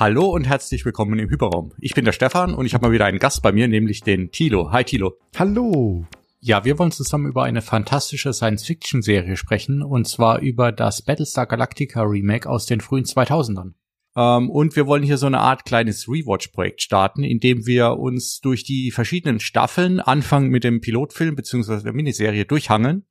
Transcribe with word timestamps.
Hallo 0.00 0.26
und 0.26 0.46
herzlich 0.46 0.84
willkommen 0.84 1.18
im 1.18 1.28
Hyperraum. 1.28 1.72
Ich 1.80 1.92
bin 1.92 2.04
der 2.04 2.12
Stefan 2.12 2.54
und 2.54 2.64
ich 2.66 2.72
habe 2.72 2.86
mal 2.86 2.92
wieder 2.92 3.06
einen 3.06 3.18
Gast 3.18 3.42
bei 3.42 3.50
mir, 3.50 3.66
nämlich 3.66 4.00
den 4.00 4.30
Tilo. 4.30 4.70
Hi 4.70 4.84
Tilo. 4.84 5.14
Hallo. 5.36 6.06
Ja, 6.38 6.64
wir 6.64 6.78
wollen 6.78 6.92
zusammen 6.92 7.26
über 7.26 7.42
eine 7.42 7.62
fantastische 7.62 8.32
Science-Fiction-Serie 8.32 9.36
sprechen 9.36 9.82
und 9.82 10.06
zwar 10.06 10.38
über 10.38 10.70
das 10.70 11.02
Battlestar 11.02 11.46
Galactica 11.46 12.02
Remake 12.02 12.48
aus 12.48 12.66
den 12.66 12.80
frühen 12.80 13.06
2000ern. 13.06 13.72
Ähm, 14.14 14.48
und 14.50 14.76
wir 14.76 14.86
wollen 14.86 15.02
hier 15.02 15.18
so 15.18 15.26
eine 15.26 15.40
Art 15.40 15.64
kleines 15.64 16.06
Rewatch-Projekt 16.06 16.80
starten, 16.80 17.24
in 17.24 17.40
dem 17.40 17.66
wir 17.66 17.98
uns 17.98 18.38
durch 18.38 18.62
die 18.62 18.92
verschiedenen 18.92 19.40
Staffeln 19.40 19.98
anfangen 19.98 20.50
mit 20.50 20.62
dem 20.62 20.80
Pilotfilm 20.80 21.34
beziehungsweise 21.34 21.82
der 21.82 21.92
Miniserie 21.92 22.44
durchhangeln 22.44 23.04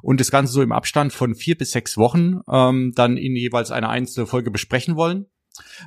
und 0.00 0.20
das 0.20 0.30
Ganze 0.30 0.54
so 0.54 0.62
im 0.62 0.72
Abstand 0.72 1.12
von 1.12 1.34
vier 1.34 1.58
bis 1.58 1.72
sechs 1.72 1.98
Wochen 1.98 2.40
ähm, 2.50 2.94
dann 2.96 3.18
in 3.18 3.36
jeweils 3.36 3.70
eine 3.70 3.90
einzelne 3.90 4.26
Folge 4.26 4.50
besprechen 4.50 4.96
wollen 4.96 5.26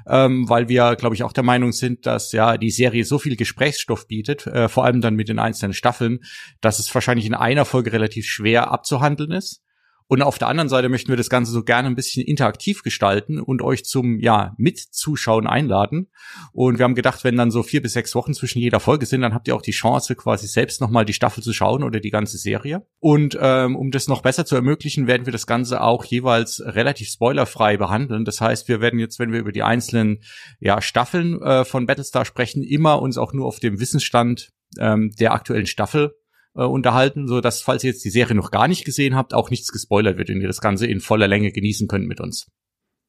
ähm, 0.08 0.48
weil 0.50 0.70
wir, 0.70 0.96
glaube 0.96 1.16
ich, 1.16 1.24
auch 1.24 1.34
der 1.34 1.44
Meinung 1.44 1.72
sind, 1.72 2.06
dass 2.06 2.32
ja 2.32 2.58
die 2.58 2.72
Serie 2.72 3.06
so 3.06 3.20
viel 3.20 3.36
Gesprächsstoff 3.36 4.08
bietet, 4.08 4.46
äh, 4.48 4.70
vor 4.70 4.86
allem 4.86 5.02
dann 5.02 5.16
mit 5.16 5.30
den 5.30 5.40
einzelnen 5.40 5.74
Staffeln, 5.74 6.20
dass 6.62 6.80
es 6.80 6.94
wahrscheinlich 6.94 7.26
in 7.26 7.34
einer 7.34 7.66
Folge 7.66 7.92
relativ 7.94 8.26
schwer 8.26 8.72
abzuhandeln 8.72 9.32
ist. 9.32 9.63
Und 10.08 10.22
auf 10.22 10.38
der 10.38 10.48
anderen 10.48 10.70
Seite 10.70 10.90
möchten 10.90 11.10
wir 11.10 11.18
das 11.18 11.30
Ganze 11.30 11.52
so 11.52 11.64
gerne 11.64 11.88
ein 11.88 11.96
bisschen 11.96 12.26
interaktiv 12.26 12.84
gestalten 12.84 13.40
und 13.40 13.62
euch 13.62 13.86
zum, 13.86 14.20
ja, 14.20 14.54
Mitzuschauen 14.58 15.48
einladen. 15.48 16.10
Und 16.52 16.78
wir 16.78 16.84
haben 16.84 16.96
gedacht, 16.96 17.24
wenn 17.24 17.36
dann 17.36 17.52
so 17.52 17.64
vier 17.64 17.82
bis 17.82 17.94
sechs 17.94 18.16
Wochen 18.16 18.34
zwischen 18.34 18.60
jeder 18.60 18.80
Folge 18.80 19.06
sind, 19.06 19.22
dann 19.22 19.34
habt 19.34 19.48
ihr 19.48 19.56
auch 19.56 19.62
die 19.62 19.72
Chance, 19.72 20.16
quasi 20.16 20.48
selbst 20.48 20.82
nochmal 20.82 21.06
die 21.06 21.14
Staffel 21.14 21.44
zu 21.44 21.54
schauen 21.54 21.84
oder 21.84 22.00
die 22.00 22.12
ganze 22.12 22.38
Serie. 22.38 22.86
Und 23.00 23.38
ähm, 23.40 23.76
um 23.76 23.92
das 23.92 24.08
noch 24.08 24.22
besser 24.22 24.46
zu 24.46 24.56
ermöglichen, 24.56 25.08
werden 25.08 25.26
wir 25.26 25.34
das 25.34 25.48
Ganze 25.48 25.82
auch 25.82 26.06
jeweils 26.06 26.62
relativ 26.64 27.10
spoilerfrei 27.10 27.78
behandeln. 27.78 28.26
Das 28.26 28.42
heißt, 28.42 28.68
wir 28.68 28.82
werden 28.82 29.00
jetzt, 29.00 29.20
wenn 29.20 29.32
wir 29.32 29.40
über 29.40 29.52
die 29.52 29.64
einzelnen 29.64 30.22
ja, 30.60 30.82
Staffeln 30.82 31.42
äh, 31.42 31.66
von 31.66 31.86
Battlestar 31.86 32.26
sprechen, 32.26 32.64
immer 32.64 33.02
uns 33.02 33.18
auch 33.18 33.34
nur 33.34 33.46
auf 33.46 33.60
dem 33.60 33.80
Wissensstand 33.80 34.50
ähm, 34.80 35.12
der 35.20 35.34
aktuellen 35.34 35.68
Staffel 35.68 36.16
äh, 36.56 36.64
unterhalten, 36.64 37.28
so 37.28 37.42
dass 37.42 37.62
falls 37.62 37.84
ihr 37.84 37.92
jetzt 37.92 38.06
die 38.06 38.10
Serie 38.10 38.36
noch 38.36 38.52
gar 38.52 38.68
nicht 38.68 38.86
gesehen 38.86 39.16
habt, 39.16 39.34
auch 39.34 39.50
nichts 39.50 39.72
gespoilert 39.72 40.18
wird 40.18 40.30
und 40.30 40.42
ihr 40.42 40.48
das 40.48 40.62
Ganze 40.62 40.88
in 40.88 41.00
voller 41.00 41.28
Länge 41.28 41.52
genießen 41.52 41.88
könnt 41.88 42.08
mit 42.08 42.20
uns. 42.20 42.48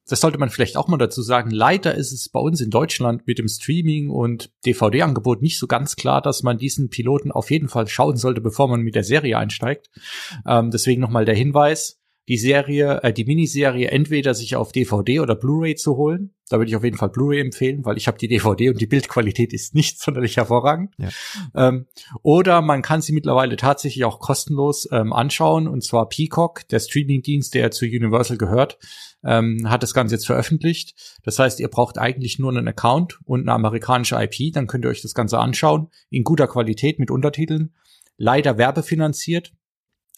Das 0.07 0.21
sollte 0.21 0.37
man 0.37 0.51
vielleicht 0.51 0.77
auch 0.77 0.89
mal 0.89 0.99
dazu 0.99 1.23
sagen. 1.23 1.51
Leider 1.51 1.95
ist 1.95 2.13
es 2.13 2.29
bei 2.29 2.39
uns 2.39 2.61
in 2.61 2.69
Deutschland 2.69 3.27
mit 3.27 3.39
dem 3.39 3.49
Streaming 3.49 4.11
und 4.11 4.51
DVD-Angebot 4.67 5.41
nicht 5.41 5.59
so 5.59 5.67
ganz 5.67 5.97
klar, 5.97 6.21
dass 6.21 6.43
man 6.43 6.59
diesen 6.59 6.91
Piloten 6.91 7.33
auf 7.33 7.51
jeden 7.51 7.69
Fall 7.69 7.89
schauen 7.89 8.17
sollte, 8.17 8.43
bevor 8.43 8.69
man 8.69 8.83
mit 8.83 8.95
der 8.95 9.05
Serie 9.05 9.39
einsteigt. 9.39 9.89
Ähm, 10.47 10.71
deswegen 10.71 11.01
nochmal 11.01 11.25
der 11.25 11.35
Hinweis 11.35 12.04
die 12.29 12.39
Serie, 12.39 13.03
äh, 13.03 13.13
die 13.13 13.25
Miniserie 13.25 13.89
entweder 13.89 14.35
sich 14.35 14.57
auf 14.57 14.73
DVD 14.73 15.21
oder 15.21 15.35
Blu-ray 15.35 15.75
zu 15.75 15.97
holen. 15.97 16.35
Da 16.49 16.59
würde 16.59 16.69
ich 16.69 16.77
auf 16.77 16.85
jeden 16.85 16.97
Fall 16.97 17.09
Blu-ray 17.09 17.41
empfehlen, 17.41 17.85
weil 17.85 17.97
ich 17.97 18.07
habe 18.07 18.19
die 18.19 18.29
DVD 18.29 18.71
und 18.71 18.81
die 18.81 18.87
Bildqualität 18.87 19.53
ist 19.53 19.75
nicht 19.75 20.01
sonderlich 20.03 20.37
hervorragend. 20.37 20.95
Ja. 20.99 21.09
Ähm, 21.55 21.87
oder 22.23 22.63
man 22.63 22.83
kann 22.83 23.03
sie 23.03 23.13
mittlerweile 23.13 23.57
tatsächlich 23.57 24.05
auch 24.05 24.21
kostenlos 24.21 24.89
ähm, 24.91 25.13
anschauen 25.13 25.69
und 25.69 25.83
zwar 25.83 26.09
Peacock, 26.09 26.67
der 26.69 26.81
Streamingdienst, 26.81 27.55
der 27.55 27.71
zu 27.71 27.85
Universal 27.85 28.39
gehört, 28.39 28.79
ähm, 29.25 29.69
hat 29.69 29.83
das 29.83 29.95
Ganze 29.95 30.15
jetzt 30.15 30.27
veröffentlicht. 30.27 31.19
Das 31.25 31.39
heißt, 31.39 31.61
ihr 31.61 31.69
braucht 31.69 31.99
eigentlich 31.99 32.39
nur 32.39 32.51
einen 32.51 32.69
Account 32.69 33.19
und 33.25 33.43
eine 33.43 33.53
amerikanische 33.53 34.17
IP, 34.17 34.53
dann 34.53 34.67
könnt 34.67 34.85
ihr 34.85 34.91
euch 34.91 35.03
das 35.03 35.15
Ganze 35.15 35.39
anschauen 35.39 35.89
in 36.11 36.25
guter 36.25 36.47
Qualität 36.47 36.99
mit 36.99 37.11
Untertiteln. 37.11 37.75
Leider 38.17 38.59
werbefinanziert, 38.59 39.53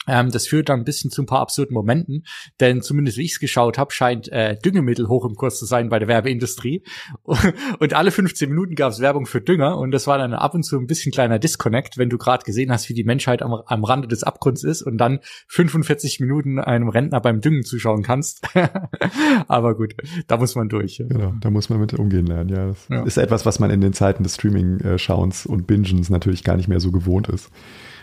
ähm, 0.06 0.30
das 0.30 0.46
führt 0.46 0.68
dann 0.68 0.80
ein 0.80 0.84
bisschen 0.84 1.10
zu 1.10 1.22
ein 1.22 1.26
paar 1.26 1.40
absurden 1.40 1.74
Momenten, 1.74 2.24
denn 2.60 2.82
zumindest 2.82 3.18
wie 3.18 3.24
ich 3.24 3.32
es 3.32 3.40
geschaut 3.40 3.78
habe, 3.78 3.92
scheint 3.92 4.28
äh, 4.28 4.56
Düngemittel 4.56 5.08
hoch 5.08 5.24
im 5.24 5.34
Kurs 5.34 5.58
zu 5.58 5.66
sein 5.66 5.88
bei 5.88 5.98
der 5.98 6.08
Werbeindustrie. 6.08 6.82
Und 7.78 7.94
alle 7.94 8.10
15 8.10 8.48
Minuten 8.48 8.74
gab 8.74 8.92
es 8.92 9.00
Werbung 9.00 9.27
für 9.27 9.40
Dünger 9.40 9.78
und 9.78 9.90
das 9.90 10.06
war 10.06 10.18
dann 10.18 10.33
ab 10.34 10.55
und 10.55 10.62
zu 10.62 10.78
ein 10.78 10.86
bisschen 10.86 11.12
kleiner 11.12 11.39
Disconnect, 11.39 11.98
wenn 11.98 12.08
du 12.08 12.18
gerade 12.18 12.45
gesehen 12.45 12.70
hast, 12.70 12.89
wie 12.89 12.95
die 12.95 13.05
Menschheit 13.05 13.42
am, 13.42 13.55
am 13.66 13.84
Rande 13.84 14.08
des 14.08 14.22
Abgrunds 14.22 14.64
ist 14.64 14.83
und 14.83 14.98
dann 14.98 15.20
45 15.48 16.20
Minuten 16.20 16.58
einem 16.58 16.89
Rentner 16.89 17.20
beim 17.20 17.40
Düngen 17.40 17.64
zuschauen 17.64 18.02
kannst. 18.02 18.46
Aber 19.48 19.74
gut, 19.77 19.95
da 20.27 20.36
muss 20.36 20.55
man 20.55 20.68
durch. 20.68 21.02
Genau, 21.08 21.34
da 21.40 21.50
muss 21.50 21.68
man 21.68 21.80
mit 21.80 21.95
umgehen 21.95 22.27
lernen. 22.27 22.48
Ja, 22.50 22.66
das 22.66 22.89
ja. 22.89 23.02
ist 23.05 23.16
etwas, 23.16 23.46
was 23.46 23.58
man 23.58 23.70
in 23.70 23.80
den 23.80 23.92
Zeiten 23.92 24.22
des 24.22 24.34
Streaming-Schauens 24.34 25.46
und 25.46 25.66
Bingens 25.66 26.11
natürlich 26.11 26.45
gar 26.45 26.56
nicht 26.56 26.68
mehr 26.68 26.80
so 26.80 26.90
gewohnt 26.90 27.28
ist. 27.28 27.50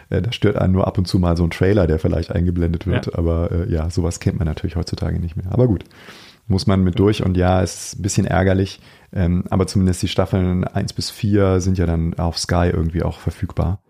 Äh, 0.10 0.22
da 0.22 0.32
stört 0.32 0.58
einen 0.58 0.74
nur 0.74 0.88
ab 0.88 0.98
und 0.98 1.08
zu 1.08 1.20
mal 1.20 1.38
so 1.38 1.44
ein 1.44 1.52
Trailer, 1.52 1.88
der 1.88 2.00
vielleicht 2.00 2.32
eingeblendet 2.32 2.88
wird. 2.88 3.08
Ja. 3.08 3.14
Aber 3.16 3.52
äh, 3.52 3.72
ja, 3.72 3.90
sowas 3.90 4.20
kennt 4.20 4.38
man 4.38 4.48
natürlich 4.48 4.76
heutzutage 4.76 5.20
nicht 5.20 5.36
mehr. 5.36 5.52
Aber 5.52 5.68
gut, 5.68 5.86
muss 6.48 6.68
man 6.68 6.84
mit 6.84 7.00
durch. 7.00 7.24
Und 7.24 7.38
ja, 7.38 7.62
ist 7.62 7.98
ein 7.98 8.02
bisschen 8.02 8.26
ärgerlich. 8.26 8.82
Ähm, 9.12 9.46
aber 9.50 9.68
zumindest 9.68 10.02
die 10.02 10.08
Staffeln 10.08 10.64
eins 10.64 10.94
bis 10.94 11.10
vier 11.12 11.60
sind 11.62 11.78
ja 11.78 11.86
dann 11.86 12.14
auf 12.16 12.38
Sky 12.38 12.70
irgendwie 12.72 13.04
auch 13.04 13.20
verfügbar. 13.20 13.84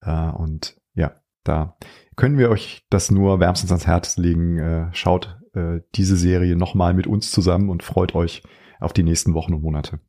Äh, 0.00 0.30
und 0.30 0.76
ja, 0.94 1.12
da 1.44 1.76
können 2.16 2.38
wir 2.38 2.50
euch 2.50 2.84
das 2.90 3.10
nur 3.10 3.40
wärmstens 3.40 3.70
ans 3.70 3.86
Herz 3.86 4.16
legen. 4.16 4.58
Äh, 4.58 4.88
schaut 4.92 5.38
äh, 5.54 5.80
diese 5.94 6.16
Serie 6.16 6.56
nochmal 6.56 6.94
mit 6.94 7.06
uns 7.06 7.30
zusammen 7.30 7.68
und 7.68 7.82
freut 7.82 8.14
euch 8.14 8.42
auf 8.80 8.92
die 8.92 9.02
nächsten 9.02 9.34
Wochen 9.34 9.54
und 9.54 9.62
Monate. 9.62 10.00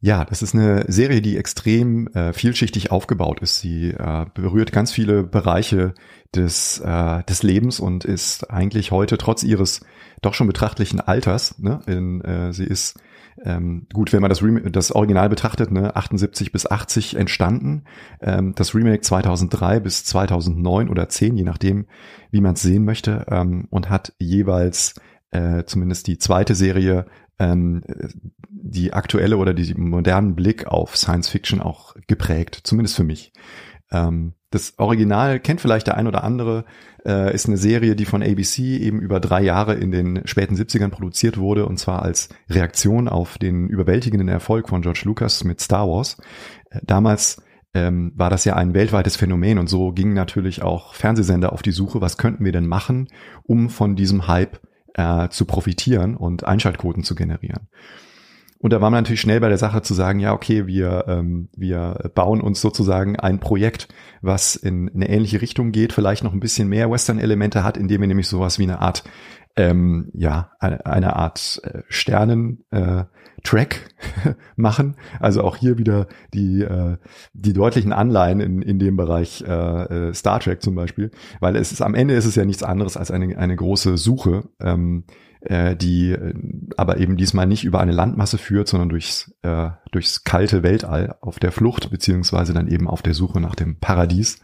Ja, 0.00 0.26
das 0.26 0.42
ist 0.42 0.54
eine 0.54 0.84
Serie, 0.88 1.22
die 1.22 1.38
extrem 1.38 2.06
äh, 2.08 2.32
vielschichtig 2.34 2.90
aufgebaut 2.90 3.40
ist. 3.40 3.60
Sie 3.60 3.90
äh, 3.90 4.26
berührt 4.34 4.70
ganz 4.70 4.92
viele 4.92 5.22
Bereiche 5.22 5.94
des, 6.34 6.78
äh, 6.80 7.22
des 7.24 7.42
Lebens 7.42 7.80
und 7.80 8.04
ist 8.04 8.50
eigentlich 8.50 8.90
heute 8.90 9.16
trotz 9.16 9.42
ihres 9.42 9.80
doch 10.20 10.34
schon 10.34 10.46
betrachtlichen 10.46 11.00
Alters, 11.00 11.58
ne, 11.58 11.80
in, 11.86 12.20
äh, 12.22 12.52
sie 12.52 12.64
ist 12.64 12.98
ähm, 13.44 13.86
gut, 13.92 14.12
wenn 14.12 14.20
man 14.20 14.30
das, 14.30 14.42
Remake, 14.42 14.70
das 14.70 14.92
Original 14.92 15.28
betrachtet, 15.28 15.70
ne, 15.70 15.94
78 15.94 16.52
bis 16.52 16.66
80 16.70 17.16
entstanden, 17.16 17.84
ähm, 18.20 18.54
das 18.54 18.74
Remake 18.74 19.00
2003 19.00 19.80
bis 19.80 20.04
2009 20.04 20.88
oder 20.88 21.08
10, 21.08 21.36
je 21.36 21.44
nachdem, 21.44 21.86
wie 22.30 22.40
man 22.40 22.54
es 22.54 22.62
sehen 22.62 22.84
möchte, 22.84 23.26
ähm, 23.30 23.66
und 23.70 23.90
hat 23.90 24.14
jeweils 24.18 24.94
äh, 25.32 25.64
zumindest 25.64 26.06
die 26.06 26.18
zweite 26.18 26.54
Serie 26.54 27.06
ähm, 27.38 27.82
die 28.48 28.92
aktuelle 28.92 29.36
oder 29.36 29.54
die 29.54 29.74
modernen 29.74 30.34
Blick 30.34 30.66
auf 30.66 30.96
Science 30.96 31.28
Fiction 31.28 31.60
auch 31.60 31.94
geprägt, 32.06 32.60
zumindest 32.64 32.96
für 32.96 33.04
mich. 33.04 33.32
Ähm, 33.90 34.34
das 34.50 34.78
Original 34.78 35.40
kennt 35.40 35.60
vielleicht 35.60 35.86
der 35.86 35.96
ein 35.96 36.06
oder 36.06 36.24
andere, 36.24 36.64
äh, 37.04 37.34
ist 37.34 37.46
eine 37.46 37.56
Serie, 37.56 37.94
die 37.94 38.04
von 38.04 38.22
ABC 38.22 38.78
eben 38.78 39.00
über 39.00 39.20
drei 39.20 39.42
Jahre 39.42 39.74
in 39.74 39.90
den 39.90 40.26
späten 40.26 40.56
70ern 40.56 40.88
produziert 40.88 41.36
wurde 41.36 41.66
und 41.66 41.78
zwar 41.78 42.02
als 42.02 42.28
Reaktion 42.48 43.08
auf 43.08 43.38
den 43.38 43.68
überwältigenden 43.68 44.28
Erfolg 44.28 44.68
von 44.68 44.82
George 44.82 45.02
Lucas 45.04 45.44
mit 45.44 45.60
Star 45.60 45.88
Wars. 45.88 46.16
Äh, 46.70 46.80
damals 46.84 47.42
ähm, 47.74 48.12
war 48.16 48.30
das 48.30 48.44
ja 48.44 48.56
ein 48.56 48.72
weltweites 48.72 49.16
Phänomen 49.16 49.58
und 49.58 49.68
so 49.68 49.92
gingen 49.92 50.14
natürlich 50.14 50.62
auch 50.62 50.94
Fernsehsender 50.94 51.52
auf 51.52 51.62
die 51.62 51.72
Suche, 51.72 52.00
was 52.00 52.16
könnten 52.16 52.44
wir 52.44 52.52
denn 52.52 52.66
machen, 52.66 53.08
um 53.42 53.68
von 53.68 53.96
diesem 53.96 54.26
Hype 54.26 54.60
äh, 54.96 55.28
zu 55.28 55.44
profitieren 55.44 56.16
und 56.16 56.44
Einschaltquoten 56.44 57.04
zu 57.04 57.14
generieren. 57.14 57.68
Und 58.58 58.72
da 58.72 58.80
war 58.80 58.90
man 58.90 59.02
natürlich 59.02 59.20
schnell 59.20 59.40
bei 59.40 59.50
der 59.50 59.58
Sache 59.58 59.82
zu 59.82 59.92
sagen, 59.92 60.18
ja, 60.18 60.32
okay, 60.32 60.66
wir, 60.66 61.04
ähm, 61.08 61.50
wir 61.54 62.10
bauen 62.14 62.40
uns 62.40 62.60
sozusagen 62.60 63.16
ein 63.16 63.38
Projekt, 63.38 63.88
was 64.22 64.56
in 64.56 64.90
eine 64.94 65.08
ähnliche 65.10 65.42
Richtung 65.42 65.72
geht, 65.72 65.92
vielleicht 65.92 66.24
noch 66.24 66.32
ein 66.32 66.40
bisschen 66.40 66.68
mehr 66.68 66.90
Western-Elemente 66.90 67.62
hat, 67.62 67.76
indem 67.76 68.00
wir 68.00 68.08
nämlich 68.08 68.28
sowas 68.28 68.58
wie 68.58 68.62
eine 68.62 68.80
Art, 68.80 69.04
ähm, 69.56 70.10
ja, 70.14 70.52
eine, 70.58 71.16
Art 71.16 71.60
äh, 71.64 71.82
Sternen-Track 71.88 73.10
äh, 73.10 73.15
machen. 74.56 74.96
Also 75.20 75.42
auch 75.42 75.56
hier 75.56 75.78
wieder 75.78 76.06
die, 76.34 76.62
äh, 76.62 76.96
die 77.32 77.52
deutlichen 77.52 77.92
Anleihen 77.92 78.40
in, 78.40 78.62
in 78.62 78.78
dem 78.78 78.96
Bereich 78.96 79.44
äh, 79.46 80.08
äh, 80.08 80.14
Star 80.14 80.40
Trek 80.40 80.62
zum 80.62 80.74
Beispiel, 80.74 81.10
weil 81.40 81.56
es 81.56 81.72
ist 81.72 81.82
am 81.82 81.94
Ende 81.94 82.14
ist 82.14 82.26
es 82.26 82.34
ja 82.34 82.44
nichts 82.44 82.62
anderes 82.62 82.96
als 82.96 83.10
eine, 83.10 83.36
eine 83.38 83.56
große 83.56 83.96
Suche. 83.96 84.48
Ähm, 84.60 85.04
äh, 85.40 85.76
die 85.76 86.10
äh, 86.10 86.34
aber 86.76 86.98
eben 86.98 87.16
diesmal 87.16 87.46
nicht 87.46 87.64
über 87.64 87.80
eine 87.80 87.92
Landmasse 87.92 88.38
führt, 88.38 88.68
sondern 88.68 88.88
durchs, 88.88 89.32
äh, 89.42 89.70
durchs 89.92 90.24
kalte 90.24 90.62
Weltall 90.62 91.16
auf 91.20 91.38
der 91.38 91.52
Flucht, 91.52 91.90
beziehungsweise 91.90 92.52
dann 92.52 92.68
eben 92.68 92.88
auf 92.88 93.02
der 93.02 93.14
Suche 93.14 93.40
nach 93.40 93.54
dem 93.54 93.78
Paradies. 93.78 94.40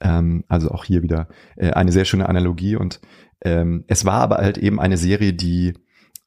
Ähm, 0.00 0.44
also 0.48 0.70
auch 0.70 0.84
hier 0.84 1.02
wieder 1.02 1.28
äh, 1.56 1.70
eine 1.70 1.92
sehr 1.92 2.04
schöne 2.04 2.28
Analogie 2.28 2.76
und 2.76 3.00
ähm, 3.44 3.84
es 3.88 4.04
war 4.04 4.20
aber 4.20 4.36
halt 4.36 4.58
eben 4.58 4.80
eine 4.80 4.96
Serie, 4.96 5.32
die 5.32 5.74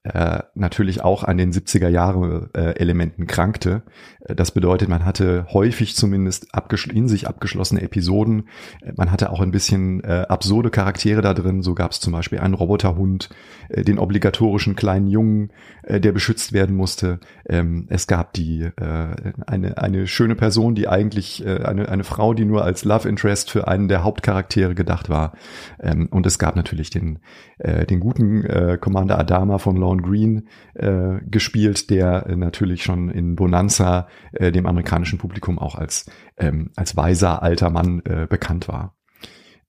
äh, 0.06 0.44
natürlich 0.54 1.02
auch 1.02 1.24
an 1.24 1.38
den 1.38 1.52
70er 1.52 1.90
Jahre 1.90 2.50
äh, 2.54 2.76
Elementen 2.80 3.26
krankte. 3.26 3.82
Das 4.28 4.52
bedeutet, 4.52 4.90
man 4.90 5.06
hatte 5.06 5.46
häufig 5.52 5.96
zumindest 5.96 6.48
in 6.92 7.08
sich 7.08 7.28
abgeschlossene 7.28 7.82
Episoden. 7.82 8.50
Man 8.96 9.12
hatte 9.12 9.30
auch 9.30 9.40
ein 9.40 9.52
bisschen 9.52 10.04
äh, 10.04 10.26
absurde 10.28 10.72
Charaktere 10.72 11.22
da 11.22 11.36
drin. 11.36 11.62
So 11.62 11.76
gab 11.76 11.92
es 11.92 12.00
zum 12.00 12.14
Beispiel 12.14 12.40
einen 12.40 12.56
Roboterhund, 12.56 13.30
äh, 13.70 13.84
den 13.84 14.00
obligatorischen 14.00 14.76
kleinen 14.76 15.08
Jungen, 15.08 15.52
äh, 15.84 16.00
der 16.00 16.12
beschützt 16.12 16.54
werden 16.54 16.76
musste. 16.76 17.20
Ähm, 17.48 17.86
es 17.90 18.08
gab 18.08 18.34
die 18.34 18.64
äh, 18.64 19.34
eine 19.46 19.78
eine 19.78 20.08
schöne 20.08 20.36
Person, 20.36 20.74
die 20.74 20.88
eigentlich 20.88 21.46
äh, 21.46 21.64
eine 21.64 21.88
eine 21.90 22.04
Frau, 22.04 22.34
die 22.34 22.46
nur 22.46 22.64
als 22.64 22.84
Love 22.84 23.08
Interest 23.08 23.52
für 23.52 23.68
einen 23.68 23.88
der 23.88 24.04
Hauptcharaktere 24.04 24.74
gedacht 24.74 25.08
war. 25.08 25.34
Ähm, 25.80 26.08
und 26.10 26.26
es 26.26 26.40
gab 26.40 26.56
natürlich 26.56 26.90
den 26.90 27.20
äh, 27.60 27.86
den 27.86 28.00
guten 28.00 28.44
äh, 28.44 28.80
Commander 28.82 29.20
Adama 29.20 29.60
von 29.60 29.78
Sean 29.78 30.02
Green 30.02 30.48
äh, 30.74 31.20
gespielt, 31.30 31.92
der 31.92 32.26
äh, 32.26 32.36
natürlich 32.36 32.84
schon 32.84 33.10
in 33.10 33.36
Bonanza 33.36 34.08
äh, 34.34 34.52
dem 34.52 34.66
amerikanischen 34.66 35.20
Publikum 35.20 35.60
auch 35.60 35.76
als, 35.76 36.10
ähm, 36.38 36.72
als 36.76 36.96
weiser 36.96 37.42
alter 37.44 37.70
Mann 37.70 38.02
äh, 38.06 38.28
bekannt 38.30 38.68
war. 38.68 38.96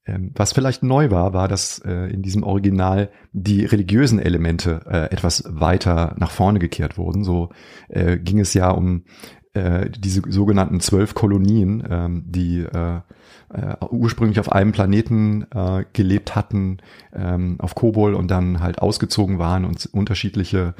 Ähm, 0.07 0.31
was 0.35 0.53
vielleicht 0.53 0.83
neu 0.83 1.11
war, 1.11 1.33
war, 1.33 1.47
dass 1.47 1.79
äh, 1.79 2.11
in 2.11 2.21
diesem 2.21 2.43
Original 2.43 3.09
die 3.33 3.65
religiösen 3.65 4.19
Elemente 4.19 4.81
äh, 4.89 5.11
etwas 5.13 5.43
weiter 5.47 6.15
nach 6.17 6.31
vorne 6.31 6.59
gekehrt 6.59 6.97
wurden. 6.97 7.23
So 7.23 7.49
äh, 7.89 8.17
ging 8.17 8.39
es 8.39 8.53
ja 8.53 8.69
um 8.69 9.03
äh, 9.57 9.89
diese 9.89 10.21
sogenannten 10.29 10.79
zwölf 10.79 11.13
Kolonien, 11.13 11.83
ähm, 11.89 12.23
die 12.27 12.59
äh, 12.59 13.01
äh, 13.53 13.75
ursprünglich 13.89 14.39
auf 14.39 14.51
einem 14.51 14.71
Planeten 14.71 15.45
äh, 15.53 15.85
gelebt 15.93 16.35
hatten, 16.35 16.77
ähm, 17.13 17.55
auf 17.59 17.75
Kobol 17.75 18.13
und 18.13 18.29
dann 18.29 18.59
halt 18.59 18.79
ausgezogen 18.79 19.39
waren 19.39 19.65
und 19.65 19.87
unterschiedliche 19.91 20.75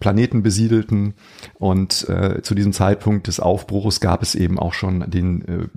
Planeten 0.00 0.42
besiedelten. 0.42 1.14
Und 1.54 2.08
äh, 2.08 2.42
zu 2.42 2.54
diesem 2.54 2.72
Zeitpunkt 2.72 3.26
des 3.26 3.40
Aufbruchs 3.40 4.00
gab 4.00 4.22
es 4.22 4.34
eben 4.34 4.58
auch 4.58 4.74
schon 4.74 5.10
den 5.10 5.42
äh, 5.46 5.68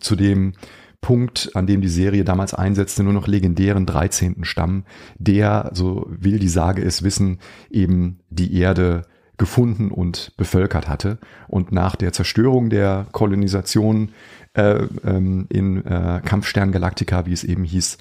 zu 0.00 0.16
dem 0.16 0.52
Punkt, 1.00 1.50
an 1.54 1.66
dem 1.66 1.82
die 1.82 1.88
Serie 1.88 2.24
damals 2.24 2.54
einsetzte, 2.54 3.02
nur 3.02 3.12
noch 3.12 3.26
legendären 3.26 3.84
13. 3.84 4.44
Stamm, 4.44 4.84
der, 5.18 5.70
so 5.74 6.06
will 6.08 6.38
die 6.38 6.48
Sage 6.48 6.82
es 6.82 7.02
wissen, 7.02 7.40
eben 7.70 8.20
die 8.30 8.54
Erde 8.58 9.02
gefunden 9.36 9.90
und 9.90 10.32
bevölkert 10.36 10.88
hatte. 10.88 11.18
Und 11.48 11.72
nach 11.72 11.96
der 11.96 12.12
Zerstörung 12.12 12.70
der 12.70 13.06
Kolonisation 13.12 14.10
äh, 14.54 14.86
ähm, 15.04 15.46
in 15.50 15.84
äh, 15.84 16.20
Kampfstern 16.24 16.72
Galactica, 16.72 17.26
wie 17.26 17.32
es 17.32 17.44
eben 17.44 17.64
hieß, 17.64 17.98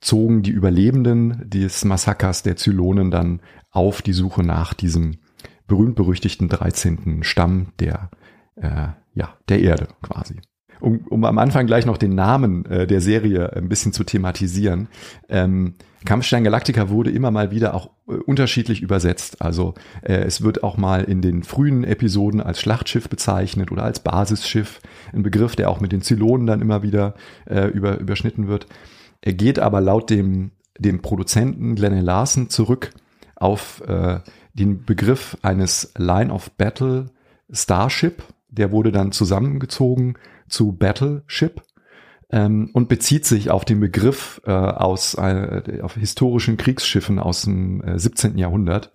zogen 0.00 0.42
die 0.42 0.52
Überlebenden 0.52 1.42
des 1.50 1.84
Massakers 1.84 2.42
der 2.42 2.56
Zylonen 2.56 3.10
dann 3.10 3.40
auf 3.70 4.02
die 4.02 4.12
Suche 4.12 4.42
nach 4.42 4.74
diesem 4.74 5.18
berühmt-berüchtigten 5.66 6.48
13. 6.48 7.22
Stamm 7.22 7.72
der, 7.80 8.10
äh, 8.56 8.88
ja, 9.14 9.36
der 9.48 9.60
Erde 9.60 9.88
quasi 10.02 10.36
um, 10.80 11.00
um 11.08 11.24
am 11.24 11.38
Anfang 11.38 11.66
gleich 11.66 11.86
noch 11.86 11.98
den 11.98 12.14
Namen 12.14 12.64
äh, 12.66 12.86
der 12.86 13.00
Serie 13.00 13.52
ein 13.54 13.68
bisschen 13.68 13.92
zu 13.92 14.04
thematisieren. 14.04 14.88
Ähm, 15.28 15.74
Kampfstein 16.04 16.44
Galactica 16.44 16.90
wurde 16.90 17.10
immer 17.10 17.30
mal 17.30 17.50
wieder 17.50 17.74
auch 17.74 17.90
äh, 18.08 18.12
unterschiedlich 18.12 18.82
übersetzt. 18.82 19.42
Also 19.42 19.74
äh, 20.02 20.14
es 20.14 20.42
wird 20.42 20.62
auch 20.62 20.76
mal 20.76 21.04
in 21.04 21.22
den 21.22 21.42
frühen 21.42 21.84
Episoden 21.84 22.40
als 22.40 22.60
Schlachtschiff 22.60 23.08
bezeichnet 23.08 23.72
oder 23.72 23.82
als 23.82 24.00
Basisschiff. 24.00 24.80
Ein 25.12 25.22
Begriff, 25.22 25.56
der 25.56 25.70
auch 25.70 25.80
mit 25.80 25.92
den 25.92 26.02
Zylonen 26.02 26.46
dann 26.46 26.60
immer 26.60 26.82
wieder 26.82 27.14
äh, 27.46 27.66
über, 27.66 27.98
überschnitten 27.98 28.48
wird. 28.48 28.66
Er 29.20 29.32
geht 29.32 29.58
aber 29.58 29.80
laut 29.80 30.10
dem, 30.10 30.52
dem 30.78 31.02
Produzenten 31.02 31.74
Glenn 31.74 32.00
Larson 32.00 32.48
zurück 32.48 32.90
auf 33.34 33.82
äh, 33.86 34.20
den 34.54 34.84
Begriff 34.84 35.36
eines 35.42 35.92
Line 35.96 36.32
of 36.32 36.52
Battle 36.52 37.06
Starship. 37.50 38.22
Der 38.48 38.72
wurde 38.72 38.92
dann 38.92 39.12
zusammengezogen 39.12 40.14
zu 40.48 40.72
Battleship 40.72 41.62
ähm, 42.30 42.70
und 42.72 42.88
bezieht 42.88 43.24
sich 43.24 43.50
auf 43.50 43.64
den 43.64 43.80
Begriff 43.80 44.40
äh, 44.44 44.50
aus 44.50 45.14
äh, 45.14 45.80
auf 45.82 45.94
historischen 45.94 46.56
Kriegsschiffen 46.56 47.18
aus 47.18 47.42
dem 47.42 47.82
äh, 47.82 47.98
17. 47.98 48.36
Jahrhundert, 48.38 48.92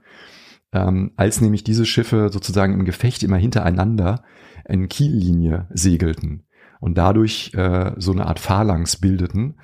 ähm, 0.72 1.12
als 1.16 1.42
nämlich 1.42 1.64
diese 1.64 1.86
Schiffe 1.86 2.30
sozusagen 2.32 2.74
im 2.74 2.86
Gefecht 2.86 3.24
immer 3.24 3.38
hintereinander 3.38 4.24
in 4.68 4.88
Kiellinie 4.88 5.68
segelten 5.74 6.46
und 6.80 6.98
dadurch 6.98 7.54
äh, 7.54 7.94
so 7.98 8.12
eine 8.12 8.28
Art 8.28 8.40
Phalanx 8.40 8.98
bildeten. 8.98 9.56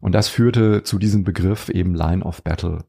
Und 0.00 0.12
das 0.12 0.28
führte 0.28 0.84
zu 0.84 0.98
diesem 0.98 1.24
Begriff 1.24 1.68
eben 1.70 1.92
Line 1.92 2.24
of 2.24 2.44
Battle. 2.44 2.84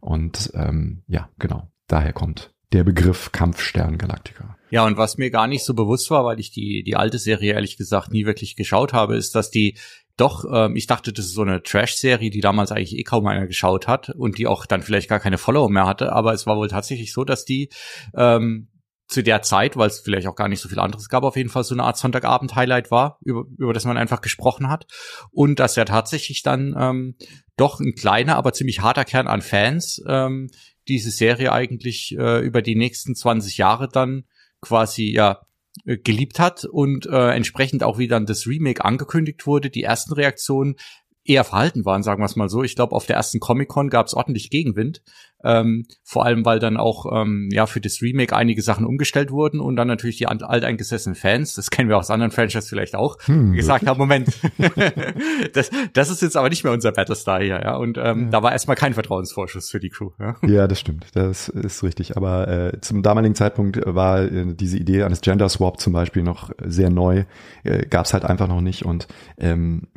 Und 0.00 0.52
ähm, 0.54 1.02
ja, 1.08 1.28
genau, 1.38 1.68
daher 1.88 2.12
kommt 2.12 2.53
der 2.74 2.84
Begriff 2.84 3.30
Kampfstern 3.32 3.98
Galactica. 3.98 4.56
Ja, 4.70 4.84
und 4.84 4.96
was 4.96 5.16
mir 5.16 5.30
gar 5.30 5.46
nicht 5.46 5.64
so 5.64 5.74
bewusst 5.74 6.10
war, 6.10 6.24
weil 6.24 6.40
ich 6.40 6.50
die, 6.50 6.82
die 6.82 6.96
alte 6.96 7.18
Serie 7.18 7.54
ehrlich 7.54 7.76
gesagt 7.76 8.10
nie 8.10 8.26
wirklich 8.26 8.56
geschaut 8.56 8.92
habe, 8.92 9.16
ist, 9.16 9.34
dass 9.36 9.50
die 9.50 9.78
doch, 10.16 10.44
ähm, 10.52 10.74
ich 10.74 10.86
dachte, 10.86 11.12
das 11.12 11.26
ist 11.26 11.34
so 11.34 11.42
eine 11.42 11.62
Trash-Serie, 11.62 12.30
die 12.30 12.40
damals 12.40 12.72
eigentlich 12.72 12.96
eh 12.96 13.04
kaum 13.04 13.26
einer 13.26 13.46
geschaut 13.46 13.86
hat 13.86 14.10
und 14.10 14.38
die 14.38 14.46
auch 14.46 14.66
dann 14.66 14.82
vielleicht 14.82 15.08
gar 15.08 15.20
keine 15.20 15.38
Follower 15.38 15.70
mehr 15.70 15.86
hatte, 15.86 16.12
aber 16.12 16.32
es 16.32 16.46
war 16.46 16.56
wohl 16.56 16.68
tatsächlich 16.68 17.12
so, 17.12 17.24
dass 17.24 17.44
die 17.44 17.68
ähm, 18.16 18.68
zu 19.06 19.22
der 19.22 19.42
Zeit, 19.42 19.76
weil 19.76 19.88
es 19.88 20.00
vielleicht 20.00 20.26
auch 20.26 20.34
gar 20.34 20.48
nicht 20.48 20.60
so 20.60 20.68
viel 20.68 20.78
anderes 20.78 21.08
gab, 21.08 21.24
auf 21.24 21.36
jeden 21.36 21.50
Fall 21.50 21.62
so 21.62 21.74
eine 21.74 21.84
Art 21.84 21.98
Sonntagabend-Highlight 21.98 22.90
war, 22.90 23.18
über, 23.22 23.44
über 23.58 23.72
das 23.72 23.84
man 23.84 23.96
einfach 23.96 24.20
gesprochen 24.20 24.68
hat. 24.68 24.86
Und 25.30 25.60
dass 25.60 25.76
ja 25.76 25.84
tatsächlich 25.84 26.42
dann 26.42 26.74
ähm, 26.78 27.16
doch 27.56 27.80
ein 27.80 27.94
kleiner, 27.94 28.36
aber 28.36 28.52
ziemlich 28.52 28.80
harter 28.80 29.04
Kern 29.04 29.28
an 29.28 29.42
Fans 29.42 30.02
ähm, 30.08 30.48
diese 30.88 31.10
Serie 31.10 31.52
eigentlich 31.52 32.14
äh, 32.18 32.40
über 32.44 32.62
die 32.62 32.76
nächsten 32.76 33.14
20 33.14 33.58
Jahre 33.58 33.88
dann 33.88 34.24
quasi 34.60 35.10
ja 35.12 35.40
äh, 35.84 35.96
geliebt 35.98 36.38
hat 36.38 36.64
und 36.64 37.06
äh, 37.06 37.30
entsprechend 37.30 37.82
auch 37.82 37.98
wie 37.98 38.08
dann 38.08 38.26
das 38.26 38.46
Remake 38.46 38.84
angekündigt 38.84 39.46
wurde, 39.46 39.70
die 39.70 39.82
ersten 39.82 40.14
Reaktionen 40.14 40.76
eher 41.24 41.44
verhalten 41.44 41.84
waren, 41.84 42.02
sagen 42.02 42.20
wir 42.20 42.26
es 42.26 42.36
mal 42.36 42.48
so. 42.48 42.62
Ich 42.62 42.76
glaube, 42.76 42.94
auf 42.94 43.06
der 43.06 43.16
ersten 43.16 43.40
Comic-Con 43.40 43.88
gab 43.88 44.06
es 44.06 44.14
ordentlich 44.14 44.50
Gegenwind. 44.50 45.02
Ähm, 45.44 45.84
vor 46.02 46.24
allem, 46.24 46.46
weil 46.46 46.58
dann 46.58 46.78
auch 46.78 47.04
ähm, 47.12 47.50
ja 47.52 47.66
für 47.66 47.80
das 47.80 48.00
Remake 48.00 48.34
einige 48.34 48.62
Sachen 48.62 48.86
umgestellt 48.86 49.30
wurden 49.30 49.60
und 49.60 49.76
dann 49.76 49.86
natürlich 49.86 50.16
die 50.16 50.26
alteingesessenen 50.26 51.14
Fans, 51.14 51.54
das 51.54 51.70
kennen 51.70 51.90
wir 51.90 51.98
aus 51.98 52.10
anderen 52.10 52.30
Franchises 52.30 52.70
vielleicht 52.70 52.96
auch, 52.96 53.18
hm, 53.26 53.52
gesagt 53.52 53.86
haben, 53.86 53.98
Moment, 53.98 54.30
das, 55.52 55.70
das 55.92 56.10
ist 56.10 56.22
jetzt 56.22 56.38
aber 56.38 56.48
nicht 56.48 56.64
mehr 56.64 56.72
unser 56.72 56.92
Battlestar 56.92 57.42
hier, 57.42 57.60
ja. 57.62 57.76
Und 57.76 57.98
ähm, 57.98 58.24
ja. 58.24 58.28
da 58.30 58.42
war 58.42 58.52
erstmal 58.52 58.76
kein 58.76 58.94
Vertrauensvorschuss 58.94 59.70
für 59.70 59.80
die 59.80 59.90
Crew. 59.90 60.12
Ja, 60.18 60.36
ja 60.48 60.66
das 60.66 60.80
stimmt, 60.80 61.08
das 61.12 61.50
ist 61.50 61.82
richtig. 61.82 62.16
Aber 62.16 62.48
äh, 62.48 62.80
zum 62.80 63.02
damaligen 63.02 63.34
Zeitpunkt 63.34 63.78
war 63.84 64.22
äh, 64.22 64.54
diese 64.54 64.78
Idee 64.78 65.02
eines 65.02 65.20
Gender 65.20 65.50
Swap 65.50 65.78
zum 65.78 65.92
Beispiel 65.92 66.22
noch 66.22 66.52
sehr 66.64 66.88
neu, 66.88 67.24
äh, 67.64 67.84
gab 67.84 68.06
es 68.06 68.14
halt 68.14 68.24
einfach 68.24 68.48
noch 68.48 68.62
nicht. 68.62 68.86
Und 68.86 69.08
ähm, 69.36 69.88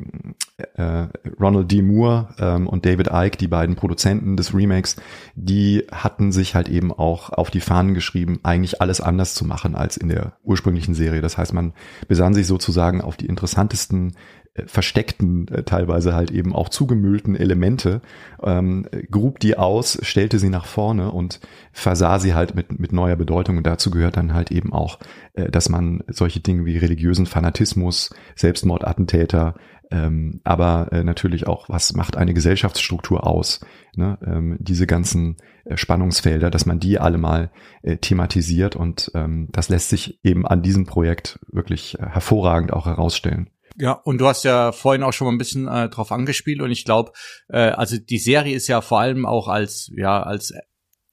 äh, 0.74 1.06
Ronald 1.40 1.70
D. 1.70 1.82
Moore 1.82 2.28
ähm, 2.38 2.66
und 2.66 2.86
David 2.86 3.08
Icke, 3.12 3.38
die 3.38 3.48
beiden 3.48 3.76
Produzenten 3.76 4.36
des 4.36 4.54
Remakes, 4.54 4.96
die 5.34 5.84
hatten 5.92 6.32
sich 6.32 6.54
halt 6.54 6.68
eben 6.68 6.92
auch 6.92 7.30
auf 7.30 7.50
die 7.50 7.60
Fahnen 7.60 7.94
geschrieben, 7.94 8.40
eigentlich 8.42 8.80
alles 8.80 9.00
anders 9.00 9.34
zu 9.34 9.44
machen 9.44 9.74
als 9.74 9.96
in 9.96 10.08
der 10.08 10.34
ursprünglichen 10.44 10.94
Serie. 10.94 11.20
Das 11.20 11.38
heißt, 11.38 11.52
man 11.52 11.72
besann 12.06 12.34
sich 12.34 12.46
sozusagen 12.46 13.00
auf 13.00 13.16
die 13.16 13.26
interessantesten 13.26 14.14
äh, 14.58 14.66
versteckten, 14.66 15.48
äh, 15.48 15.62
teilweise 15.62 16.14
halt 16.14 16.30
eben 16.30 16.54
auch 16.54 16.68
zugemüllten 16.68 17.36
Elemente, 17.36 18.00
ähm, 18.42 18.86
grub 19.10 19.38
die 19.40 19.56
aus, 19.56 19.98
stellte 20.02 20.38
sie 20.38 20.50
nach 20.50 20.66
vorne 20.66 21.10
und 21.10 21.40
versah 21.72 22.18
sie 22.18 22.34
halt 22.34 22.54
mit, 22.54 22.78
mit 22.78 22.92
neuer 22.92 23.16
Bedeutung. 23.16 23.58
Und 23.58 23.66
dazu 23.66 23.90
gehört 23.90 24.16
dann 24.16 24.34
halt 24.34 24.50
eben 24.50 24.72
auch, 24.72 24.98
äh, 25.34 25.50
dass 25.50 25.68
man 25.68 26.02
solche 26.08 26.40
Dinge 26.40 26.66
wie 26.66 26.78
religiösen 26.78 27.26
Fanatismus, 27.26 28.10
Selbstmordattentäter, 28.36 29.54
ähm, 29.90 30.40
aber 30.44 30.88
äh, 30.92 31.02
natürlich 31.02 31.46
auch, 31.46 31.68
was 31.68 31.94
macht 31.94 32.16
eine 32.16 32.34
Gesellschaftsstruktur 32.34 33.26
aus? 33.26 33.60
Ne? 33.96 34.18
Ähm, 34.24 34.56
diese 34.60 34.86
ganzen 34.86 35.36
äh, 35.64 35.76
Spannungsfelder, 35.76 36.50
dass 36.50 36.66
man 36.66 36.78
die 36.78 36.98
alle 36.98 37.18
mal 37.18 37.50
äh, 37.82 37.96
thematisiert 37.96 38.76
und 38.76 39.10
ähm, 39.14 39.48
das 39.50 39.68
lässt 39.68 39.88
sich 39.88 40.20
eben 40.22 40.46
an 40.46 40.62
diesem 40.62 40.86
Projekt 40.86 41.38
wirklich 41.50 41.98
äh, 41.98 42.06
hervorragend 42.06 42.72
auch 42.72 42.86
herausstellen. 42.86 43.50
Ja, 43.76 43.92
und 43.92 44.18
du 44.18 44.26
hast 44.26 44.44
ja 44.44 44.72
vorhin 44.72 45.02
auch 45.02 45.12
schon 45.12 45.26
mal 45.26 45.32
ein 45.32 45.38
bisschen 45.38 45.68
äh, 45.68 45.88
drauf 45.88 46.12
angespielt 46.12 46.60
und 46.60 46.70
ich 46.70 46.84
glaube, 46.84 47.12
äh, 47.48 47.70
also 47.70 47.96
die 47.96 48.18
Serie 48.18 48.54
ist 48.54 48.66
ja 48.66 48.80
vor 48.80 49.00
allem 49.00 49.24
auch 49.24 49.48
als 49.48 49.90
ja 49.96 50.22
als 50.22 50.52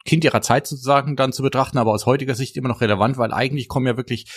Kind 0.03 0.24
ihrer 0.24 0.41
Zeit 0.41 0.67
sozusagen 0.67 1.15
dann 1.15 1.34
zu 1.34 1.44
betrachten, 1.44 1.77
aber 1.77 1.91
aus 1.91 2.05
heutiger 2.05 2.36
Sicht 2.36 2.58
immer 2.58 2.70
noch 2.70 2.82
relevant, 2.82 3.17
weil 3.17 3.34
eigentlich 3.34 3.67
kommen 3.67 3.88
ja 3.88 3.98
wirklich 3.98 4.32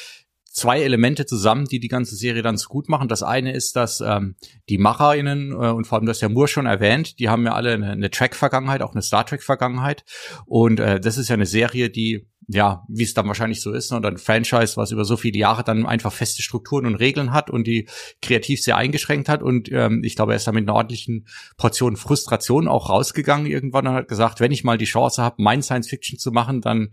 zwei 0.59 0.83
Elemente 0.83 1.27
zusammen, 1.27 1.67
die 1.67 1.81
die 1.81 1.89
ganze 1.89 2.17
Serie 2.17 2.43
dann 2.43 2.57
so 2.57 2.69
gut 2.69 2.89
machen. 2.89 3.09
Das 3.09 3.23
eine 3.23 3.53
ist, 3.53 3.77
dass 3.77 4.01
ähm, 4.01 4.37
die 4.69 4.79
MacherInnen 4.79 5.53
äh, 5.53 5.55
und 5.55 5.87
vor 5.87 5.99
allem 5.99 6.07
das 6.07 6.21
ja 6.21 6.29
Moore 6.29 6.49
schon 6.49 6.67
erwähnt, 6.67 7.19
die 7.19 7.29
haben 7.29 7.45
ja 7.45 7.55
alle 7.55 7.73
eine, 7.73 7.91
eine 7.91 8.11
Track-Vergangenheit, 8.11 8.83
auch 8.83 8.93
eine 8.93 9.03
Star 9.03 9.25
Trek-Vergangenheit. 9.25 10.05
Und 10.47 10.81
äh, 10.81 11.01
das 11.01 11.19
ist 11.19 11.29
ja 11.29 11.35
eine 11.35 11.47
Serie, 11.47 11.91
die 11.91 12.27
ja, 12.51 12.83
wie 12.89 13.03
es 13.03 13.13
dann 13.13 13.29
wahrscheinlich 13.29 13.61
so 13.61 13.73
ist, 13.73 13.91
ne, 13.91 13.99
oder 13.99 14.09
ein 14.09 14.17
Franchise, 14.17 14.79
was 14.79 14.91
über 14.91 15.05
so 15.05 15.19
viele 15.19 15.39
Jahre 15.39 15.65
dann 15.65 15.85
einfach 15.85 16.13
feste 16.13 16.43
Strukturen 16.43 16.87
und 16.87 16.95
Regeln 16.95 17.35
hat 17.35 17.51
und 17.51 17.67
die 17.67 17.87
kreativ 18.23 18.63
sehr 18.63 18.79
eingeschränkt 18.79 19.29
hat. 19.29 19.43
Und 19.43 19.71
ähm, 19.71 20.03
ich 20.03 20.17
glaube, 20.17 20.33
er 20.33 20.37
ist 20.37 20.47
da 20.47 20.53
mit 20.53 20.67
einer 20.67 20.75
ordentlichen 20.75 21.27
Portion 21.59 21.97
Frustration 21.97 22.67
auch 22.67 22.89
rausgegangen 22.89 23.47
irgendwann 23.47 23.87
und 23.87 23.93
hat 23.93 24.09
gesagt, 24.09 24.41
wenn 24.41 24.51
ich 24.51 24.65
mal 24.65 24.79
die 24.79 24.87
Chance 24.87 25.23
habe, 25.23 25.43
mein 25.43 25.63
Science 25.63 25.89
Fiction 25.89 26.19
zu 26.19 26.33
machen, 26.33 26.63
dann 26.63 26.89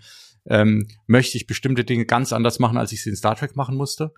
ähm, 0.50 0.88
möchte 1.08 1.38
ich 1.38 1.48
bestimmte 1.48 1.84
Dinge 1.84 2.06
ganz 2.06 2.34
anders 2.34 2.60
machen, 2.60 2.78
als 2.78 2.92
ich 2.92 3.04
sie 3.04 3.10
in 3.10 3.16
Star 3.16 3.36
Trek 3.36 3.56
machen 3.56 3.76
musste. 3.76 4.14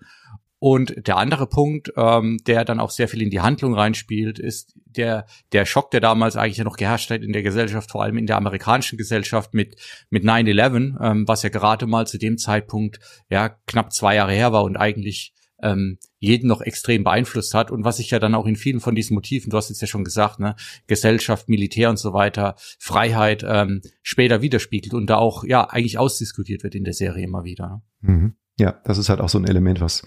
Und 0.60 1.06
der 1.06 1.16
andere 1.18 1.46
Punkt, 1.46 1.92
ähm, 1.96 2.38
der 2.46 2.64
dann 2.64 2.80
auch 2.80 2.90
sehr 2.90 3.06
viel 3.06 3.22
in 3.22 3.30
die 3.30 3.40
Handlung 3.40 3.74
reinspielt, 3.74 4.40
ist 4.40 4.74
der, 4.86 5.26
der 5.52 5.64
Schock, 5.66 5.92
der 5.92 6.00
damals 6.00 6.36
eigentlich 6.36 6.58
noch 6.58 6.76
geherrscht 6.76 7.10
hat 7.10 7.22
in 7.22 7.32
der 7.32 7.44
Gesellschaft, 7.44 7.92
vor 7.92 8.02
allem 8.02 8.18
in 8.18 8.26
der 8.26 8.36
amerikanischen 8.36 8.98
Gesellschaft 8.98 9.54
mit, 9.54 9.76
mit 10.10 10.24
9-11, 10.24 10.96
ähm, 11.00 11.28
was 11.28 11.44
ja 11.44 11.48
gerade 11.48 11.86
mal 11.86 12.08
zu 12.08 12.18
dem 12.18 12.38
Zeitpunkt 12.38 12.98
ja 13.30 13.50
knapp 13.66 13.92
zwei 13.92 14.16
Jahre 14.16 14.32
her 14.32 14.52
war 14.52 14.64
und 14.64 14.76
eigentlich 14.76 15.32
ähm, 15.62 15.98
jeden 16.18 16.48
noch 16.48 16.60
extrem 16.60 17.04
beeinflusst 17.04 17.54
hat 17.54 17.70
und 17.70 17.84
was 17.84 17.98
sich 17.98 18.10
ja 18.10 18.18
dann 18.18 18.34
auch 18.34 18.46
in 18.46 18.56
vielen 18.56 18.80
von 18.80 18.94
diesen 18.94 19.14
Motiven, 19.14 19.50
du 19.50 19.56
hast 19.56 19.68
jetzt 19.68 19.80
ja 19.80 19.86
schon 19.86 20.04
gesagt, 20.04 20.40
ne, 20.40 20.56
Gesellschaft, 20.86 21.48
Militär 21.48 21.90
und 21.90 21.98
so 21.98 22.12
weiter, 22.12 22.54
Freiheit 22.78 23.44
ähm, 23.46 23.82
später 24.02 24.42
widerspiegelt 24.42 24.94
und 24.94 25.08
da 25.08 25.16
auch 25.16 25.44
ja 25.44 25.64
eigentlich 25.64 25.98
ausdiskutiert 25.98 26.62
wird 26.62 26.74
in 26.74 26.84
der 26.84 26.94
Serie 26.94 27.24
immer 27.24 27.44
wieder. 27.44 27.82
Ne? 28.00 28.10
Mhm. 28.10 28.34
Ja, 28.58 28.80
das 28.84 28.98
ist 28.98 29.08
halt 29.08 29.20
auch 29.20 29.28
so 29.28 29.38
ein 29.38 29.46
Element, 29.46 29.80
was 29.80 30.02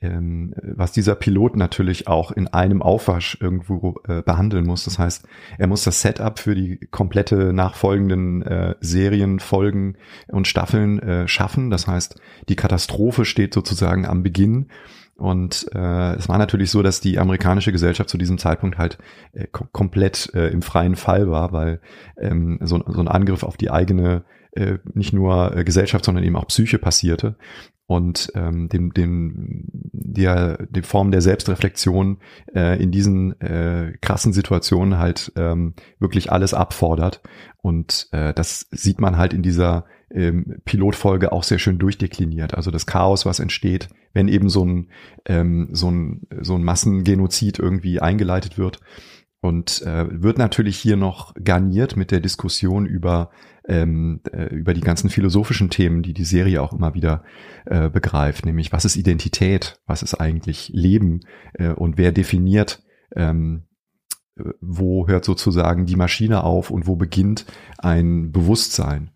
ähm, 0.00 0.54
was 0.62 0.92
dieser 0.92 1.16
Pilot 1.16 1.56
natürlich 1.56 2.06
auch 2.06 2.30
in 2.30 2.46
einem 2.48 2.82
Aufwasch 2.82 3.36
irgendwo 3.40 3.96
äh, 4.06 4.22
behandeln 4.22 4.64
muss. 4.64 4.84
Das 4.84 4.98
heißt, 4.98 5.26
er 5.58 5.66
muss 5.66 5.84
das 5.84 6.00
Setup 6.02 6.38
für 6.38 6.54
die 6.54 6.78
komplette 6.90 7.52
nachfolgenden 7.52 8.42
äh, 8.42 8.74
Serien, 8.80 9.40
Folgen 9.40 9.96
und 10.28 10.46
Staffeln 10.46 11.00
äh, 11.00 11.26
schaffen. 11.26 11.70
Das 11.70 11.86
heißt, 11.86 12.20
die 12.48 12.56
Katastrophe 12.56 13.24
steht 13.24 13.54
sozusagen 13.54 14.06
am 14.06 14.22
Beginn. 14.22 14.68
Und 15.16 15.66
äh, 15.74 16.14
es 16.14 16.28
war 16.28 16.38
natürlich 16.38 16.70
so, 16.70 16.80
dass 16.80 17.00
die 17.00 17.18
amerikanische 17.18 17.72
Gesellschaft 17.72 18.08
zu 18.08 18.18
diesem 18.18 18.38
Zeitpunkt 18.38 18.78
halt 18.78 18.98
äh, 19.32 19.48
kom 19.50 19.66
komplett 19.72 20.32
äh, 20.32 20.46
im 20.50 20.62
freien 20.62 20.94
Fall 20.94 21.28
war, 21.28 21.52
weil 21.52 21.80
ähm, 22.20 22.60
so, 22.62 22.80
so 22.86 23.00
ein 23.00 23.08
Angriff 23.08 23.42
auf 23.42 23.56
die 23.56 23.72
eigene 23.72 24.22
äh, 24.52 24.78
nicht 24.94 25.12
nur 25.12 25.56
äh, 25.56 25.64
Gesellschaft, 25.64 26.04
sondern 26.04 26.22
eben 26.22 26.36
auch 26.36 26.46
Psyche 26.46 26.78
passierte 26.78 27.36
und 27.88 28.30
ähm, 28.34 28.68
dem, 28.68 28.92
dem, 28.92 29.64
der, 29.64 30.66
die 30.68 30.82
Form 30.82 31.10
der 31.10 31.22
Selbstreflexion 31.22 32.18
äh, 32.54 32.80
in 32.80 32.90
diesen 32.90 33.40
äh, 33.40 33.94
krassen 34.02 34.34
Situationen 34.34 34.98
halt 34.98 35.32
ähm, 35.36 35.72
wirklich 35.98 36.30
alles 36.30 36.52
abfordert. 36.52 37.22
Und 37.62 38.08
äh, 38.12 38.34
das 38.34 38.68
sieht 38.70 39.00
man 39.00 39.16
halt 39.16 39.32
in 39.32 39.40
dieser 39.40 39.86
ähm, 40.10 40.60
Pilotfolge 40.66 41.32
auch 41.32 41.44
sehr 41.44 41.58
schön 41.58 41.78
durchdekliniert. 41.78 42.52
Also 42.54 42.70
das 42.70 42.84
Chaos, 42.84 43.24
was 43.24 43.40
entsteht, 43.40 43.88
wenn 44.12 44.28
eben 44.28 44.50
so 44.50 44.66
ein, 44.66 44.90
ähm, 45.24 45.70
so 45.72 45.90
ein, 45.90 46.26
so 46.42 46.56
ein 46.56 46.64
Massengenozid 46.64 47.58
irgendwie 47.58 48.00
eingeleitet 48.00 48.58
wird. 48.58 48.80
Und 49.40 49.80
äh, 49.82 50.04
wird 50.10 50.36
natürlich 50.36 50.76
hier 50.76 50.96
noch 50.98 51.32
garniert 51.42 51.96
mit 51.96 52.10
der 52.10 52.20
Diskussion 52.20 52.84
über 52.84 53.30
ähm, 53.68 54.20
äh, 54.32 54.46
über 54.46 54.74
die 54.74 54.80
ganzen 54.80 55.10
philosophischen 55.10 55.70
Themen, 55.70 56.02
die 56.02 56.14
die 56.14 56.24
Serie 56.24 56.62
auch 56.62 56.72
immer 56.72 56.94
wieder 56.94 57.22
äh, 57.66 57.90
begreift, 57.90 58.46
nämlich 58.46 58.72
was 58.72 58.84
ist 58.84 58.96
Identität, 58.96 59.80
was 59.86 60.02
ist 60.02 60.14
eigentlich 60.14 60.70
Leben 60.72 61.20
äh, 61.54 61.68
und 61.68 61.98
wer 61.98 62.10
definiert, 62.10 62.82
ähm, 63.14 63.64
wo 64.60 65.06
hört 65.06 65.24
sozusagen 65.24 65.86
die 65.86 65.96
Maschine 65.96 66.44
auf 66.44 66.70
und 66.70 66.86
wo 66.86 66.96
beginnt 66.96 67.44
ein 67.78 68.32
Bewusstsein. 68.32 69.10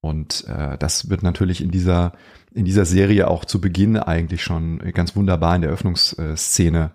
Und 0.00 0.44
äh, 0.46 0.78
das 0.78 1.10
wird 1.10 1.22
natürlich 1.22 1.60
in 1.60 1.70
dieser 1.70 2.12
in 2.54 2.64
dieser 2.64 2.86
Serie 2.86 3.28
auch 3.28 3.44
zu 3.44 3.60
Beginn 3.60 3.96
eigentlich 3.96 4.42
schon 4.42 4.78
ganz 4.94 5.14
wunderbar 5.14 5.54
in 5.54 5.62
der 5.62 5.70
Öffnungsszene 5.70 6.92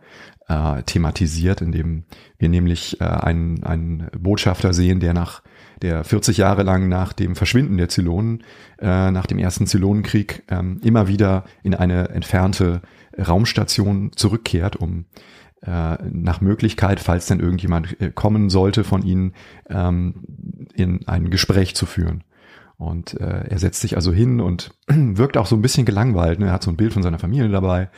äh, 0.48 0.83
thematisiert, 0.83 1.62
indem 1.62 2.05
wir 2.38 2.50
nämlich 2.50 3.00
äh, 3.00 3.05
einen, 3.05 3.63
einen 3.63 4.10
Botschafter 4.17 4.74
sehen, 4.74 5.00
der 5.00 5.13
nach 5.13 5.43
der 5.84 6.04
40 6.04 6.38
Jahre 6.38 6.63
lang 6.63 6.90
nach 6.90 7.13
dem 7.13 7.36
Verschwinden 7.36 7.78
der 7.78 7.90
Zylonen, 7.90 8.44
äh, 8.80 9.12
nach 9.12 9.28
dem 9.28 9.38
ersten 9.38 9.68
Zylonenkrieg, 9.68 10.44
ähm, 10.50 10.80
immer 10.84 11.08
wieder 11.08 11.44
in 11.62 11.75
eine 11.75 12.10
entfernte 12.10 12.82
Raumstation 13.18 14.12
zurückkehrt, 14.16 14.78
um 14.78 15.06
äh, 15.62 15.98
nach 16.10 16.42
Möglichkeit, 16.42 17.00
falls 17.00 17.28
denn 17.28 17.40
irgendjemand 17.40 18.02
äh, 18.02 18.12
kommen 18.12 18.50
sollte 18.50 18.84
von 18.84 19.04
ihnen, 19.04 19.34
ähm, 19.70 20.16
in 20.74 21.08
ein 21.08 21.30
Gespräch 21.30 21.75
zu 21.75 21.86
führen. 21.86 22.24
Und 22.78 23.20
äh, 23.20 23.46
er 23.50 23.60
setzt 23.60 23.82
sich 23.82 23.96
also 23.96 24.12
hin 24.12 24.42
und 24.42 24.72
wirkt 24.88 25.38
auch 25.38 25.46
so 25.46 25.56
ein 25.56 25.62
bisschen 25.62 25.86
gelangweilt. 25.86 26.40
Ne? 26.40 26.48
Er 26.48 26.54
hat 26.54 26.63
so 26.63 26.72
ein 26.72 26.78
Bild 26.78 26.94
von 26.94 27.04
seiner 27.04 27.20
Familie 27.20 27.50
dabei. 27.50 27.90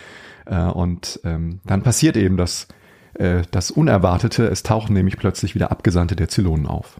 Äh, 0.45 0.65
und 0.65 1.19
ähm, 1.23 1.59
dann 1.65 1.81
passiert 1.81 2.17
eben 2.17 2.37
das, 2.37 2.67
äh, 3.13 3.43
das 3.51 3.71
Unerwartete. 3.71 4.47
Es 4.47 4.63
tauchen 4.63 4.93
nämlich 4.93 5.17
plötzlich 5.17 5.55
wieder 5.55 5.71
Abgesandte 5.71 6.15
der 6.15 6.29
Zylonen 6.29 6.67
auf. 6.67 6.99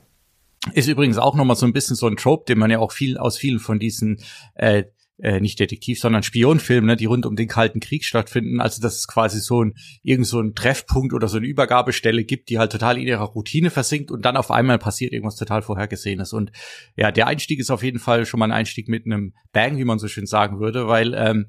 Ist 0.74 0.88
übrigens 0.88 1.18
auch 1.18 1.36
nochmal 1.36 1.56
so 1.56 1.66
ein 1.66 1.74
bisschen 1.74 1.96
so 1.96 2.08
ein 2.08 2.18
Trope, 2.18 2.46
den 2.48 2.58
man 2.58 2.72
ja 2.72 2.80
auch 2.80 2.92
viel 2.92 3.18
aus 3.18 3.38
vielen 3.38 3.60
von 3.60 3.80
diesen 3.80 4.20
äh, 4.56 4.84
äh, 5.18 5.40
nicht 5.40 5.60
Detektiv, 5.60 6.00
sondern 6.00 6.24
Spionfilmen, 6.24 6.88
ne, 6.88 6.96
die 6.98 7.06
rund 7.06 7.26
um 7.26 7.36
den 7.36 7.48
Kalten 7.48 7.80
Krieg 7.80 8.04
stattfinden. 8.04 8.60
Also 8.60 8.82
dass 8.82 8.96
es 8.96 9.08
quasi 9.08 9.40
so 9.40 9.64
ein 9.64 9.76
irgend 10.04 10.28
so 10.28 10.42
ein 10.42 10.56
Treffpunkt 10.56 11.14
oder 11.14 11.28
so 11.28 11.38
eine 11.38 11.48
Übergabestelle 11.48 12.24
gibt, 12.24 12.50
die 12.50 12.60
halt 12.60 12.72
total 12.72 12.98
in 12.98 13.08
ihrer 13.08 13.24
Routine 13.24 13.70
versinkt 13.70 14.12
und 14.12 14.26
dann 14.26 14.38
auf 14.38 14.52
einmal 14.52 14.78
passiert 14.78 15.14
irgendwas 15.14 15.38
total 15.38 15.62
vorhergesehenes. 15.62 16.34
Und 16.34 16.52
ja, 16.98 17.12
der 17.12 17.28
Einstieg 17.28 17.60
ist 17.60 17.72
auf 17.72 17.84
jeden 17.84 18.00
Fall 18.00 18.26
schon 18.26 18.40
mal 18.40 18.48
ein 18.48 18.52
Einstieg 18.52 18.90
mit 18.90 19.06
einem 19.06 19.34
Bang, 19.54 19.78
wie 19.78 19.86
man 19.86 20.00
so 20.00 20.08
schön 20.08 20.26
sagen 20.26 20.60
würde, 20.60 20.88
weil 20.88 21.14
ähm, 21.14 21.48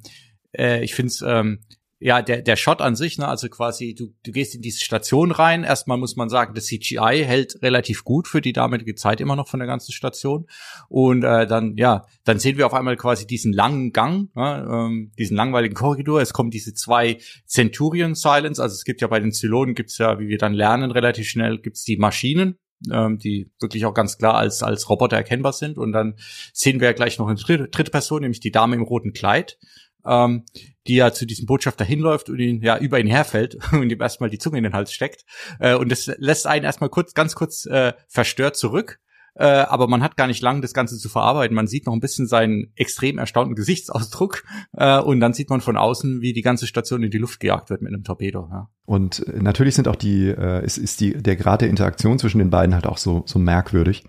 äh, 0.57 0.85
ich 0.85 0.95
finde 0.95 1.09
es 1.09 1.25
ähm, 1.27 1.61
ja, 1.99 2.21
der, 2.21 2.43
der 2.43 2.57
Shot 2.57 2.83
an 2.83 2.95
sich, 2.95 3.17
ne, 3.17 3.27
also 3.27 3.49
quasi, 3.49 3.95
du, 3.95 4.13
du 4.23 4.33
gehst 4.33 4.55
in 4.55 4.61
diese 4.61 4.85
Station 4.85 5.31
rein. 5.31 5.65
Erstmal 5.65 5.97
muss 5.97 6.15
man 6.15 6.29
sagen, 6.29 6.55
das 6.55 6.67
CGI 6.67 7.25
hält 7.25 7.63
relativ 7.63 8.05
gut 8.05 8.29
für 8.29 8.43
die 8.43 8.53
damalige 8.53 8.95
Zeit 8.95 9.21
immer 9.21 9.35
noch 9.35 9.49
von 9.49 9.61
der 9.61 9.67
ganzen 9.67 9.93
Station. 9.93 10.47
Und 10.91 11.25
äh, 11.25 11.47
dann, 11.47 11.77
ja, 11.77 12.05
dann 12.25 12.39
sehen 12.39 12.59
wir 12.59 12.67
auf 12.67 12.75
einmal 12.75 12.97
quasi 12.97 13.27
diesen 13.27 13.53
langen 13.53 13.93
Gang, 13.93 14.29
ne, 14.35 14.69
ähm, 14.71 15.13
diesen 15.19 15.37
langweiligen 15.39 15.75
Korridor. 15.75 16.21
Es 16.21 16.35
kommen 16.35 16.51
diese 16.51 16.75
zwei 16.75 17.17
Centurion 17.47 18.15
Silence. 18.15 18.63
Also 18.63 18.75
es 18.75 18.85
gibt 18.85 19.01
ja 19.01 19.09
bei 19.09 19.21
den 19.21 19.33
Zylonen, 19.33 19.75
gibt's 19.75 19.97
ja, 19.97 20.19
wie 20.19 20.29
wir 20.29 20.39
dann 20.39 20.53
lernen, 20.53 20.91
relativ 20.91 21.27
schnell, 21.29 21.59
gibt's 21.59 21.85
die 21.85 21.97
Maschinen, 21.97 22.59
ähm, 22.93 23.17
die 23.17 23.51
wirklich 23.59 23.87
auch 23.87 23.95
ganz 23.95 24.19
klar 24.19 24.35
als, 24.35 24.63
als 24.63 24.91
Roboter 24.91 25.17
erkennbar 25.17 25.55
sind. 25.55 25.79
Und 25.79 25.93
dann 25.93 26.17
sehen 26.53 26.79
wir 26.81 26.89
ja 26.89 26.93
gleich 26.93 27.19
noch 27.19 27.29
eine 27.29 27.39
dritte, 27.39 27.69
dritte 27.69 27.91
Person, 27.91 28.21
nämlich 28.21 28.41
die 28.41 28.53
Dame 28.53 28.77
im 28.77 28.83
roten 28.83 29.15
Kleid 29.15 29.57
ähm, 30.07 30.45
die 30.87 30.97
ja 30.97 31.13
zu 31.13 31.27
diesem 31.27 31.47
Botschafter 31.47 31.85
hinläuft 31.85 32.29
und 32.29 32.39
ihn 32.39 32.63
ja 32.63 32.79
über 32.79 33.01
ihn 33.01 33.07
herfällt 33.07 33.59
und 33.73 33.91
ihm 33.91 34.01
erstmal 34.01 34.31
die 34.31 34.39
Zunge 34.39 34.59
in 34.59 34.65
den 34.65 34.73
Hals 34.73 34.93
steckt. 34.93 35.25
Äh, 35.59 35.75
und 35.75 35.91
das 35.91 36.07
lässt 36.19 36.47
einen 36.47 36.65
erstmal 36.65 36.91
kurz, 36.91 37.15
ganz 37.15 37.35
kurz 37.35 37.67
äh, 37.67 37.93
verstört 38.09 38.57
zurück. 38.57 39.01
Äh, 39.39 39.45
aber 39.45 39.87
man 39.87 40.03
hat 40.03 40.17
gar 40.17 40.27
nicht 40.27 40.43
lang, 40.43 40.63
das 40.63 40.73
Ganze 40.73 40.97
zu 40.97 41.09
verarbeiten. 41.09 41.55
Man 41.55 41.67
sieht 41.67 41.87
noch 41.87 41.93
ein 41.93 42.01
bisschen 42.01 42.27
seinen 42.27 42.73
extrem 42.75 43.19
erstaunten 43.19 43.55
Gesichtsausdruck 43.55 44.45
äh, 44.73 44.99
und 44.99 45.21
dann 45.21 45.35
sieht 45.35 45.51
man 45.51 45.61
von 45.61 45.77
außen, 45.77 46.23
wie 46.23 46.33
die 46.33 46.43
ganze 46.43 46.67
Station 46.67 47.03
in 47.03 47.11
die 47.11 47.19
Luft 47.19 47.41
gejagt 47.41 47.69
wird 47.69 47.83
mit 47.83 47.93
einem 47.93 48.03
Torpedo. 48.03 48.49
Ja. 48.51 48.71
Und 48.87 49.27
äh, 49.27 49.43
natürlich 49.43 49.75
sind 49.75 49.89
auch 49.89 49.97
die, 49.97 50.29
äh, 50.29 50.65
ist, 50.65 50.79
ist 50.79 51.01
die, 51.01 51.13
der 51.23 51.37
Grad 51.37 51.61
der 51.61 51.69
Interaktion 51.69 52.19
zwischen 52.19 52.39
den 52.39 52.51
beiden 52.51 52.75
halt 52.75 52.87
auch 52.87 52.97
so, 52.97 53.25
so 53.27 53.39
merkwürdig, 53.39 54.05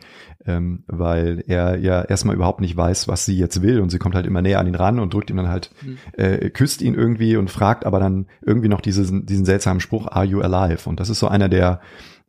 ähm, 0.46 0.86
weil 0.88 1.43
er 1.46 1.77
ja 1.77 2.03
erstmal 2.03 2.36
überhaupt 2.36 2.62
nicht 2.62 2.77
weiß, 2.77 3.10
was 3.10 3.25
sie 3.25 3.38
jetzt 3.38 3.62
will 3.62 3.81
und 3.81 3.89
sie 3.89 4.00
kommt 4.00 4.15
halt 4.15 4.27
immer 4.27 4.41
näher 4.41 4.60
an 4.60 4.67
ihn 4.67 4.75
ran 4.75 5.00
und 5.00 5.13
drückt 5.13 5.29
ihm 5.29 5.38
dann 5.38 5.50
halt, 5.50 5.72
mhm. 5.81 5.98
äh, 6.13 6.50
küsst 6.51 6.81
ihn 6.81 6.93
irgendwie 6.93 7.36
und 7.36 7.51
fragt 7.51 7.86
aber 7.86 8.00
dann 8.00 8.27
irgendwie 8.46 8.69
noch 8.69 8.81
diesen, 8.81 9.25
diesen 9.25 9.46
seltsamen 9.46 9.81
Spruch, 9.81 10.07
are 10.07 10.25
you 10.25 10.39
alive? 10.39 10.88
Und 10.88 11.01
das 11.01 11.10
ist 11.10 11.19
so 11.19 11.27
einer 11.27 11.50
der, 11.50 11.81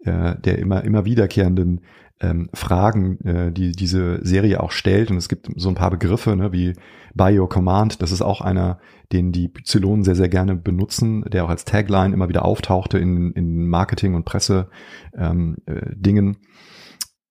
äh, 0.05 0.35
der 0.40 0.59
immer, 0.59 0.83
immer 0.83 1.05
wiederkehrenden 1.05 1.83
ähm, 2.20 2.50
Fragen, 2.52 3.20
äh, 3.25 3.52
die 3.52 3.72
diese 3.72 4.25
Serie 4.25 4.60
auch 4.62 4.70
stellt. 4.70 5.10
Und 5.10 5.16
es 5.16 5.28
gibt 5.28 5.48
so 5.56 5.68
ein 5.68 5.75
paar 5.75 5.90
Begriffe, 5.90 6.37
ne, 6.37 6.52
wie 6.52 6.75
Your 7.18 7.48
Command. 7.48 8.02
Das 8.02 8.12
ist 8.12 8.22
auch 8.22 8.40
einer, 8.40 8.78
den 9.12 9.32
die 9.32 9.52
Zylonen 9.64 10.04
sehr, 10.04 10.14
sehr 10.14 10.28
gerne 10.28 10.54
benutzen, 10.54 11.22
der 11.22 11.44
auch 11.44 11.48
als 11.48 11.64
Tagline 11.64 12.14
immer 12.14 12.28
wieder 12.28 12.44
auftauchte 12.44 12.98
in, 12.98 13.32
in 13.32 13.68
Marketing- 13.68 14.14
und 14.14 14.25
Presse-Dingen. 14.25 14.68
Ähm, 15.16 15.56
äh, 15.66 15.94
Dingen. 15.96 16.38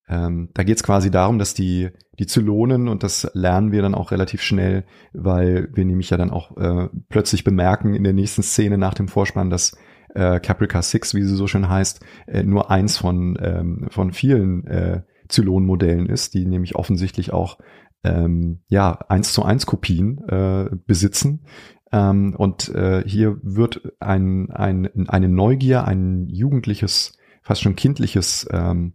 ähm, 0.10 0.50
da 0.53 0.63
geht 0.63 0.77
es 0.77 0.84
quasi 0.84 1.12
darum, 1.12 1.39
dass 1.39 1.53
die, 1.53 1.89
die 2.20 2.27
Zylonen, 2.27 2.88
und 2.88 3.03
das 3.03 3.29
lernen 3.34 3.72
wir 3.72 3.82
dann 3.82 3.96
auch 3.96 4.12
relativ 4.12 4.41
schnell, 4.41 4.86
weil 5.13 5.70
wir 5.74 5.86
nämlich 5.86 6.10
ja 6.10 6.17
dann 6.17 6.32
auch 6.32 6.58
äh, 6.58 6.89
plötzlich 7.10 7.44
bemerken 7.44 7.94
in 7.94 8.03
der 8.03 8.13
nächsten 8.13 8.44
Szene 8.44 8.77
nach 8.77 8.94
dem 8.94 9.08
Vorspann, 9.08 9.50
dass 9.50 9.77
äh, 10.18 10.40
Caprica 10.40 10.82
6, 10.82 11.14
wie 11.14 11.22
sie 11.22 11.36
so 11.36 11.48
schön 11.48 11.70
heißt, 11.70 12.02
äh, 12.28 12.44
nur 12.44 12.72
eins 12.72 12.98
von, 12.98 13.38
ähm, 13.42 13.88
von 13.90 14.12
vielen 14.12 14.66
äh, 14.66 15.02
Zylon-Modellen 15.30 16.08
ist, 16.08 16.34
die 16.34 16.46
nämlich 16.46 16.76
offensichtlich 16.76 17.34
auch 17.34 17.60
ähm, 18.04 18.62
ja 18.68 19.00
eins 19.10 19.34
zu 19.34 19.44
eins 19.44 19.66
Kopien 19.66 20.20
äh, 20.28 20.70
besitzen. 20.86 21.46
Ähm, 21.92 22.36
und 22.36 22.70
äh, 22.70 23.04
hier 23.06 23.38
wird 23.44 23.94
ein, 24.00 24.50
ein, 24.52 25.08
eine 25.08 25.30
Neugier, 25.30 25.86
ein 25.86 26.28
jugendliches, 26.28 27.18
fast 27.44 27.62
schon 27.62 27.76
kindliches, 27.76 28.48
ähm, 28.52 28.94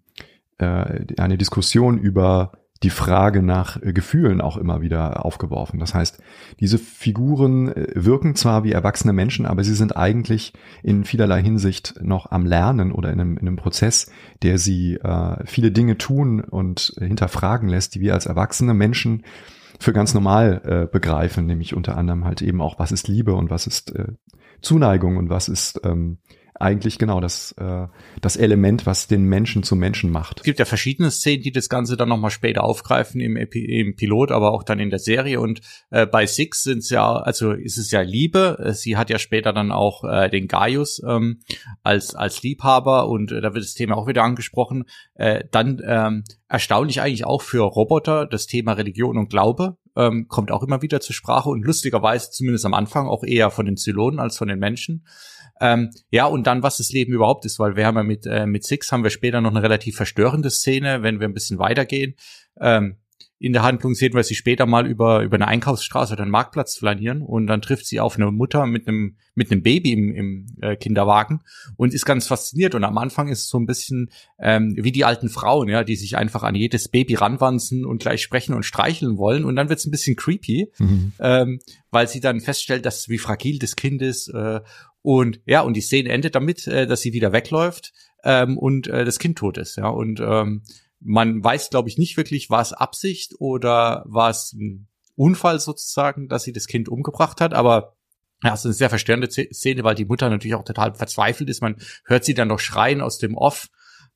äh, 0.59 1.07
eine 1.19 1.39
Diskussion 1.39 1.99
über 1.99 2.53
die 2.83 2.91
Frage 2.91 3.43
nach 3.43 3.81
äh, 3.81 3.93
Gefühlen 3.93 4.41
auch 4.41 4.57
immer 4.57 4.81
wieder 4.81 5.25
aufgeworfen. 5.25 5.79
Das 5.79 5.95
heißt, 5.95 6.23
diese 6.61 6.79
Figuren 6.79 7.69
äh, 7.69 7.87
wirken 7.95 8.35
zwar 8.35 8.65
wie 8.65 8.73
erwachsene 8.73 9.13
Menschen, 9.13 9.47
aber 9.47 9.65
sie 9.65 9.75
sind 9.75 9.97
eigentlich 9.97 10.53
in 10.83 11.05
vielerlei 11.05 11.43
Hinsicht 11.43 11.95
noch 12.03 12.31
am 12.31 12.47
Lernen 12.47 12.93
oder 12.93 13.13
in 13.13 13.21
einem, 13.21 13.37
in 13.37 13.47
einem 13.47 13.57
Prozess, 13.57 14.11
der 14.43 14.59
sie 14.59 14.95
äh, 14.97 15.37
viele 15.45 15.71
Dinge 15.71 15.99
tun 15.99 16.41
und 16.41 16.95
hinterfragen 16.99 17.69
lässt, 17.69 17.95
die 17.95 18.01
wir 18.01 18.15
als 18.15 18.27
erwachsene 18.27 18.75
Menschen 18.75 19.25
für 19.79 19.93
ganz 19.93 20.15
normal 20.15 20.63
äh, 20.65 20.87
begreifen, 20.91 21.47
nämlich 21.47 21.75
unter 21.75 21.97
anderem 21.97 22.25
halt 22.25 22.43
eben 22.43 22.61
auch, 22.61 22.79
was 22.79 22.93
ist 22.93 23.09
Liebe 23.09 23.35
und 23.35 23.51
was 23.51 23.67
ist 23.67 23.95
äh, 23.95 24.13
Zuneigung 24.61 25.17
und 25.17 25.29
was 25.29 25.49
ist 25.49 25.81
ähm, 25.85 26.19
eigentlich 26.63 26.99
genau 26.99 27.21
das, 27.21 27.53
äh, 27.59 27.89
das 28.21 28.37
Element, 28.37 28.87
was 28.87 29.09
den 29.09 29.25
Menschen 29.25 29.65
zum 29.65 29.81
Menschen 29.81 30.11
macht. 30.11 30.39
Es 30.39 30.45
gibt 30.45 30.61
ja 30.61 30.65
verschiedene 30.65 31.11
Szenen, 31.11 31.43
die 31.43 31.51
das 31.51 31.69
Ganze 31.69 31.97
dann 31.97 32.09
nochmal 32.09 32.31
später 32.31 32.63
aufgreifen 32.63 33.21
im, 33.21 33.37
Epi 33.37 33.65
im 33.65 33.97
Pilot, 33.97 34.31
aber 34.31 34.53
auch 34.53 34.63
dann 34.63 34.79
in 34.79 34.91
der 34.91 35.01
Serie. 35.01 35.41
Und 35.41 35.61
äh, 35.91 36.07
bei 36.07 36.27
Six 36.27 36.63
sind 36.63 36.89
ja, 36.89 37.17
also 37.17 37.53
ist 37.53 37.79
es 37.79 37.91
ja 37.91 38.01
Liebe. 38.01 38.73
Sie 38.75 38.97
hat 38.97 39.11
ja 39.11 39.19
später 39.19 39.53
dann 39.53 39.73
auch 39.73 40.05
äh, 40.05 40.31
den 40.31 40.47
Gaius 40.47 41.03
ähm, 41.07 41.41
als, 41.83 42.15
als 42.15 42.43
Liebhaber 42.43 43.09
und 43.09 43.33
äh, 43.33 43.41
da 43.41 43.55
wird 43.55 43.65
das 43.65 43.75
Thema 43.75 43.97
auch 43.97 44.07
wieder 44.07 44.23
angesprochen. 44.23 44.85
Äh, 45.15 45.45
dann 45.51 45.83
ähm, 45.85 46.23
erstaunlich 46.49 47.01
eigentlich 47.01 47.27
auch 47.27 47.43
für 47.43 47.63
Roboter 47.63 48.27
das 48.27 48.47
Thema 48.47 48.75
Religion 48.75 49.19
und 49.19 49.31
Glaube 49.31 49.79
ähm, 49.97 50.29
kommt 50.29 50.51
auch 50.51 50.63
immer 50.63 50.83
wieder 50.83 51.01
zur 51.01 51.15
Sprache 51.15 51.49
und 51.49 51.65
lustigerweise 51.65 52.31
zumindest 52.31 52.65
am 52.65 52.75
Anfang 52.75 53.09
auch 53.09 53.25
eher 53.25 53.51
von 53.51 53.67
den 53.67 53.77
Zylonen 53.77 54.21
als 54.21 54.37
von 54.37 54.49
den 54.49 54.59
Menschen. 54.59 55.05
Ähm, 55.63 55.91
ja, 56.11 56.27
und 56.27 56.49
dann, 56.49 56.65
was 56.65 56.79
das 56.79 56.91
Leben 56.91 57.13
überhaupt 57.13 57.45
ist, 57.45 57.61
weil 57.61 57.77
wir 57.77 57.87
haben 57.87 57.97
ja 57.97 58.03
mit, 58.03 58.27
äh, 58.27 58.47
mit 58.47 58.65
Six 58.65 58.91
haben 58.91 59.05
wir 59.05 59.11
später 59.11 59.41
noch 59.41 59.53
eine 59.53 59.63
relativ 59.63 59.95
verstörende 59.95 60.51
Szene, 60.51 61.05
wenn 61.05 61.21
wir 61.21 61.29
ein 61.29 61.35
bisschen 61.35 61.61
weitergehen. 61.61 62.17
Ähm, 62.61 62.97
in 63.43 63.53
der 63.53 63.65
Handlung 63.65 63.97
sehen 63.97 64.15
wir 64.15 64.23
sie 64.23 64.37
später 64.37 64.67
mal 64.67 64.87
über, 64.87 65.23
über 65.23 65.35
eine 65.35 65.49
Einkaufsstraße 65.49 66.13
oder 66.13 66.23
einen 66.23 66.31
Marktplatz 66.31 66.77
flanieren 66.77 67.23
und 67.23 67.49
dann 67.49 67.61
trifft 67.61 67.87
sie 67.87 67.99
auf 67.99 68.15
eine 68.15 68.31
Mutter 68.31 68.67
mit 68.67 68.87
einem, 68.87 69.17
mit 69.35 69.51
einem 69.51 69.65
Baby 69.65 69.93
im, 69.93 70.15
im 70.15 70.47
äh, 70.61 70.77
Kinderwagen 70.77 71.41
und 71.77 71.93
ist 71.93 72.07
ganz 72.07 72.29
fasziniert. 72.29 72.77
Und 72.77 72.85
am 72.85 72.97
Anfang 72.99 73.27
ist 73.27 73.41
es 73.41 73.49
so 73.49 73.59
ein 73.59 73.67
bisschen 73.67 74.11
ähm, 74.39 74.77
wie 74.79 74.93
die 74.93 75.05
alten 75.05 75.29
Frauen, 75.29 75.69
ja, 75.69 75.83
die 75.83 75.97
sich 75.97 76.17
einfach 76.17 76.45
an 76.45 76.55
jedes 76.55 76.87
Baby 76.87 77.15
ranwanzen 77.15 77.85
und 77.85 78.01
gleich 78.01 78.23
sprechen 78.23 78.55
und 78.55 78.63
streicheln 78.63 79.19
wollen. 79.19 79.45
Und 79.45 79.57
dann 79.57 79.69
wird 79.69 79.81
es 79.81 79.87
ein 79.87 79.91
bisschen 79.91 80.15
creepy, 80.15 80.71
mhm. 80.79 81.13
ähm, 81.19 81.59
weil 81.91 82.07
sie 82.07 82.21
dann 82.21 82.41
feststellt, 82.41 82.87
dass 82.87 83.09
wie 83.09 83.19
fragil 83.19 83.59
das 83.59 83.75
Kind 83.75 84.03
ist. 84.03 84.29
Äh, 84.29 84.61
und 85.03 85.41
ja, 85.47 85.63
und 85.63 85.75
die 85.75 85.81
Szene 85.81 86.11
endet 86.11 86.37
damit, 86.37 86.69
äh, 86.69 86.87
dass 86.87 87.01
sie 87.01 87.13
wieder 87.13 87.33
wegläuft 87.33 87.93
ähm, 88.23 88.57
und 88.57 88.87
äh, 88.87 89.05
das 89.05 89.19
Kind 89.19 89.37
tot 89.37 89.59
ist. 89.59 89.79
Ja, 89.79 89.89
und 89.89 90.21
ähm, 90.21 90.63
man 91.05 91.43
weiß, 91.43 91.71
glaube 91.71 91.89
ich, 91.89 91.99
nicht 91.99 92.17
wirklich, 92.17 92.51
war 92.51 92.61
es 92.61 92.73
Absicht 92.73 93.35
oder 93.39 94.05
war 94.07 94.31
es 94.31 94.53
ein 94.53 94.89
Unfall 95.17 95.61
sozusagen, 95.61 96.29
dass 96.29 96.45
sie 96.45 96.53
das 96.53 96.67
Kind 96.67 96.89
umgebracht 96.89 97.41
hat, 97.41 97.55
aber 97.55 97.97
ja, 98.43 98.55
es 98.55 98.61
ist 98.61 98.67
eine 98.67 98.75
sehr 98.75 98.89
verstörende 98.89 99.31
Szene, 99.31 99.85
weil 99.85 99.95
die 99.95 100.05
Mutter 100.05 100.29
natürlich 100.29 100.57
auch 100.57 100.65
total 100.65 100.95
verzweifelt 100.95 101.49
ist. 101.49 101.63
Man 101.63 101.77
hört 102.05 102.25
sie 102.25 102.35
dann 102.35 102.49
noch 102.49 102.59
schreien 102.59 103.01
aus 103.01 103.19
dem 103.19 103.37
Off. 103.37 103.69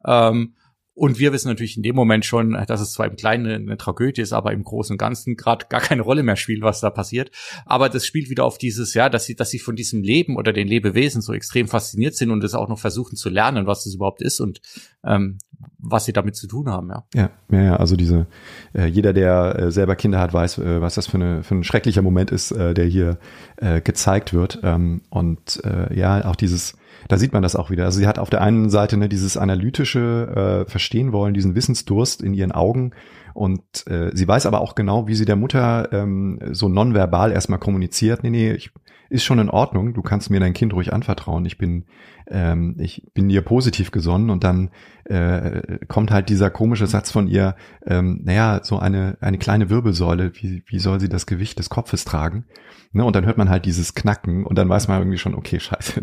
Ähm, 0.05 0.57
und 0.97 1.19
wir 1.19 1.35
wissen 1.35 1.49
natürlich 1.49 1.76
in 1.76 1.83
dem 1.83 1.95
Moment 1.95 2.25
schon, 2.25 2.57
dass 2.67 2.81
es 2.81 2.93
zwar 2.93 3.05
im 3.05 3.17
Kleinen 3.17 3.69
eine 3.69 3.76
Tragödie 3.76 4.23
ist, 4.23 4.33
aber 4.33 4.53
im 4.53 4.65
Großen 4.65 4.95
und 4.95 4.99
Ganzen 4.99 5.37
gerade 5.37 5.67
gar 5.69 5.83
keine 5.83 6.00
Rolle 6.00 6.23
mehr 6.23 6.37
spielt, 6.37 6.62
was 6.62 6.81
da 6.81 6.88
passiert. 6.88 7.31
Aber 7.67 7.91
das 7.91 8.07
spielt 8.07 8.31
wieder 8.31 8.47
auf 8.47 8.57
dieses, 8.57 8.95
ja, 8.95 9.11
dass 9.11 9.26
sie, 9.26 9.37
dass 9.37 9.50
sie 9.50 9.59
von 9.59 9.76
diesem 9.76 10.03
Leben 10.03 10.37
oder 10.37 10.55
den 10.55 10.67
Lebewesen 10.67 11.21
so 11.21 11.35
extrem 11.35 11.69
fasziniert 11.69 12.17
sind 12.17 12.31
und 12.31 12.43
es 12.43 12.55
auch 12.55 12.71
noch 12.71 12.79
versuchen 12.79 13.17
zu 13.17 13.29
lernen, 13.29 13.67
was 13.67 13.85
das 13.85 13.95
überhaupt 13.95 14.23
ist 14.23 14.41
und 14.41 14.62
ähm, 15.05 15.37
was 15.79 16.07
sie 16.07 16.15
damit 16.15 16.35
zu 16.35 16.47
tun 16.47 16.71
haben, 16.71 16.88
ja. 16.88 17.05
Ja, 17.15 17.31
ja, 17.62 17.76
also 17.76 17.95
diese, 17.95 18.26
äh, 18.75 18.87
jeder, 18.87 19.12
der 19.12 19.59
äh, 19.59 19.71
selber 19.71 19.97
Kinder 19.97 20.19
hat, 20.19 20.33
weiß, 20.33 20.59
äh, 20.59 20.81
was 20.81 20.95
das 20.95 21.07
für, 21.07 21.19
eine, 21.19 21.43
für 21.43 21.57
ein 21.57 21.65
schrecklicher 21.65 22.00
Moment 22.00 22.31
ist, 22.31 22.53
äh, 22.53 22.73
der 22.73 22.87
hier 22.87 23.19
äh, 23.57 23.83
gezeigt 23.83 24.33
wird. 24.33 24.61
Ähm, 24.62 25.03
und 25.11 25.62
äh, 25.62 25.95
ja, 25.95 26.25
auch 26.25 26.37
dieses 26.37 26.75
da 27.09 27.17
sieht 27.19 27.33
man 27.33 27.43
das 27.43 27.57
auch 27.57 27.71
wieder. 27.71 27.85
Also 27.85 27.99
sie 27.99 28.07
hat 28.07 28.19
auf 28.19 28.31
der 28.31 28.43
einen 28.43 28.71
Seite 28.71 28.97
ne, 28.97 29.09
dieses 29.09 29.37
analytische 29.37 30.65
äh, 30.67 30.71
Verstehen 30.71 31.13
wollen, 31.13 31.35
diesen 31.35 31.55
Wissensdurst 31.55 32.23
in 32.23 32.35
ihren 32.35 32.53
Augen 32.53 32.93
und 33.37 33.87
äh, 33.87 34.11
sie 34.15 34.27
weiß 34.27 34.47
aber 34.47 34.63
auch 34.63 34.75
genau, 34.75 35.09
wie 35.09 35.15
sie 35.15 35.27
der 35.27 35.37
Mutter 35.37 35.93
ähm, 35.93 36.39
so 36.53 36.71
nonverbal 36.71 37.33
erstmal 37.33 37.59
kommuniziert. 37.59 38.23
Nee, 38.23 38.31
nee, 38.31 38.53
ich, 38.53 38.71
ist 39.09 39.25
schon 39.25 39.39
in 39.39 39.51
Ordnung. 39.51 39.95
Du 39.95 40.03
kannst 40.03 40.31
mir 40.31 40.41
dein 40.41 40.53
Kind 40.53 40.73
ruhig 40.73 40.93
anvertrauen. 40.93 41.45
Ich 41.47 41.59
bin, 41.59 41.85
ähm, 42.29 42.77
ich 42.79 43.03
bin 43.15 43.29
dir 43.29 43.43
positiv 43.43 43.91
gesonnen 43.91 44.31
und 44.31 44.45
dann 44.45 44.71
äh, 45.05 45.79
kommt 45.87 46.11
halt 46.11 46.29
dieser 46.29 46.51
komische 46.51 46.87
Satz 46.87 47.11
von 47.11 47.29
ihr, 47.29 47.57
ähm, 47.87 48.21
naja, 48.25 48.61
so 48.63 48.79
eine, 48.79 49.17
eine 49.21 49.39
kleine 49.39 49.71
Wirbelsäule, 49.71 50.33
wie, 50.35 50.63
wie 50.67 50.79
soll 50.79 51.01
sie 51.01 51.09
das 51.09 51.27
Gewicht 51.27 51.59
des 51.59 51.71
Kopfes 51.71 52.05
tragen? 52.05 52.45
Ne, 52.93 53.05
und 53.05 53.15
dann 53.15 53.27
hört 53.27 53.37
man 53.37 53.51
halt 53.51 53.67
dieses 53.67 53.95
Knacken 53.95 54.45
und 54.47 54.57
dann 54.57 54.69
weiß 54.69 54.89
man 54.89 55.01
irgendwie 55.01 55.19
schon, 55.19 55.35
okay, 55.35 55.61
scheiße. 55.61 56.03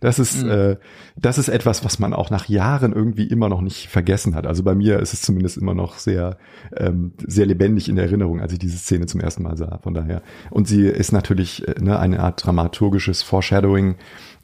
Das 0.00 0.20
ist, 0.20 0.44
mhm. 0.44 0.50
äh, 0.50 0.76
das 1.16 1.38
ist 1.38 1.48
etwas, 1.48 1.84
was 1.84 1.98
man 1.98 2.14
auch 2.14 2.30
nach 2.30 2.48
Jahren 2.48 2.92
irgendwie 2.92 3.24
immer 3.24 3.48
noch 3.48 3.60
nicht 3.60 3.88
vergessen 3.88 4.36
hat. 4.36 4.46
Also 4.46 4.62
bei 4.62 4.76
mir 4.76 5.00
ist 5.00 5.12
es 5.12 5.22
zumindest 5.22 5.56
immer 5.58 5.74
noch 5.74 5.98
sehr, 5.98 6.38
ähm, 6.76 7.14
sehr 7.26 7.46
lebendig 7.46 7.88
in 7.88 7.98
Erinnerung, 7.98 8.40
als 8.40 8.52
ich 8.52 8.60
diese 8.60 8.78
Szene 8.78 9.06
zum 9.06 9.20
ersten 9.20 9.42
Mal 9.42 9.56
sah. 9.56 9.78
Von 9.82 9.94
daher. 9.94 10.22
Und 10.50 10.68
sie 10.68 10.86
ist 10.86 11.10
natürlich 11.10 11.66
äh, 11.66 11.74
ne, 11.80 11.98
eine 11.98 12.20
Art 12.20 12.37
dramaturgisches 12.38 13.22
Foreshadowing 13.22 13.96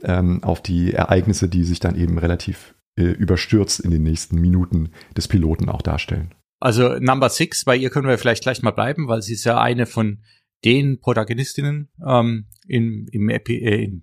ähm, 0.03 0.43
auf 0.43 0.63
die 0.63 0.93
Ereignisse, 0.93 1.49
die 1.49 1.65
sich 1.65 1.81
dann 1.81 1.97
eben 1.97 2.19
relativ 2.19 2.75
äh, 2.97 3.05
überstürzt 3.05 3.81
in 3.81 3.91
den 3.91 4.03
nächsten 4.03 4.41
Minuten 4.41 4.91
des 5.17 5.29
Piloten 5.29 5.69
auch 5.69 5.83
darstellen. 5.83 6.35
Also 6.61 6.97
Number 6.99 7.29
Six, 7.29 7.65
bei 7.65 7.77
ihr 7.77 7.91
können 7.91 8.09
wir 8.09 8.19
vielleicht 8.19 8.43
gleich 8.43 8.63
mal 8.63 8.71
bleiben, 8.71 9.09
weil 9.09 9.23
sie 9.23 9.35
ist 9.35 9.45
ja 9.45 9.61
eine 9.61 9.87
von 9.87 10.23
den 10.65 11.01
Protagonistinnen 11.01 11.91
ähm, 12.07 12.47
in, 12.67 13.07
im, 13.13 13.29
Epi, 13.29 13.57
äh, 13.57 13.85
im 13.85 14.03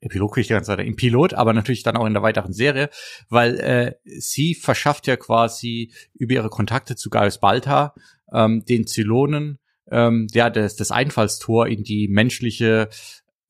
Epilog 0.00 0.38
ich 0.38 0.48
ganz 0.48 0.68
im 0.68 0.96
Pilot, 0.96 1.34
aber 1.34 1.52
natürlich 1.52 1.82
dann 1.82 1.96
auch 1.96 2.06
in 2.06 2.12
der 2.12 2.22
weiteren 2.22 2.52
Serie, 2.52 2.88
weil 3.28 3.58
äh, 3.58 3.94
sie 4.04 4.54
verschafft 4.54 5.08
ja 5.08 5.16
quasi 5.16 5.92
über 6.14 6.34
ihre 6.34 6.50
Kontakte 6.50 6.94
zu 6.94 7.10
Gaius 7.10 7.40
Balta 7.40 7.94
ähm, 8.32 8.64
den 8.64 8.86
Zylonen 8.86 9.58
ähm, 9.90 10.26
ja 10.32 10.50
das, 10.50 10.76
das 10.76 10.90
Einfallstor 10.90 11.66
in 11.66 11.82
die 11.82 12.08
menschliche 12.08 12.88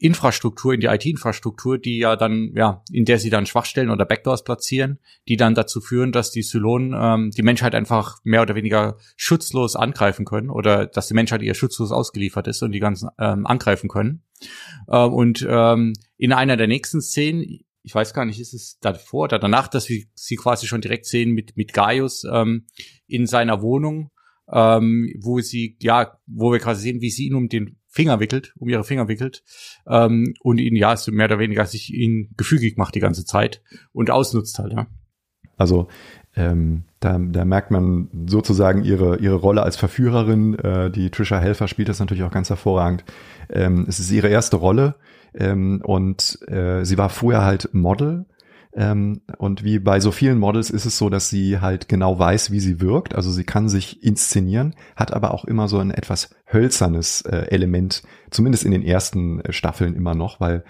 Infrastruktur, 0.00 0.74
in 0.74 0.80
die 0.80 0.86
IT-Infrastruktur, 0.86 1.76
die 1.76 1.98
ja 1.98 2.14
dann, 2.14 2.52
ja, 2.54 2.82
in 2.92 3.04
der 3.04 3.18
sie 3.18 3.30
dann 3.30 3.46
Schwachstellen 3.46 3.90
oder 3.90 4.04
Backdoors 4.04 4.44
platzieren, 4.44 5.00
die 5.26 5.36
dann 5.36 5.54
dazu 5.54 5.80
führen, 5.80 6.12
dass 6.12 6.30
die 6.30 6.42
Zylonen 6.42 6.94
ähm, 6.96 7.30
die 7.36 7.42
Menschheit 7.42 7.74
einfach 7.74 8.18
mehr 8.22 8.42
oder 8.42 8.54
weniger 8.54 8.96
schutzlos 9.16 9.74
angreifen 9.74 10.24
können 10.24 10.50
oder 10.50 10.86
dass 10.86 11.08
die 11.08 11.14
Menschheit 11.14 11.42
ihr 11.42 11.54
schutzlos 11.54 11.90
ausgeliefert 11.90 12.46
ist 12.46 12.62
und 12.62 12.70
die 12.70 12.78
ganzen 12.78 13.08
ähm, 13.18 13.44
angreifen 13.44 13.88
können. 13.88 14.22
Ähm, 14.88 15.12
und 15.12 15.46
ähm, 15.48 15.94
in 16.16 16.32
einer 16.32 16.56
der 16.56 16.68
nächsten 16.68 17.00
Szenen, 17.00 17.60
ich 17.82 17.94
weiß 17.94 18.14
gar 18.14 18.24
nicht, 18.24 18.38
ist 18.38 18.54
es 18.54 18.78
davor 18.80 19.24
oder 19.24 19.40
danach, 19.40 19.66
dass 19.66 19.88
wir 19.88 20.04
sie 20.14 20.36
quasi 20.36 20.68
schon 20.68 20.80
direkt 20.80 21.06
sehen 21.06 21.32
mit, 21.32 21.56
mit 21.56 21.72
Gaius 21.72 22.22
ähm, 22.30 22.66
in 23.08 23.26
seiner 23.26 23.62
Wohnung, 23.62 24.10
ähm, 24.52 25.12
wo 25.20 25.40
sie, 25.40 25.76
ja, 25.80 26.20
wo 26.26 26.52
wir 26.52 26.60
quasi 26.60 26.82
sehen, 26.82 27.00
wie 27.00 27.10
sie 27.10 27.26
ihn 27.26 27.34
um 27.34 27.48
den 27.48 27.77
Finger 27.98 28.20
wickelt, 28.20 28.54
um 28.60 28.68
ihre 28.68 28.84
Finger 28.84 29.08
wickelt 29.08 29.42
ähm, 29.88 30.32
und 30.40 30.58
ihn 30.58 30.76
ja 30.76 30.94
mehr 31.10 31.26
oder 31.26 31.40
weniger 31.40 31.66
sich 31.66 31.92
ihn 31.92 32.32
gefügig 32.36 32.76
macht 32.76 32.94
die 32.94 33.00
ganze 33.00 33.24
Zeit 33.24 33.60
und 33.92 34.08
ausnutzt 34.08 34.60
halt, 34.60 34.72
ja. 34.72 34.86
Also 35.56 35.88
ähm, 36.36 36.84
da, 37.00 37.18
da 37.18 37.44
merkt 37.44 37.72
man 37.72 38.08
sozusagen 38.28 38.84
ihre, 38.84 39.18
ihre 39.18 39.34
Rolle 39.34 39.64
als 39.64 39.76
Verführerin. 39.76 40.56
Äh, 40.60 40.92
die 40.92 41.10
Trisha 41.10 41.40
Helfer 41.40 41.66
spielt 41.66 41.88
das 41.88 41.98
natürlich 41.98 42.22
auch 42.22 42.30
ganz 42.30 42.50
hervorragend. 42.50 43.04
Ähm, 43.50 43.86
es 43.88 43.98
ist 43.98 44.12
ihre 44.12 44.28
erste 44.28 44.58
Rolle 44.58 44.94
ähm, 45.34 45.82
und 45.82 46.38
äh, 46.46 46.84
sie 46.84 46.98
war 46.98 47.08
vorher 47.08 47.42
halt 47.42 47.70
Model 47.72 48.26
ähm, 48.74 49.22
und 49.38 49.64
wie 49.64 49.78
bei 49.78 49.98
so 49.98 50.10
vielen 50.10 50.38
Models 50.38 50.70
ist 50.70 50.84
es 50.84 50.98
so, 50.98 51.08
dass 51.08 51.30
sie 51.30 51.60
halt 51.60 51.88
genau 51.88 52.18
weiß, 52.18 52.50
wie 52.50 52.60
sie 52.60 52.80
wirkt. 52.80 53.14
Also 53.14 53.30
sie 53.30 53.44
kann 53.44 53.68
sich 53.68 54.02
inszenieren, 54.02 54.74
hat 54.94 55.12
aber 55.12 55.32
auch 55.32 55.44
immer 55.46 55.68
so 55.68 55.78
ein 55.78 55.90
etwas 55.90 56.30
hölzernes 56.52 57.22
äh, 57.22 57.46
Element, 57.48 58.02
zumindest 58.30 58.64
in 58.64 58.70
den 58.70 58.82
ersten 58.82 59.40
äh, 59.40 59.52
Staffeln 59.52 59.94
immer 59.94 60.14
noch, 60.14 60.40
weil 60.40 60.64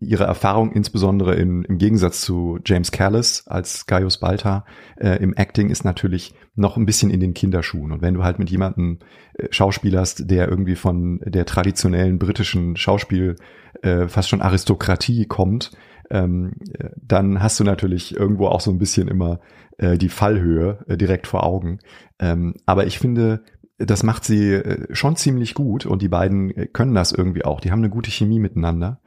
ihre 0.00 0.24
Erfahrung 0.24 0.72
insbesondere 0.72 1.34
im, 1.36 1.64
im 1.64 1.78
Gegensatz 1.78 2.20
zu 2.20 2.58
James 2.64 2.90
Callis 2.90 3.46
als 3.46 3.86
Gaius 3.86 4.18
Balta 4.18 4.64
äh, 4.96 5.22
im 5.22 5.34
Acting 5.34 5.70
ist 5.70 5.84
natürlich 5.84 6.34
noch 6.56 6.76
ein 6.76 6.86
bisschen 6.86 7.10
in 7.10 7.20
den 7.20 7.34
Kinderschuhen. 7.34 7.92
Und 7.92 8.02
wenn 8.02 8.14
du 8.14 8.24
halt 8.24 8.38
mit 8.38 8.50
jemandem 8.50 8.98
äh, 9.34 9.46
schauspielerst, 9.50 10.30
der 10.30 10.48
irgendwie 10.48 10.76
von 10.76 11.20
der 11.24 11.46
traditionellen 11.46 12.18
britischen 12.18 12.76
Schauspiel 12.76 13.36
äh, 13.82 14.08
fast 14.08 14.28
schon 14.28 14.42
Aristokratie 14.42 15.26
kommt, 15.26 15.70
ähm, 16.10 16.54
dann 16.96 17.42
hast 17.42 17.58
du 17.60 17.64
natürlich 17.64 18.16
irgendwo 18.16 18.46
auch 18.46 18.60
so 18.60 18.70
ein 18.70 18.78
bisschen 18.78 19.08
immer 19.08 19.40
äh, 19.78 19.98
die 19.98 20.08
Fallhöhe 20.08 20.84
äh, 20.88 20.96
direkt 20.96 21.26
vor 21.26 21.44
Augen. 21.44 21.78
Ähm, 22.18 22.54
aber 22.66 22.86
ich 22.86 22.98
finde, 22.98 23.44
das 23.78 24.02
macht 24.02 24.24
sie 24.24 24.52
äh, 24.54 24.94
schon 24.94 25.16
ziemlich 25.16 25.54
gut 25.54 25.86
und 25.86 26.02
die 26.02 26.08
beiden 26.08 26.50
äh, 26.56 26.66
können 26.66 26.94
das 26.94 27.12
irgendwie 27.12 27.44
auch. 27.44 27.60
Die 27.60 27.70
haben 27.70 27.80
eine 27.80 27.90
gute 27.90 28.10
Chemie 28.10 28.38
miteinander. 28.38 29.00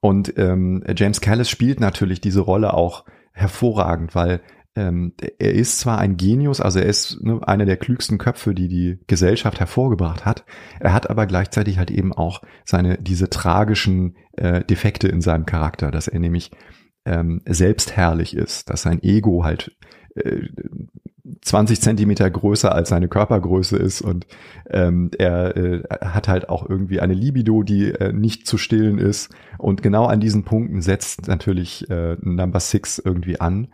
Und 0.00 0.38
ähm, 0.38 0.84
James 0.96 1.20
Callis 1.20 1.50
spielt 1.50 1.80
natürlich 1.80 2.20
diese 2.20 2.40
Rolle 2.40 2.74
auch 2.74 3.04
hervorragend, 3.32 4.14
weil 4.14 4.40
ähm, 4.76 5.12
er 5.38 5.54
ist 5.54 5.80
zwar 5.80 5.98
ein 5.98 6.16
Genius, 6.16 6.60
also 6.60 6.78
er 6.78 6.86
ist 6.86 7.20
ne, 7.22 7.40
einer 7.46 7.64
der 7.64 7.76
klügsten 7.76 8.18
Köpfe, 8.18 8.54
die 8.54 8.68
die 8.68 8.98
Gesellschaft 9.06 9.60
hervorgebracht 9.60 10.24
hat. 10.24 10.44
Er 10.78 10.92
hat 10.92 11.10
aber 11.10 11.26
gleichzeitig 11.26 11.78
halt 11.78 11.90
eben 11.90 12.12
auch 12.12 12.42
seine 12.64 12.98
diese 12.98 13.28
tragischen 13.28 14.16
äh, 14.32 14.64
Defekte 14.64 15.08
in 15.08 15.20
seinem 15.20 15.46
Charakter, 15.46 15.90
dass 15.90 16.08
er 16.08 16.20
nämlich 16.20 16.50
ähm, 17.04 17.42
selbstherrlich 17.46 18.36
ist, 18.36 18.70
dass 18.70 18.82
sein 18.82 19.02
Ego 19.02 19.44
halt 19.44 19.76
äh, 20.14 20.42
20 21.42 21.80
Zentimeter 21.80 22.30
größer 22.30 22.74
als 22.74 22.88
seine 22.88 23.08
Körpergröße 23.08 23.76
ist 23.76 24.00
und 24.00 24.26
ähm, 24.70 25.10
er 25.18 25.56
äh, 25.56 25.82
hat 26.00 26.28
halt 26.28 26.48
auch 26.48 26.68
irgendwie 26.68 27.00
eine 27.00 27.14
Libido, 27.14 27.62
die 27.62 27.90
äh, 27.90 28.12
nicht 28.12 28.46
zu 28.46 28.58
stillen 28.58 28.98
ist 28.98 29.30
und 29.58 29.82
genau 29.82 30.06
an 30.06 30.20
diesen 30.20 30.44
Punkten 30.44 30.80
setzt 30.80 31.28
natürlich 31.28 31.88
äh, 31.90 32.16
Number 32.20 32.60
Six 32.60 32.98
irgendwie 32.98 33.40
an 33.40 33.68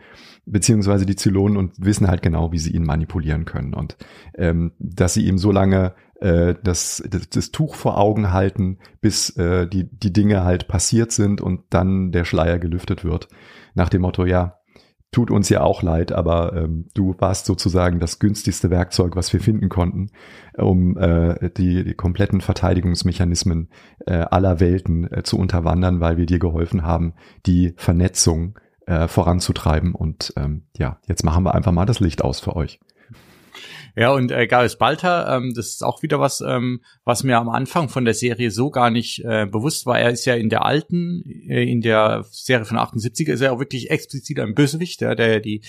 beziehungsweise 0.45 1.05
die 1.05 1.15
Zylonen 1.15 1.57
und 1.57 1.73
wissen 1.77 2.07
halt 2.07 2.21
genau, 2.21 2.51
wie 2.51 2.59
sie 2.59 2.73
ihn 2.73 2.83
manipulieren 2.83 3.45
können 3.45 3.73
und 3.73 3.97
ähm, 4.35 4.73
dass 4.79 5.13
sie 5.13 5.25
ihm 5.25 5.37
so 5.37 5.51
lange 5.51 5.93
äh, 6.19 6.55
das, 6.63 7.03
das, 7.09 7.29
das 7.29 7.51
Tuch 7.51 7.75
vor 7.75 7.97
Augen 7.97 8.31
halten, 8.31 8.79
bis 9.01 9.31
äh, 9.37 9.67
die, 9.67 9.89
die 9.89 10.13
Dinge 10.13 10.43
halt 10.43 10.67
passiert 10.67 11.11
sind 11.11 11.41
und 11.41 11.61
dann 11.69 12.11
der 12.11 12.25
Schleier 12.25 12.59
gelüftet 12.59 13.03
wird. 13.03 13.27
Nach 13.73 13.89
dem 13.89 14.01
Motto, 14.01 14.25
ja, 14.25 14.59
tut 15.15 15.31
uns 15.31 15.47
ja 15.47 15.61
auch 15.61 15.81
leid, 15.81 16.11
aber 16.11 16.53
ähm, 16.55 16.87
du 16.93 17.15
warst 17.19 17.45
sozusagen 17.45 18.01
das 18.01 18.19
günstigste 18.19 18.69
Werkzeug, 18.69 19.15
was 19.15 19.31
wir 19.31 19.39
finden 19.39 19.69
konnten, 19.69 20.09
um 20.57 20.97
äh, 20.97 21.49
die, 21.51 21.85
die 21.85 21.93
kompletten 21.93 22.41
Verteidigungsmechanismen 22.41 23.69
äh, 24.05 24.13
aller 24.13 24.59
Welten 24.59 25.09
äh, 25.09 25.23
zu 25.23 25.37
unterwandern, 25.37 26.01
weil 26.01 26.17
wir 26.17 26.25
dir 26.25 26.39
geholfen 26.39 26.83
haben, 26.83 27.13
die 27.45 27.73
Vernetzung 27.77 28.59
äh, 28.85 29.07
voranzutreiben. 29.07 29.93
Und 29.93 30.33
ähm, 30.37 30.67
ja, 30.77 30.99
jetzt 31.07 31.23
machen 31.23 31.43
wir 31.43 31.55
einfach 31.55 31.71
mal 31.71 31.85
das 31.85 31.99
Licht 31.99 32.23
aus 32.23 32.39
für 32.39 32.55
euch. 32.55 32.79
Ja, 33.97 34.11
und 34.11 34.29
äh, 34.31 34.45
Gaius 34.45 34.77
Balter, 34.77 35.37
ähm, 35.37 35.53
das 35.55 35.67
ist 35.67 35.83
auch 35.83 36.03
wieder 36.03 36.19
was, 36.19 36.41
ähm, 36.41 36.81
was 37.05 37.23
mir 37.23 37.37
am 37.37 37.47
Anfang 37.47 37.87
von 37.87 38.03
der 38.03 38.13
Serie 38.13 38.51
so 38.51 38.69
gar 38.69 38.89
nicht 38.89 39.23
äh, 39.23 39.45
bewusst 39.45 39.85
war. 39.85 39.97
Er 39.97 40.09
ist 40.09 40.25
ja 40.25 40.35
in 40.35 40.49
der 40.49 40.65
alten, 40.65 41.23
äh, 41.47 41.63
in 41.63 41.79
der 41.79 42.25
Serie 42.29 42.65
von 42.65 42.77
78 42.77 43.29
ist 43.29 43.39
er 43.39 43.53
auch 43.53 43.59
wirklich 43.59 43.91
explizit 43.91 44.39
ein 44.39 44.53
Bösewicht, 44.53 44.99
der, 44.99 45.15
der 45.15 45.39
die, 45.39 45.61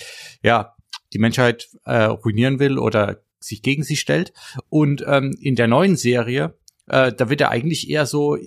ja, 0.43 0.75
die 1.13 1.19
Menschheit 1.19 1.69
äh, 1.85 2.03
ruinieren 2.03 2.59
will 2.59 2.77
oder 2.77 3.21
sich 3.39 3.61
gegen 3.61 3.83
sie 3.83 3.95
stellt. 3.95 4.33
Und 4.67 5.05
ähm, 5.07 5.33
in 5.39 5.55
der 5.55 5.69
neuen 5.69 5.95
Serie, 5.95 6.57
äh, 6.87 7.13
da 7.13 7.29
wird 7.29 7.39
er 7.39 7.51
eigentlich 7.51 7.89
eher 7.89 8.05
so, 8.05 8.37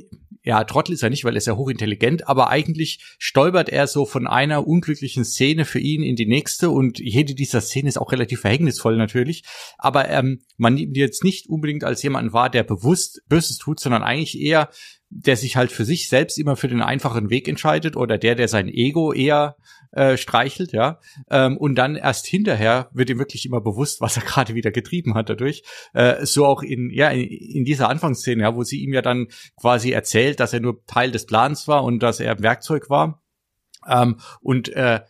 ja, 0.42 0.64
Trottel 0.64 0.94
ist 0.94 1.02
er 1.02 1.10
nicht, 1.10 1.24
weil 1.24 1.34
er 1.34 1.38
ist 1.38 1.46
ja 1.46 1.56
hochintelligent, 1.56 2.26
aber 2.28 2.48
eigentlich 2.48 3.00
stolpert 3.18 3.68
er 3.68 3.86
so 3.86 4.06
von 4.06 4.26
einer 4.26 4.66
unglücklichen 4.66 5.24
Szene 5.24 5.64
für 5.64 5.78
ihn 5.80 6.02
in 6.02 6.16
die 6.16 6.26
nächste 6.26 6.70
und 6.70 6.98
jede 6.98 7.34
dieser 7.34 7.60
Szenen 7.60 7.88
ist 7.88 7.98
auch 7.98 8.12
relativ 8.12 8.40
verhängnisvoll 8.40 8.96
natürlich, 8.96 9.44
aber 9.76 10.08
ähm, 10.08 10.40
man 10.56 10.74
nimmt 10.74 10.96
jetzt 10.96 11.24
nicht 11.24 11.48
unbedingt 11.48 11.84
als 11.84 12.02
jemanden 12.02 12.32
wahr, 12.32 12.48
der 12.48 12.62
bewusst 12.62 13.22
Böses 13.28 13.58
tut, 13.58 13.80
sondern 13.80 14.02
eigentlich 14.02 14.40
eher 14.40 14.70
der 15.10 15.36
sich 15.36 15.56
halt 15.56 15.72
für 15.72 15.84
sich 15.84 16.08
selbst 16.08 16.38
immer 16.38 16.56
für 16.56 16.68
den 16.68 16.82
einfachen 16.82 17.30
Weg 17.30 17.48
entscheidet 17.48 17.96
oder 17.96 18.16
der, 18.16 18.36
der 18.36 18.46
sein 18.46 18.68
Ego 18.68 19.12
eher 19.12 19.56
äh, 19.90 20.16
streichelt, 20.16 20.72
ja. 20.72 21.00
Ähm, 21.28 21.56
und 21.56 21.74
dann 21.74 21.96
erst 21.96 22.26
hinterher 22.28 22.88
wird 22.92 23.10
ihm 23.10 23.18
wirklich 23.18 23.44
immer 23.44 23.60
bewusst, 23.60 24.00
was 24.00 24.16
er 24.16 24.22
gerade 24.26 24.54
wieder 24.54 24.70
getrieben 24.70 25.14
hat 25.14 25.28
dadurch. 25.28 25.64
Äh, 25.94 26.24
so 26.24 26.46
auch 26.46 26.62
in, 26.62 26.90
ja, 26.90 27.10
in, 27.10 27.26
in 27.28 27.64
dieser 27.64 27.88
Anfangsszene, 27.88 28.42
ja, 28.42 28.54
wo 28.54 28.62
sie 28.62 28.80
ihm 28.80 28.92
ja 28.92 29.02
dann 29.02 29.26
quasi 29.60 29.90
erzählt, 29.90 30.38
dass 30.38 30.52
er 30.52 30.60
nur 30.60 30.84
Teil 30.86 31.10
des 31.10 31.26
Plans 31.26 31.66
war 31.66 31.82
und 31.82 32.00
dass 32.02 32.20
er 32.20 32.40
Werkzeug 32.40 32.88
war. 32.88 33.20
Ähm, 33.88 34.20
und 34.40 34.68
äh, 34.70 35.00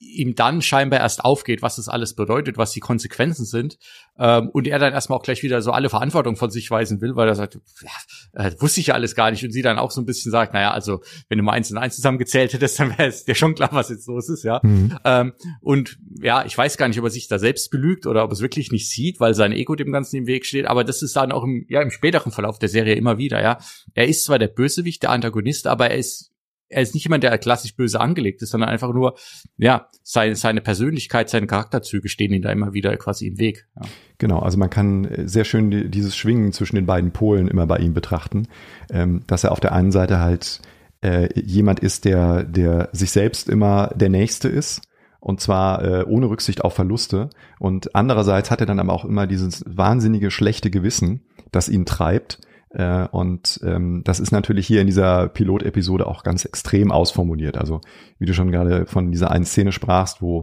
ihm 0.00 0.34
dann 0.34 0.62
scheinbar 0.62 1.00
erst 1.00 1.24
aufgeht, 1.24 1.60
was 1.60 1.76
das 1.76 1.88
alles 1.88 2.14
bedeutet, 2.14 2.56
was 2.56 2.72
die 2.72 2.80
Konsequenzen 2.80 3.44
sind. 3.44 3.78
Ähm, 4.18 4.48
und 4.48 4.66
er 4.66 4.78
dann 4.78 4.94
erstmal 4.94 5.18
auch 5.18 5.22
gleich 5.22 5.42
wieder 5.42 5.60
so 5.60 5.72
alle 5.72 5.90
Verantwortung 5.90 6.36
von 6.36 6.50
sich 6.50 6.70
weisen 6.70 7.02
will, 7.02 7.16
weil 7.16 7.28
er 7.28 7.34
sagt, 7.34 7.58
ja, 7.82 8.46
äh, 8.46 8.52
wusste 8.58 8.80
ich 8.80 8.88
ja 8.88 8.94
alles 8.94 9.14
gar 9.14 9.30
nicht. 9.30 9.44
Und 9.44 9.52
sie 9.52 9.60
dann 9.60 9.78
auch 9.78 9.90
so 9.90 10.00
ein 10.00 10.06
bisschen 10.06 10.32
sagt, 10.32 10.54
naja, 10.54 10.70
also 10.70 11.02
wenn 11.28 11.36
du 11.36 11.44
mal 11.44 11.52
eins 11.52 11.70
und 11.70 11.76
eins 11.76 11.96
zusammengezählt 11.96 12.54
hättest, 12.54 12.80
dann 12.80 12.90
wäre 12.90 13.08
es 13.08 13.24
dir 13.26 13.34
schon 13.34 13.54
klar, 13.54 13.68
was 13.72 13.90
jetzt 13.90 14.08
los 14.08 14.30
ist, 14.30 14.42
ja. 14.42 14.60
Mhm. 14.62 14.98
Ähm, 15.04 15.32
und 15.60 15.98
ja, 16.20 16.46
ich 16.46 16.56
weiß 16.56 16.78
gar 16.78 16.88
nicht, 16.88 16.98
ob 16.98 17.04
er 17.04 17.10
sich 17.10 17.28
da 17.28 17.38
selbst 17.38 17.70
belügt 17.70 18.06
oder 18.06 18.24
ob 18.24 18.32
es 18.32 18.40
wirklich 18.40 18.72
nicht 18.72 18.88
sieht, 18.88 19.20
weil 19.20 19.34
sein 19.34 19.52
Ego 19.52 19.74
dem 19.74 19.92
Ganzen 19.92 20.16
im 20.16 20.26
Weg 20.26 20.46
steht. 20.46 20.66
Aber 20.66 20.82
das 20.82 21.02
ist 21.02 21.14
dann 21.14 21.30
auch 21.30 21.44
im, 21.44 21.66
ja, 21.68 21.82
im 21.82 21.90
späteren 21.90 22.32
Verlauf 22.32 22.58
der 22.58 22.70
Serie 22.70 22.94
immer 22.94 23.18
wieder, 23.18 23.42
ja. 23.42 23.58
Er 23.92 24.08
ist 24.08 24.24
zwar 24.24 24.38
der 24.38 24.48
Bösewicht, 24.48 25.02
der 25.02 25.10
Antagonist, 25.10 25.66
aber 25.66 25.90
er 25.90 25.98
ist 25.98 26.29
er 26.70 26.82
ist 26.82 26.94
nicht 26.94 27.04
jemand, 27.04 27.24
der 27.24 27.36
klassisch 27.38 27.74
böse 27.74 28.00
angelegt 28.00 28.40
ist, 28.42 28.50
sondern 28.50 28.70
einfach 28.70 28.92
nur, 28.94 29.16
ja, 29.58 29.88
seine, 30.02 30.36
seine 30.36 30.60
Persönlichkeit, 30.60 31.28
seine 31.28 31.46
Charakterzüge 31.46 32.08
stehen 32.08 32.32
ihm 32.32 32.42
da 32.42 32.50
immer 32.50 32.72
wieder 32.72 32.96
quasi 32.96 33.26
im 33.26 33.38
Weg. 33.38 33.66
Ja. 33.76 33.82
Genau, 34.18 34.38
also 34.38 34.56
man 34.56 34.70
kann 34.70 35.08
sehr 35.24 35.44
schön 35.44 35.70
die, 35.70 35.90
dieses 35.90 36.16
Schwingen 36.16 36.52
zwischen 36.52 36.76
den 36.76 36.86
beiden 36.86 37.10
Polen 37.10 37.48
immer 37.48 37.66
bei 37.66 37.78
ihm 37.78 37.92
betrachten, 37.92 38.46
ähm, 38.90 39.22
dass 39.26 39.44
er 39.44 39.52
auf 39.52 39.60
der 39.60 39.72
einen 39.72 39.92
Seite 39.92 40.20
halt 40.20 40.60
äh, 41.02 41.28
jemand 41.38 41.80
ist, 41.80 42.04
der, 42.04 42.44
der 42.44 42.88
sich 42.92 43.10
selbst 43.10 43.48
immer 43.48 43.88
der 43.94 44.08
Nächste 44.08 44.48
ist 44.48 44.82
und 45.18 45.40
zwar 45.40 45.84
äh, 45.84 46.04
ohne 46.04 46.30
Rücksicht 46.30 46.64
auf 46.64 46.74
Verluste. 46.74 47.30
Und 47.58 47.94
andererseits 47.94 48.50
hat 48.50 48.60
er 48.60 48.66
dann 48.66 48.80
aber 48.80 48.92
auch 48.92 49.04
immer 49.04 49.26
dieses 49.26 49.64
wahnsinnige 49.66 50.30
schlechte 50.30 50.70
Gewissen, 50.70 51.22
das 51.50 51.68
ihn 51.68 51.84
treibt 51.84 52.38
äh, 52.70 53.06
und 53.08 53.60
ähm, 53.64 54.02
das 54.04 54.20
ist 54.20 54.30
natürlich 54.30 54.66
hier 54.66 54.80
in 54.80 54.86
dieser 54.86 55.28
Pilotepisode 55.28 56.06
auch 56.06 56.22
ganz 56.22 56.44
extrem 56.44 56.92
ausformuliert. 56.92 57.58
Also 57.58 57.80
wie 58.18 58.26
du 58.26 58.34
schon 58.34 58.52
gerade 58.52 58.86
von 58.86 59.10
dieser 59.10 59.30
einen 59.30 59.44
Szene 59.44 59.72
sprachst, 59.72 60.22
wo 60.22 60.42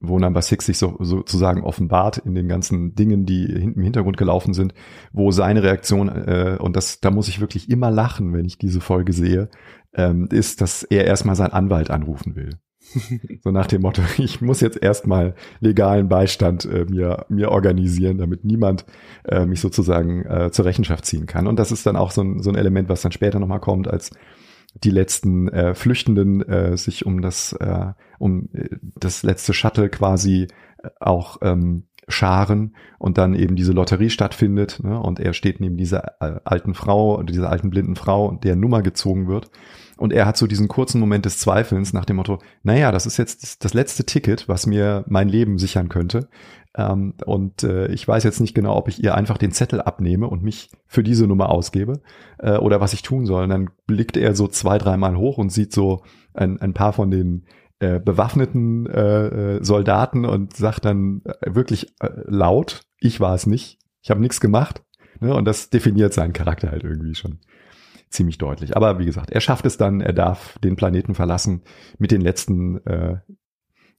wo 0.00 0.18
Number 0.18 0.40
Six 0.40 0.64
sich 0.64 0.78
so, 0.78 0.96
sozusagen 1.00 1.62
offenbart 1.62 2.18
in 2.18 2.34
den 2.34 2.48
ganzen 2.48 2.94
Dingen, 2.94 3.26
die 3.26 3.44
hinten 3.44 3.80
im 3.80 3.84
Hintergrund 3.84 4.16
gelaufen 4.16 4.54
sind, 4.54 4.72
wo 5.12 5.30
seine 5.30 5.62
Reaktion, 5.62 6.08
äh, 6.08 6.56
und 6.58 6.74
das, 6.74 7.00
da 7.00 7.10
muss 7.10 7.28
ich 7.28 7.40
wirklich 7.40 7.68
immer 7.70 7.90
lachen, 7.90 8.32
wenn 8.32 8.46
ich 8.46 8.56
diese 8.56 8.80
Folge 8.80 9.12
sehe, 9.12 9.50
ähm, 9.92 10.26
ist, 10.32 10.62
dass 10.62 10.82
er 10.84 11.04
erstmal 11.04 11.36
seinen 11.36 11.52
Anwalt 11.52 11.90
anrufen 11.90 12.34
will. 12.34 12.58
so 13.44 13.50
nach 13.50 13.66
dem 13.66 13.82
Motto, 13.82 14.02
ich 14.18 14.40
muss 14.40 14.60
jetzt 14.60 14.82
erstmal 14.82 15.34
legalen 15.60 16.08
Beistand 16.08 16.64
äh, 16.64 16.86
mir, 16.88 17.26
mir 17.28 17.50
organisieren, 17.50 18.18
damit 18.18 18.44
niemand 18.44 18.84
äh, 19.24 19.46
mich 19.46 19.60
sozusagen 19.60 20.24
äh, 20.26 20.50
zur 20.50 20.64
Rechenschaft 20.64 21.04
ziehen 21.04 21.26
kann. 21.26 21.46
Und 21.46 21.58
das 21.58 21.72
ist 21.72 21.86
dann 21.86 21.96
auch 21.96 22.10
so 22.10 22.22
ein, 22.22 22.42
so 22.42 22.50
ein 22.50 22.56
Element, 22.56 22.88
was 22.88 23.02
dann 23.02 23.12
später 23.12 23.38
nochmal 23.38 23.60
kommt, 23.60 23.88
als 23.88 24.10
die 24.74 24.90
letzten 24.90 25.48
äh, 25.48 25.74
Flüchtenden 25.74 26.42
äh, 26.42 26.76
sich 26.76 27.04
um 27.04 27.22
das, 27.22 27.52
äh, 27.54 27.92
um 28.18 28.48
äh, 28.52 28.68
das 28.98 29.22
letzte 29.22 29.52
Shuttle 29.52 29.88
quasi 29.88 30.48
äh, 30.82 30.88
auch 31.00 31.38
ähm, 31.42 31.84
scharen 32.08 32.74
und 32.98 33.18
dann 33.18 33.34
eben 33.34 33.56
diese 33.56 33.72
Lotterie 33.72 34.10
stattfindet 34.10 34.80
ne? 34.82 34.98
und 35.00 35.20
er 35.20 35.32
steht 35.32 35.60
neben 35.60 35.76
dieser 35.76 36.20
äh, 36.20 36.40
alten 36.44 36.74
Frau 36.74 37.22
dieser 37.22 37.50
alten 37.50 37.70
blinden 37.70 37.96
Frau, 37.96 38.32
der 38.32 38.56
Nummer 38.56 38.82
gezogen 38.82 39.28
wird 39.28 39.50
und 40.00 40.14
er 40.14 40.24
hat 40.24 40.38
so 40.38 40.46
diesen 40.46 40.66
kurzen 40.66 40.98
Moment 40.98 41.26
des 41.26 41.38
Zweifelns 41.38 41.92
nach 41.92 42.06
dem 42.06 42.16
Motto, 42.16 42.38
naja, 42.62 42.90
das 42.90 43.04
ist 43.04 43.18
jetzt 43.18 43.62
das 43.62 43.74
letzte 43.74 44.04
Ticket, 44.04 44.48
was 44.48 44.66
mir 44.66 45.04
mein 45.08 45.28
Leben 45.28 45.58
sichern 45.58 45.90
könnte. 45.90 46.30
Ähm, 46.74 47.12
und 47.26 47.64
äh, 47.64 47.88
ich 47.88 48.08
weiß 48.08 48.24
jetzt 48.24 48.40
nicht 48.40 48.54
genau, 48.54 48.76
ob 48.76 48.88
ich 48.88 49.04
ihr 49.04 49.14
einfach 49.14 49.36
den 49.36 49.52
Zettel 49.52 49.82
abnehme 49.82 50.26
und 50.26 50.42
mich 50.42 50.70
für 50.86 51.02
diese 51.02 51.26
Nummer 51.26 51.50
ausgebe 51.50 52.00
äh, 52.38 52.56
oder 52.56 52.80
was 52.80 52.94
ich 52.94 53.02
tun 53.02 53.26
soll. 53.26 53.44
Und 53.44 53.50
dann 53.50 53.70
blickt 53.86 54.16
er 54.16 54.34
so 54.34 54.48
zwei, 54.48 54.78
dreimal 54.78 55.18
hoch 55.18 55.36
und 55.36 55.52
sieht 55.52 55.74
so 55.74 56.02
ein, 56.32 56.58
ein 56.62 56.72
paar 56.72 56.94
von 56.94 57.10
den 57.10 57.44
äh, 57.80 58.00
bewaffneten 58.00 58.86
äh, 58.86 59.56
äh 59.56 59.62
Soldaten 59.62 60.24
und 60.24 60.56
sagt 60.56 60.86
dann 60.86 61.20
äh, 61.26 61.54
wirklich 61.54 61.88
äh, 62.00 62.08
laut, 62.24 62.86
ich 63.00 63.20
war 63.20 63.34
es 63.34 63.46
nicht, 63.46 63.78
ich 64.00 64.10
habe 64.10 64.20
nichts 64.22 64.40
gemacht. 64.40 64.82
Ne? 65.20 65.34
Und 65.34 65.44
das 65.44 65.68
definiert 65.68 66.14
seinen 66.14 66.32
Charakter 66.32 66.70
halt 66.70 66.84
irgendwie 66.84 67.14
schon 67.14 67.40
ziemlich 68.10 68.38
deutlich. 68.38 68.76
Aber 68.76 68.98
wie 68.98 69.06
gesagt, 69.06 69.30
er 69.30 69.40
schafft 69.40 69.64
es 69.64 69.76
dann, 69.76 70.00
er 70.00 70.12
darf 70.12 70.58
den 70.58 70.76
Planeten 70.76 71.14
verlassen 71.14 71.62
mit 71.98 72.10
den 72.10 72.20
letzten 72.20 72.84
äh, 72.86 73.18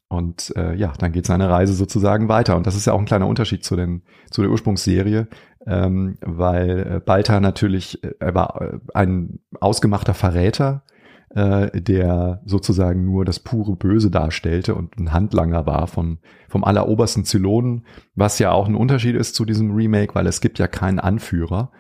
und 0.09 0.53
äh, 0.57 0.75
ja, 0.75 0.91
dann 0.99 1.13
geht 1.13 1.25
seine 1.25 1.49
Reise 1.49 1.71
sozusagen 1.73 2.27
weiter. 2.27 2.57
Und 2.57 2.67
das 2.67 2.75
ist 2.75 2.85
ja 2.85 2.91
auch 2.91 2.99
ein 2.99 3.05
kleiner 3.05 3.27
Unterschied 3.27 3.63
zu, 3.63 3.77
den, 3.77 4.03
zu 4.29 4.41
der 4.41 4.51
Ursprungsserie, 4.51 5.29
ähm, 5.65 6.17
weil 6.19 6.95
äh, 6.95 6.99
Balta 6.99 7.39
natürlich, 7.39 8.03
äh, 8.03 8.13
er 8.19 8.35
war 8.35 8.61
äh, 8.61 8.79
ein 8.93 9.39
ausgemachter 9.61 10.13
Verräter, 10.13 10.83
äh, 11.29 11.79
der 11.79 12.41
sozusagen 12.45 13.05
nur 13.05 13.23
das 13.23 13.39
pure 13.39 13.77
Böse 13.77 14.11
darstellte 14.11 14.75
und 14.75 14.97
ein 14.99 15.13
Handlanger 15.13 15.65
war 15.65 15.87
von, 15.87 16.19
vom 16.49 16.65
allerobersten 16.65 17.23
Zylonen, 17.23 17.85
was 18.13 18.37
ja 18.37 18.51
auch 18.51 18.67
ein 18.67 18.75
Unterschied 18.75 19.15
ist 19.15 19.35
zu 19.35 19.45
diesem 19.45 19.71
Remake, 19.71 20.13
weil 20.13 20.27
es 20.27 20.41
gibt 20.41 20.59
ja 20.59 20.67
keinen 20.67 20.99
Anführer 20.99 21.71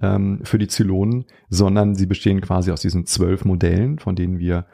ähm, 0.00 0.40
für 0.44 0.58
die 0.58 0.68
Zylonen, 0.68 1.26
sondern 1.48 1.94
sie 1.94 2.06
bestehen 2.06 2.40
quasi 2.40 2.70
aus 2.70 2.80
diesen 2.80 3.06
zwölf 3.06 3.44
Modellen, 3.44 3.98
von 3.98 4.16
denen 4.16 4.38
wir 4.38 4.66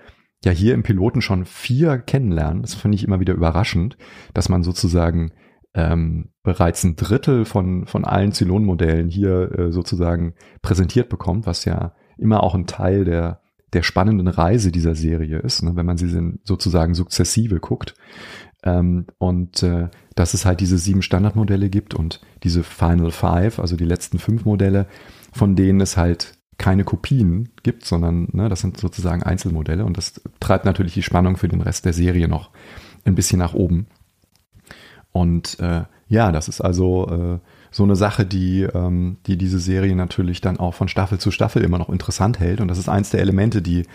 ja 0.45 0.53
hier 0.53 0.75
im 0.75 0.83
Piloten 0.83 1.23
schon 1.23 1.45
vier 1.45 1.99
kennenlernen. 1.99 2.63
Das 2.63 2.75
finde 2.75 2.97
ich 2.97 3.05
immer 3.05 3.21
wieder 3.21 3.35
überraschend, 3.35 3.97
dass 4.35 4.49
man 4.49 4.63
sozusagen 4.63 5.33
ähm, 5.75 6.31
bereits 6.43 6.85
ein 6.85 6.97
Drittel 6.97 7.45
von, 7.45 7.87
von 7.87 8.05
allen 8.05 8.33
Zylon-Modellen 8.33 9.09
hier 9.09 9.53
äh, 9.59 9.73
sozusagen 9.73 10.35
präsentiert 10.63 11.09
bekommt, 11.09 11.47
was 11.47 11.65
ja 11.65 11.93
immer 12.17 12.43
auch 12.43 12.55
ein 12.55 12.67
Teil 12.67 13.05
der, 13.05 13.41
der 13.73 13.83
spannenden 13.83 14.29
Reise 14.29 14.73
dieser 14.73 14.95
Serie 14.95 15.39
ist, 15.39 15.63
ne, 15.63 15.77
wenn 15.77 15.85
man 15.85 15.99
sie 15.99 16.39
sozusagen 16.45 16.95
sukzessive 16.95 17.61
guckt. 17.61 17.95
Ähm, 18.63 19.07
und 19.19 19.63
äh, 19.63 19.89
dass 20.15 20.33
es 20.33 20.47
halt 20.47 20.61
diese 20.61 20.79
sieben 20.79 21.03
Standardmodelle 21.03 21.69
gibt 21.69 21.95
und 21.95 22.21
diese 22.43 22.63
Final 22.63 23.11
Five, 23.11 23.59
also 23.59 23.77
die 23.77 23.85
letzten 23.85 24.19
fünf 24.19 24.47
Modelle, 24.47 24.87
von 25.37 25.55
denen 25.57 25.81
es 25.81 25.97
halt 25.97 26.35
keine 26.59 26.85
Kopien 26.85 27.51
gibt, 27.63 27.85
sondern 27.85 28.29
ne, 28.33 28.49
das 28.49 28.61
sind 28.61 28.79
sozusagen 28.79 29.23
Einzelmodelle 29.23 29.85
und 29.85 29.97
das 29.97 30.21
treibt 30.41 30.65
natürlich 30.65 30.95
die 30.95 31.03
Spannung 31.03 31.37
für 31.37 31.49
den 31.49 31.61
Rest 31.61 31.85
der 31.85 31.93
Serie 31.93 32.29
noch 32.29 32.51
ein 33.05 33.15
bisschen 33.15 33.39
nach 33.39 33.55
oben. 33.55 33.87
Und 35.13 35.61
äh, 35.61 35.85
Ja, 36.09 36.31
das 36.31 36.49
ist 36.49 36.61
also 36.61 37.09
äh, 37.09 37.39
so 37.71 37.83
eine 37.83 37.97
Sache, 37.97 38.25
die, 38.25 38.63
ähm, 38.63 39.19
die 39.27 39.37
diese 39.37 39.59
Serie 39.59 39.97
natürlich 39.97 40.41
dann 40.41 40.59
auch 40.59 40.75
von 40.75 40.89
Staffel 40.89 41.19
zu 41.19 41.31
Staffel 41.31 41.65
immer 41.65 41.79
noch 41.79 41.89
interessant 41.91 42.39
hält. 42.39 42.61
Und 42.61 42.69
das 42.69 42.79
ist 42.79 42.89
eins 42.89 43.11
der 43.11 43.21
Elemente, 43.21 43.61
die 43.61 43.87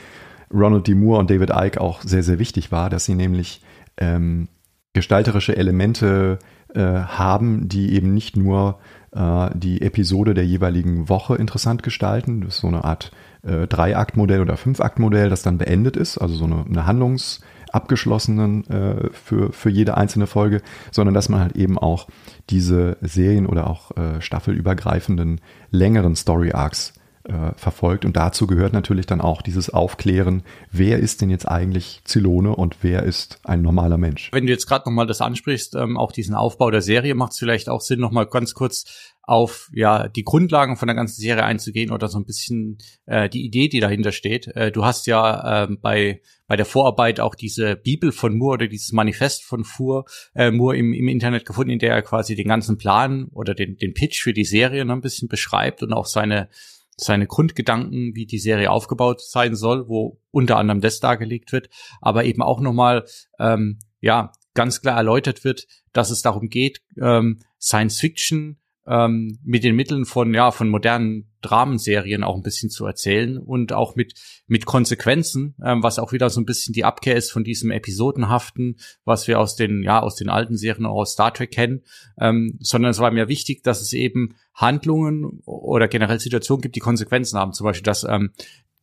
Ronald 0.54 0.88
D. 0.88 0.96
Moore 0.96 1.20
und 1.20 1.30
David 1.30 1.52
Icke 1.52 1.80
auch 1.80 2.02
sehr, 2.02 2.24
sehr 2.24 2.38
wichtig 2.38 2.72
war, 2.72 2.90
dass 2.90 3.06
sie 3.06 3.16
nämlich 3.16 3.62
ähm, 3.98 4.50
gestalterische 4.94 5.56
Elemente 5.56 6.40
äh, 6.76 6.82
haben, 6.82 7.70
die 7.70 7.94
eben 7.94 8.14
nicht 8.14 8.36
nur 8.36 8.80
äh, 9.12 9.50
die 9.54 9.82
Episode 9.82 10.34
der 10.34 10.46
jeweiligen 10.46 11.10
Woche 11.10 11.36
interessant 11.36 11.84
gestalten. 11.84 12.42
Das 12.42 12.56
ist 12.56 12.62
so 12.62 12.68
eine 12.68 12.84
Art 12.84 13.12
äh, 13.44 13.68
Drei-Akt-Modell 13.68 14.42
oder 14.42 14.58
Fünf-Akt-Modell, 14.58 15.30
das 15.30 15.42
dann 15.42 15.58
beendet 15.58 15.98
ist, 15.98 16.18
also 16.18 16.36
so 16.36 16.46
eine, 16.46 16.66
eine 16.66 16.86
Handlungs- 16.86 17.42
äh, 17.74 19.10
für, 19.14 19.54
für 19.54 19.70
jede 19.70 19.96
einzelne 19.96 20.28
Folge, 20.28 20.62
sondern 20.92 21.14
dass 21.14 21.30
man 21.30 21.40
halt 21.40 21.56
eben 21.56 21.78
auch 21.78 22.08
diese 22.50 22.98
Serien 23.02 23.46
oder 23.46 23.70
auch 23.70 23.96
äh, 23.96 24.20
staffelübergreifenden 24.20 25.40
längeren 25.70 26.16
Story 26.16 26.52
Arcs 26.52 26.94
äh, 27.32 27.58
verfolgt. 27.58 28.04
Und 28.04 28.18
dazu 28.18 28.46
gehört 28.46 28.74
natürlich 28.74 29.06
dann 29.06 29.22
auch 29.22 29.42
dieses 29.42 29.70
Aufklären, 29.70 30.44
wer 30.72 31.00
ist 31.00 31.22
denn 31.22 31.30
jetzt 31.30 31.48
eigentlich 31.48 32.02
Zylone 32.04 32.56
und 32.56 32.78
wer 32.82 33.04
ist 33.04 33.40
ein 33.44 33.62
normaler 33.62 33.98
Mensch. 33.98 34.30
Wenn 34.34 34.46
du 34.46 34.52
jetzt 34.52 34.68
gerade 34.68 34.90
nochmal 34.90 35.08
das 35.08 35.22
ansprichst, 35.22 35.76
ähm, 35.76 35.98
auch 35.98 36.12
diesen 36.12 36.36
Aufbau 36.36 36.72
der 36.72 36.82
Serie, 36.82 37.16
macht 37.16 37.32
es 37.32 37.40
vielleicht 37.40 37.70
auch 37.70 37.82
Sinn, 37.82 38.00
nochmal 38.00 38.26
ganz 38.26 38.54
kurz 38.54 39.14
auf 39.24 39.70
ja 39.74 40.08
die 40.10 40.24
Grundlagen 40.24 40.76
von 40.76 40.88
der 40.88 40.96
ganzen 40.96 41.22
Serie 41.22 41.46
einzugehen 41.46 41.92
oder 41.92 42.10
so 42.10 42.18
ein 42.18 42.26
bisschen 42.26 42.80
äh, 43.06 43.30
die 43.30 43.46
Idee, 43.46 43.70
die 43.70 43.80
dahinter 43.80 44.12
steht. 44.12 44.48
Äh, 44.48 44.72
du 44.72 44.84
hast 44.84 45.08
ja 45.08 45.64
äh, 45.64 45.68
bei 45.82 46.22
bei 46.48 46.58
der 46.58 46.66
Vorarbeit 46.66 47.22
auch 47.22 47.36
diese 47.36 47.78
Bibel 47.78 48.12
von 48.12 48.38
Moore 48.38 48.56
oder 48.56 48.68
dieses 48.68 48.92
Manifest 48.92 49.46
von 49.46 49.64
Fuhr, 49.64 50.04
äh, 50.36 50.52
Moore 50.52 50.76
im, 50.76 50.92
im 50.92 51.08
Internet 51.08 51.46
gefunden, 51.46 51.72
in 51.72 51.80
der 51.80 51.94
er 51.94 52.02
quasi 52.02 52.36
den 52.36 52.48
ganzen 52.48 52.78
Plan 52.78 53.30
oder 53.32 53.54
den 53.54 53.78
den 53.78 53.94
Pitch 53.94 54.22
für 54.22 54.34
die 54.34 54.44
Serie 54.44 54.84
noch 54.84 54.96
ein 54.96 55.02
bisschen 55.02 55.30
beschreibt 55.30 55.82
und 55.82 55.94
auch 55.94 56.08
seine 56.08 56.50
seine 56.98 57.28
Grundgedanken, 57.28 58.16
wie 58.16 58.26
die 58.26 58.40
Serie 58.40 58.72
aufgebaut 58.72 59.22
sein 59.22 59.56
soll, 59.56 59.88
wo 59.88 60.20
unter 60.32 60.58
anderem 60.58 60.82
das 60.82 61.00
dargelegt 61.00 61.52
wird, 61.52 61.70
aber 62.00 62.26
eben 62.26 62.42
auch 62.42 62.60
nochmal, 62.60 63.06
ähm, 63.40 63.80
ja, 64.00 64.32
ganz 64.54 64.82
klar 64.82 64.98
erläutert 64.98 65.44
wird, 65.44 65.68
dass 65.94 66.10
es 66.10 66.22
darum 66.22 66.50
geht, 66.50 66.82
ähm, 67.02 67.40
Science 67.60 68.00
Fiction 68.00 68.61
ähm, 68.92 69.40
mit 69.44 69.64
den 69.64 69.76
Mitteln 69.76 70.04
von 70.06 70.34
ja 70.34 70.52
von 70.52 70.68
modernen 70.68 71.32
Dramenserien 71.42 72.24
auch 72.24 72.36
ein 72.36 72.44
bisschen 72.44 72.70
zu 72.70 72.86
erzählen 72.86 73.38
und 73.38 73.72
auch 73.72 73.96
mit 73.96 74.14
mit 74.48 74.66
Konsequenzen, 74.66 75.56
ähm, 75.64 75.82
was 75.82 75.98
auch 75.98 76.12
wieder 76.12 76.30
so 76.30 76.42
ein 76.42 76.46
bisschen 76.46 76.74
die 76.74 76.84
Abkehr 76.84 77.16
ist 77.16 77.32
von 77.32 77.46
diesem 77.46 77.72
episodenhaften, 77.72 78.76
was 79.06 79.30
wir 79.30 79.40
aus 79.40 79.56
den 79.56 79.82
ja 79.82 80.02
aus 80.02 80.16
den 80.16 80.30
alten 80.30 80.58
Serien 80.58 80.86
auch 80.86 80.98
aus 80.98 81.14
Star 81.14 81.34
Trek 81.34 81.52
kennen, 81.52 81.84
ähm, 82.20 82.58
sondern 82.60 82.92
es 82.92 83.00
war 83.00 83.12
mir 83.12 83.30
wichtig, 83.30 83.64
dass 83.64 83.82
es 83.82 83.94
eben 83.94 84.36
Handlungen 84.54 85.42
oder 85.46 85.88
generell 85.88 86.20
Situationen 86.20 86.62
gibt, 86.62 86.76
die 86.76 86.82
Konsequenzen 86.82 87.40
haben. 87.40 87.54
Zum 87.54 87.64
Beispiel, 87.64 87.86
dass 87.86 88.04
ähm, 88.04 88.32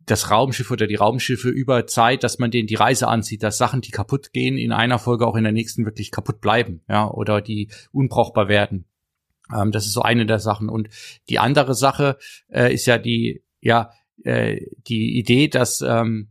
das 0.07 0.31
Raumschiff 0.31 0.71
oder 0.71 0.87
die 0.87 0.95
Raumschiffe 0.95 1.51
über 1.51 1.87
Zeit, 1.87 2.25
dass 2.25 2.39
man 2.39 2.51
denen 2.51 2.67
die 2.67 2.77
Reise 2.77 3.09
anzieht, 3.09 3.43
dass 3.43 3.59
Sachen, 3.59 3.83
die 3.83 3.91
kaputt 3.91 4.33
gehen, 4.33 4.57
in 4.57 4.73
einer 4.73 4.99
Folge 4.99 5.27
auch 5.27 5.37
in 5.37 5.45
der 5.45 5.53
nächsten 5.53 5.85
wirklich 5.85 6.11
kaputt 6.11 6.41
bleiben, 6.41 6.81
ja, 6.89 7.11
oder 7.11 7.43
die 7.43 7.69
unbrauchbar 7.93 8.49
werden. 8.49 8.87
Ähm, 9.55 9.73
das 9.73 9.87
ist 9.87 9.93
so 9.93 10.03
eine 10.03 10.27
der 10.27 10.39
Sachen. 10.39 10.69
Und 10.69 10.89
die 11.29 11.39
andere 11.39 11.75
Sache 11.75 12.19
äh, 12.49 12.73
ist 12.73 12.87
ja 12.87 12.99
die, 12.99 13.43
ja, 13.61 13.91
äh, 14.25 14.61
die 14.87 15.19
Idee, 15.19 15.49
dass 15.49 15.81
ähm, 15.81 16.29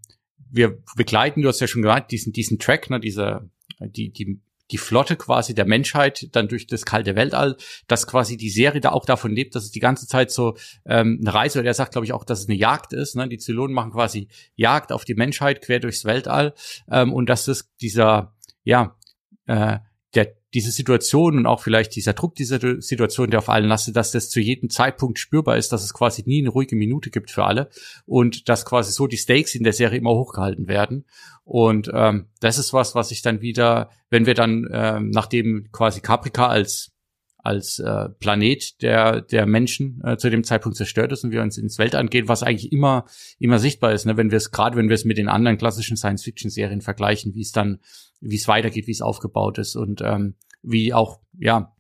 wir 0.50 0.78
begleiten, 0.96 1.42
du 1.42 1.50
hast 1.50 1.60
ja 1.60 1.68
schon 1.68 1.82
gesagt, 1.82 2.12
diesen, 2.12 2.34
diesen 2.34 2.60
Track, 2.60 2.90
ne, 2.90 3.00
diese, 3.00 3.50
die, 3.80 4.12
die, 4.12 4.40
die 4.72 4.78
Flotte 4.78 5.16
quasi 5.16 5.56
der 5.56 5.66
Menschheit 5.66 6.28
dann 6.34 6.48
durch 6.48 6.68
das 6.68 6.86
kalte 6.86 7.16
Weltall, 7.16 7.56
dass 7.88 8.08
quasi 8.08 8.38
die 8.38 8.50
Serie 8.50 8.82
da 8.82 8.92
auch 8.92 9.06
davon 9.06 9.32
lebt, 9.32 9.56
dass 9.56 9.64
es 9.64 9.72
die 9.72 9.80
ganze 9.80 10.08
Zeit 10.08 10.32
so 10.32 10.58
ähm, 10.86 11.20
eine 11.22 11.34
Reise, 11.34 11.60
oder 11.60 11.70
er 11.70 11.74
sagt, 11.74 11.94
glaube 11.94 12.06
ich, 12.06 12.14
auch, 12.14 12.26
dass 12.26 12.42
es 12.42 12.50
eine 12.50 12.58
Jagd 12.58 12.94
ist. 12.94 13.16
Ne? 13.16 13.28
Die 13.30 13.38
Zylonen 13.38 13.74
machen 13.74 13.92
quasi 13.92 14.28
Jagd 14.56 14.92
auf 14.92 15.06
die 15.06 15.16
Menschheit 15.16 15.62
quer 15.62 15.80
durchs 15.80 16.06
Weltall 16.06 16.54
ähm, 16.92 17.14
und 17.14 17.30
dass 17.30 17.48
es 17.48 17.74
dieser, 17.78 18.36
ja, 18.64 18.98
äh, 19.46 19.80
der 20.16 20.36
diese 20.58 20.72
Situation 20.72 21.38
und 21.38 21.46
auch 21.46 21.62
vielleicht 21.62 21.96
dieser 21.96 22.14
Druck 22.14 22.34
dieser 22.34 22.82
Situation, 22.82 23.30
der 23.30 23.38
auf 23.38 23.50
allen 23.50 23.68
lastet, 23.68 23.96
dass 23.96 24.10
das 24.10 24.32
zu 24.32 24.40
jedem 24.40 24.72
Zeitpunkt 24.72 25.20
spürbar 25.20 25.56
ist, 25.56 25.72
dass 25.72 25.84
es 25.84 25.94
quasi 25.94 26.24
nie 26.26 26.40
eine 26.40 26.50
ruhige 26.50 26.76
Minute 26.76 27.12
gibt 27.12 27.30
für 27.30 27.44
alle 27.44 27.70
und 28.08 28.50
dass 28.50 28.66
quasi 28.66 28.92
so 28.92 29.06
die 29.06 29.18
Stakes 29.18 29.54
in 29.54 29.64
der 29.64 29.74
Serie 29.74 30.00
immer 30.00 30.16
hochgehalten 30.16 30.68
werden. 30.68 31.06
Und 31.44 31.92
ähm, 31.94 32.26
das 32.40 32.58
ist 32.58 32.74
was, 32.74 32.96
was 32.96 33.12
ich 33.12 33.22
dann 33.22 33.42
wieder, 33.42 33.92
wenn 34.10 34.26
wir 34.26 34.34
dann, 34.34 34.68
ähm, 34.72 35.12
nachdem 35.12 35.70
quasi 35.72 36.02
Caprica 36.02 36.48
als 36.48 36.92
als 37.38 37.78
äh, 37.78 38.10
Planet 38.10 38.82
der 38.82 39.22
der 39.22 39.46
Menschen 39.46 40.02
äh, 40.04 40.18
zu 40.18 40.32
dem 40.32 40.44
Zeitpunkt 40.44 40.76
zerstört 40.76 41.12
ist 41.12 41.24
und 41.24 41.32
wir 41.32 41.44
uns 41.44 41.58
ins 41.58 41.78
Weltall 41.78 42.08
gehen, 42.08 42.28
was 42.28 42.42
eigentlich 42.42 42.74
immer 42.74 43.06
immer 43.40 43.60
sichtbar 43.60 43.94
ist, 43.94 44.06
ne? 44.06 44.18
wenn 44.18 44.32
wir 44.32 44.38
es 44.38 44.52
gerade 44.52 44.76
wenn 44.76 44.90
wir 44.90 44.96
es 44.96 45.06
mit 45.06 45.18
den 45.18 45.30
anderen 45.30 45.58
klassischen 45.58 45.96
Science-Fiction-Serien 45.96 46.82
vergleichen, 46.82 47.36
wie 47.36 47.42
es 47.42 47.52
dann 47.52 47.80
wie 48.20 48.36
es 48.36 48.48
weitergeht, 48.48 48.88
wie 48.88 48.92
es 48.92 49.02
aufgebaut 49.02 49.60
ist 49.60 49.76
und 49.76 50.02
ähm, 50.02 50.34
wie 50.70 50.94
auch 50.94 51.20
ja 51.38 51.74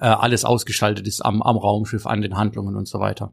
äh, 0.00 0.06
alles 0.06 0.44
ausgestaltet 0.44 1.06
ist 1.06 1.24
am, 1.24 1.42
am 1.42 1.56
Raumschiff, 1.56 2.06
an 2.06 2.20
den 2.20 2.36
Handlungen 2.36 2.76
und 2.76 2.88
so 2.88 3.00
weiter. 3.00 3.32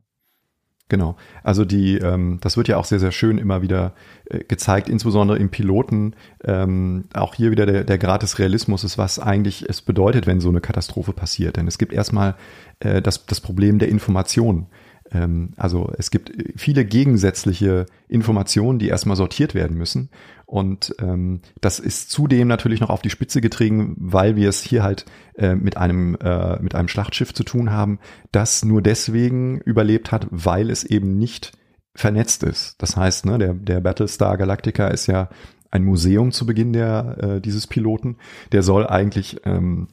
Genau. 0.88 1.16
Also 1.42 1.66
die, 1.66 1.98
ähm, 1.98 2.38
das 2.42 2.58
wird 2.58 2.68
ja 2.68 2.78
auch 2.78 2.86
sehr, 2.86 3.00
sehr 3.00 3.12
schön 3.12 3.40
immer 3.40 3.64
wieder 3.64 3.94
äh, 4.30 4.44
gezeigt, 4.44 4.88
insbesondere 4.88 5.40
im 5.40 5.50
Piloten. 5.50 6.16
Ähm, 6.44 7.06
auch 7.16 7.34
hier 7.34 7.50
wieder 7.50 7.66
der, 7.66 7.84
der 7.84 7.98
Grad 7.98 8.22
des 8.22 8.38
Realismus 8.38 8.84
ist, 8.84 9.00
was 9.00 9.18
eigentlich 9.18 9.68
es 9.68 9.82
bedeutet, 9.82 10.28
wenn 10.28 10.40
so 10.40 10.50
eine 10.50 10.62
Katastrophe 10.62 11.12
passiert. 11.12 11.58
Denn 11.58 11.68
es 11.68 11.80
gibt 11.80 11.92
erstmal 11.92 12.36
äh, 12.80 13.02
das, 13.02 13.26
das 13.26 13.42
Problem 13.42 13.80
der 13.80 13.90
Information. 13.90 14.68
Ähm, 15.16 15.52
also 15.56 15.92
es 15.98 16.12
gibt 16.12 16.32
viele 16.56 16.86
gegensätzliche 16.86 17.86
Informationen, 18.08 18.80
die 18.80 18.90
erstmal 18.90 19.16
sortiert 19.16 19.56
werden 19.56 19.78
müssen. 19.78 20.10
Und 20.46 20.94
ähm, 21.00 21.42
das 21.62 21.80
ist 21.80 22.12
zudem 22.12 22.48
natürlich 22.48 22.80
noch 22.80 22.90
auf 22.90 23.02
die 23.02 23.10
Spitze 23.10 23.42
getrieben, 23.42 23.96
weil 23.98 24.36
wir 24.36 24.50
es 24.50 24.62
hier 24.62 24.84
halt 24.84 25.06
äh, 25.36 25.56
mit 25.56 25.78
einem 25.78 26.16
äh, 26.16 26.62
mit 26.62 26.76
einem 26.76 26.88
Schlachtschiff 26.88 27.34
zu 27.34 27.44
tun 27.44 27.72
haben, 27.72 28.00
das 28.32 28.64
nur 28.64 28.82
deswegen 28.82 29.60
überlebt 29.62 30.12
hat, 30.12 30.28
weil 30.30 30.70
es 30.70 30.84
eben 30.84 31.18
nicht 31.18 31.54
vernetzt 31.96 32.44
ist. 32.44 32.76
Das 32.80 32.96
heißt, 32.96 33.26
ne, 33.26 33.40
der 33.40 33.54
der 33.54 33.80
Battlestar 33.80 34.38
Galactica 34.38 34.90
ist 34.90 35.08
ja 35.08 35.30
ein 35.72 35.84
Museum 35.84 36.32
zu 36.32 36.46
Beginn 36.46 36.74
der 36.74 37.18
äh, 37.22 37.42
dieses 37.42 37.66
Piloten. 37.66 38.18
Der 38.52 38.62
soll 38.62 38.86
eigentlich 38.86 39.42
ähm, 39.46 39.88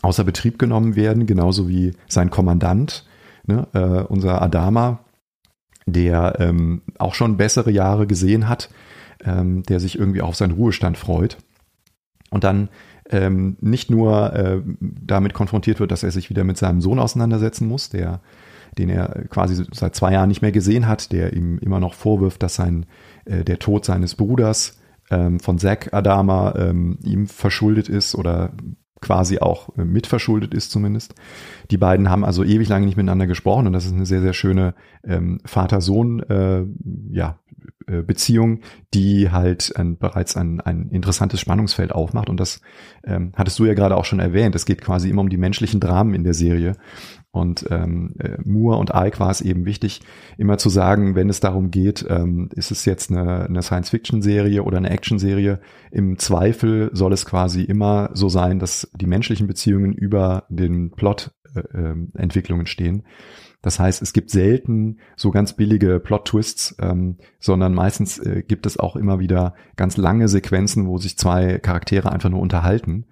außer 0.00 0.24
Betrieb 0.24 0.58
genommen 0.58 0.96
werden, 0.96 1.26
genauso 1.26 1.68
wie 1.68 1.92
sein 2.08 2.30
Kommandant 2.30 3.04
ne, 3.46 3.66
äh, 3.72 4.04
unser 4.04 4.42
Adama, 4.42 5.00
der 5.86 6.36
ähm, 6.40 6.82
auch 6.98 7.14
schon 7.14 7.36
bessere 7.36 7.70
Jahre 7.70 8.06
gesehen 8.06 8.48
hat, 8.48 8.70
ähm, 9.24 9.62
der 9.64 9.80
sich 9.80 9.98
irgendwie 9.98 10.22
auf 10.22 10.36
seinen 10.36 10.52
Ruhestand 10.52 10.98
freut 10.98 11.38
und 12.30 12.44
dann 12.44 12.68
ähm, 13.10 13.56
nicht 13.60 13.90
nur 13.90 14.32
äh, 14.32 14.62
damit 14.80 15.34
konfrontiert 15.34 15.78
wird, 15.80 15.90
dass 15.90 16.02
er 16.02 16.10
sich 16.10 16.30
wieder 16.30 16.44
mit 16.44 16.56
seinem 16.56 16.80
Sohn 16.80 16.98
auseinandersetzen 16.98 17.68
muss, 17.68 17.90
der 17.90 18.20
den 18.78 18.88
er 18.88 19.24
quasi 19.28 19.64
seit 19.72 19.94
zwei 19.94 20.12
Jahren 20.12 20.28
nicht 20.28 20.42
mehr 20.42 20.52
gesehen 20.52 20.88
hat, 20.88 21.12
der 21.12 21.32
ihm 21.32 21.58
immer 21.58 21.80
noch 21.80 21.94
vorwirft, 21.94 22.42
dass 22.42 22.56
sein 22.56 22.86
äh, 23.24 23.44
der 23.44 23.58
Tod 23.58 23.84
seines 23.84 24.14
Bruders 24.14 24.78
ähm, 25.10 25.40
von 25.40 25.58
Zack 25.58 25.92
Adama 25.92 26.54
ähm, 26.56 26.98
ihm 27.02 27.26
verschuldet 27.26 27.88
ist 27.88 28.14
oder 28.14 28.52
quasi 29.04 29.38
auch 29.38 29.68
äh, 29.76 29.84
mitverschuldet 29.84 30.54
ist 30.54 30.70
zumindest. 30.70 31.14
Die 31.70 31.76
beiden 31.76 32.10
haben 32.10 32.24
also 32.24 32.42
ewig 32.42 32.68
lange 32.68 32.86
nicht 32.86 32.96
miteinander 32.96 33.26
gesprochen 33.26 33.66
und 33.66 33.72
das 33.72 33.84
ist 33.84 33.92
eine 33.92 34.06
sehr, 34.06 34.22
sehr 34.22 34.32
schöne 34.32 34.74
ähm, 35.04 35.40
Vater-Sohn 35.44 36.20
äh, 36.20 36.64
ja, 37.10 37.38
äh, 37.86 38.02
Beziehung, 38.02 38.60
die 38.94 39.30
halt 39.30 39.76
ein, 39.76 39.98
bereits 39.98 40.36
ein, 40.36 40.60
ein 40.60 40.88
interessantes 40.88 41.40
Spannungsfeld 41.40 41.92
aufmacht 41.92 42.30
und 42.30 42.40
das 42.40 42.60
ähm, 43.04 43.32
hattest 43.36 43.58
du 43.58 43.66
ja 43.66 43.74
gerade 43.74 43.96
auch 43.96 44.06
schon 44.06 44.20
erwähnt. 44.20 44.54
Es 44.54 44.66
geht 44.66 44.80
quasi 44.80 45.10
immer 45.10 45.20
um 45.20 45.28
die 45.28 45.36
menschlichen 45.36 45.80
Dramen 45.80 46.14
in 46.14 46.24
der 46.24 46.34
Serie 46.34 46.76
und 47.34 47.66
ähm, 47.70 48.14
äh, 48.20 48.38
Moore 48.44 48.78
und 48.78 48.92
Ike 48.94 49.18
war 49.18 49.30
es 49.30 49.40
eben 49.40 49.66
wichtig, 49.66 50.02
immer 50.38 50.56
zu 50.56 50.68
sagen, 50.68 51.16
wenn 51.16 51.28
es 51.28 51.40
darum 51.40 51.72
geht, 51.72 52.06
ähm, 52.08 52.48
ist 52.54 52.70
es 52.70 52.84
jetzt 52.84 53.10
eine, 53.10 53.46
eine 53.46 53.60
Science-Fiction-Serie 53.60 54.62
oder 54.62 54.76
eine 54.76 54.90
Action-Serie, 54.90 55.58
im 55.90 56.16
Zweifel 56.16 56.90
soll 56.92 57.12
es 57.12 57.26
quasi 57.26 57.62
immer 57.62 58.10
so 58.14 58.28
sein, 58.28 58.60
dass 58.60 58.88
die 58.94 59.06
menschlichen 59.06 59.48
Beziehungen 59.48 59.92
über 59.92 60.44
den 60.48 60.92
Plot-Entwicklungen 60.92 62.66
äh, 62.66 62.68
stehen. 62.68 63.02
Das 63.62 63.80
heißt, 63.80 64.00
es 64.00 64.12
gibt 64.12 64.30
selten 64.30 64.98
so 65.16 65.32
ganz 65.32 65.54
billige 65.54 65.98
Plot-Twists, 65.98 66.76
ähm, 66.78 67.16
sondern 67.40 67.74
meistens 67.74 68.18
äh, 68.18 68.44
gibt 68.46 68.66
es 68.66 68.78
auch 68.78 68.94
immer 68.94 69.18
wieder 69.18 69.54
ganz 69.74 69.96
lange 69.96 70.28
Sequenzen, 70.28 70.86
wo 70.86 70.98
sich 70.98 71.18
zwei 71.18 71.58
Charaktere 71.58 72.12
einfach 72.12 72.30
nur 72.30 72.40
unterhalten. 72.40 73.06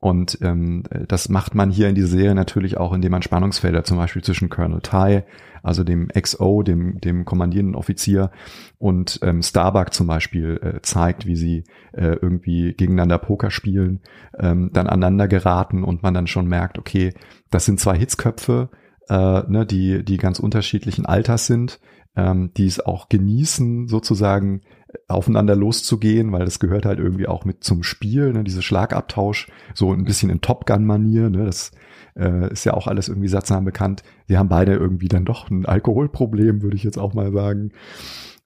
Und 0.00 0.38
ähm, 0.42 0.84
das 1.08 1.28
macht 1.28 1.56
man 1.56 1.70
hier 1.70 1.88
in 1.88 1.96
dieser 1.96 2.08
Serie 2.08 2.34
natürlich 2.34 2.76
auch, 2.76 2.92
indem 2.92 3.10
man 3.10 3.22
Spannungsfelder 3.22 3.82
zum 3.82 3.96
Beispiel 3.96 4.22
zwischen 4.22 4.48
Colonel 4.48 4.80
Ty, 4.80 5.24
also 5.64 5.82
dem 5.82 6.08
XO, 6.08 6.62
dem, 6.62 7.00
dem 7.00 7.24
kommandierenden 7.24 7.74
Offizier, 7.74 8.30
und 8.78 9.18
ähm, 9.22 9.42
Starbuck 9.42 9.92
zum 9.92 10.06
Beispiel 10.06 10.60
äh, 10.62 10.82
zeigt, 10.82 11.26
wie 11.26 11.34
sie 11.34 11.64
äh, 11.92 12.16
irgendwie 12.22 12.74
gegeneinander 12.74 13.18
Poker 13.18 13.50
spielen, 13.50 14.00
ähm, 14.38 14.70
dann 14.72 14.86
aneinander 14.86 15.26
geraten 15.26 15.82
und 15.82 16.04
man 16.04 16.14
dann 16.14 16.28
schon 16.28 16.46
merkt, 16.46 16.78
okay, 16.78 17.12
das 17.50 17.64
sind 17.64 17.80
zwei 17.80 17.98
Hitzköpfe, 17.98 18.68
äh, 19.08 19.42
ne, 19.48 19.66
die, 19.66 20.04
die 20.04 20.16
ganz 20.16 20.38
unterschiedlichen 20.38 21.06
Alters 21.06 21.46
sind, 21.46 21.80
ähm, 22.18 22.50
die 22.56 22.66
es 22.66 22.84
auch 22.84 23.08
genießen, 23.08 23.86
sozusagen 23.86 24.62
aufeinander 25.06 25.54
loszugehen, 25.54 26.32
weil 26.32 26.44
das 26.44 26.58
gehört 26.58 26.84
halt 26.84 26.98
irgendwie 26.98 27.28
auch 27.28 27.44
mit 27.44 27.62
zum 27.62 27.84
Spiel, 27.84 28.32
ne, 28.32 28.42
diese 28.42 28.62
Schlagabtausch, 28.62 29.48
so 29.72 29.92
ein 29.92 30.04
bisschen 30.04 30.28
in 30.28 30.40
Top 30.40 30.66
Gun-Manier, 30.66 31.30
ne, 31.30 31.44
das 31.44 31.70
äh, 32.16 32.50
ist 32.52 32.64
ja 32.64 32.74
auch 32.74 32.88
alles 32.88 33.08
irgendwie 33.08 33.28
sattsam 33.28 33.64
bekannt. 33.64 34.02
Sie 34.26 34.36
haben 34.36 34.48
beide 34.48 34.74
irgendwie 34.74 35.08
dann 35.08 35.24
doch 35.24 35.48
ein 35.48 35.64
Alkoholproblem, 35.64 36.62
würde 36.62 36.76
ich 36.76 36.82
jetzt 36.82 36.98
auch 36.98 37.14
mal 37.14 37.32
sagen. 37.32 37.70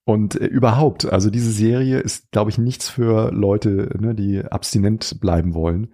Und 0.04 0.38
äh, 0.38 0.46
überhaupt, 0.46 1.10
also 1.10 1.30
diese 1.30 1.52
Serie 1.52 2.00
ist, 2.00 2.30
glaube 2.30 2.50
ich, 2.50 2.58
nichts 2.58 2.90
für 2.90 3.32
Leute, 3.32 3.96
ne, 3.98 4.14
die 4.14 4.44
abstinent 4.44 5.18
bleiben 5.20 5.54
wollen, 5.54 5.88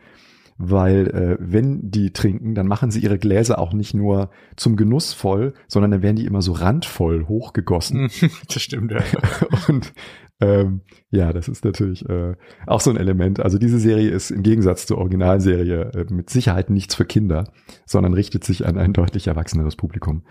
weil 0.59 1.07
äh, 1.09 1.37
wenn 1.41 1.91
die 1.91 2.13
trinken, 2.13 2.55
dann 2.55 2.67
machen 2.67 2.91
sie 2.91 3.01
ihre 3.01 3.19
Gläser 3.19 3.59
auch 3.59 3.73
nicht 3.73 3.95
nur 3.95 4.31
zum 4.57 4.77
Genuss 4.77 5.13
voll, 5.13 5.55
sondern 5.69 5.93
dann 5.93 6.03
werden 6.03 6.17
die 6.17 6.27
immer 6.27 6.43
so 6.43 6.53
randvoll 6.53 7.27
hochgegossen. 7.29 8.11
das 8.49 8.61
stimmt, 8.61 8.91
ja. 8.91 9.03
Und 9.69 9.93
ähm, 10.41 10.83
ja, 11.11 11.33
das 11.33 11.49
ist 11.49 11.65
natürlich 11.65 12.09
äh, 12.09 12.35
auch 12.67 12.81
so 12.81 12.91
ein 12.91 12.97
Element. 12.97 13.41
Also 13.41 13.59
diese 13.59 13.79
Serie 13.79 14.11
ist 14.11 14.31
im 14.31 14.43
Gegensatz 14.43 14.87
zur 14.87 14.99
Originalserie 14.99 15.93
äh, 15.95 16.13
mit 16.13 16.29
Sicherheit 16.31 16.71
nichts 16.71 16.97
für 16.97 17.05
Kinder, 17.05 17.53
sondern 17.87 18.13
richtet 18.13 18.45
sich 18.45 18.67
an 18.67 18.79
ein 18.79 18.93
deutlich 18.93 19.29
erwachseneres 19.29 19.77
Publikum. 19.77 20.25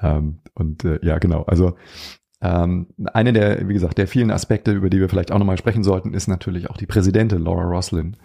Ähm, 0.00 0.40
und 0.54 0.84
äh, 0.84 0.98
ja, 1.02 1.18
genau. 1.18 1.42
Also 1.44 1.74
ähm, 2.40 2.86
eine 3.12 3.32
der, 3.32 3.68
wie 3.68 3.74
gesagt, 3.74 3.98
der 3.98 4.06
vielen 4.06 4.30
Aspekte, 4.30 4.70
über 4.70 4.90
die 4.90 5.00
wir 5.00 5.08
vielleicht 5.08 5.32
auch 5.32 5.38
nochmal 5.38 5.58
sprechen 5.58 5.82
sollten, 5.82 6.14
ist 6.14 6.28
natürlich 6.28 6.70
auch 6.70 6.76
die 6.76 6.86
Präsidentin 6.86 7.42
Laura 7.42 7.64
Roslin, 7.64 8.16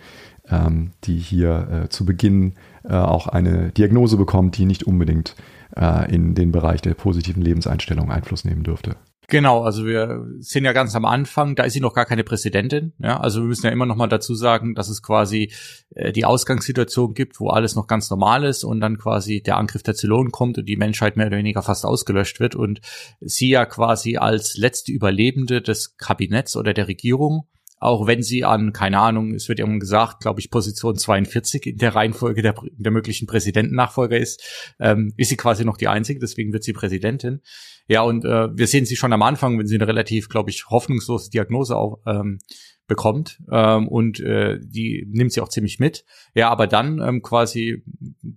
die 0.49 1.17
hier 1.17 1.83
äh, 1.85 1.89
zu 1.89 2.05
Beginn 2.05 2.55
äh, 2.83 2.93
auch 2.93 3.27
eine 3.27 3.71
Diagnose 3.71 4.17
bekommt, 4.17 4.57
die 4.57 4.65
nicht 4.65 4.83
unbedingt 4.83 5.35
äh, 5.75 6.13
in 6.13 6.35
den 6.35 6.51
Bereich 6.51 6.81
der 6.81 6.95
positiven 6.95 7.41
Lebenseinstellung 7.41 8.11
Einfluss 8.11 8.43
nehmen 8.43 8.63
dürfte. 8.63 8.97
Genau, 9.29 9.63
also 9.63 9.85
wir 9.85 10.27
sind 10.39 10.65
ja 10.65 10.73
ganz 10.73 10.95
am 10.95 11.05
Anfang, 11.05 11.55
da 11.55 11.63
ist 11.63 11.73
sie 11.73 11.79
noch 11.79 11.93
gar 11.93 12.05
keine 12.05 12.23
Präsidentin. 12.23 12.93
Ja, 12.99 13.19
also 13.19 13.41
wir 13.41 13.47
müssen 13.47 13.65
ja 13.65 13.71
immer 13.71 13.85
noch 13.85 13.95
mal 13.95 14.07
dazu 14.07 14.35
sagen, 14.35 14.75
dass 14.75 14.89
es 14.89 15.01
quasi 15.01 15.51
äh, 15.95 16.11
die 16.11 16.25
Ausgangssituation 16.25 17.13
gibt, 17.13 17.39
wo 17.39 17.49
alles 17.49 17.75
noch 17.75 17.87
ganz 17.87 18.09
normal 18.09 18.43
ist 18.43 18.63
und 18.63 18.81
dann 18.81 18.97
quasi 18.97 19.41
der 19.41 19.57
Angriff 19.57 19.81
der 19.81 19.95
Zylonen 19.95 20.31
kommt 20.31 20.57
und 20.57 20.67
die 20.67 20.75
Menschheit 20.75 21.15
mehr 21.15 21.27
oder 21.27 21.37
weniger 21.37 21.63
fast 21.63 21.85
ausgelöscht 21.85 22.39
wird 22.39 22.55
und 22.55 22.81
sie 23.21 23.49
ja 23.49 23.65
quasi 23.65 24.17
als 24.17 24.57
letzte 24.57 24.91
Überlebende 24.91 25.61
des 25.61 25.95
Kabinetts 25.97 26.57
oder 26.57 26.73
der 26.73 26.89
Regierung 26.89 27.47
auch 27.83 28.07
wenn 28.07 28.23
sie 28.23 28.43
an, 28.43 28.73
keine 28.73 28.99
Ahnung, 28.99 29.33
es 29.33 29.49
wird 29.49 29.59
irgendwann 29.59 29.79
gesagt, 29.79 30.21
glaube 30.21 30.39
ich, 30.39 30.49
Position 30.49 30.95
42 30.95 31.65
in 31.65 31.77
der 31.77 31.95
Reihenfolge 31.95 32.41
der, 32.41 32.55
der 32.71 32.91
möglichen 32.91 33.27
Präsidentennachfolger 33.27 34.17
ist, 34.17 34.41
ähm, 34.79 35.13
ist 35.17 35.29
sie 35.29 35.37
quasi 35.37 35.65
noch 35.65 35.77
die 35.77 35.87
einzige, 35.87 36.19
deswegen 36.19 36.53
wird 36.53 36.63
sie 36.63 36.73
Präsidentin. 36.73 37.41
Ja, 37.87 38.01
und 38.01 38.23
äh, 38.23 38.55
wir 38.55 38.67
sehen 38.67 38.85
sie 38.85 38.95
schon 38.95 39.13
am 39.13 39.21
Anfang, 39.21 39.59
wenn 39.59 39.67
sie 39.67 39.75
eine 39.75 39.87
relativ, 39.87 40.29
glaube 40.29 40.49
ich, 40.49 40.67
hoffnungslose 40.69 41.29
Diagnose 41.29 41.75
auch, 41.75 41.99
ähm, 42.05 42.39
bekommt 42.85 43.41
ähm, 43.49 43.87
und 43.87 44.19
äh, 44.19 44.59
die 44.61 45.05
nimmt 45.09 45.31
sie 45.31 45.41
auch 45.41 45.49
ziemlich 45.49 45.79
mit. 45.79 46.05
Ja, 46.35 46.49
aber 46.49 46.67
dann 46.67 46.99
ähm, 46.99 47.21
quasi 47.21 47.83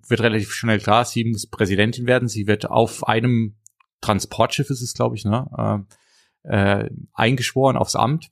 wird 0.09 0.21
relativ 0.21 0.53
schnell 0.53 0.79
klar, 0.79 1.05
sie 1.05 1.25
muss 1.25 1.49
Präsidentin 1.49 2.07
werden. 2.07 2.29
Sie 2.29 2.47
wird 2.47 2.71
auf 2.71 3.07
einem 3.07 3.57
Transportschiff 4.01 4.71
ist 4.71 4.83
es, 4.83 4.95
glaube 4.95 5.17
ich, 5.17 5.25
ne, 5.25 5.87
äh, 6.45 6.83
äh, 6.83 6.91
eingeschworen 7.13 7.77
aufs 7.77 7.97
Amt 7.97 8.31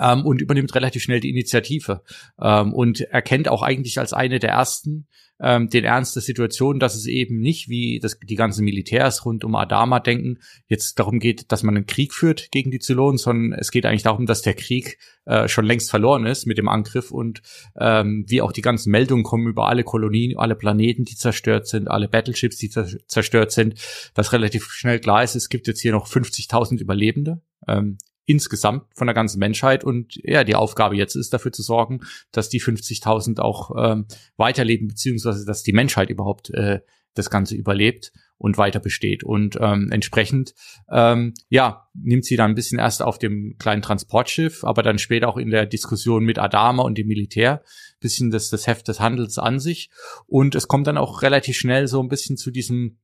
ähm, 0.00 0.24
und 0.24 0.40
übernimmt 0.40 0.74
relativ 0.74 1.02
schnell 1.02 1.20
die 1.20 1.30
Initiative 1.30 2.02
ähm, 2.40 2.72
und 2.72 3.00
erkennt 3.00 3.48
auch 3.48 3.62
eigentlich 3.62 3.98
als 3.98 4.12
eine 4.12 4.38
der 4.38 4.50
ersten 4.50 5.06
ähm, 5.40 5.68
den 5.68 5.84
Ernst 5.84 6.16
der 6.16 6.22
Situation, 6.22 6.78
dass 6.78 6.94
es 6.94 7.06
eben 7.06 7.40
nicht 7.40 7.68
wie 7.68 8.00
das, 8.00 8.18
die 8.18 8.36
ganzen 8.36 8.64
Militärs 8.64 9.24
rund 9.24 9.44
um 9.44 9.54
Adama 9.54 10.00
denken, 10.00 10.38
jetzt 10.66 10.98
darum 10.98 11.18
geht, 11.18 11.52
dass 11.52 11.62
man 11.62 11.76
einen 11.76 11.86
Krieg 11.86 12.14
führt 12.14 12.50
gegen 12.50 12.70
die 12.70 12.78
Zylonen, 12.78 13.18
sondern 13.18 13.58
es 13.58 13.70
geht 13.70 13.84
eigentlich 13.84 14.02
darum, 14.02 14.26
dass 14.26 14.42
der 14.42 14.54
Krieg 14.54 14.98
äh, 15.26 15.48
schon 15.48 15.66
längst 15.66 15.90
verloren 15.90 16.26
ist 16.26 16.46
mit 16.46 16.58
dem 16.58 16.68
Angriff 16.68 17.10
und 17.10 17.42
ähm, 17.78 18.24
wie 18.28 18.40
auch 18.40 18.52
die 18.52 18.62
ganzen 18.62 18.90
Meldungen 18.90 19.24
kommen 19.24 19.46
über 19.46 19.68
alle 19.68 19.84
Kolonien, 19.84 20.38
alle 20.38 20.54
Planeten, 20.54 21.04
die 21.04 21.16
zerstört 21.16 21.66
sind, 21.66 21.88
alle 21.88 22.08
Battleships, 22.08 22.56
die 22.56 22.70
zerstört 22.70 23.52
sind, 23.52 23.74
dass 24.14 24.32
relativ 24.32 24.70
schnell 24.70 25.00
klar 25.00 25.22
ist, 25.22 25.34
es 25.34 25.48
gibt 25.48 25.66
jetzt 25.66 25.80
hier 25.80 25.92
noch 25.92 26.06
50.000 26.08 26.80
Überlebende. 26.80 27.42
Ähm, 27.68 27.98
insgesamt 28.26 28.84
von 28.94 29.06
der 29.06 29.14
ganzen 29.14 29.38
Menschheit. 29.38 29.84
Und 29.84 30.18
ja, 30.22 30.44
die 30.44 30.54
Aufgabe 30.54 30.96
jetzt 30.96 31.14
ist 31.14 31.32
dafür 31.32 31.52
zu 31.52 31.62
sorgen, 31.62 32.00
dass 32.32 32.48
die 32.48 32.60
50.000 32.60 33.40
auch 33.40 33.70
ähm, 33.78 34.06
weiterleben, 34.36 34.88
beziehungsweise 34.88 35.46
dass 35.46 35.62
die 35.62 35.72
Menschheit 35.72 36.10
überhaupt 36.10 36.50
äh, 36.50 36.80
das 37.14 37.30
Ganze 37.30 37.54
überlebt 37.54 38.12
und 38.38 38.58
weiter 38.58 38.80
besteht. 38.80 39.24
Und 39.24 39.56
ähm, 39.60 39.88
entsprechend, 39.90 40.54
ähm, 40.90 41.32
ja, 41.48 41.88
nimmt 41.94 42.26
sie 42.26 42.36
dann 42.36 42.50
ein 42.50 42.54
bisschen 42.54 42.78
erst 42.78 43.00
auf 43.00 43.18
dem 43.18 43.56
kleinen 43.58 43.80
Transportschiff, 43.80 44.64
aber 44.64 44.82
dann 44.82 44.98
später 44.98 45.28
auch 45.28 45.38
in 45.38 45.50
der 45.50 45.64
Diskussion 45.64 46.24
mit 46.24 46.38
Adama 46.38 46.82
und 46.82 46.98
dem 46.98 47.06
Militär 47.06 47.62
bisschen 48.00 48.30
das, 48.30 48.50
das 48.50 48.66
Heft 48.66 48.88
des 48.88 49.00
Handels 49.00 49.38
an 49.38 49.58
sich. 49.58 49.88
Und 50.26 50.54
es 50.54 50.68
kommt 50.68 50.86
dann 50.86 50.98
auch 50.98 51.22
relativ 51.22 51.56
schnell 51.56 51.88
so 51.88 52.02
ein 52.02 52.08
bisschen 52.08 52.36
zu 52.36 52.50
diesem 52.50 52.98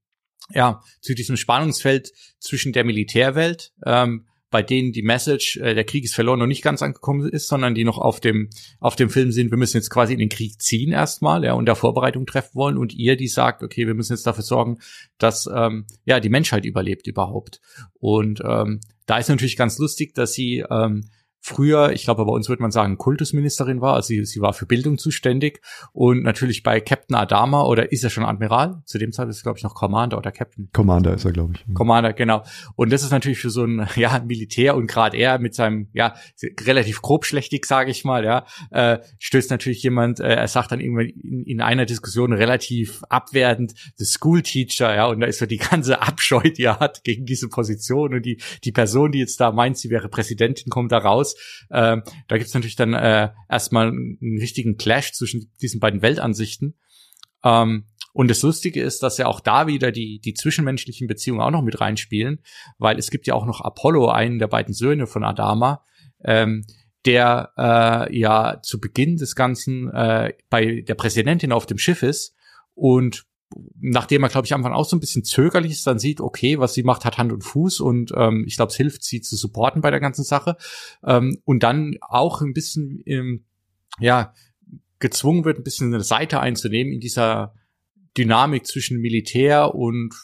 ja, 0.51 0.83
zu 1.01 1.15
diesem 1.15 1.37
Spannungsfeld 1.37 2.13
zwischen 2.41 2.73
der 2.73 2.85
Militärwelt, 2.85 3.73
ähm, 3.87 4.27
bei 4.53 4.63
denen 4.63 4.93
die 4.93 5.03
Message, 5.03 5.57
äh, 5.57 5.75
der 5.75 5.83
Krieg 5.83 6.05
ist 6.05 6.15
verloren, 6.15 6.39
noch 6.39 6.47
nicht 6.47 6.63
ganz 6.63 6.83
angekommen 6.83 7.29
ist, 7.29 7.49
sondern 7.49 7.75
die 7.75 7.85
noch 7.85 7.99
auf 7.99 8.21
dem, 8.21 8.51
auf 8.79 8.95
dem 8.95 9.11
Film 9.11 9.33
sind, 9.33 9.51
wir 9.51 9.59
müssen 9.59 9.79
jetzt 9.79 9.91
quasi 9.91 10.13
in 10.13 10.21
den 10.21 10.29
Krieg 10.29 10.61
ziehen 10.61 10.93
erstmal, 10.93 11.43
ja, 11.43 11.55
und 11.55 11.67
da 11.67 11.75
Vorbereitung 11.75 12.27
treffen 12.27 12.55
wollen 12.55 12.79
und 12.79 12.95
ihr, 12.95 13.17
die 13.17 13.29
sagt, 13.29 13.63
okay, 13.63 13.87
wir 13.87 13.95
müssen 13.95 14.13
jetzt 14.13 14.27
dafür 14.27 14.45
sorgen, 14.45 14.79
dass, 15.19 15.49
ähm, 15.53 15.87
ja, 16.05 16.21
die 16.21 16.29
Menschheit 16.29 16.67
überlebt 16.67 17.07
überhaupt. 17.07 17.61
Und 17.95 18.43
ähm, 18.47 18.81
da 19.07 19.19
ist 19.19 19.29
natürlich 19.29 19.57
ganz 19.57 19.79
lustig, 19.79 20.15
dass 20.15 20.35
sie 20.35 20.65
ähm, 20.71 21.09
früher, 21.43 21.91
ich 21.91 22.05
glaube, 22.05 22.25
bei 22.25 22.33
uns 22.33 22.49
würde 22.49 22.63
man 22.63 22.71
sagen, 22.71 22.97
Kultusministerin 22.97 23.81
war. 23.81 23.95
Also 23.95 24.09
sie, 24.09 24.25
sie 24.25 24.41
war 24.41 24.53
für 24.53 24.65
Bildung 24.65 24.97
zuständig. 24.97 25.61
Und 25.93 26.23
natürlich 26.23 26.63
bei 26.63 26.81
Captain 26.81 27.17
Adama, 27.17 27.65
oder 27.65 27.91
ist 27.91 28.05
er 28.05 28.11
schon 28.11 28.25
Admiral? 28.25 28.81
Zu 28.87 28.99
dem 28.99 29.11
Zeitpunkt 29.11 29.35
ist 29.35 29.41
er, 29.41 29.43
glaube 29.43 29.59
ich, 29.59 29.65
noch 29.65 29.75
Commander 29.75 30.19
oder 30.19 30.31
Captain. 30.31 30.69
Commander 30.73 31.15
ist 31.15 31.25
er, 31.25 31.33
glaube 31.33 31.55
ich. 31.55 31.75
Commander, 31.75 32.13
genau. 32.13 32.45
Und 32.77 32.93
das 32.93 33.03
ist 33.03 33.11
natürlich 33.11 33.41
für 33.41 33.51
so 33.51 33.65
ein 33.65 33.89
ja, 33.97 34.23
Militär 34.25 34.77
und 34.77 34.87
gerade 34.87 35.17
er 35.17 35.41
mit 35.41 35.57
seinem, 35.57 35.89
ja, 35.93 36.15
relativ 36.61 37.03
grobschlächtig, 37.03 37.67
sage 37.67 37.91
ich 37.91 38.05
mal, 38.05 38.25
ja, 38.25 38.47
äh, 38.71 38.99
stößt 39.19 39.51
natürlich 39.51 39.83
jemand, 39.83 40.21
äh, 40.21 40.35
er 40.35 40.49
sagt 40.49 40.71
dann 40.71 40.79
irgendwann 40.79 41.07
in, 41.07 41.43
in 41.45 41.61
einer 41.61 41.87
Diskussion 41.87 42.33
relativ 42.33 43.03
abwertend, 43.09 43.75
the 43.97 44.05
school 44.05 44.43
teacher, 44.43 44.95
ja, 44.95 45.07
und 45.07 45.19
da 45.19 45.27
ist 45.27 45.41
so 45.41 45.47
die 45.47 45.59
ganze 45.59 46.01
Abscheu, 46.01 46.43
die 46.43 46.63
er 46.63 46.79
hat 46.79 47.03
gegen 47.03 47.27
diese 47.27 47.49
Position 47.49 48.15
und 48.15 48.25
die, 48.25 48.41
die 48.63 48.73
Person, 48.73 49.11
die 49.11 49.19
jetzt 49.19 49.41
da 49.41 49.51
meint, 49.51 49.77
sie 49.77 49.91
wäre 49.91 50.09
Präsidentin, 50.09 50.71
kommt 50.71 50.93
da 50.93 50.99
raus 50.99 51.32
ähm, 51.71 52.03
da 52.29 52.39
gibt's 52.39 52.55
natürlich 52.55 52.77
dann 52.77 52.95
äh, 52.95 53.31
erstmal 53.49 53.89
einen 53.89 54.39
richtigen 54.39 54.77
Clash 54.77 55.13
zwischen 55.13 55.53
diesen 55.61 55.81
beiden 55.81 56.03
Weltansichten. 56.03 56.79
Ähm, 57.45 57.87
und 58.13 58.31
das 58.31 58.43
Lustige 58.43 58.83
ist, 58.83 59.03
dass 59.03 59.19
ja 59.19 59.27
auch 59.27 59.41
da 59.41 59.67
wieder 59.67 59.91
die, 59.91 60.21
die 60.21 60.35
zwischenmenschlichen 60.35 61.07
Beziehungen 61.07 61.41
auch 61.41 61.51
noch 61.51 61.63
mit 61.63 61.81
reinspielen, 61.81 62.43
weil 62.79 62.99
es 62.99 63.11
gibt 63.11 63.27
ja 63.27 63.35
auch 63.35 63.47
noch 63.47 63.61
Apollo, 63.63 64.09
einen 64.09 64.39
der 64.39 64.49
beiden 64.49 64.75
Söhne 64.75 65.07
von 65.07 65.25
Adama, 65.25 65.83
ähm, 66.23 66.67
der 67.05 67.53
äh, 67.57 68.19
ja 68.19 68.61
zu 68.63 68.81
Beginn 68.81 69.17
des 69.17 69.35
Ganzen 69.35 69.91
äh, 69.91 70.35
bei 70.51 70.83
der 70.83 70.95
Präsidentin 70.95 71.53
auf 71.53 71.67
dem 71.67 71.79
Schiff 71.79 72.03
ist 72.03 72.37
und 72.75 73.25
nachdem 73.81 74.23
er, 74.23 74.29
glaube 74.29 74.47
ich, 74.47 74.53
am 74.53 74.61
Anfang 74.61 74.73
auch 74.73 74.85
so 74.85 74.97
ein 74.97 75.01
bisschen 75.01 75.25
zögerlich 75.25 75.73
ist, 75.73 75.87
dann 75.87 75.99
sieht, 75.99 76.21
okay, 76.21 76.59
was 76.59 76.75
sie 76.75 76.83
macht, 76.83 77.05
hat 77.05 77.19
Hand 77.19 77.33
und 77.33 77.43
Fuß 77.43 77.81
und 77.81 78.13
ähm, 78.17 78.45
ich 78.47 78.57
glaube, 78.57 78.71
es 78.71 78.77
hilft, 78.77 79.05
sie 79.05 79.21
zu 79.21 79.37
supporten 79.37 79.83
bei 79.83 79.91
der 79.91 80.01
ganzen 80.01 80.25
Sache. 80.25 80.57
Ähm, 81.05 81.39
und 81.45 81.63
dann 81.63 81.97
auch 82.01 82.41
ein 82.41 82.53
bisschen, 82.53 83.03
ähm, 83.07 83.45
ja, 83.99 84.33
gezwungen 84.99 85.45
wird, 85.45 85.59
ein 85.59 85.65
bisschen 85.65 85.93
eine 85.93 86.03
Seite 86.03 86.41
einzunehmen 86.41 86.93
in 86.93 87.01
dieser 87.01 87.55
Dynamik 88.17 88.67
zwischen 88.67 89.01
Militär 89.01 89.75
und 89.75 90.15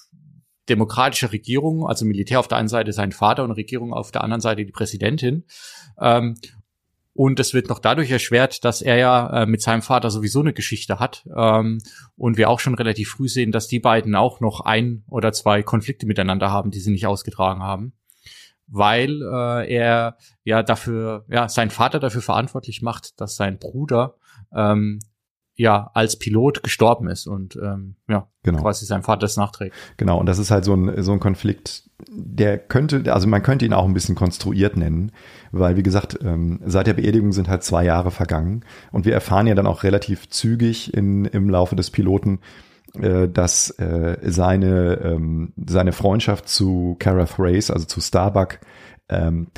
demokratischer 0.69 1.33
Regierung, 1.33 1.87
also 1.87 2.05
Militär 2.05 2.41
auf 2.41 2.49
der 2.49 2.59
einen 2.59 2.69
Seite 2.69 2.93
sein 2.93 3.13
Vater 3.13 3.45
und 3.45 3.53
Regierung 3.53 3.93
auf 3.93 4.11
der 4.11 4.23
anderen 4.23 4.41
Seite 4.41 4.65
die 4.65 4.73
Präsidentin. 4.73 5.45
Ähm, 6.01 6.37
und 7.19 7.41
es 7.41 7.53
wird 7.53 7.69
noch 7.69 7.81
dadurch 7.81 8.13
erschwert, 8.13 8.65
dass 8.65 8.81
er 8.81 8.95
ja 8.95 9.43
äh, 9.43 9.47
mit 9.47 9.61
seinem 9.61 9.83
Vater 9.83 10.09
sowieso 10.09 10.39
eine 10.39 10.53
Geschichte 10.53 11.01
hat. 11.01 11.27
Ähm, 11.37 11.81
und 12.15 12.37
wir 12.37 12.49
auch 12.49 12.61
schon 12.61 12.77
relativ 12.77 13.11
früh 13.11 13.27
sehen, 13.27 13.51
dass 13.51 13.67
die 13.67 13.81
beiden 13.81 14.15
auch 14.15 14.39
noch 14.39 14.61
ein 14.61 15.03
oder 15.09 15.33
zwei 15.33 15.65
Konflikte 15.65 16.07
miteinander 16.07 16.53
haben, 16.53 16.71
die 16.71 16.79
sie 16.79 16.93
nicht 16.93 17.09
ausgetragen 17.09 17.61
haben. 17.61 17.93
Weil 18.69 19.21
äh, 19.21 19.75
er 19.75 20.17
ja 20.45 20.63
dafür, 20.63 21.25
ja, 21.29 21.49
sein 21.49 21.71
Vater 21.71 21.99
dafür 21.99 22.23
verantwortlich 22.23 22.83
macht, 22.83 23.21
dass 23.21 23.35
sein 23.35 23.59
Bruder 23.59 24.15
ähm, 24.55 25.01
ja 25.59 25.91
als 25.93 26.17
Pilot 26.17 26.63
gestorben 26.63 27.09
ist 27.09 27.27
und 27.27 27.57
ähm, 27.57 27.97
ja 28.09 28.29
genau. 28.45 28.63
quasi 28.63 28.87
sein 28.87 29.03
Vater 29.03 29.21
das 29.21 29.37
nachträgt. 29.37 29.75
Genau, 29.97 30.19
und 30.19 30.27
das 30.27 30.39
ist 30.39 30.51
halt 30.51 30.65
so 30.65 30.75
ein, 30.75 31.03
so 31.03 31.13
ein 31.13 31.21
Konflikt, 31.21 31.83
der 32.09 32.59
könnte, 32.59 33.13
also 33.13 33.27
man 33.27 33.43
könnte 33.43 33.67
ihn 33.67 33.73
auch 33.73 33.85
ein 33.85 33.93
bisschen 33.93 34.15
konstruiert 34.15 34.77
nennen, 34.77 35.11
weil 35.51 35.77
wie 35.77 35.83
gesagt, 35.83 36.19
ähm, 36.23 36.61
seit 36.65 36.87
der 36.87 36.95
Beerdigung 36.95 37.33
sind 37.33 37.49
halt 37.49 37.65
zwei 37.65 37.85
Jahre 37.85 38.13
vergangen 38.13 38.65
und 38.93 39.05
wir 39.05 39.13
erfahren 39.13 39.49
ja 39.49 39.57
dann 39.57 39.67
auch 39.67 39.83
relativ 39.83 40.31
zügig 40.31 40.95
in, 40.95 41.25
im 41.25 41.51
Laufe 41.51 41.75
des 41.75 41.91
Piloten, 41.91 42.39
äh, 42.95 43.29
dass 43.29 43.71
äh, 43.79 44.17
seine, 44.23 45.01
ähm, 45.03 45.53
seine 45.67 45.93
Freundschaft 45.93 46.49
zu 46.49 46.97
Cara 47.01 47.25
Thrace, 47.25 47.73
also 47.73 47.85
zu 47.85 48.01
Starbuck, 48.01 48.61
ähm, 49.09 49.49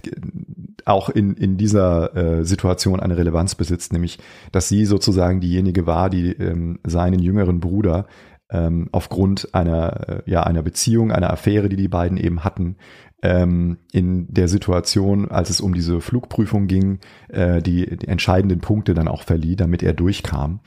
auch 0.84 1.08
in, 1.08 1.34
in 1.34 1.56
dieser 1.56 2.16
äh, 2.16 2.44
Situation 2.44 3.00
eine 3.00 3.16
Relevanz 3.16 3.54
besitzt, 3.54 3.92
nämlich 3.92 4.18
dass 4.52 4.68
sie 4.68 4.84
sozusagen 4.84 5.40
diejenige 5.40 5.86
war, 5.86 6.10
die 6.10 6.32
ähm, 6.32 6.78
seinen 6.84 7.20
jüngeren 7.20 7.60
Bruder 7.60 8.06
ähm, 8.50 8.88
aufgrund 8.92 9.54
einer, 9.54 10.08
äh, 10.08 10.22
ja, 10.26 10.42
einer 10.42 10.62
Beziehung, 10.62 11.12
einer 11.12 11.30
Affäre, 11.30 11.68
die 11.68 11.76
die 11.76 11.88
beiden 11.88 12.18
eben 12.18 12.44
hatten, 12.44 12.76
ähm, 13.22 13.78
in 13.92 14.32
der 14.32 14.48
Situation, 14.48 15.30
als 15.30 15.50
es 15.50 15.60
um 15.60 15.74
diese 15.74 16.00
Flugprüfung 16.00 16.66
ging, 16.66 16.98
äh, 17.28 17.60
die, 17.62 17.96
die 17.96 18.08
entscheidenden 18.08 18.60
Punkte 18.60 18.94
dann 18.94 19.08
auch 19.08 19.22
verlieh, 19.22 19.56
damit 19.56 19.82
er 19.82 19.92
durchkam. 19.92 20.60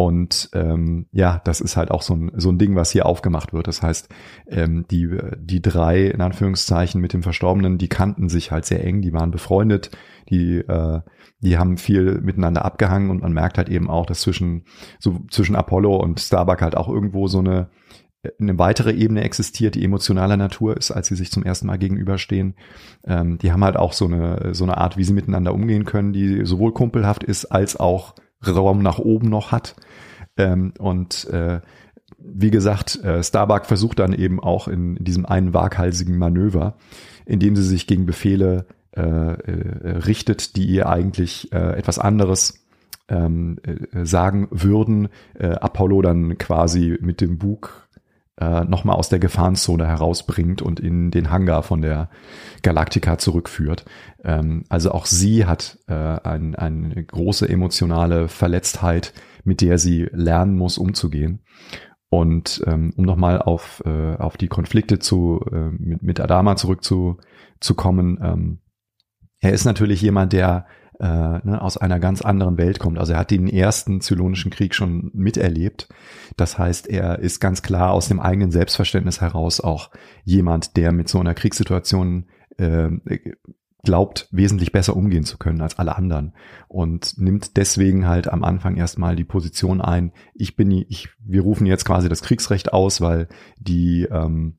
Und 0.00 0.48
ähm, 0.54 1.08
ja, 1.12 1.42
das 1.44 1.60
ist 1.60 1.76
halt 1.76 1.90
auch 1.90 2.00
so 2.00 2.14
ein, 2.14 2.32
so 2.34 2.48
ein 2.48 2.56
Ding, 2.56 2.74
was 2.74 2.90
hier 2.90 3.04
aufgemacht 3.04 3.52
wird. 3.52 3.68
Das 3.68 3.82
heißt, 3.82 4.08
ähm, 4.48 4.86
die, 4.90 5.14
die 5.36 5.60
drei, 5.60 6.06
in 6.06 6.22
Anführungszeichen, 6.22 7.02
mit 7.02 7.12
dem 7.12 7.22
Verstorbenen, 7.22 7.76
die 7.76 7.88
kannten 7.88 8.30
sich 8.30 8.50
halt 8.50 8.64
sehr 8.64 8.82
eng, 8.82 9.02
die 9.02 9.12
waren 9.12 9.30
befreundet, 9.30 9.90
die, 10.30 10.60
äh, 10.60 11.02
die 11.40 11.58
haben 11.58 11.76
viel 11.76 12.18
miteinander 12.22 12.64
abgehangen 12.64 13.10
und 13.10 13.20
man 13.20 13.34
merkt 13.34 13.58
halt 13.58 13.68
eben 13.68 13.90
auch, 13.90 14.06
dass 14.06 14.22
zwischen, 14.22 14.64
so 15.00 15.20
zwischen 15.30 15.54
Apollo 15.54 15.94
und 15.96 16.18
Starbuck 16.18 16.62
halt 16.62 16.78
auch 16.78 16.88
irgendwo 16.88 17.28
so 17.28 17.40
eine, 17.40 17.68
eine 18.40 18.58
weitere 18.58 18.92
Ebene 18.92 19.22
existiert, 19.22 19.74
die 19.74 19.84
emotionaler 19.84 20.38
Natur 20.38 20.78
ist, 20.78 20.92
als 20.92 21.08
sie 21.08 21.14
sich 21.16 21.30
zum 21.30 21.42
ersten 21.42 21.66
Mal 21.66 21.76
gegenüberstehen. 21.76 22.54
Ähm, 23.04 23.36
die 23.36 23.52
haben 23.52 23.64
halt 23.64 23.76
auch 23.76 23.92
so 23.92 24.06
eine, 24.06 24.54
so 24.54 24.64
eine 24.64 24.78
Art, 24.78 24.96
wie 24.96 25.04
sie 25.04 25.12
miteinander 25.12 25.52
umgehen 25.52 25.84
können, 25.84 26.14
die 26.14 26.46
sowohl 26.46 26.72
kumpelhaft 26.72 27.22
ist, 27.22 27.44
als 27.44 27.78
auch 27.78 28.14
Raum 28.48 28.82
nach 28.82 28.98
oben 28.98 29.28
noch 29.28 29.52
hat. 29.52 29.76
Ähm, 30.36 30.72
und 30.78 31.28
äh, 31.30 31.60
wie 32.18 32.50
gesagt, 32.50 33.02
äh, 33.02 33.22
Starbuck 33.22 33.66
versucht 33.66 33.98
dann 33.98 34.12
eben 34.12 34.40
auch 34.40 34.68
in, 34.68 34.96
in 34.96 35.04
diesem 35.04 35.26
einen 35.26 35.54
waghalsigen 35.54 36.18
Manöver, 36.18 36.76
indem 37.24 37.56
sie 37.56 37.62
sich 37.62 37.86
gegen 37.86 38.06
Befehle 38.06 38.66
äh, 38.92 39.00
äh, 39.02 39.98
richtet, 39.98 40.56
die 40.56 40.66
ihr 40.66 40.88
eigentlich 40.88 41.52
äh, 41.52 41.78
etwas 41.78 41.98
anderes 41.98 42.66
ähm, 43.08 43.58
äh, 43.62 44.04
sagen 44.04 44.48
würden, 44.50 45.08
äh, 45.34 45.48
Apollo 45.48 46.02
dann 46.02 46.38
quasi 46.38 46.98
mit 47.00 47.20
dem 47.20 47.38
Bug 47.38 47.88
äh, 48.40 48.64
nochmal 48.64 48.96
aus 48.96 49.08
der 49.08 49.18
Gefahrenzone 49.18 49.86
herausbringt 49.86 50.62
und 50.62 50.80
in 50.80 51.10
den 51.10 51.30
Hangar 51.30 51.62
von 51.62 51.82
der 51.82 52.08
Galactica 52.62 53.18
zurückführt. 53.18 53.84
Ähm, 54.24 54.64
also 54.68 54.92
auch 54.92 55.06
sie 55.06 55.46
hat 55.46 55.78
äh, 55.88 55.94
ein, 55.94 56.54
eine 56.54 57.04
große 57.04 57.48
emotionale 57.48 58.28
Verletztheit, 58.28 59.12
mit 59.44 59.60
der 59.60 59.78
sie 59.78 60.08
lernen 60.12 60.56
muss, 60.56 60.78
umzugehen. 60.78 61.42
Und 62.08 62.62
ähm, 62.66 62.92
um 62.96 63.04
nochmal 63.04 63.40
auf, 63.40 63.82
äh, 63.86 64.16
auf 64.16 64.36
die 64.36 64.48
Konflikte 64.48 64.98
zu, 64.98 65.40
äh, 65.52 65.70
mit, 65.70 66.02
mit 66.02 66.20
Adama 66.20 66.56
zurückzukommen, 66.56 68.18
ähm, 68.20 68.58
er 69.40 69.52
ist 69.52 69.64
natürlich 69.64 70.02
jemand, 70.02 70.32
der 70.32 70.66
äh, 71.00 71.06
ne, 71.06 71.58
aus 71.60 71.76
einer 71.76 71.98
ganz 71.98 72.20
anderen 72.20 72.58
Welt 72.58 72.78
kommt. 72.78 72.98
Also 72.98 73.14
er 73.14 73.20
hat 73.20 73.30
den 73.30 73.48
ersten 73.48 74.00
Zylonischen 74.00 74.50
Krieg 74.50 74.74
schon 74.74 75.10
miterlebt. 75.14 75.88
Das 76.36 76.58
heißt, 76.58 76.88
er 76.88 77.20
ist 77.20 77.40
ganz 77.40 77.62
klar 77.62 77.92
aus 77.92 78.08
dem 78.08 78.20
eigenen 78.20 78.50
Selbstverständnis 78.50 79.20
heraus 79.20 79.60
auch 79.60 79.90
jemand, 80.24 80.76
der 80.76 80.92
mit 80.92 81.08
so 81.08 81.18
einer 81.18 81.34
Kriegssituation 81.34 82.26
äh, 82.58 82.90
glaubt, 83.82 84.28
wesentlich 84.30 84.72
besser 84.72 84.96
umgehen 84.96 85.24
zu 85.24 85.38
können 85.38 85.60
als 85.60 85.78
alle 85.78 85.96
anderen 85.96 86.34
und 86.68 87.18
nimmt 87.18 87.56
deswegen 87.56 88.06
halt 88.06 88.28
am 88.28 88.44
Anfang 88.44 88.76
erstmal 88.76 89.16
die 89.16 89.24
Position 89.24 89.80
ein, 89.80 90.12
ich 90.34 90.56
bin, 90.56 90.70
ich, 90.70 91.08
wir 91.24 91.42
rufen 91.42 91.66
jetzt 91.66 91.84
quasi 91.84 92.08
das 92.08 92.22
Kriegsrecht 92.22 92.72
aus, 92.72 93.00
weil 93.00 93.28
die, 93.58 94.06
ähm, 94.10 94.58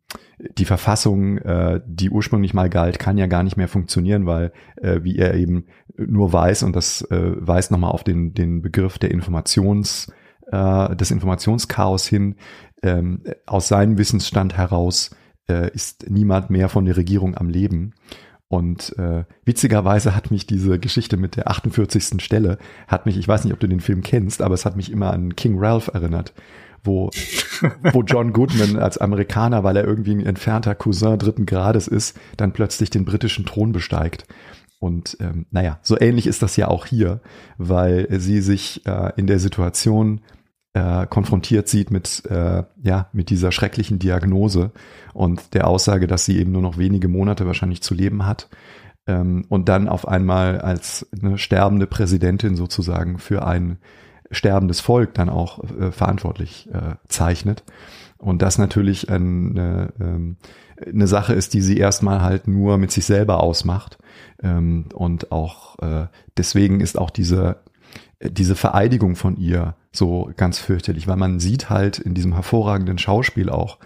die 0.58 0.66
Verfassung, 0.66 1.38
äh, 1.38 1.82
die 1.86 2.10
ursprünglich 2.10 2.54
mal 2.54 2.70
galt, 2.70 3.00
kann 3.00 3.18
ja 3.18 3.28
gar 3.28 3.44
nicht 3.44 3.58
mehr 3.58 3.68
funktionieren, 3.68 4.26
weil, 4.26 4.52
äh, 4.78 5.02
wie 5.04 5.18
er 5.18 5.36
eben 5.36 5.66
nur 5.98 6.34
weiß, 6.34 6.64
und 6.64 6.76
das 6.76 7.04
äh, 7.12 7.34
weist 7.36 7.72
nochmal 7.72 7.92
auf 7.92 8.04
den, 8.04 8.34
den 8.34 8.62
Begriff 8.62 8.98
der 8.98 9.12
Informations, 9.12 10.12
äh, 10.52 10.96
des 10.96 11.12
Informationschaos 11.12 12.08
hin, 12.08 12.36
ähm, 12.84 13.24
aus 13.46 13.68
seinem 13.68 13.98
Wissensstand 13.98 14.58
heraus 14.58 15.12
äh, 15.48 15.72
ist 15.74 16.10
niemand 16.10 16.50
mehr 16.50 16.70
von 16.70 16.86
der 16.86 16.98
Regierung 16.98 17.38
am 17.38 17.50
Leben. 17.50 17.94
Und 18.52 19.00
äh, 19.00 19.24
witzigerweise 19.46 20.14
hat 20.14 20.30
mich 20.30 20.46
diese 20.46 20.78
Geschichte 20.78 21.16
mit 21.16 21.38
der 21.38 21.50
48. 21.50 22.22
Stelle, 22.22 22.58
hat 22.86 23.06
mich, 23.06 23.16
ich 23.16 23.26
weiß 23.26 23.46
nicht, 23.46 23.54
ob 23.54 23.62
du 23.62 23.68
den 23.68 23.80
Film 23.80 24.02
kennst, 24.02 24.42
aber 24.42 24.54
es 24.54 24.66
hat 24.66 24.76
mich 24.76 24.92
immer 24.92 25.14
an 25.14 25.38
King 25.38 25.58
Ralph 25.58 25.88
erinnert, 25.94 26.34
wo, 26.84 27.12
wo 27.94 28.04
John 28.04 28.34
Goodman 28.34 28.76
als 28.76 28.98
Amerikaner, 28.98 29.64
weil 29.64 29.78
er 29.78 29.86
irgendwie 29.86 30.12
ein 30.16 30.26
entfernter 30.26 30.76
Cousin 30.76 31.18
dritten 31.18 31.46
Grades 31.46 31.88
ist, 31.88 32.20
dann 32.36 32.52
plötzlich 32.52 32.90
den 32.90 33.06
britischen 33.06 33.46
Thron 33.46 33.72
besteigt. 33.72 34.26
Und 34.80 35.16
ähm, 35.22 35.46
naja, 35.52 35.80
so 35.82 35.98
ähnlich 35.98 36.28
ist 36.28 36.42
das 36.42 36.58
ja 36.58 36.68
auch 36.68 36.86
hier, 36.86 37.22
weil 37.58 38.10
sie 38.20 38.42
sich 38.42 38.86
äh, 38.86 39.14
in 39.16 39.28
der 39.28 39.40
Situation 39.40 40.20
äh, 40.74 41.06
konfrontiert 41.08 41.68
sieht 41.68 41.92
mit, 41.92 42.24
äh, 42.30 42.64
ja, 42.82 43.10
mit 43.12 43.30
dieser 43.30 43.52
schrecklichen 43.52 44.00
Diagnose 44.00 44.72
und 45.14 45.54
der 45.54 45.68
Aussage, 45.68 46.08
dass 46.08 46.26
sie 46.26 46.40
eben 46.40 46.52
nur 46.52 46.62
noch 46.62 46.78
wenige 46.78 47.08
Monate 47.08 47.46
wahrscheinlich 47.46 47.82
zu 47.82 47.94
leben 47.94 48.26
hat. 48.26 48.48
Ähm, 49.08 49.46
und 49.50 49.68
dann 49.68 49.90
auf 49.90 50.08
einmal 50.08 50.62
als 50.62 51.08
eine 51.22 51.38
sterbende 51.38 51.88
Präsidentin 51.88 52.56
sozusagen 52.56 53.20
für 53.20 53.46
ein 53.46 53.80
sterbendes 54.30 54.80
Volk 54.80 55.14
dann 55.14 55.30
auch 55.30 55.62
äh, 55.64 55.92
verantwortlich 55.92 56.70
äh, 56.72 56.96
zeichnet. 57.08 57.64
Und 58.18 58.42
das 58.42 58.58
natürlich 58.58 59.10
eine, 59.10 59.92
ähm, 60.00 60.38
eine 60.86 61.08
Sache 61.08 61.34
ist, 61.34 61.54
die 61.54 61.62
sie 61.62 61.78
erstmal 61.78 62.22
halt 62.22 62.48
nur 62.48 62.78
mit 62.78 62.92
sich 62.92 63.06
selber 63.06 63.44
ausmacht. 63.44 63.98
Ähm, 64.42 64.86
und 64.94 65.34
auch 65.34 65.80
äh, 65.80 66.08
deswegen 66.38 66.80
ist 66.80 66.98
auch 66.98 67.10
diese 67.10 67.58
diese 68.24 68.56
Vereidigung 68.56 69.16
von 69.16 69.38
ihr 69.38 69.76
so 69.92 70.32
ganz 70.38 70.60
fürchterlich, 70.60 71.08
weil 71.08 71.18
man 71.18 71.40
sieht 71.40 71.70
halt 71.70 72.00
in 72.00 72.14
diesem 72.14 72.34
hervorragenden 72.34 72.98
Schauspiel 72.98 73.50
auch 73.50 73.80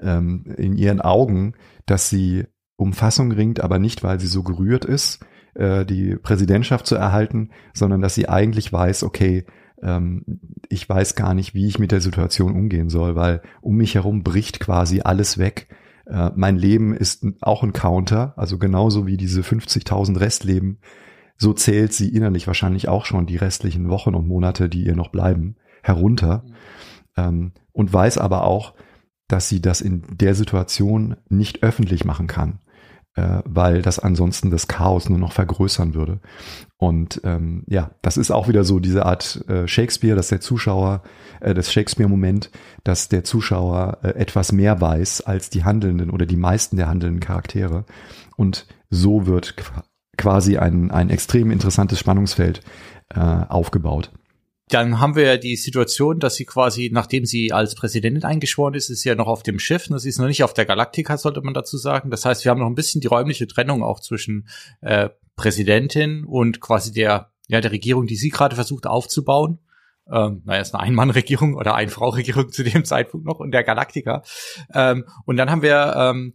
ähm, 0.00 0.44
in 0.56 0.76
ihren 0.76 1.00
Augen, 1.00 1.54
dass 1.86 2.10
sie 2.10 2.44
um 2.76 2.92
Fassung 2.92 3.32
ringt, 3.32 3.60
aber 3.60 3.78
nicht, 3.78 4.02
weil 4.02 4.20
sie 4.20 4.26
so 4.26 4.42
gerührt 4.42 4.84
ist, 4.84 5.20
äh, 5.54 5.86
die 5.86 6.16
Präsidentschaft 6.16 6.86
zu 6.86 6.94
erhalten, 6.94 7.50
sondern 7.72 8.02
dass 8.02 8.14
sie 8.14 8.28
eigentlich 8.28 8.72
weiß, 8.72 9.02
okay, 9.02 9.46
ähm, 9.82 10.24
ich 10.68 10.88
weiß 10.88 11.14
gar 11.14 11.32
nicht, 11.32 11.54
wie 11.54 11.66
ich 11.66 11.78
mit 11.78 11.92
der 11.92 12.00
Situation 12.00 12.54
umgehen 12.54 12.90
soll, 12.90 13.16
weil 13.16 13.42
um 13.62 13.76
mich 13.76 13.94
herum 13.94 14.22
bricht 14.22 14.60
quasi 14.60 15.00
alles 15.02 15.38
weg. 15.38 15.68
Äh, 16.06 16.30
mein 16.36 16.56
Leben 16.56 16.94
ist 16.94 17.26
auch 17.40 17.62
ein 17.62 17.72
Counter, 17.72 18.34
also 18.36 18.58
genauso 18.58 19.06
wie 19.06 19.16
diese 19.16 19.40
50.000 19.40 20.20
Restleben 20.20 20.78
so 21.36 21.52
zählt 21.52 21.92
sie 21.92 22.08
innerlich 22.08 22.46
wahrscheinlich 22.46 22.88
auch 22.88 23.04
schon 23.04 23.26
die 23.26 23.36
restlichen 23.36 23.88
Wochen 23.88 24.14
und 24.14 24.26
Monate, 24.26 24.68
die 24.68 24.84
ihr 24.84 24.96
noch 24.96 25.08
bleiben, 25.08 25.56
herunter. 25.82 26.44
Ähm, 27.16 27.52
und 27.72 27.92
weiß 27.92 28.18
aber 28.18 28.44
auch, 28.44 28.74
dass 29.28 29.48
sie 29.48 29.60
das 29.60 29.80
in 29.80 30.02
der 30.10 30.34
Situation 30.34 31.16
nicht 31.28 31.62
öffentlich 31.62 32.04
machen 32.04 32.26
kann, 32.26 32.60
äh, 33.16 33.40
weil 33.44 33.82
das 33.82 33.98
ansonsten 33.98 34.50
das 34.50 34.68
Chaos 34.68 35.08
nur 35.08 35.18
noch 35.18 35.32
vergrößern 35.32 35.94
würde. 35.94 36.20
Und 36.78 37.20
ähm, 37.24 37.64
ja, 37.66 37.90
das 38.02 38.16
ist 38.16 38.30
auch 38.30 38.48
wieder 38.48 38.64
so 38.64 38.78
diese 38.78 39.04
Art 39.04 39.44
äh, 39.48 39.66
Shakespeare, 39.66 40.16
dass 40.16 40.28
der 40.28 40.40
Zuschauer, 40.40 41.02
äh, 41.40 41.54
das 41.54 41.72
Shakespeare-Moment, 41.72 42.50
dass 42.84 43.08
der 43.08 43.24
Zuschauer 43.24 43.98
äh, 44.02 44.10
etwas 44.10 44.52
mehr 44.52 44.80
weiß 44.80 45.22
als 45.22 45.50
die 45.50 45.64
handelnden 45.64 46.10
oder 46.10 46.26
die 46.26 46.36
meisten 46.36 46.76
der 46.76 46.88
handelnden 46.88 47.20
Charaktere. 47.20 47.84
Und 48.36 48.66
so 48.90 49.26
wird 49.26 49.56
quasi 50.16 50.56
ein, 50.58 50.90
ein 50.90 51.10
extrem 51.10 51.50
interessantes 51.50 51.98
Spannungsfeld 51.98 52.60
äh, 53.14 53.20
aufgebaut. 53.20 54.10
Dann 54.68 54.98
haben 54.98 55.14
wir 55.14 55.22
ja 55.22 55.36
die 55.36 55.54
Situation, 55.54 56.18
dass 56.18 56.34
sie 56.34 56.44
quasi, 56.44 56.90
nachdem 56.92 57.24
sie 57.24 57.52
als 57.52 57.76
Präsidentin 57.76 58.24
eingeschworen 58.24 58.74
ist, 58.74 58.90
ist 58.90 59.02
sie 59.02 59.08
ja 59.08 59.14
noch 59.14 59.28
auf 59.28 59.44
dem 59.44 59.60
Schiff. 59.60 59.86
Das 59.88 60.04
ist 60.04 60.18
noch 60.18 60.26
nicht 60.26 60.42
auf 60.42 60.54
der 60.54 60.66
Galaktika, 60.66 61.18
sollte 61.18 61.40
man 61.40 61.54
dazu 61.54 61.76
sagen. 61.76 62.10
Das 62.10 62.24
heißt, 62.24 62.44
wir 62.44 62.50
haben 62.50 62.58
noch 62.58 62.66
ein 62.66 62.74
bisschen 62.74 63.00
die 63.00 63.06
räumliche 63.06 63.46
Trennung 63.46 63.84
auch 63.84 64.00
zwischen 64.00 64.48
äh, 64.80 65.10
Präsidentin 65.36 66.24
und 66.24 66.60
quasi 66.60 66.92
der, 66.92 67.30
ja, 67.46 67.60
der 67.60 67.70
Regierung, 67.70 68.08
die 68.08 68.16
sie 68.16 68.30
gerade 68.30 68.56
versucht 68.56 68.88
aufzubauen. 68.88 69.60
Ähm, 70.10 70.42
naja, 70.44 70.60
ist 70.60 70.74
eine 70.74 70.82
Ein-Mann-Regierung 70.82 71.54
oder 71.54 71.76
Ein-Frau-Regierung 71.76 72.48
zu 72.52 72.64
dem 72.64 72.84
Zeitpunkt 72.84 73.24
noch 73.24 73.38
und 73.38 73.52
der 73.52 73.62
Galaktika. 73.62 74.22
Ähm, 74.74 75.04
und 75.26 75.36
dann 75.36 75.48
haben 75.48 75.62
wir 75.62 75.94
ähm, 75.96 76.34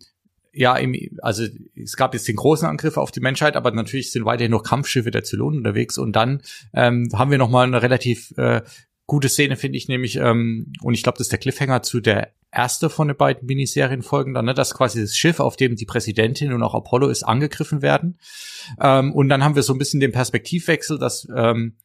ja, 0.53 0.75
im, 0.75 0.95
also 1.21 1.45
es 1.75 1.95
gab 1.95 2.13
jetzt 2.13 2.27
den 2.27 2.35
großen 2.35 2.67
Angriff 2.67 2.97
auf 2.97 3.11
die 3.11 3.21
Menschheit, 3.21 3.55
aber 3.55 3.71
natürlich 3.71 4.11
sind 4.11 4.25
weiterhin 4.25 4.51
noch 4.51 4.63
Kampfschiffe 4.63 5.11
der 5.11 5.23
Zylonen 5.23 5.59
unterwegs 5.59 5.97
und 5.97 6.15
dann 6.15 6.41
ähm, 6.73 7.09
haben 7.13 7.31
wir 7.31 7.37
noch 7.37 7.49
mal 7.49 7.65
eine 7.65 7.81
relativ 7.81 8.33
äh, 8.37 8.61
gute 9.07 9.29
Szene 9.29 9.57
finde 9.57 9.77
ich 9.77 9.87
nämlich, 9.87 10.15
ähm, 10.17 10.71
und 10.81 10.93
ich 10.93 11.03
glaube, 11.03 11.17
das 11.17 11.25
ist 11.27 11.31
der 11.31 11.39
Cliffhanger 11.39 11.83
zu 11.83 11.99
der 11.99 12.33
erste 12.49 12.89
von 12.89 13.07
den 13.09 13.17
beiden 13.17 13.45
Miniserienfolgen 13.45 14.33
dann, 14.33 14.45
ne, 14.45 14.53
dass 14.53 14.73
quasi 14.73 15.01
das 15.01 15.15
Schiff, 15.15 15.39
auf 15.39 15.55
dem 15.55 15.75
die 15.75 15.85
Präsidentin 15.85 16.53
und 16.53 16.63
auch 16.63 16.75
Apollo 16.75 17.09
ist, 17.09 17.23
angegriffen 17.23 17.81
werden. 17.81 18.19
Ähm, 18.79 19.13
und 19.13 19.29
dann 19.29 19.43
haben 19.43 19.55
wir 19.55 19.63
so 19.63 19.73
ein 19.73 19.79
bisschen 19.79 19.99
den 19.99 20.11
Perspektivwechsel, 20.11 20.97
dass 20.97 21.27
ähm, 21.35 21.75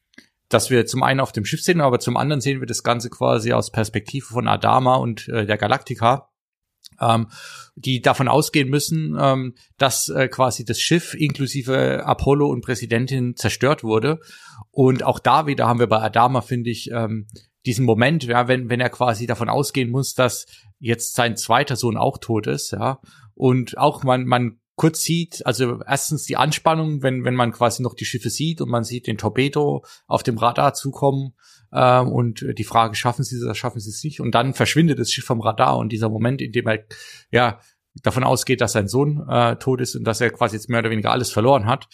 dass 0.48 0.70
wir 0.70 0.86
zum 0.86 1.02
einen 1.02 1.18
auf 1.18 1.32
dem 1.32 1.44
Schiff 1.44 1.62
sehen, 1.62 1.80
aber 1.80 1.98
zum 1.98 2.16
anderen 2.16 2.40
sehen 2.40 2.60
wir 2.60 2.68
das 2.68 2.84
Ganze 2.84 3.10
quasi 3.10 3.52
aus 3.52 3.72
Perspektive 3.72 4.26
von 4.26 4.46
Adama 4.46 4.94
und 4.94 5.28
äh, 5.28 5.46
der 5.46 5.58
Galaktika 5.58 6.28
ähm, 7.00 7.28
die 7.74 8.00
davon 8.00 8.28
ausgehen 8.28 8.68
müssen, 8.68 9.16
ähm, 9.20 9.54
dass 9.78 10.08
äh, 10.08 10.28
quasi 10.28 10.64
das 10.64 10.80
Schiff 10.80 11.14
inklusive 11.14 12.04
Apollo 12.04 12.48
und 12.48 12.62
Präsidentin 12.62 13.36
zerstört 13.36 13.84
wurde. 13.84 14.20
Und 14.70 15.02
auch 15.02 15.18
da 15.18 15.46
wieder 15.46 15.66
haben 15.66 15.80
wir 15.80 15.88
bei 15.88 16.00
Adama, 16.00 16.40
finde 16.40 16.70
ich, 16.70 16.90
ähm, 16.90 17.26
diesen 17.66 17.84
Moment, 17.84 18.24
ja, 18.24 18.48
wenn, 18.48 18.70
wenn 18.70 18.80
er 18.80 18.90
quasi 18.90 19.26
davon 19.26 19.48
ausgehen 19.48 19.90
muss, 19.90 20.14
dass 20.14 20.46
jetzt 20.78 21.14
sein 21.14 21.36
zweiter 21.36 21.76
Sohn 21.76 21.96
auch 21.96 22.18
tot 22.18 22.46
ist, 22.46 22.70
ja, 22.70 23.00
und 23.34 23.76
auch 23.76 24.04
man, 24.04 24.24
man 24.24 24.60
kurz 24.76 25.02
sieht, 25.02 25.44
also 25.46 25.80
erstens 25.86 26.24
die 26.24 26.36
Anspannung, 26.36 27.02
wenn, 27.02 27.24
wenn 27.24 27.34
man 27.34 27.50
quasi 27.50 27.82
noch 27.82 27.94
die 27.94 28.04
Schiffe 28.04 28.30
sieht 28.30 28.60
und 28.60 28.68
man 28.68 28.84
sieht 28.84 29.06
den 29.06 29.18
Torpedo 29.18 29.84
auf 30.06 30.22
dem 30.22 30.38
Radar 30.38 30.74
zukommen 30.74 31.32
äh, 31.76 32.00
und 32.00 32.44
die 32.56 32.64
Frage, 32.64 32.96
schaffen 32.96 33.22
sie 33.22 33.36
es 33.36 33.56
schaffen 33.56 33.80
sie 33.80 33.90
es 33.90 34.02
nicht? 34.02 34.20
Und 34.20 34.34
dann 34.34 34.54
verschwindet 34.54 34.98
das 34.98 35.12
Schiff 35.12 35.26
vom 35.26 35.40
Radar 35.40 35.76
und 35.76 35.90
dieser 35.90 36.08
Moment, 36.08 36.40
in 36.40 36.52
dem 36.52 36.66
er 36.66 36.84
ja 37.30 37.60
davon 38.02 38.24
ausgeht, 38.24 38.60
dass 38.60 38.72
sein 38.72 38.88
Sohn 38.88 39.26
äh, 39.28 39.56
tot 39.56 39.80
ist 39.80 39.94
und 39.94 40.04
dass 40.04 40.20
er 40.20 40.30
quasi 40.30 40.56
jetzt 40.56 40.68
mehr 40.68 40.80
oder 40.80 40.90
weniger 40.90 41.12
alles 41.12 41.30
verloren 41.30 41.66
hat 41.66 41.88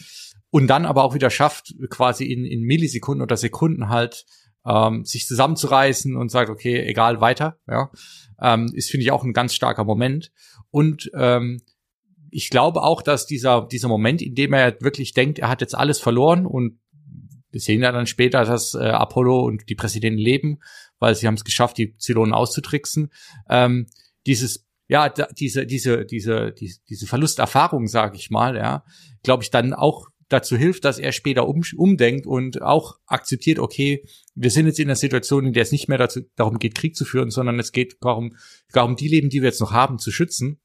und 0.51 0.69
dann 0.69 0.87
aber 0.87 1.05
auch 1.05 1.15
wieder 1.15 1.31
schafft, 1.31 1.75
quasi 1.91 2.27
in, 2.27 2.45
in 2.45 2.63
Millisekunden 2.63 3.23
oder 3.23 3.37
Sekunden 3.37 3.89
halt 3.89 4.25
ähm, 4.65 5.05
sich 5.05 5.27
zusammenzureißen 5.27 6.17
und 6.17 6.31
sagt, 6.31 6.51
okay, 6.51 6.81
egal, 6.83 7.21
weiter, 7.21 7.59
ja, 7.69 7.91
ähm, 8.41 8.71
ist, 8.75 8.91
finde 8.91 9.05
ich, 9.05 9.11
auch 9.13 9.25
ein 9.25 9.33
ganz 9.33 9.55
starker 9.55 9.85
Moment. 9.85 10.31
Und 10.71 11.11
ähm, 11.15 11.61
ich 12.31 12.51
glaube 12.51 12.83
auch, 12.83 13.03
dass 13.03 13.27
dieser, 13.27 13.67
dieser 13.71 13.89
Moment, 13.89 14.23
in 14.23 14.35
dem 14.35 14.53
er 14.53 14.81
wirklich 14.81 15.13
denkt, 15.13 15.39
er 15.39 15.49
hat 15.49 15.61
jetzt 15.61 15.75
alles 15.75 15.99
verloren 15.99 16.47
und 16.47 16.79
wir 17.53 17.61
sehen 17.61 17.83
ja 17.83 17.93
dann 17.93 18.07
später, 18.07 18.45
dass 18.45 18.75
äh, 18.75 18.79
Apollo 18.79 19.45
und 19.45 19.69
die 19.69 19.75
Präsidenten 19.75 20.19
leben, 20.19 20.59
weil 20.99 21.15
sie 21.15 21.27
haben 21.27 21.35
es 21.35 21.45
geschafft, 21.45 21.79
die 21.79 21.97
Zylonen 21.99 22.35
auszutricksen. 22.35 23.13
Ähm, 23.49 23.87
dieses, 24.27 24.67
ja, 24.89 25.09
da, 25.09 25.29
diese, 25.39 25.67
diese, 25.67 26.05
diese, 26.05 26.53
diese, 26.53 26.81
diese 26.89 27.07
Verlusterfahrung, 27.07 27.87
sage 27.87 28.17
ich 28.17 28.31
mal, 28.31 28.57
ja, 28.57 28.85
glaube 29.23 29.43
ich, 29.43 29.51
dann 29.51 29.75
auch 29.75 30.09
dazu 30.29 30.57
hilft, 30.57 30.87
dass 30.87 30.99
er 30.99 31.13
später 31.13 31.47
um, 31.47 31.63
umdenkt 31.77 32.27
und 32.27 32.63
auch 32.63 32.99
akzeptiert, 33.07 33.59
okay, 33.59 34.05
wir 34.35 34.51
sind 34.51 34.67
jetzt 34.67 34.81
in 34.81 34.89
einer 34.89 34.97
Situation, 34.97 35.47
in 35.47 35.53
der 35.53 35.63
es 35.63 35.73
nicht 35.73 35.89
mehr 35.89 35.99
dazu, 35.99 36.23
darum 36.37 36.59
geht, 36.59 36.75
Krieg 36.75 36.97
zu 36.97 37.05
führen, 37.05 37.31
sondern 37.31 37.59
es 37.59 37.73
geht 37.73 37.97
darum, 38.01 38.35
darum, 38.73 38.97
die 38.97 39.09
Leben, 39.09 39.29
die 39.29 39.43
wir 39.43 39.49
jetzt 39.49 39.61
noch 39.61 39.73
haben, 39.73 39.99
zu 39.99 40.11
schützen 40.11 40.59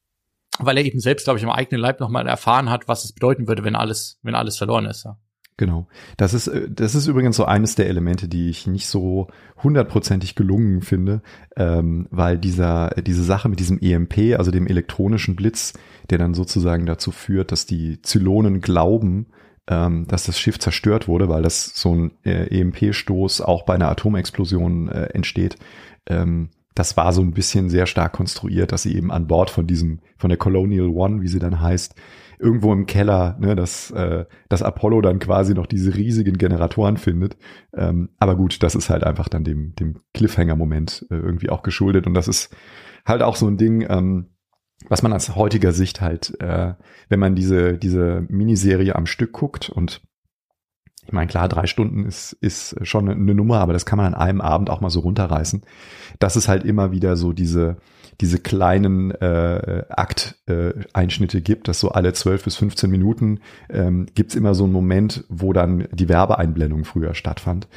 weil 0.60 0.78
er 0.78 0.86
eben 0.86 1.00
selbst, 1.00 1.26
glaube 1.26 1.40
ich, 1.40 1.46
am 1.46 1.52
eigenen 1.52 1.82
Leib 1.82 2.00
nochmal 2.00 2.28
erfahren 2.28 2.70
hat, 2.70 2.88
was 2.88 3.04
es 3.04 3.14
bedeuten 3.14 3.48
würde, 3.48 3.64
wenn 3.64 3.76
alles, 3.76 4.20
wenn 4.24 4.36
alles 4.36 4.58
verloren 4.58 4.86
ist. 4.86 5.06
Ja. 5.06 5.20
Genau. 5.58 5.88
Das 6.18 6.36
ist, 6.36 6.48
äh, 6.48 6.70
das 6.70 6.94
ist 6.94 7.08
übrigens 7.08 7.36
so 7.36 7.46
eines 7.46 7.74
der 7.74 7.90
Elemente, 7.90 8.28
die 8.28 8.50
ich 8.50 8.68
nicht 8.68 8.88
so 8.88 9.28
hundertprozentig 9.64 10.36
gelungen 10.36 10.82
finde, 10.82 11.22
ähm, 11.56 12.08
weil 12.12 12.38
dieser, 12.38 12.92
diese 13.02 13.24
Sache 13.24 13.50
mit 13.50 13.60
diesem 13.60 13.80
EMP, 13.80 14.38
also 14.38 14.52
dem 14.52 14.68
elektronischen 14.68 15.36
Blitz, 15.36 15.74
der 16.12 16.20
dann 16.20 16.36
sozusagen 16.36 16.86
dazu 16.86 17.12
führt, 17.12 17.52
dass 17.52 17.66
die 17.66 18.02
Zylonen 18.04 18.62
glauben, 18.62 19.26
ähm, 19.68 20.06
dass 20.08 20.26
das 20.26 20.40
Schiff 20.40 20.60
zerstört 20.60 21.08
wurde, 21.08 21.28
weil 21.28 21.42
das 21.42 21.72
so 21.74 21.94
ein 21.94 22.12
äh, 22.24 22.60
EMP-Stoß 22.60 23.42
auch 23.42 23.64
bei 23.66 23.74
einer 23.74 23.90
Atomexplosion 23.90 24.90
äh, 24.90 25.06
entsteht. 25.08 25.58
Ähm, 26.06 26.50
das 26.76 26.96
war 26.96 27.12
so 27.12 27.22
ein 27.22 27.32
bisschen 27.32 27.72
sehr 27.72 27.88
stark 27.88 28.14
konstruiert, 28.14 28.72
dass 28.72 28.84
sie 28.84 28.96
eben 28.96 29.12
an 29.12 29.26
Bord 29.26 29.50
von 29.50 29.66
diesem, 29.66 30.00
von 30.18 30.30
der 30.30 30.38
Colonial 30.38 30.90
One, 30.90 31.24
wie 31.24 31.28
sie 31.28 31.40
dann 31.40 31.60
heißt, 31.60 31.96
irgendwo 32.40 32.72
im 32.72 32.86
Keller, 32.86 33.38
ne, 33.40 33.56
dass, 33.56 33.92
äh, 33.92 34.26
dass 34.50 34.62
Apollo 34.62 35.02
dann 35.02 35.20
quasi 35.20 35.54
noch 35.54 35.66
diese 35.66 35.96
riesigen 35.96 36.38
Generatoren 36.38 36.98
findet. 36.98 37.38
Ähm, 37.74 38.10
aber 38.20 38.36
gut, 38.36 38.62
das 38.62 38.76
ist 38.76 38.90
halt 38.90 39.04
einfach 39.04 39.28
dann 39.28 39.44
dem, 39.44 39.74
dem 39.76 40.00
Cliffhanger-Moment 40.14 41.08
äh, 41.10 41.16
irgendwie 41.16 41.50
auch 41.50 41.64
geschuldet. 41.64 42.06
Und 42.06 42.14
das 42.14 42.28
ist 42.28 42.56
halt 43.06 43.24
auch 43.24 43.36
so 43.36 43.48
ein 43.48 43.58
Ding, 43.58 43.86
ähm, 43.90 44.30
was 44.88 45.02
man 45.02 45.14
aus 45.14 45.36
heutiger 45.36 45.72
Sicht 45.72 46.02
halt, 46.02 46.40
äh, 46.40 46.76
wenn 47.10 47.20
man 47.20 47.36
diese, 47.36 47.78
diese 47.78 48.26
Miniserie 48.30 48.96
am 48.96 49.08
Stück 49.08 49.32
guckt 49.34 49.70
und 49.70 50.02
ich 51.08 51.14
meine, 51.14 51.28
klar, 51.28 51.48
drei 51.48 51.68
Stunden 51.68 52.06
ist, 52.06 52.34
ist 52.34 52.76
schon 52.86 53.08
eine 53.08 53.34
Nummer, 53.34 53.60
aber 53.60 53.72
das 53.72 53.86
kann 53.86 53.96
man 53.96 54.14
an 54.14 54.22
einem 54.22 54.42
Abend 54.42 54.70
auch 54.70 54.82
mal 54.82 54.90
so 54.90 55.00
runterreißen. 55.00 55.66
Das 56.20 56.36
ist 56.36 56.50
halt 56.50 56.66
immer 56.66 56.92
wieder 56.92 57.16
so 57.16 57.32
diese, 57.32 57.78
diese 58.22 58.40
kleinen 58.40 59.12
äh, 59.12 59.84
Akt-Einschnitte 59.90 61.42
gibt, 61.42 61.68
dass 61.68 61.80
so 61.80 61.90
alle 61.90 62.14
12 62.14 62.44
bis 62.44 62.56
15 62.56 62.90
Minuten 62.90 63.42
ähm, 63.70 64.08
gibt 64.16 64.36
immer 64.36 64.56
so 64.56 64.64
einen 64.64 64.74
Moment, 64.74 65.24
wo 65.30 65.54
dann 65.54 65.88
die 65.92 66.10
Werbeeinblendung 66.10 66.84
früher 66.84 67.14
stattfand. 67.14 67.68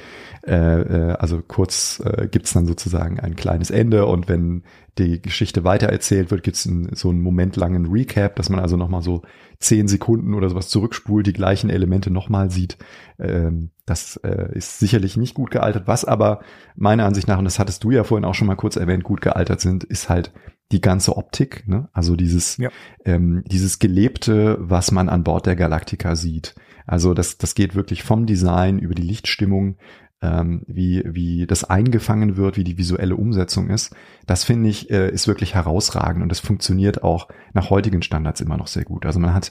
Äh, 0.47 0.55
äh, 0.55 1.13
also 1.13 1.43
kurz 1.47 2.03
äh, 2.05 2.27
gibt 2.27 2.55
dann 2.55 2.67
sozusagen 2.67 3.21
ein 3.21 3.37
kleines 3.37 3.71
Ende 3.71 4.07
und 4.07 4.29
wenn 4.29 4.63
die 4.99 5.21
Geschichte 5.21 5.65
weitererzählt 5.65 6.31
wird, 6.31 6.43
gibt 6.43 6.57
es 6.57 6.63
so 6.65 7.11
einen 7.11 7.23
momentlangen 7.23 7.87
Recap, 7.87 8.37
dass 8.37 8.49
man 8.49 8.61
also 8.61 8.77
nochmal 8.77 9.03
so 9.03 9.23
zehn 9.59 9.89
Sekunden 9.89 10.35
oder 10.35 10.49
sowas 10.49 10.69
zurückspult, 10.69 11.27
die 11.27 11.33
gleichen 11.33 11.71
Elemente 11.71 12.11
nochmal 12.11 12.51
sieht. 12.51 12.79
Ähm, 13.19 13.71
das 13.91 14.17
äh, 14.19 14.57
ist 14.57 14.79
sicherlich 14.79 15.17
nicht 15.17 15.35
gut 15.35 15.51
gealtert. 15.51 15.87
Was 15.87 16.05
aber 16.05 16.41
meiner 16.77 17.05
Ansicht 17.05 17.29
nach, 17.29 17.39
und 17.39 17.45
das 17.45 17.59
hattest 17.59 17.83
du 17.85 17.91
ja 17.91 18.05
vorhin 18.05 18.25
auch 18.25 18.35
schon 18.35 18.47
mal 18.47 18.55
kurz 18.55 18.77
erwähnt, 18.77 19.05
gut 19.05 19.21
gealtert 19.21 19.61
sind, 19.61 19.85
ist 19.85 20.09
halt 20.09 20.33
die 20.73 20.81
ganze 20.81 21.17
Optik, 21.17 21.67
ne? 21.67 21.89
also 21.93 22.15
dieses, 22.15 22.57
ja. 22.57 22.71
ähm, 23.05 23.43
dieses 23.47 23.81
Gelebte, 23.81 24.57
was 24.61 24.93
man 24.93 25.09
an 25.09 25.25
Bord 25.25 25.47
der 25.47 25.57
Galactica 25.57 26.15
sieht. 26.15 26.55
Also 26.87 27.13
das, 27.13 27.39
das 27.39 27.57
geht 27.57 27.75
wirklich 27.75 28.05
vom 28.05 28.27
Design 28.27 28.79
über 28.79 28.95
die 28.95 29.03
Lichtstimmung, 29.03 29.77
ähm, 30.23 30.63
wie, 30.69 31.03
wie 31.05 31.47
das 31.49 31.65
eingefangen 31.65 32.37
wird, 32.37 32.57
wie 32.57 32.65
die 32.65 32.79
visuelle 32.79 33.17
Umsetzung 33.17 33.71
ist. 33.71 33.97
Das 34.27 34.45
finde 34.45 34.69
ich, 34.69 34.91
äh, 34.91 35.11
ist 35.11 35.27
wirklich 35.27 35.57
herausragend 35.57 36.23
und 36.23 36.29
das 36.29 36.39
funktioniert 36.39 37.03
auch 37.03 37.27
nach 37.53 37.71
heutigen 37.71 38.03
Standards 38.03 38.41
immer 38.41 38.57
noch 38.57 38.69
sehr 38.69 38.85
gut. 38.85 39.07
Also 39.07 39.19
man 39.19 39.35
hat 39.35 39.51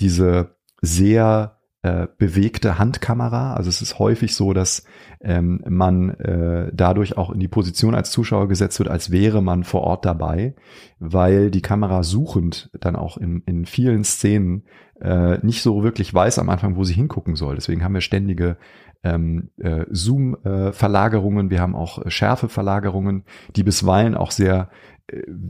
diese 0.00 0.56
sehr 0.80 1.57
äh, 1.82 2.08
bewegte 2.18 2.78
Handkamera. 2.78 3.54
Also 3.54 3.68
es 3.68 3.82
ist 3.82 3.98
häufig 3.98 4.34
so, 4.34 4.52
dass 4.52 4.84
ähm, 5.20 5.62
man 5.68 6.10
äh, 6.10 6.70
dadurch 6.74 7.16
auch 7.16 7.30
in 7.30 7.38
die 7.38 7.48
Position 7.48 7.94
als 7.94 8.10
Zuschauer 8.10 8.48
gesetzt 8.48 8.78
wird, 8.80 8.88
als 8.88 9.12
wäre 9.12 9.42
man 9.42 9.62
vor 9.64 9.82
Ort 9.82 10.04
dabei, 10.04 10.54
weil 10.98 11.50
die 11.50 11.62
Kamera 11.62 12.02
suchend 12.02 12.70
dann 12.80 12.96
auch 12.96 13.16
in, 13.16 13.42
in 13.46 13.64
vielen 13.64 14.02
Szenen 14.02 14.64
äh, 15.00 15.38
nicht 15.44 15.62
so 15.62 15.84
wirklich 15.84 16.12
weiß 16.12 16.40
am 16.40 16.50
Anfang, 16.50 16.76
wo 16.76 16.82
sie 16.82 16.94
hingucken 16.94 17.36
soll. 17.36 17.54
Deswegen 17.54 17.84
haben 17.84 17.94
wir 17.94 18.00
ständige 18.00 18.56
ähm, 19.04 19.50
äh, 19.58 19.84
Zoom-Verlagerungen, 19.88 21.50
wir 21.50 21.60
haben 21.60 21.76
auch 21.76 22.04
äh, 22.04 22.10
Schärfe-Verlagerungen, 22.10 23.24
die 23.54 23.62
bisweilen 23.62 24.16
auch 24.16 24.32
sehr 24.32 24.70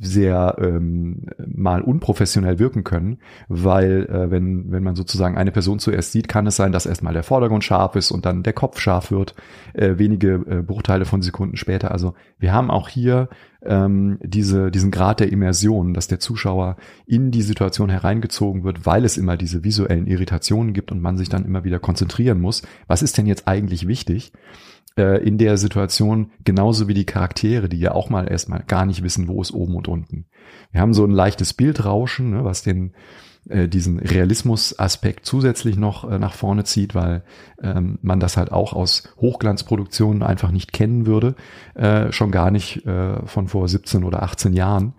sehr 0.00 0.56
ähm, 0.60 1.26
mal 1.44 1.82
unprofessionell 1.82 2.60
wirken 2.60 2.84
können, 2.84 3.18
weil 3.48 4.06
äh, 4.06 4.30
wenn, 4.30 4.70
wenn 4.70 4.84
man 4.84 4.94
sozusagen 4.94 5.36
eine 5.36 5.50
Person 5.50 5.80
zuerst 5.80 6.12
sieht, 6.12 6.28
kann 6.28 6.46
es 6.46 6.56
sein, 6.56 6.70
dass 6.70 6.86
erstmal 6.86 7.12
der 7.12 7.24
Vordergrund 7.24 7.64
scharf 7.64 7.96
ist 7.96 8.12
und 8.12 8.24
dann 8.24 8.44
der 8.44 8.52
Kopf 8.52 8.78
scharf 8.78 9.10
wird, 9.10 9.34
äh, 9.74 9.98
wenige 9.98 10.34
äh, 10.34 10.62
Bruchteile 10.62 11.04
von 11.04 11.22
Sekunden 11.22 11.56
später. 11.56 11.90
Also 11.90 12.14
wir 12.38 12.52
haben 12.52 12.70
auch 12.70 12.88
hier 12.88 13.28
ähm, 13.62 14.18
diese, 14.22 14.70
diesen 14.70 14.92
Grad 14.92 15.18
der 15.18 15.32
Immersion, 15.32 15.92
dass 15.92 16.06
der 16.06 16.20
Zuschauer 16.20 16.76
in 17.06 17.32
die 17.32 17.42
Situation 17.42 17.88
hereingezogen 17.88 18.62
wird, 18.62 18.86
weil 18.86 19.04
es 19.04 19.16
immer 19.16 19.36
diese 19.36 19.64
visuellen 19.64 20.06
Irritationen 20.06 20.72
gibt 20.72 20.92
und 20.92 21.02
man 21.02 21.16
sich 21.16 21.28
dann 21.28 21.44
immer 21.44 21.64
wieder 21.64 21.80
konzentrieren 21.80 22.40
muss. 22.40 22.62
Was 22.86 23.02
ist 23.02 23.18
denn 23.18 23.26
jetzt 23.26 23.48
eigentlich 23.48 23.88
wichtig? 23.88 24.32
Äh, 24.98 25.18
in 25.18 25.38
der 25.38 25.56
Situation, 25.56 26.32
genauso 26.44 26.88
wie 26.88 26.94
die 26.94 27.06
Charaktere, 27.06 27.68
die 27.68 27.78
ja 27.78 27.92
auch 27.92 28.10
mal 28.10 28.28
erstmal 28.28 28.64
gar 28.66 28.84
nicht 28.84 29.02
wissen, 29.02 29.28
wo 29.28 29.40
ist 29.40 29.52
oben 29.52 29.76
und 29.76 29.88
unten. 29.88 30.26
Wir 30.72 30.80
haben 30.80 30.92
so 30.92 31.04
ein 31.04 31.10
leichtes 31.10 31.54
Bildrauschen, 31.54 32.30
ne, 32.30 32.44
was 32.44 32.62
den 32.62 32.92
äh, 33.48 33.68
diesen 33.68 34.00
Realismus-Aspekt 34.00 35.24
zusätzlich 35.24 35.76
noch 35.76 36.10
äh, 36.10 36.18
nach 36.18 36.34
vorne 36.34 36.64
zieht, 36.64 36.94
weil 36.94 37.22
ähm, 37.62 37.98
man 38.02 38.18
das 38.18 38.36
halt 38.36 38.50
auch 38.50 38.72
aus 38.72 39.14
Hochglanzproduktionen 39.20 40.22
einfach 40.22 40.50
nicht 40.50 40.72
kennen 40.72 41.06
würde, 41.06 41.36
äh, 41.74 42.10
schon 42.12 42.32
gar 42.32 42.50
nicht 42.50 42.84
äh, 42.84 43.24
von 43.26 43.46
vor 43.48 43.68
17 43.68 44.02
oder 44.04 44.22
18 44.24 44.52
Jahren, 44.52 44.94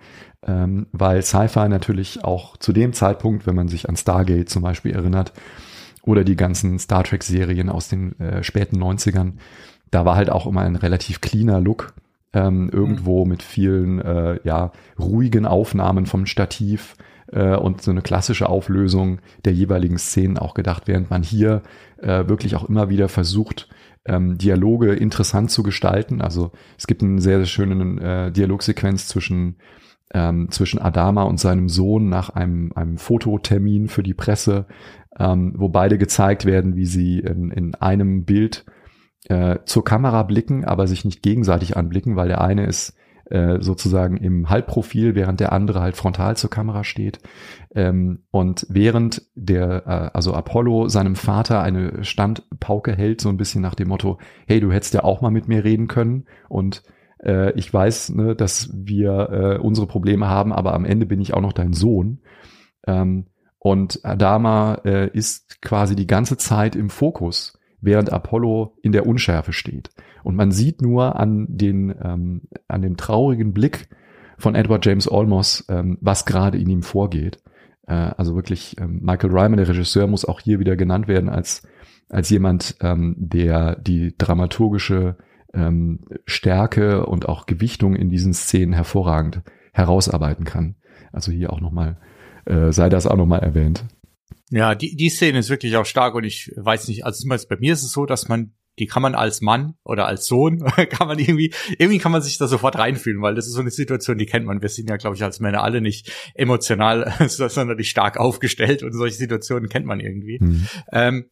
ähm, 0.47 0.87
weil 0.93 1.21
Sci-Fi 1.21 1.67
natürlich 1.67 2.23
auch 2.23 2.57
zu 2.57 2.71
dem 2.71 2.93
Zeitpunkt, 2.93 3.45
wenn 3.45 3.55
man 3.55 3.67
sich 3.67 3.89
an 3.89 3.97
Stargate 3.97 4.49
zum 4.49 4.63
Beispiel 4.63 4.93
erinnert, 4.93 5.33
oder 6.03 6.23
die 6.23 6.37
ganzen 6.37 6.79
Star 6.79 7.03
Trek-Serien 7.03 7.69
aus 7.69 7.89
den 7.89 8.17
äh, 8.19 8.43
späten 8.43 8.81
90ern, 8.81 9.33
da 9.91 10.05
war 10.05 10.15
halt 10.15 10.29
auch 10.29 10.45
immer 10.47 10.61
ein 10.61 10.75
relativ 10.75 11.21
cleaner 11.21 11.61
Look. 11.61 11.93
Ähm, 12.31 12.69
irgendwo 12.71 13.25
mhm. 13.25 13.31
mit 13.31 13.41
vielen 13.41 13.99
äh, 13.99 14.39
ja, 14.43 14.71
ruhigen 14.99 15.47
Aufnahmen 15.47 16.05
vom 16.05 16.27
Stativ 16.27 16.95
äh, 17.31 17.55
und 17.55 17.81
so 17.81 17.89
eine 17.89 18.03
klassische 18.03 18.47
Auflösung 18.47 19.19
der 19.45 19.53
jeweiligen 19.53 19.97
Szenen 19.97 20.37
auch 20.37 20.53
gedacht, 20.53 20.83
während 20.85 21.09
man 21.09 21.23
hier 21.23 21.63
äh, 21.97 22.27
wirklich 22.27 22.55
auch 22.55 22.69
immer 22.69 22.89
wieder 22.89 23.09
versucht, 23.09 23.67
ähm, 24.05 24.37
Dialoge 24.37 24.93
interessant 24.93 25.49
zu 25.49 25.63
gestalten. 25.63 26.21
Also 26.21 26.51
es 26.77 26.85
gibt 26.85 27.01
einen 27.01 27.19
sehr, 27.19 27.37
sehr 27.37 27.47
schönen 27.47 27.97
äh, 27.97 28.31
Dialogsequenz 28.31 29.07
zwischen 29.07 29.55
ähm, 30.11 30.49
zwischen 30.49 30.79
Adama 30.79 31.23
und 31.23 31.39
seinem 31.39 31.69
Sohn 31.69 32.09
nach 32.09 32.29
einem, 32.29 32.71
einem 32.73 32.97
Fototermin 32.97 33.87
für 33.87 34.01
die 34.01 34.15
Presse, 34.15 34.65
ähm, 35.19 35.53
wo 35.55 35.69
beide 35.69 35.97
gezeigt 35.97 36.45
werden, 36.45 36.75
wie 36.75 36.85
sie 36.85 37.19
in, 37.19 37.51
in 37.51 37.75
einem 37.75 38.25
Bild 38.25 38.65
äh, 39.29 39.59
zur 39.65 39.83
Kamera 39.83 40.23
blicken, 40.23 40.65
aber 40.65 40.87
sich 40.87 41.05
nicht 41.05 41.21
gegenseitig 41.21 41.77
anblicken, 41.77 42.15
weil 42.15 42.27
der 42.27 42.41
eine 42.41 42.65
ist 42.65 42.95
äh, 43.29 43.61
sozusagen 43.61 44.17
im 44.17 44.49
Halbprofil, 44.49 45.13
während 45.15 45.39
der 45.39 45.53
andere 45.53 45.81
halt 45.81 45.95
frontal 45.95 46.35
zur 46.35 46.49
Kamera 46.49 46.83
steht. 46.83 47.19
Ähm, 47.75 48.23
und 48.31 48.65
während 48.69 49.21
der, 49.35 49.85
äh, 49.85 50.17
also 50.17 50.33
Apollo 50.33 50.87
seinem 50.87 51.15
Vater 51.15 51.61
eine 51.61 52.03
Standpauke 52.03 52.95
hält, 52.95 53.21
so 53.21 53.29
ein 53.29 53.37
bisschen 53.37 53.61
nach 53.61 53.75
dem 53.75 53.89
Motto, 53.89 54.17
hey, 54.47 54.59
du 54.59 54.71
hättest 54.71 54.95
ja 54.95 55.03
auch 55.03 55.21
mal 55.21 55.29
mit 55.29 55.47
mir 55.47 55.63
reden 55.63 55.87
können 55.87 56.25
und 56.47 56.83
äh, 57.23 57.51
ich 57.51 57.71
weiß, 57.71 58.09
ne, 58.09 58.35
dass 58.35 58.71
wir 58.73 59.29
äh, 59.29 59.57
unsere 59.59 59.85
Probleme 59.85 60.27
haben, 60.27 60.51
aber 60.51 60.73
am 60.73 60.85
Ende 60.85 61.05
bin 61.05 61.21
ich 61.21 61.33
auch 61.33 61.41
noch 61.41 61.53
dein 61.53 61.73
Sohn. 61.73 62.21
Ähm, 62.87 63.27
und 63.59 63.99
Adama 64.03 64.81
äh, 64.85 65.09
ist 65.09 65.61
quasi 65.61 65.95
die 65.95 66.07
ganze 66.07 66.37
Zeit 66.37 66.75
im 66.75 66.89
Fokus, 66.89 67.58
während 67.81 68.11
Apollo 68.11 68.75
in 68.81 68.91
der 68.91 69.05
Unschärfe 69.05 69.53
steht. 69.53 69.89
Und 70.23 70.35
man 70.35 70.51
sieht 70.51 70.81
nur 70.81 71.19
an 71.19 71.47
den, 71.49 71.93
ähm, 72.03 72.41
an 72.67 72.81
dem 72.81 72.97
traurigen 72.97 73.53
Blick 73.53 73.87
von 74.37 74.55
Edward 74.55 74.85
James 74.85 75.09
Olmos, 75.09 75.65
ähm, 75.69 75.97
was 76.01 76.25
gerade 76.25 76.57
in 76.57 76.69
ihm 76.69 76.83
vorgeht. 76.83 77.39
Äh, 77.87 77.93
also 77.93 78.35
wirklich, 78.35 78.79
ähm, 78.79 78.99
Michael 79.01 79.31
Ryman, 79.31 79.57
der 79.57 79.67
Regisseur, 79.67 80.07
muss 80.07 80.25
auch 80.25 80.39
hier 80.39 80.59
wieder 80.59 80.75
genannt 80.75 81.07
werden 81.07 81.29
als, 81.29 81.67
als 82.09 82.29
jemand, 82.29 82.75
ähm, 82.81 83.15
der 83.17 83.75
die 83.75 84.15
dramaturgische 84.17 85.17
ähm, 85.53 85.99
Stärke 86.25 87.05
und 87.05 87.27
auch 87.27 87.45
Gewichtung 87.45 87.95
in 87.95 88.09
diesen 88.09 88.33
Szenen 88.33 88.73
hervorragend 88.73 89.41
herausarbeiten 89.73 90.45
kann. 90.45 90.75
Also 91.11 91.31
hier 91.31 91.51
auch 91.51 91.59
nochmal, 91.61 91.97
äh, 92.45 92.71
sei 92.71 92.89
das 92.89 93.07
auch 93.07 93.17
nochmal 93.17 93.39
erwähnt. 93.39 93.85
Ja, 94.49 94.75
die, 94.75 94.95
die 94.95 95.09
Szene 95.09 95.39
ist 95.39 95.49
wirklich 95.49 95.75
auch 95.77 95.85
stark 95.85 96.15
und 96.15 96.23
ich 96.23 96.51
weiß 96.55 96.87
nicht, 96.87 97.05
also 97.05 97.21
zumindest 97.21 97.49
bei 97.49 97.57
mir 97.57 97.73
ist 97.73 97.83
es 97.83 97.91
so, 97.91 98.05
dass 98.05 98.27
man 98.27 98.53
die 98.79 98.87
kann 98.87 99.01
man 99.01 99.13
als 99.13 99.41
Mann 99.41 99.75
oder 99.83 100.07
als 100.07 100.25
Sohn, 100.25 100.59
kann 100.89 101.07
man 101.07 101.19
irgendwie, 101.19 101.53
irgendwie 101.77 101.99
kann 101.99 102.11
man 102.11 102.21
sich 102.21 102.37
da 102.37 102.47
sofort 102.47 102.77
reinfühlen, 102.77 103.21
weil 103.21 103.35
das 103.35 103.45
ist 103.45 103.53
so 103.53 103.61
eine 103.61 103.71
Situation, 103.71 104.17
die 104.17 104.25
kennt 104.25 104.45
man. 104.45 104.61
Wir 104.61 104.69
sind 104.69 104.89
ja, 104.89 104.97
glaube 104.97 105.15
ich, 105.15 105.23
als 105.23 105.39
Männer 105.39 105.63
alle 105.63 105.81
nicht 105.81 106.11
emotional, 106.33 107.13
sondern 107.27 107.77
nicht 107.77 107.89
stark 107.89 108.17
aufgestellt 108.17 108.83
und 108.83 108.93
solche 108.93 109.17
Situationen 109.17 109.69
kennt 109.69 109.85
man 109.85 109.99
irgendwie. 109.99 110.39
Mhm. 110.41 110.67
Ähm, 110.91 111.25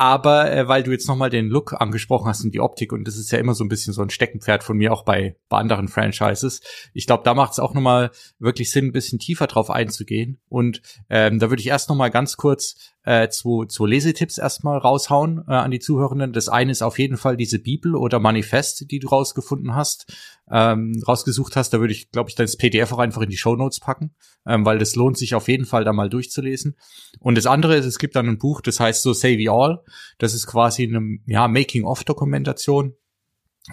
aber 0.00 0.50
äh, 0.50 0.66
weil 0.66 0.82
du 0.82 0.92
jetzt 0.92 1.08
nochmal 1.08 1.28
den 1.28 1.48
Look 1.48 1.78
angesprochen 1.78 2.26
hast 2.26 2.42
und 2.42 2.54
die 2.54 2.60
Optik, 2.60 2.90
und 2.94 3.06
das 3.06 3.18
ist 3.18 3.30
ja 3.32 3.38
immer 3.38 3.52
so 3.52 3.62
ein 3.62 3.68
bisschen 3.68 3.92
so 3.92 4.00
ein 4.00 4.08
Steckenpferd 4.08 4.64
von 4.64 4.78
mir 4.78 4.94
auch 4.94 5.04
bei, 5.04 5.36
bei 5.50 5.58
anderen 5.58 5.88
Franchises. 5.88 6.62
Ich 6.94 7.06
glaube, 7.06 7.22
da 7.22 7.34
macht 7.34 7.52
es 7.52 7.58
auch 7.58 7.74
nochmal 7.74 8.10
wirklich 8.38 8.70
Sinn, 8.70 8.86
ein 8.86 8.92
bisschen 8.92 9.18
tiefer 9.18 9.46
drauf 9.46 9.68
einzugehen. 9.68 10.40
Und 10.48 10.80
ähm, 11.10 11.38
da 11.38 11.50
würde 11.50 11.60
ich 11.60 11.66
erst 11.66 11.90
nochmal 11.90 12.10
ganz 12.10 12.38
kurz 12.38 12.94
äh, 13.04 13.28
zwei, 13.28 13.66
zwei 13.66 13.88
Lesetipps 13.88 14.38
erstmal 14.38 14.78
raushauen 14.78 15.44
äh, 15.46 15.52
an 15.52 15.70
die 15.70 15.80
Zuhörenden. 15.80 16.32
Das 16.32 16.48
eine 16.48 16.72
ist 16.72 16.80
auf 16.80 16.98
jeden 16.98 17.18
Fall 17.18 17.36
diese 17.36 17.58
Bibel 17.58 17.94
oder 17.94 18.20
Manifest, 18.20 18.90
die 18.90 19.00
du 19.00 19.08
rausgefunden 19.08 19.74
hast 19.74 20.10
ähm, 20.50 21.02
rausgesucht 21.06 21.56
hast. 21.56 21.70
Da 21.70 21.80
würde 21.80 21.92
ich, 21.92 22.10
glaube 22.10 22.30
ich, 22.30 22.36
das 22.36 22.56
PDF 22.56 22.92
auch 22.92 22.98
einfach 22.98 23.22
in 23.22 23.30
die 23.30 23.36
Show 23.36 23.56
Notes 23.56 23.80
packen, 23.80 24.14
ähm, 24.46 24.64
weil 24.64 24.78
das 24.78 24.96
lohnt 24.96 25.16
sich 25.16 25.34
auf 25.34 25.48
jeden 25.48 25.64
Fall 25.64 25.84
da 25.84 25.92
mal 25.92 26.10
durchzulesen. 26.10 26.76
Und 27.18 27.36
das 27.36 27.46
andere 27.46 27.76
ist, 27.76 27.86
es 27.86 27.98
gibt 27.98 28.16
dann 28.16 28.28
ein 28.28 28.38
Buch, 28.38 28.60
das 28.60 28.80
heißt 28.80 29.02
so 29.02 29.12
Say 29.12 29.38
We 29.38 29.50
All. 29.50 29.82
Das 30.18 30.34
ist 30.34 30.46
quasi 30.46 30.84
eine 30.84 31.18
ja, 31.26 31.48
Making-of-Dokumentation 31.48 32.94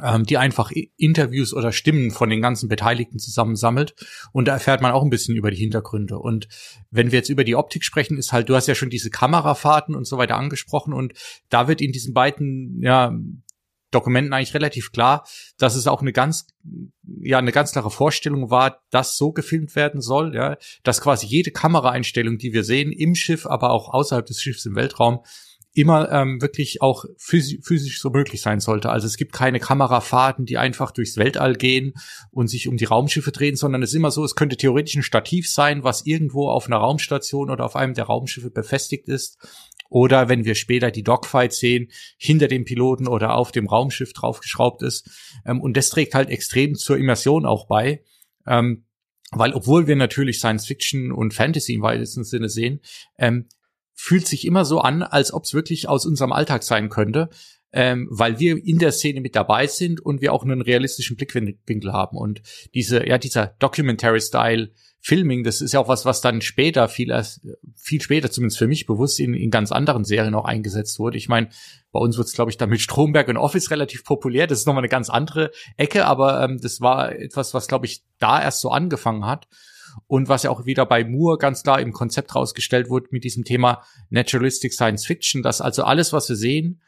ähm, 0.03 0.25
die 0.25 0.37
einfach 0.37 0.71
Interviews 0.97 1.53
oder 1.53 1.71
Stimmen 1.71 2.11
von 2.11 2.29
den 2.29 2.41
ganzen 2.41 2.69
Beteiligten 2.69 3.19
zusammensammelt. 3.19 3.95
Und 4.31 4.47
da 4.47 4.53
erfährt 4.53 4.81
man 4.81 4.91
auch 4.91 5.03
ein 5.03 5.09
bisschen 5.09 5.35
über 5.35 5.51
die 5.51 5.57
Hintergründe. 5.57 6.19
Und 6.19 6.47
wenn 6.91 7.11
wir 7.11 7.19
jetzt 7.19 7.29
über 7.29 7.43
die 7.43 7.55
Optik 7.55 7.83
sprechen, 7.83 8.17
ist 8.17 8.33
halt, 8.33 8.49
du 8.49 8.55
hast 8.55 8.67
ja 8.67 8.75
schon 8.75 8.89
diese 8.89 9.09
Kamerafahrten 9.09 9.95
und 9.95 10.05
so 10.05 10.17
weiter 10.17 10.35
angesprochen. 10.35 10.93
Und 10.93 11.13
da 11.49 11.67
wird 11.67 11.81
in 11.81 11.91
diesen 11.91 12.13
beiden, 12.13 12.81
ja, 12.81 13.17
Dokumenten 13.91 14.33
eigentlich 14.33 14.53
relativ 14.53 14.91
klar, 14.91 15.25
dass 15.57 15.75
es 15.75 15.87
auch 15.87 16.01
eine 16.01 16.11
ganz, 16.11 16.47
ja, 17.21 17.37
eine 17.37 17.51
ganz 17.51 17.71
klare 17.71 17.91
Vorstellung 17.91 18.49
war, 18.49 18.81
dass 18.89 19.17
so 19.17 19.31
gefilmt 19.31 19.75
werden 19.75 20.01
soll, 20.01 20.35
ja, 20.35 20.57
dass 20.83 21.01
quasi 21.01 21.25
jede 21.25 21.51
Kameraeinstellung, 21.51 22.37
die 22.37 22.53
wir 22.53 22.63
sehen, 22.63 22.91
im 22.91 23.15
Schiff, 23.15 23.45
aber 23.45 23.71
auch 23.71 23.93
außerhalb 23.93 24.25
des 24.25 24.41
Schiffs 24.41 24.65
im 24.65 24.75
Weltraum, 24.75 25.21
immer 25.77 26.11
ähm, 26.11 26.41
wirklich 26.41 26.81
auch 26.81 27.05
physisch, 27.17 27.59
physisch 27.61 28.01
so 28.01 28.09
möglich 28.09 28.41
sein 28.41 28.59
sollte. 28.59 28.89
Also 28.89 29.05
es 29.05 29.15
gibt 29.15 29.31
keine 29.31 29.59
Kamerafahrten, 29.59 30.45
die 30.45 30.57
einfach 30.57 30.89
durchs 30.89 31.17
Weltall 31.17 31.53
gehen 31.53 31.93
und 32.31 32.47
sich 32.47 32.67
um 32.67 32.77
die 32.77 32.85
Raumschiffe 32.85 33.31
drehen, 33.31 33.55
sondern 33.55 33.83
es 33.83 33.91
ist 33.91 33.95
immer 33.95 34.09
so, 34.09 34.25
es 34.25 34.35
könnte 34.35 34.57
theoretisch 34.57 34.95
ein 34.95 35.03
Stativ 35.03 35.47
sein, 35.49 35.83
was 35.83 36.05
irgendwo 36.07 36.49
auf 36.49 36.65
einer 36.65 36.77
Raumstation 36.77 37.51
oder 37.51 37.63
auf 37.63 37.75
einem 37.75 37.93
der 37.93 38.05
Raumschiffe 38.05 38.49
befestigt 38.49 39.07
ist 39.07 39.37
oder 39.89 40.29
wenn 40.29 40.45
wir 40.45 40.55
später 40.55 40.91
die 40.91 41.03
Dogfights 41.03 41.59
sehen, 41.59 41.89
hinter 42.17 42.47
dem 42.47 42.65
Piloten 42.65 43.07
oder 43.07 43.35
auf 43.35 43.51
dem 43.51 43.67
Raumschiff 43.67 44.13
draufgeschraubt 44.13 44.81
ist. 44.81 45.09
Ähm, 45.45 45.61
und 45.61 45.77
das 45.77 45.89
trägt 45.89 46.13
halt 46.13 46.29
extrem 46.29 46.75
zur 46.75 46.97
Immersion 46.97 47.45
auch 47.45 47.67
bei. 47.67 48.03
Ähm, 48.45 48.85
weil 49.31 49.53
obwohl 49.53 49.87
wir 49.87 49.95
natürlich 49.95 50.39
Science 50.39 50.65
Fiction 50.65 51.11
und 51.11 51.33
Fantasy 51.33 51.73
im 51.73 51.81
weitesten 51.81 52.23
Sinne 52.23 52.49
sehen, 52.49 52.81
ähm, 53.17 53.47
fühlt 53.93 54.27
sich 54.27 54.45
immer 54.45 54.63
so 54.63 54.79
an, 54.79 55.03
als 55.03 55.33
ob 55.33 55.43
es 55.43 55.53
wirklich 55.53 55.89
aus 55.89 56.05
unserem 56.05 56.31
Alltag 56.31 56.63
sein 56.63 56.89
könnte, 56.89 57.29
ähm, 57.73 58.07
weil 58.09 58.39
wir 58.39 58.57
in 58.63 58.79
der 58.79 58.91
Szene 58.91 59.21
mit 59.21 59.35
dabei 59.35 59.67
sind 59.67 59.99
und 59.99 60.21
wir 60.21 60.33
auch 60.33 60.43
einen 60.43 60.61
realistischen 60.61 61.17
Blickwinkel 61.17 61.91
haben. 61.91 62.17
Und 62.17 62.41
diese, 62.73 63.07
ja, 63.07 63.17
dieser 63.17 63.55
Documentary-Style 63.59 64.71
Filming, 64.99 65.43
das 65.43 65.61
ist 65.61 65.73
ja 65.73 65.79
auch 65.79 65.87
was, 65.87 66.05
was 66.05 66.21
dann 66.21 66.41
später, 66.41 66.89
viel, 66.89 67.13
viel 67.75 68.01
später, 68.01 68.29
zumindest 68.29 68.57
für 68.57 68.67
mich 68.67 68.85
bewusst, 68.85 69.19
in, 69.19 69.33
in 69.33 69.51
ganz 69.51 69.71
anderen 69.71 70.03
Serien 70.03 70.35
auch 70.35 70.45
eingesetzt 70.45 70.99
wurde. 70.99 71.17
Ich 71.17 71.29
meine, 71.29 71.49
bei 71.91 71.99
uns 71.99 72.17
wird 72.17 72.27
es, 72.27 72.33
glaube 72.33 72.51
ich, 72.51 72.57
dann 72.57 72.69
mit 72.69 72.81
Stromberg 72.81 73.27
und 73.29 73.37
Office 73.37 73.71
relativ 73.71 74.03
populär. 74.03 74.47
Das 74.47 74.59
ist 74.59 74.65
nochmal 74.65 74.81
eine 74.81 74.89
ganz 74.89 75.09
andere 75.09 75.51
Ecke, 75.77 76.05
aber 76.05 76.43
ähm, 76.43 76.59
das 76.61 76.81
war 76.81 77.13
etwas, 77.15 77.53
was, 77.53 77.67
glaube 77.67 77.85
ich, 77.85 78.03
da 78.19 78.41
erst 78.41 78.59
so 78.59 78.69
angefangen 78.69 79.25
hat. 79.25 79.47
Und 80.07 80.29
was 80.29 80.43
ja 80.43 80.51
auch 80.51 80.65
wieder 80.65 80.85
bei 80.85 81.03
Moore 81.03 81.37
ganz 81.37 81.63
klar 81.63 81.79
im 81.79 81.91
Konzept 81.93 82.35
rausgestellt 82.35 82.89
wurde 82.89 83.07
mit 83.11 83.23
diesem 83.23 83.43
Thema 83.43 83.83
Naturalistic 84.09 84.73
Science 84.73 85.05
Fiction, 85.05 85.41
dass 85.41 85.61
also 85.61 85.83
alles, 85.83 86.13
was 86.13 86.29
wir 86.29 86.35
sehen, 86.35 86.81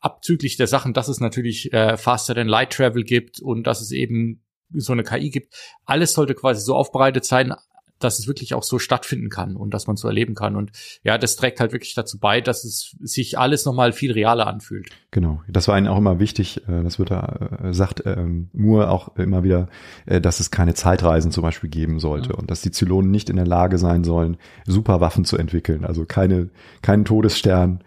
abzüglich 0.00 0.56
der 0.56 0.66
Sachen, 0.66 0.92
dass 0.92 1.08
es 1.08 1.20
natürlich 1.20 1.72
äh, 1.72 1.96
Faster 1.96 2.34
than 2.34 2.48
Light 2.48 2.72
Travel 2.72 3.04
gibt 3.04 3.40
und 3.40 3.66
dass 3.66 3.80
es 3.80 3.92
eben 3.92 4.42
so 4.72 4.92
eine 4.92 5.04
KI 5.04 5.30
gibt. 5.30 5.54
Alles 5.84 6.12
sollte 6.12 6.34
quasi 6.34 6.60
so 6.60 6.74
aufbereitet 6.74 7.24
sein, 7.24 7.54
dass 7.98 8.18
es 8.18 8.26
wirklich 8.26 8.54
auch 8.54 8.62
so 8.62 8.78
stattfinden 8.78 9.30
kann 9.30 9.56
und 9.56 9.72
dass 9.72 9.86
man 9.86 9.96
so 9.96 10.06
erleben 10.06 10.34
kann. 10.34 10.56
Und 10.56 10.70
ja, 11.02 11.16
das 11.18 11.36
trägt 11.36 11.60
halt 11.60 11.72
wirklich 11.72 11.94
dazu 11.94 12.18
bei, 12.18 12.40
dass 12.40 12.64
es 12.64 12.94
sich 13.00 13.38
alles 13.38 13.64
nochmal 13.64 13.92
viel 13.92 14.12
realer 14.12 14.46
anfühlt. 14.46 14.90
Genau, 15.10 15.42
das 15.48 15.68
war 15.68 15.78
ihnen 15.78 15.88
auch 15.88 15.96
immer 15.98 16.18
wichtig. 16.18 16.62
Äh, 16.68 16.82
das 16.82 16.98
wird 16.98 17.10
da, 17.10 17.60
äh, 17.64 17.72
sagt 17.72 18.02
ähm, 18.04 18.50
Moore 18.52 18.90
auch 18.90 19.16
immer 19.16 19.44
wieder, 19.44 19.68
äh, 20.04 20.20
dass 20.20 20.40
es 20.40 20.50
keine 20.50 20.74
Zeitreisen 20.74 21.30
zum 21.30 21.42
Beispiel 21.42 21.70
geben 21.70 21.98
sollte 21.98 22.30
ja. 22.30 22.34
und 22.34 22.50
dass 22.50 22.60
die 22.60 22.70
Zylonen 22.70 23.10
nicht 23.10 23.30
in 23.30 23.36
der 23.36 23.46
Lage 23.46 23.78
sein 23.78 24.04
sollen, 24.04 24.36
Superwaffen 24.66 25.24
zu 25.24 25.38
entwickeln. 25.38 25.84
Also 25.84 26.04
keine, 26.04 26.50
keinen 26.82 27.04
Todesstern, 27.06 27.82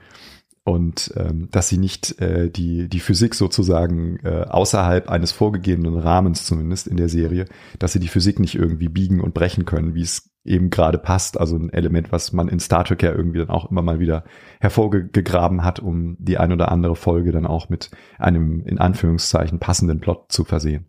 und 0.70 1.12
ähm, 1.18 1.48
dass 1.50 1.68
sie 1.68 1.80
nicht 1.80 2.22
äh, 2.22 2.52
die, 2.52 2.90
die 2.90 3.00
Physik 3.00 3.34
sozusagen 3.34 4.20
äh, 4.24 4.46
außerhalb 4.48 5.10
eines 5.10 5.32
vorgegebenen 5.32 5.98
Rahmens 5.98 6.46
zumindest 6.46 6.86
in 6.86 6.96
der 6.96 7.10
Serie, 7.10 7.46
dass 7.80 7.94
sie 7.94 8.00
die 8.00 8.08
Physik 8.08 8.40
nicht 8.40 8.54
irgendwie 8.54 8.88
biegen 8.88 9.20
und 9.20 9.34
brechen 9.34 9.66
können, 9.66 9.96
wie 9.96 10.04
es 10.04 10.30
eben 10.46 10.70
gerade 10.70 11.00
passt. 11.00 11.40
Also 11.40 11.56
ein 11.56 11.74
Element, 11.74 12.12
was 12.12 12.34
man 12.34 12.50
in 12.50 12.60
Star 12.60 12.84
Trek 12.84 13.02
ja 13.02 13.12
irgendwie 13.12 13.40
dann 13.40 13.50
auch 13.50 13.72
immer 13.72 13.82
mal 13.82 14.00
wieder 14.00 14.26
hervorgegraben 14.60 15.64
hat, 15.64 15.80
um 15.80 16.18
die 16.20 16.38
ein 16.38 16.52
oder 16.54 16.72
andere 16.72 16.96
Folge 16.96 17.32
dann 17.32 17.48
auch 17.48 17.70
mit 17.70 17.90
einem 18.20 18.62
in 18.64 18.78
Anführungszeichen 18.78 19.58
passenden 19.58 20.00
Plot 20.00 20.32
zu 20.32 20.44
versehen. 20.44 20.86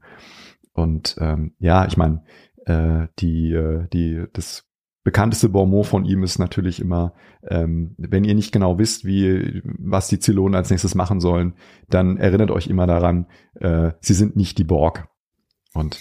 Und 0.74 1.16
ähm, 1.18 1.54
ja, 1.58 1.86
ich 1.86 1.96
meine, 1.96 2.22
äh, 2.66 3.06
die, 3.18 3.54
äh, 3.54 3.88
die, 3.94 4.26
das 4.34 4.69
bekannteste 5.02 5.48
Bonmot 5.48 5.86
von 5.86 6.04
ihm 6.04 6.22
ist 6.22 6.38
natürlich 6.38 6.80
immer, 6.80 7.14
ähm, 7.48 7.94
wenn 7.96 8.24
ihr 8.24 8.34
nicht 8.34 8.52
genau 8.52 8.78
wisst, 8.78 9.04
wie, 9.04 9.62
was 9.64 10.08
die 10.08 10.18
Zylonen 10.18 10.54
als 10.54 10.70
nächstes 10.70 10.94
machen 10.94 11.20
sollen, 11.20 11.54
dann 11.88 12.16
erinnert 12.18 12.50
euch 12.50 12.66
immer 12.66 12.86
daran, 12.86 13.26
äh, 13.54 13.92
sie 14.00 14.14
sind 14.14 14.36
nicht 14.36 14.58
die 14.58 14.64
Borg. 14.64 15.08
Und 15.72 15.98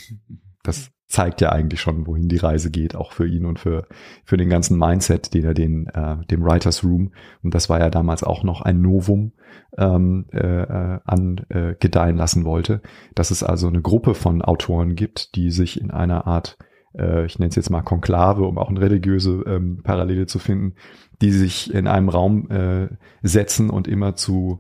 das 0.64 0.92
zeigt 1.08 1.42
ja 1.42 1.52
eigentlich 1.52 1.82
schon, 1.82 2.06
wohin 2.06 2.30
die 2.30 2.38
Reise 2.38 2.70
geht, 2.70 2.96
auch 2.96 3.14
für 3.14 3.28
ihn 3.28 3.46
und 3.46 3.58
für, 3.58 3.88
für 4.26 4.38
den 4.38 4.48
ganzen 4.48 4.78
Mindset, 4.78 5.34
den 5.34 5.44
er 5.44 5.56
den, 5.56 5.88
äh, 5.88 6.18
dem 6.28 6.44
Writers 6.44 6.84
Room, 6.84 7.14
und 7.42 7.56
das 7.56 7.68
war 7.68 7.80
ja 7.80 7.90
damals 7.90 8.24
auch 8.24 8.44
noch 8.44 8.62
ein 8.62 8.82
Novum, 8.82 9.34
ähm, 9.78 10.28
äh, 10.32 10.38
äh 10.38 11.00
angedeihen 11.06 12.16
äh, 12.16 12.20
lassen 12.20 12.46
wollte, 12.46 12.82
dass 13.16 13.32
es 13.32 13.42
also 13.42 13.68
eine 13.68 13.82
Gruppe 13.82 14.14
von 14.14 14.44
Autoren 14.44 14.96
gibt, 14.96 15.36
die 15.36 15.50
sich 15.50 15.82
in 15.82 15.90
einer 15.90 16.28
Art 16.28 16.60
äh, 16.98 17.26
ich 17.26 17.40
nenne 17.40 17.50
es 17.50 17.56
jetzt 17.56 17.70
mal 17.70 17.82
Konklave, 17.82 18.44
um 18.44 18.58
auch 18.58 18.70
eine 18.70 18.82
religiöse 18.82 19.44
ähm, 19.46 19.82
Parallele 19.84 20.28
zu 20.28 20.40
finden, 20.40 20.76
die 21.22 21.32
sich 21.32 21.74
in 21.74 21.88
einem 21.88 22.10
Raum 22.10 22.50
äh, 22.50 22.88
setzen 23.22 23.70
und 23.70 23.88
immer 23.88 24.16
zu 24.16 24.60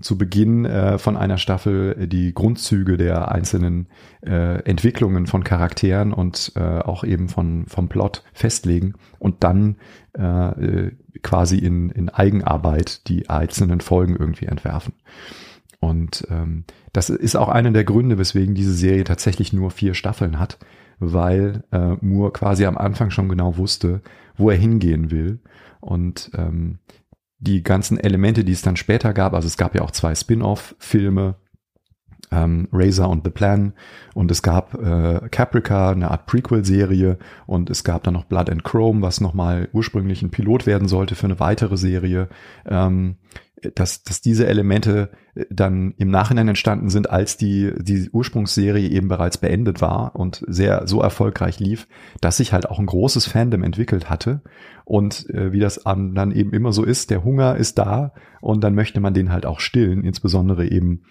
zu 0.00 0.16
Beginn 0.16 0.64
äh, 0.64 0.96
von 0.96 1.16
einer 1.16 1.38
Staffel 1.38 2.06
die 2.06 2.32
Grundzüge 2.32 2.96
der 2.96 3.32
einzelnen 3.32 3.88
äh, 4.24 4.62
Entwicklungen 4.62 5.26
von 5.26 5.42
Charakteren 5.42 6.12
und 6.12 6.52
äh, 6.54 6.60
auch 6.60 7.02
eben 7.02 7.28
von 7.28 7.66
vom 7.66 7.88
Plot 7.88 8.22
festlegen 8.32 8.94
und 9.18 9.42
dann 9.42 9.76
äh, 10.12 10.92
quasi 11.22 11.58
in, 11.58 11.90
in 11.90 12.08
Eigenarbeit 12.10 13.08
die 13.08 13.28
einzelnen 13.28 13.80
Folgen 13.80 14.14
irgendwie 14.16 14.46
entwerfen. 14.46 14.94
Und 15.80 16.26
ähm, 16.30 16.64
das 16.92 17.10
ist 17.10 17.36
auch 17.36 17.48
einer 17.48 17.70
der 17.70 17.84
Gründe, 17.84 18.18
weswegen 18.18 18.54
diese 18.54 18.72
Serie 18.72 19.04
tatsächlich 19.04 19.52
nur 19.52 19.70
vier 19.70 19.94
Staffeln 19.94 20.38
hat, 20.38 20.58
weil 20.98 21.64
äh, 21.72 21.96
Moore 22.00 22.32
quasi 22.32 22.64
am 22.64 22.78
Anfang 22.78 23.10
schon 23.10 23.28
genau 23.28 23.56
wusste, 23.56 24.02
wo 24.36 24.50
er 24.50 24.56
hingehen 24.56 25.10
will. 25.10 25.40
Und 25.80 26.30
ähm, 26.34 26.78
die 27.38 27.62
ganzen 27.62 27.98
Elemente, 27.98 28.44
die 28.44 28.52
es 28.52 28.62
dann 28.62 28.76
später 28.76 29.12
gab, 29.12 29.34
also 29.34 29.46
es 29.46 29.56
gab 29.56 29.74
ja 29.74 29.82
auch 29.82 29.92
zwei 29.92 30.14
Spin-off-Filme, 30.14 31.36
ähm, 32.30 32.68
Razor 32.72 33.08
und 33.08 33.24
The 33.24 33.30
Plan 33.30 33.72
und 34.14 34.30
es 34.30 34.42
gab 34.42 34.74
äh, 34.74 35.28
Caprica, 35.30 35.90
eine 35.90 36.10
Art 36.10 36.26
Prequel-Serie 36.26 37.18
und 37.46 37.70
es 37.70 37.84
gab 37.84 38.02
dann 38.02 38.14
noch 38.14 38.24
Blood 38.24 38.50
and 38.50 38.64
Chrome, 38.64 39.02
was 39.02 39.20
nochmal 39.20 39.68
ursprünglich 39.72 40.22
ein 40.22 40.30
Pilot 40.30 40.66
werden 40.66 40.88
sollte 40.88 41.14
für 41.14 41.26
eine 41.26 41.40
weitere 41.40 41.76
Serie. 41.76 42.28
Ähm, 42.66 43.16
dass, 43.74 44.02
dass 44.02 44.20
diese 44.20 44.46
Elemente 44.46 45.10
äh, 45.34 45.44
dann 45.50 45.94
im 45.96 46.10
Nachhinein 46.10 46.48
entstanden 46.48 46.90
sind, 46.90 47.10
als 47.10 47.36
die, 47.36 47.72
die 47.78 48.10
Ursprungsserie 48.10 48.88
eben 48.88 49.08
bereits 49.08 49.38
beendet 49.38 49.80
war 49.80 50.16
und 50.16 50.44
sehr 50.46 50.86
so 50.86 51.00
erfolgreich 51.00 51.58
lief, 51.58 51.88
dass 52.20 52.38
sich 52.38 52.52
halt 52.52 52.68
auch 52.68 52.78
ein 52.78 52.86
großes 52.86 53.26
Fandom 53.26 53.62
entwickelt 53.62 54.10
hatte. 54.10 54.42
Und 54.84 55.28
äh, 55.30 55.52
wie 55.52 55.60
das 55.60 55.82
dann 55.84 56.32
eben 56.32 56.52
immer 56.52 56.72
so 56.72 56.84
ist, 56.84 57.10
der 57.10 57.24
Hunger 57.24 57.56
ist 57.56 57.78
da 57.78 58.12
und 58.40 58.62
dann 58.64 58.74
möchte 58.74 59.00
man 59.00 59.14
den 59.14 59.32
halt 59.32 59.46
auch 59.46 59.60
stillen, 59.60 60.04
insbesondere 60.04 60.66
eben 60.66 61.02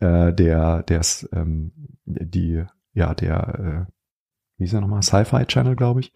äh, 0.00 0.32
der, 0.32 0.82
der 0.82 1.00
ähm, 1.32 1.72
die, 2.04 2.64
ja, 2.92 3.14
der, 3.14 3.86
äh, 3.88 3.92
wie 4.58 4.64
ist 4.64 4.72
er 4.72 4.80
nochmal, 4.80 5.02
Sci-Fi 5.02 5.46
Channel, 5.46 5.76
glaube 5.76 6.00
ich. 6.00 6.12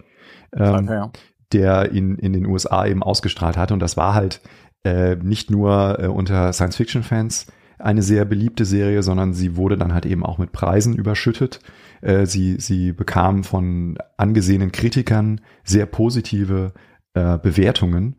Ähm, 0.53 0.87
ja. 0.89 1.11
der 1.53 1.93
in, 1.93 2.19
in 2.19 2.33
den 2.33 2.47
USA 2.47 2.87
eben 2.87 3.03
ausgestrahlt 3.03 3.57
hatte. 3.57 3.75
Und 3.75 3.81
das 3.81 3.97
war 3.97 4.15
halt 4.15 4.41
äh, 4.85 5.17
nicht 5.17 5.51
nur 5.51 5.99
äh, 6.01 6.07
unter 6.07 6.53
Science-Fiction-Fans 6.53 7.47
eine 7.79 8.03
sehr 8.03 8.25
beliebte 8.25 8.65
Serie, 8.65 9.03
sondern 9.03 9.35
sie 9.35 9.57
wurde 9.57 9.77
dann 9.77 9.93
halt 9.93 10.07
eben 10.07 10.25
auch 10.25 10.39
mit 10.39 10.53
Preisen 10.53 10.95
überschüttet. 10.95 11.61
Äh, 12.01 12.27
sie, 12.27 12.57
sie 12.59 12.93
bekam 12.93 13.45
von 13.45 13.99
angesehenen 14.17 14.73
Kritikern 14.73 15.41
sehr 15.65 15.87
positive 15.87 16.73
äh, 17.15 17.39
Bewertungen, 17.39 18.17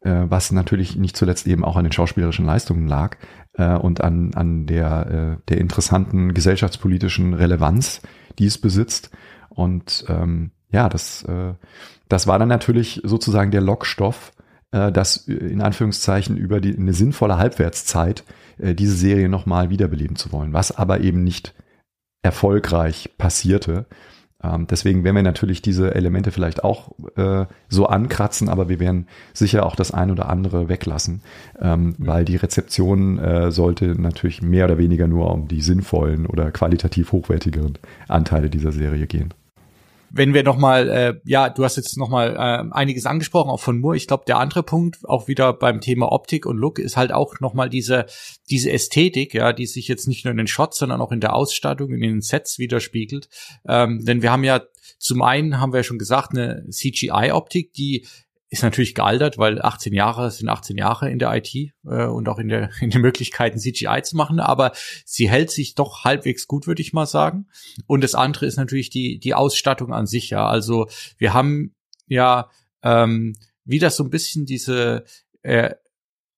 äh, 0.00 0.24
was 0.28 0.52
natürlich 0.52 0.96
nicht 0.96 1.16
zuletzt 1.16 1.46
eben 1.46 1.64
auch 1.64 1.76
an 1.76 1.84
den 1.84 1.92
schauspielerischen 1.92 2.46
Leistungen 2.46 2.86
lag 2.86 3.16
äh, 3.54 3.74
und 3.74 4.02
an, 4.02 4.32
an 4.34 4.66
der, 4.66 5.38
äh, 5.40 5.44
der 5.48 5.58
interessanten 5.58 6.32
gesellschaftspolitischen 6.34 7.34
Relevanz, 7.34 8.00
die 8.38 8.46
es 8.46 8.58
besitzt. 8.58 9.10
Und 9.50 10.04
ähm, 10.08 10.50
ja, 10.70 10.88
das, 10.88 11.24
das 12.08 12.26
war 12.26 12.40
dann 12.40 12.48
natürlich 12.48 13.00
sozusagen 13.04 13.52
der 13.52 13.60
Lockstoff 13.60 14.32
äh, 14.74 14.92
das 14.92 15.28
äh, 15.28 15.32
in 15.32 15.62
Anführungszeichen 15.62 16.36
über 16.36 16.60
die, 16.60 16.76
eine 16.76 16.92
sinnvolle 16.92 17.38
Halbwertszeit 17.38 18.24
äh, 18.58 18.74
diese 18.74 18.96
Serie 18.96 19.28
nochmal 19.28 19.70
wiederbeleben 19.70 20.16
zu 20.16 20.32
wollen, 20.32 20.52
was 20.52 20.76
aber 20.76 21.00
eben 21.00 21.22
nicht 21.24 21.54
erfolgreich 22.22 23.10
passierte. 23.16 23.86
Ähm, 24.42 24.66
deswegen 24.66 25.04
werden 25.04 25.16
wir 25.16 25.22
natürlich 25.22 25.62
diese 25.62 25.94
Elemente 25.94 26.32
vielleicht 26.32 26.64
auch 26.64 26.92
äh, 27.16 27.46
so 27.68 27.86
ankratzen, 27.86 28.48
aber 28.48 28.68
wir 28.68 28.80
werden 28.80 29.06
sicher 29.32 29.64
auch 29.64 29.76
das 29.76 29.92
ein 29.92 30.10
oder 30.10 30.28
andere 30.28 30.68
weglassen, 30.68 31.22
ähm, 31.60 31.84
mhm. 31.84 31.94
weil 31.98 32.24
die 32.24 32.36
Rezeption 32.36 33.18
äh, 33.18 33.52
sollte 33.52 34.00
natürlich 34.00 34.42
mehr 34.42 34.64
oder 34.64 34.78
weniger 34.78 35.06
nur 35.06 35.30
um 35.30 35.46
die 35.48 35.60
sinnvollen 35.60 36.26
oder 36.26 36.50
qualitativ 36.50 37.12
hochwertigeren 37.12 37.78
Anteile 38.08 38.50
dieser 38.50 38.72
Serie 38.72 39.06
gehen 39.06 39.32
wenn 40.16 40.32
wir 40.32 40.44
noch 40.44 40.56
mal, 40.56 40.88
äh, 40.88 41.20
ja, 41.24 41.50
du 41.50 41.64
hast 41.64 41.76
jetzt 41.76 41.96
noch 41.96 42.08
mal 42.08 42.36
äh, 42.36 42.72
einiges 42.72 43.04
angesprochen, 43.04 43.50
auch 43.50 43.60
von 43.60 43.80
Moore. 43.80 43.96
Ich 43.96 44.06
glaube, 44.06 44.24
der 44.26 44.38
andere 44.38 44.62
Punkt, 44.62 44.98
auch 45.04 45.26
wieder 45.26 45.52
beim 45.52 45.80
Thema 45.80 46.12
Optik 46.12 46.46
und 46.46 46.56
Look, 46.56 46.78
ist 46.78 46.96
halt 46.96 47.12
auch 47.12 47.40
noch 47.40 47.52
mal 47.52 47.68
diese 47.68 48.06
diese 48.48 48.70
Ästhetik, 48.70 49.34
ja, 49.34 49.52
die 49.52 49.66
sich 49.66 49.88
jetzt 49.88 50.06
nicht 50.06 50.24
nur 50.24 50.30
in 50.30 50.38
den 50.38 50.46
Shots, 50.46 50.78
sondern 50.78 51.00
auch 51.00 51.10
in 51.10 51.20
der 51.20 51.34
Ausstattung, 51.34 51.92
in 51.92 52.00
den 52.00 52.20
Sets 52.20 52.58
widerspiegelt. 52.58 53.28
Ähm, 53.66 54.04
denn 54.04 54.22
wir 54.22 54.30
haben 54.30 54.44
ja 54.44 54.62
zum 54.98 55.22
einen 55.22 55.60
haben 55.60 55.72
wir 55.72 55.80
ja 55.80 55.84
schon 55.84 55.98
gesagt 55.98 56.30
eine 56.32 56.64
CGI-Optik, 56.70 57.72
die 57.72 58.06
ist 58.54 58.62
natürlich 58.62 58.94
gealtert, 58.94 59.36
weil 59.36 59.60
18 59.60 59.92
Jahre 59.92 60.30
sind 60.30 60.48
18 60.48 60.76
Jahre 60.76 61.10
in 61.10 61.18
der 61.18 61.34
IT 61.34 61.54
äh, 61.54 62.06
und 62.06 62.28
auch 62.28 62.38
in 62.38 62.48
der 62.48 62.70
in 62.80 62.90
den 62.90 63.02
Möglichkeiten 63.02 63.58
CGI 63.58 64.02
zu 64.02 64.16
machen, 64.16 64.40
aber 64.40 64.72
sie 65.04 65.28
hält 65.28 65.50
sich 65.50 65.74
doch 65.74 66.04
halbwegs 66.04 66.46
gut, 66.46 66.66
würde 66.66 66.80
ich 66.80 66.92
mal 66.92 67.06
sagen. 67.06 67.48
Und 67.86 68.02
das 68.02 68.14
andere 68.14 68.46
ist 68.46 68.56
natürlich 68.56 68.90
die 68.90 69.18
die 69.18 69.34
Ausstattung 69.34 69.92
an 69.92 70.06
sich. 70.06 70.30
Ja, 70.30 70.46
also 70.46 70.86
wir 71.18 71.34
haben 71.34 71.74
ja 72.06 72.48
ähm, 72.82 73.34
wie 73.64 73.78
das 73.78 73.96
so 73.96 74.04
ein 74.04 74.10
bisschen 74.10 74.46
diese 74.46 75.04
äh, 75.42 75.74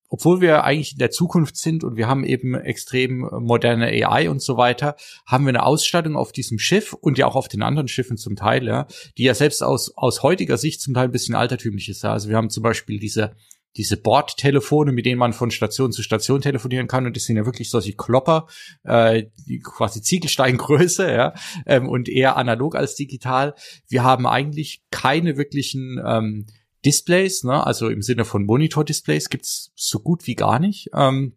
obwohl 0.08 0.40
wir 0.40 0.64
eigentlich 0.64 0.92
in 0.92 0.98
der 0.98 1.10
Zukunft 1.10 1.56
sind 1.56 1.84
und 1.84 1.96
wir 1.96 2.08
haben 2.08 2.24
eben 2.24 2.54
extrem 2.54 3.28
moderne 3.40 3.86
AI 3.86 4.30
und 4.30 4.42
so 4.42 4.56
weiter, 4.56 4.96
haben 5.26 5.44
wir 5.44 5.50
eine 5.50 5.64
Ausstattung 5.64 6.16
auf 6.16 6.32
diesem 6.32 6.58
Schiff 6.58 6.92
und 6.92 7.18
ja 7.18 7.26
auch 7.26 7.36
auf 7.36 7.48
den 7.48 7.62
anderen 7.62 7.88
Schiffen 7.88 8.16
zum 8.16 8.36
Teil, 8.36 8.66
ja, 8.66 8.86
die 9.18 9.24
ja 9.24 9.34
selbst 9.34 9.62
aus, 9.62 9.92
aus 9.96 10.22
heutiger 10.22 10.58
Sicht 10.58 10.80
zum 10.80 10.94
Teil 10.94 11.04
ein 11.04 11.12
bisschen 11.12 11.34
altertümlich 11.34 11.88
ist. 11.88 12.02
Ja. 12.02 12.12
Also 12.12 12.28
wir 12.28 12.36
haben 12.36 12.50
zum 12.50 12.62
Beispiel 12.62 12.98
diese, 12.98 13.32
diese 13.76 13.96
Bordtelefone, 13.96 14.92
mit 14.92 15.06
denen 15.06 15.18
man 15.18 15.32
von 15.32 15.50
Station 15.50 15.92
zu 15.92 16.02
Station 16.02 16.40
telefonieren 16.40 16.86
kann. 16.86 17.06
Und 17.06 17.16
das 17.16 17.24
sind 17.24 17.36
ja 17.36 17.44
wirklich 17.44 17.70
solche 17.70 17.92
Klopper, 17.92 18.46
äh, 18.84 19.24
quasi 19.62 20.02
Ziegelsteingröße, 20.02 21.12
ja, 21.12 21.34
ähm, 21.66 21.88
und 21.88 22.08
eher 22.08 22.36
analog 22.36 22.74
als 22.74 22.94
digital. 22.94 23.54
Wir 23.88 24.02
haben 24.02 24.26
eigentlich 24.26 24.82
keine 24.90 25.36
wirklichen 25.36 26.00
ähm, 26.04 26.46
Displays, 26.86 27.42
ne, 27.42 27.66
also 27.66 27.88
im 27.88 28.00
Sinne 28.00 28.24
von 28.24 28.46
Monitor-Displays 28.46 29.28
gibt's 29.28 29.72
so 29.74 29.98
gut 29.98 30.26
wie 30.28 30.36
gar 30.36 30.60
nicht. 30.60 30.90
Ähm, 30.94 31.34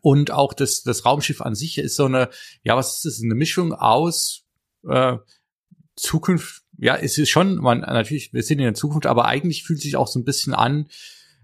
und 0.00 0.30
auch 0.30 0.52
das, 0.52 0.82
das 0.82 1.04
Raumschiff 1.04 1.40
an 1.40 1.56
sich 1.56 1.78
ist 1.78 1.96
so 1.96 2.04
eine, 2.04 2.30
ja, 2.62 2.76
was 2.76 2.96
ist 2.96 3.04
das, 3.04 3.22
eine 3.22 3.34
Mischung 3.34 3.72
aus 3.72 4.44
äh, 4.88 5.16
Zukunft, 5.96 6.62
ja, 6.78 6.94
es 6.94 7.18
ist 7.18 7.30
schon, 7.30 7.56
man, 7.56 7.80
natürlich, 7.80 8.32
wir 8.32 8.42
sind 8.42 8.58
in 8.58 8.64
der 8.64 8.74
Zukunft, 8.74 9.06
aber 9.06 9.24
eigentlich 9.24 9.64
fühlt 9.64 9.80
sich 9.80 9.96
auch 9.96 10.06
so 10.06 10.20
ein 10.20 10.24
bisschen 10.24 10.54
an, 10.54 10.88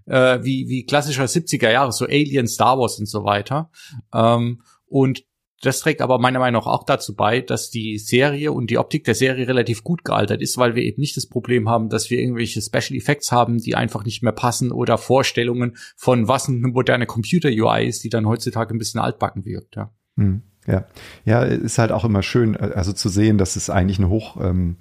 äh, 0.07 0.39
wie, 0.43 0.69
wie 0.69 0.85
klassischer 0.85 1.25
70er 1.25 1.71
Jahre, 1.71 1.93
so 1.93 2.05
Alien, 2.05 2.47
Star 2.47 2.79
Wars 2.79 2.99
und 2.99 3.07
so 3.07 3.25
weiter. 3.25 3.71
Ähm, 4.15 4.63
und 4.87 5.25
das 5.63 5.79
trägt 5.81 6.03
aber 6.03 6.19
meiner 6.19 6.41
Meinung 6.41 6.61
nach 6.61 6.67
auch 6.67 6.85
dazu 6.85 7.15
bei, 7.15 7.41
dass 7.41 7.71
die 7.71 7.97
Serie 7.99 8.51
und 8.51 8.69
die 8.69 8.79
Optik 8.79 9.05
der 9.05 9.15
Serie 9.15 9.47
relativ 9.47 9.85
gut 9.85 10.05
gealtert 10.05 10.43
ist, 10.43 10.59
weil 10.59 10.75
wir 10.75 10.83
eben 10.83 11.01
nicht 11.01 11.17
das 11.17 11.27
Problem 11.27 11.69
haben, 11.69 11.89
dass 11.89 12.11
wir 12.11 12.19
irgendwelche 12.19 12.61
Special 12.61 12.99
Effects 12.99 13.31
haben, 13.31 13.59
die 13.59 13.77
einfach 13.77 14.05
nicht 14.05 14.23
mehr 14.25 14.33
passen 14.33 14.73
oder 14.73 14.99
Vorstellungen 14.99 15.77
von 15.97 16.27
was 16.27 16.49
eine 16.49 16.67
moderne 16.67 17.07
Computer-UI 17.07 17.87
ist, 17.87 18.03
die 18.03 18.09
dann 18.09 18.27
heutzutage 18.27 18.75
ein 18.75 18.79
bisschen 18.79 19.01
altbacken 19.01 19.45
wirkt. 19.45 19.77
Ja. 19.77 19.93
Hm, 20.17 20.43
ja, 20.67 20.85
ja, 21.25 21.43
ist 21.45 21.79
halt 21.79 21.93
auch 21.93 22.05
immer 22.05 22.25
schön, 22.25 22.57
also 22.57 22.93
zu 22.93 23.09
sehen, 23.09 23.39
dass 23.39 23.55
es 23.55 23.71
eigentlich 23.71 23.99
eine 23.99 24.09
hoch 24.09 24.39
ähm, 24.41 24.77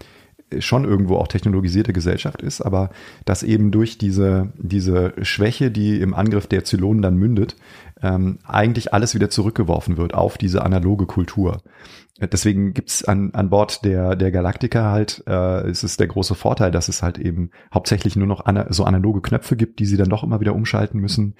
schon 0.59 0.85
irgendwo 0.85 1.17
auch 1.17 1.27
technologisierte 1.27 1.93
Gesellschaft 1.93 2.41
ist, 2.41 2.61
aber 2.61 2.89
dass 3.25 3.43
eben 3.43 3.71
durch 3.71 3.97
diese, 3.97 4.51
diese 4.57 5.13
Schwäche, 5.21 5.71
die 5.71 5.99
im 5.99 6.13
Angriff 6.13 6.47
der 6.47 6.63
Zylonen 6.63 7.01
dann 7.01 7.17
mündet, 7.17 7.55
ähm, 8.01 8.39
eigentlich 8.43 8.93
alles 8.93 9.15
wieder 9.15 9.29
zurückgeworfen 9.29 9.97
wird 9.97 10.13
auf 10.13 10.37
diese 10.37 10.63
analoge 10.63 11.05
Kultur. 11.05 11.61
Deswegen 12.19 12.73
gibt's 12.73 13.03
an, 13.03 13.31
an 13.33 13.49
Bord 13.49 13.83
der, 13.83 14.15
der 14.15 14.31
Galactica 14.31 14.91
halt, 14.91 15.23
äh, 15.27 15.69
ist 15.69 15.81
es 15.83 15.97
der 15.97 16.07
große 16.07 16.35
Vorteil, 16.35 16.69
dass 16.69 16.87
es 16.87 17.01
halt 17.01 17.17
eben 17.17 17.49
hauptsächlich 17.73 18.15
nur 18.15 18.27
noch 18.27 18.45
ana 18.45 18.71
so 18.71 18.83
analoge 18.83 19.21
Knöpfe 19.21 19.55
gibt, 19.55 19.79
die 19.79 19.85
sie 19.85 19.97
dann 19.97 20.09
doch 20.09 20.23
immer 20.23 20.39
wieder 20.39 20.53
umschalten 20.53 20.99
müssen, 20.99 21.35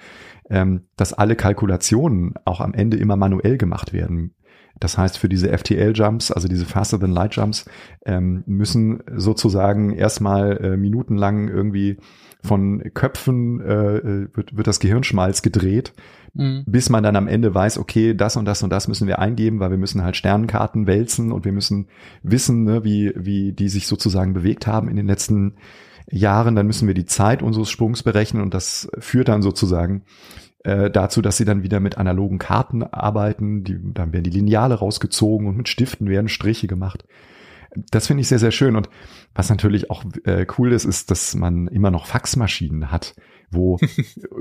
ähm, 0.50 0.82
dass 0.96 1.12
alle 1.12 1.36
Kalkulationen 1.36 2.34
auch 2.44 2.60
am 2.60 2.74
Ende 2.74 2.96
immer 2.96 3.16
manuell 3.16 3.58
gemacht 3.58 3.92
werden. 3.92 4.34
Das 4.80 4.98
heißt, 4.98 5.18
für 5.18 5.28
diese 5.28 5.56
FTL-Jumps, 5.56 6.32
also 6.32 6.48
diese 6.48 6.66
Faster 6.66 6.98
Than 6.98 7.12
Light 7.12 7.36
Jumps, 7.36 7.64
ähm, 8.04 8.42
müssen 8.46 9.02
sozusagen 9.14 9.92
erstmal 9.92 10.56
äh, 10.58 10.76
minutenlang 10.76 11.48
irgendwie 11.48 11.98
von 12.42 12.82
Köpfen 12.94 13.60
äh, 13.60 13.96
äh 13.96 14.28
wird, 14.34 14.56
wird 14.56 14.66
das 14.66 14.80
Gehirnschmalz 14.80 15.42
gedreht, 15.42 15.92
mhm. 16.34 16.64
bis 16.66 16.90
man 16.90 17.04
dann 17.04 17.16
am 17.16 17.28
Ende 17.28 17.54
weiß, 17.54 17.78
okay, 17.78 18.14
das 18.14 18.36
und 18.36 18.44
das 18.44 18.62
und 18.62 18.70
das 18.70 18.88
müssen 18.88 19.06
wir 19.06 19.20
eingeben, 19.20 19.60
weil 19.60 19.70
wir 19.70 19.78
müssen 19.78 20.02
halt 20.02 20.16
Sternenkarten 20.16 20.86
wälzen 20.86 21.30
und 21.32 21.44
wir 21.44 21.52
müssen 21.52 21.86
wissen, 22.22 22.64
ne, 22.64 22.84
wie, 22.84 23.12
wie 23.16 23.52
die 23.52 23.68
sich 23.68 23.86
sozusagen 23.86 24.34
bewegt 24.34 24.66
haben 24.66 24.88
in 24.88 24.96
den 24.96 25.06
letzten 25.06 25.54
Jahren. 26.10 26.56
Dann 26.56 26.66
müssen 26.66 26.88
wir 26.88 26.94
die 26.94 27.06
Zeit 27.06 27.42
unseres 27.42 27.70
Sprungs 27.70 28.02
berechnen 28.02 28.42
und 28.42 28.54
das 28.54 28.88
führt 28.98 29.28
dann 29.28 29.42
sozusagen 29.42 30.02
äh, 30.64 30.90
dazu, 30.90 31.22
dass 31.22 31.36
sie 31.36 31.44
dann 31.44 31.62
wieder 31.62 31.80
mit 31.80 31.98
analogen 31.98 32.38
Karten 32.38 32.82
arbeiten. 32.82 33.64
Die, 33.64 33.78
dann 33.82 34.12
werden 34.12 34.24
die 34.24 34.30
Lineale 34.30 34.74
rausgezogen 34.74 35.46
und 35.46 35.56
mit 35.56 35.68
Stiften 35.68 36.08
werden 36.08 36.28
Striche 36.28 36.66
gemacht. 36.66 37.04
Das 37.90 38.06
finde 38.06 38.20
ich 38.20 38.28
sehr, 38.28 38.38
sehr 38.38 38.50
schön. 38.50 38.76
Und 38.76 38.88
was 39.34 39.48
natürlich 39.48 39.90
auch 39.90 40.04
äh, 40.24 40.46
cool 40.58 40.72
ist, 40.72 40.84
ist, 40.84 41.10
dass 41.10 41.34
man 41.34 41.68
immer 41.68 41.90
noch 41.90 42.06
Faxmaschinen 42.06 42.90
hat, 42.90 43.14
wo 43.50 43.78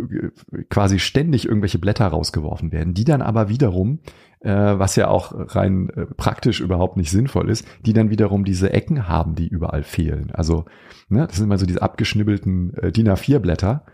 quasi 0.70 1.00
ständig 1.00 1.48
irgendwelche 1.48 1.80
Blätter 1.80 2.08
rausgeworfen 2.08 2.72
werden, 2.72 2.94
die 2.94 3.06
dann 3.06 3.22
aber 3.22 3.50
wiederum, 3.50 4.00
äh, 4.42 4.52
was 4.52 4.96
ja 4.98 5.08
auch 5.08 5.34
rein 5.56 5.90
äh, 5.90 6.06
praktisch 6.06 6.60
überhaupt 6.60 6.98
nicht 6.98 7.10
sinnvoll 7.10 7.50
ist, 7.50 7.66
die 7.86 7.94
dann 7.94 8.10
wiederum 8.10 8.44
diese 8.44 8.74
Ecken 8.74 9.08
haben, 9.08 9.36
die 9.36 9.48
überall 9.48 9.84
fehlen. 9.84 10.32
Also, 10.34 10.66
ne, 11.10 11.26
das 11.26 11.38
sind 11.38 11.46
immer 11.46 11.58
so 11.58 11.66
diese 11.66 11.82
abgeschnibbelten 11.82 12.74
äh, 12.76 12.92
DIN 12.92 13.10
A4-Blätter 13.10 13.86
ähm, 13.86 13.92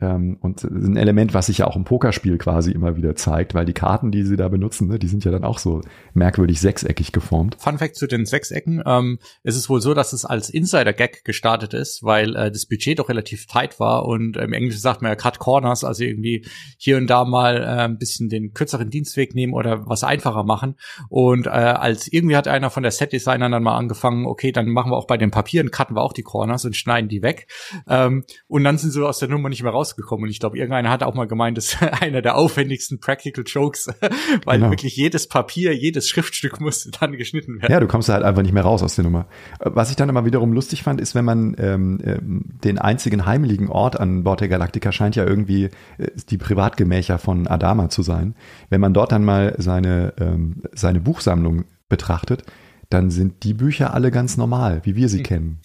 und 0.00 0.62
ein 0.62 0.96
Element, 0.96 1.34
was 1.34 1.46
sich 1.46 1.58
ja 1.58 1.66
auch 1.66 1.74
im 1.74 1.84
Pokerspiel 1.84 2.38
quasi 2.38 2.70
immer 2.70 2.96
wieder 2.96 3.16
zeigt, 3.16 3.54
weil 3.54 3.64
die 3.64 3.72
Karten, 3.72 4.12
die 4.12 4.22
sie 4.22 4.36
da 4.36 4.48
benutzen, 4.48 4.86
ne, 4.88 4.98
die 4.98 5.08
sind 5.08 5.24
ja 5.24 5.32
dann 5.32 5.44
auch 5.44 5.58
so 5.58 5.80
merkwürdig 6.14 6.60
sechseckig 6.60 7.10
geformt. 7.10 7.56
Fun 7.58 7.78
Fact 7.78 7.96
zu 7.96 8.06
den 8.06 8.24
Sechsecken. 8.24 8.82
Ähm, 8.86 9.18
es 9.42 9.56
ist 9.56 9.68
wohl 9.68 9.80
so, 9.80 9.94
dass 9.94 10.12
es 10.12 10.24
als 10.24 10.50
Insider-Gag 10.50 11.24
gestartet 11.24 11.74
ist, 11.74 12.04
weil 12.04 12.36
äh, 12.36 12.52
das 12.52 12.66
Budget 12.66 13.00
doch 13.00 13.08
relativ 13.08 13.46
tight 13.46 13.80
war 13.80 14.06
und 14.06 14.36
im 14.36 14.52
Englischen 14.52 14.80
sagt 14.80 15.02
man 15.02 15.10
ja 15.10 15.16
Cut 15.16 15.40
Corners, 15.40 15.82
also 15.82 16.04
irgendwie 16.04 16.46
hier 16.76 16.96
und 16.96 17.08
da 17.08 17.24
mal 17.24 17.56
äh, 17.56 17.66
ein 17.84 17.98
bisschen 17.98 18.28
den 18.28 18.52
kürzeren 18.52 18.90
Dienstweg 18.90 19.34
nehmen 19.34 19.52
oder 19.52 19.88
was 19.88 20.04
einfacher 20.04 20.44
machen. 20.44 20.76
Und 21.08 21.46
äh, 21.46 21.50
als 21.50 22.06
irgendwie 22.12 22.36
hat 22.36 22.46
einer 22.46 22.70
von 22.70 22.84
der 22.84 22.92
Set-Designern 22.92 23.50
dann 23.50 23.62
mal 23.62 23.76
angefangen, 23.76 24.26
okay, 24.26 24.52
dann 24.52 24.68
machen 24.68 24.92
wir 24.92 24.96
auch 24.96 25.06
bei 25.06 25.16
den 25.16 25.30
Papieren, 25.30 25.70
cutten 25.70 25.96
wir 25.96 26.02
auch 26.02 26.12
die 26.12 26.22
Corners 26.22 26.64
und 26.64 26.76
schneiden 26.76 27.08
die 27.08 27.22
weg. 27.22 27.48
Ähm, 27.88 28.24
und 28.46 28.64
dann 28.64 28.78
sind 28.78 28.92
sie 28.92 29.04
aus 29.04 29.18
der 29.18 29.28
Nummer 29.28 29.48
nicht 29.48 29.62
mehr 29.62 29.72
raus 29.72 29.87
rausgekommen. 29.88 30.24
Und 30.24 30.30
ich 30.30 30.40
glaube, 30.40 30.58
irgendeiner 30.58 30.90
hat 30.90 31.02
auch 31.02 31.14
mal 31.14 31.26
gemeint, 31.26 31.56
das 31.56 31.74
ist 31.74 31.82
einer 32.02 32.22
der 32.22 32.36
aufwendigsten 32.36 33.00
Practical 33.00 33.44
Jokes, 33.46 33.88
weil 34.44 34.58
genau. 34.58 34.70
wirklich 34.70 34.96
jedes 34.96 35.28
Papier, 35.28 35.74
jedes 35.76 36.08
Schriftstück 36.08 36.60
musste 36.60 36.90
dann 36.90 37.12
geschnitten 37.12 37.60
werden. 37.60 37.72
Ja, 37.72 37.80
du 37.80 37.86
kommst 37.86 38.08
halt 38.08 38.22
einfach 38.22 38.42
nicht 38.42 38.52
mehr 38.52 38.62
raus 38.62 38.82
aus 38.82 38.94
der 38.94 39.04
Nummer. 39.04 39.26
Was 39.60 39.90
ich 39.90 39.96
dann 39.96 40.08
immer 40.08 40.24
wiederum 40.24 40.52
lustig 40.52 40.82
fand, 40.82 41.00
ist, 41.00 41.14
wenn 41.14 41.24
man 41.24 41.56
ähm, 41.58 41.98
ähm, 42.04 42.44
den 42.64 42.78
einzigen 42.78 43.26
heimeligen 43.26 43.68
Ort 43.68 43.98
an 43.98 44.24
Bord 44.24 44.40
der 44.40 44.48
Galaktika 44.48 44.92
scheint 44.92 45.16
ja 45.16 45.24
irgendwie 45.24 45.64
äh, 45.98 46.08
die 46.28 46.38
Privatgemächer 46.38 47.18
von 47.18 47.46
Adama 47.46 47.88
zu 47.88 48.02
sein. 48.02 48.34
Wenn 48.70 48.80
man 48.80 48.94
dort 48.94 49.12
dann 49.12 49.24
mal 49.24 49.54
seine, 49.58 50.14
ähm, 50.20 50.62
seine 50.72 51.00
Buchsammlung 51.00 51.64
betrachtet, 51.88 52.44
dann 52.90 53.10
sind 53.10 53.42
die 53.44 53.54
Bücher 53.54 53.92
alle 53.94 54.10
ganz 54.10 54.36
normal, 54.36 54.80
wie 54.84 54.96
wir 54.96 55.08
sie 55.08 55.18
hm. 55.18 55.24
kennen. 55.24 55.60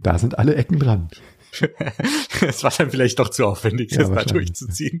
Da 0.00 0.18
sind 0.18 0.38
alle 0.38 0.54
Ecken 0.54 0.78
dran. 0.78 1.08
Es 2.40 2.62
war 2.62 2.72
dann 2.76 2.90
vielleicht 2.90 3.18
doch 3.18 3.30
zu 3.30 3.44
aufwendig, 3.46 3.90
ja, 3.92 3.98
das 3.98 4.10
da 4.10 4.24
durchzuziehen. 4.24 5.00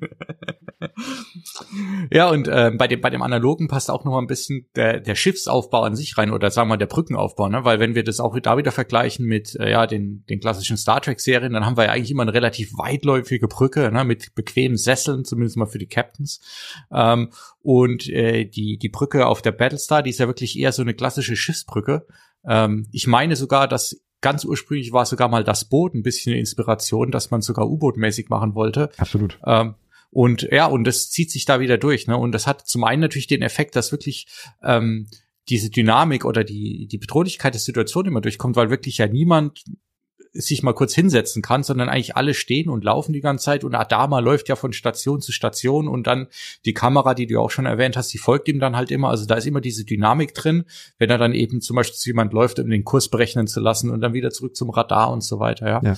ja, 2.10 2.28
und 2.28 2.48
äh, 2.48 2.72
bei 2.76 2.88
dem 2.88 3.00
bei 3.00 3.10
dem 3.10 3.22
analogen 3.22 3.68
passt 3.68 3.90
auch 3.90 4.04
noch 4.04 4.12
mal 4.12 4.18
ein 4.18 4.26
bisschen 4.26 4.66
der 4.74 5.00
der 5.00 5.14
Schiffsaufbau 5.14 5.82
an 5.82 5.96
sich 5.96 6.18
rein 6.18 6.32
oder 6.32 6.50
sagen 6.50 6.68
wir 6.68 6.76
der 6.76 6.86
Brückenaufbau, 6.86 7.48
ne? 7.48 7.64
Weil 7.64 7.80
wenn 7.80 7.94
wir 7.94 8.04
das 8.04 8.20
auch 8.20 8.38
da 8.40 8.56
wieder 8.56 8.72
vergleichen 8.72 9.26
mit 9.26 9.54
äh, 9.56 9.70
ja 9.70 9.86
den 9.86 10.24
den 10.28 10.40
klassischen 10.40 10.76
Star 10.76 11.00
Trek 11.00 11.20
Serien, 11.20 11.52
dann 11.52 11.64
haben 11.64 11.76
wir 11.76 11.84
ja 11.84 11.92
eigentlich 11.92 12.10
immer 12.10 12.22
eine 12.22 12.34
relativ 12.34 12.72
weitläufige 12.76 13.48
Brücke, 13.48 13.90
ne? 13.92 14.04
Mit 14.04 14.34
bequemen 14.34 14.76
Sesseln, 14.76 15.24
zumindest 15.24 15.56
mal 15.56 15.66
für 15.66 15.78
die 15.78 15.88
Captains. 15.88 16.40
Ähm, 16.92 17.30
und 17.60 18.08
äh, 18.08 18.44
die 18.44 18.78
die 18.78 18.88
Brücke 18.88 19.26
auf 19.26 19.42
der 19.42 19.52
Battlestar, 19.52 20.02
die 20.02 20.10
ist 20.10 20.20
ja 20.20 20.26
wirklich 20.26 20.58
eher 20.58 20.72
so 20.72 20.82
eine 20.82 20.94
klassische 20.94 21.36
Schiffsbrücke. 21.36 22.06
Ähm, 22.46 22.86
ich 22.92 23.06
meine 23.06 23.36
sogar, 23.36 23.68
dass 23.68 24.00
ganz 24.20 24.44
ursprünglich 24.44 24.92
war 24.92 25.06
sogar 25.06 25.28
mal 25.28 25.44
das 25.44 25.64
Boot 25.64 25.94
ein 25.94 26.02
bisschen 26.02 26.34
Inspiration, 26.34 27.10
dass 27.10 27.30
man 27.30 27.40
sogar 27.40 27.68
U-Boot-mäßig 27.68 28.28
machen 28.28 28.54
wollte. 28.54 28.90
Absolut. 28.96 29.38
Ähm, 29.46 29.74
und 30.10 30.48
ja, 30.50 30.66
und 30.66 30.84
das 30.84 31.10
zieht 31.10 31.30
sich 31.30 31.44
da 31.44 31.60
wieder 31.60 31.78
durch. 31.78 32.06
Ne? 32.06 32.16
Und 32.16 32.32
das 32.32 32.46
hat 32.46 32.66
zum 32.66 32.84
einen 32.84 33.02
natürlich 33.02 33.26
den 33.26 33.42
Effekt, 33.42 33.76
dass 33.76 33.92
wirklich 33.92 34.26
ähm, 34.62 35.08
diese 35.48 35.70
Dynamik 35.70 36.24
oder 36.24 36.44
die, 36.44 36.88
die 36.88 36.98
Bedrohlichkeit 36.98 37.54
der 37.54 37.60
Situation 37.60 38.06
immer 38.06 38.20
durchkommt, 38.20 38.56
weil 38.56 38.70
wirklich 38.70 38.98
ja 38.98 39.06
niemand 39.06 39.64
sich 40.32 40.62
mal 40.62 40.72
kurz 40.72 40.94
hinsetzen 40.94 41.42
kann, 41.42 41.62
sondern 41.62 41.88
eigentlich 41.88 42.16
alle 42.16 42.34
stehen 42.34 42.68
und 42.68 42.84
laufen 42.84 43.12
die 43.12 43.20
ganze 43.20 43.46
Zeit 43.46 43.64
und 43.64 43.74
Adama 43.74 44.20
läuft 44.20 44.48
ja 44.48 44.56
von 44.56 44.72
Station 44.72 45.20
zu 45.20 45.32
Station 45.32 45.88
und 45.88 46.06
dann 46.06 46.28
die 46.64 46.74
Kamera, 46.74 47.14
die 47.14 47.26
du 47.26 47.40
auch 47.40 47.50
schon 47.50 47.66
erwähnt 47.66 47.96
hast, 47.96 48.12
die 48.12 48.18
folgt 48.18 48.48
ihm 48.48 48.60
dann 48.60 48.76
halt 48.76 48.90
immer. 48.90 49.10
Also 49.10 49.26
da 49.26 49.34
ist 49.34 49.46
immer 49.46 49.60
diese 49.60 49.84
Dynamik 49.84 50.34
drin, 50.34 50.64
wenn 50.98 51.10
er 51.10 51.18
dann 51.18 51.34
eben 51.34 51.60
zum 51.60 51.76
Beispiel 51.76 51.96
zu 51.96 52.08
jemand 52.10 52.32
läuft, 52.32 52.58
um 52.58 52.68
den 52.70 52.84
Kurs 52.84 53.08
berechnen 53.08 53.46
zu 53.46 53.60
lassen 53.60 53.90
und 53.90 54.00
dann 54.00 54.12
wieder 54.12 54.30
zurück 54.30 54.56
zum 54.56 54.70
Radar 54.70 55.12
und 55.12 55.22
so 55.22 55.38
weiter, 55.38 55.68
ja. 55.68 55.80
ja. 55.82 55.96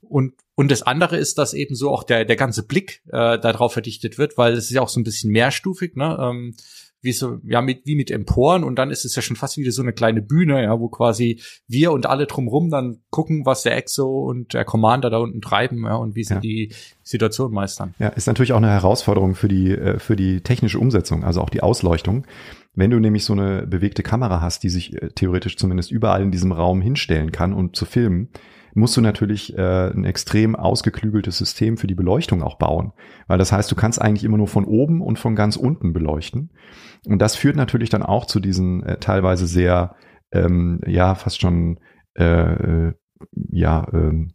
Und 0.00 0.34
und 0.56 0.70
das 0.70 0.82
andere 0.82 1.16
ist, 1.16 1.38
dass 1.38 1.54
eben 1.54 1.74
so 1.74 1.90
auch 1.90 2.02
der 2.02 2.26
der 2.26 2.36
ganze 2.36 2.66
Blick 2.66 3.02
äh, 3.06 3.38
darauf 3.38 3.72
verdichtet 3.72 4.18
wird, 4.18 4.36
weil 4.36 4.52
es 4.52 4.64
ist 4.64 4.72
ja 4.72 4.82
auch 4.82 4.90
so 4.90 5.00
ein 5.00 5.04
bisschen 5.04 5.30
mehrstufig, 5.30 5.96
ne? 5.96 6.18
Ähm, 6.20 6.54
wie 7.02 7.12
so, 7.12 7.38
ja, 7.44 7.62
mit, 7.62 7.86
wie 7.86 7.94
mit 7.94 8.10
Emporen 8.10 8.64
und 8.64 8.76
dann 8.76 8.90
ist 8.90 9.04
es 9.04 9.16
ja 9.16 9.22
schon 9.22 9.36
fast 9.36 9.56
wie 9.56 9.70
so 9.70 9.82
eine 9.82 9.92
kleine 9.92 10.22
Bühne, 10.22 10.62
ja, 10.62 10.78
wo 10.78 10.88
quasi 10.88 11.40
wir 11.66 11.92
und 11.92 12.06
alle 12.06 12.26
drumrum 12.26 12.70
dann 12.70 12.98
gucken, 13.10 13.46
was 13.46 13.62
der 13.62 13.76
Exo 13.76 14.06
und 14.06 14.52
der 14.54 14.64
Commander 14.64 15.10
da 15.10 15.18
unten 15.18 15.40
treiben, 15.40 15.84
ja, 15.84 15.96
und 15.96 16.14
wie 16.14 16.24
sie 16.24 16.34
ja. 16.34 16.40
die 16.40 16.74
Situation 17.02 17.52
meistern. 17.52 17.94
Ja, 17.98 18.08
ist 18.08 18.26
natürlich 18.26 18.52
auch 18.52 18.58
eine 18.58 18.70
Herausforderung 18.70 19.34
für 19.34 19.48
die, 19.48 19.70
äh, 19.70 19.98
für 19.98 20.16
die 20.16 20.42
technische 20.42 20.78
Umsetzung, 20.78 21.24
also 21.24 21.40
auch 21.40 21.50
die 21.50 21.62
Ausleuchtung. 21.62 22.26
Wenn 22.74 22.90
du 22.90 23.00
nämlich 23.00 23.24
so 23.24 23.32
eine 23.32 23.66
bewegte 23.66 24.02
Kamera 24.02 24.40
hast, 24.40 24.62
die 24.62 24.68
sich 24.68 24.94
äh, 24.94 25.08
theoretisch 25.08 25.56
zumindest 25.56 25.90
überall 25.90 26.22
in 26.22 26.30
diesem 26.30 26.52
Raum 26.52 26.82
hinstellen 26.82 27.32
kann, 27.32 27.52
um 27.52 27.72
zu 27.72 27.84
filmen, 27.84 28.28
musst 28.74 28.96
du 28.96 29.00
natürlich 29.00 29.56
äh, 29.56 29.90
ein 29.90 30.04
extrem 30.04 30.56
ausgeklügeltes 30.56 31.38
System 31.38 31.76
für 31.76 31.86
die 31.86 31.94
Beleuchtung 31.94 32.42
auch 32.42 32.58
bauen. 32.58 32.92
Weil 33.26 33.38
das 33.38 33.52
heißt, 33.52 33.70
du 33.70 33.76
kannst 33.76 34.00
eigentlich 34.00 34.24
immer 34.24 34.38
nur 34.38 34.48
von 34.48 34.64
oben 34.64 35.00
und 35.00 35.18
von 35.18 35.34
ganz 35.34 35.56
unten 35.56 35.92
beleuchten. 35.92 36.50
Und 37.06 37.20
das 37.20 37.36
führt 37.36 37.56
natürlich 37.56 37.90
dann 37.90 38.02
auch 38.02 38.26
zu 38.26 38.40
diesen 38.40 38.82
äh, 38.82 38.98
teilweise 38.98 39.46
sehr, 39.46 39.94
ähm, 40.32 40.80
ja, 40.86 41.14
fast 41.14 41.40
schon, 41.40 41.80
äh, 42.14 42.24
äh, 42.24 42.94
ja, 43.50 43.86
ähm, 43.92 44.34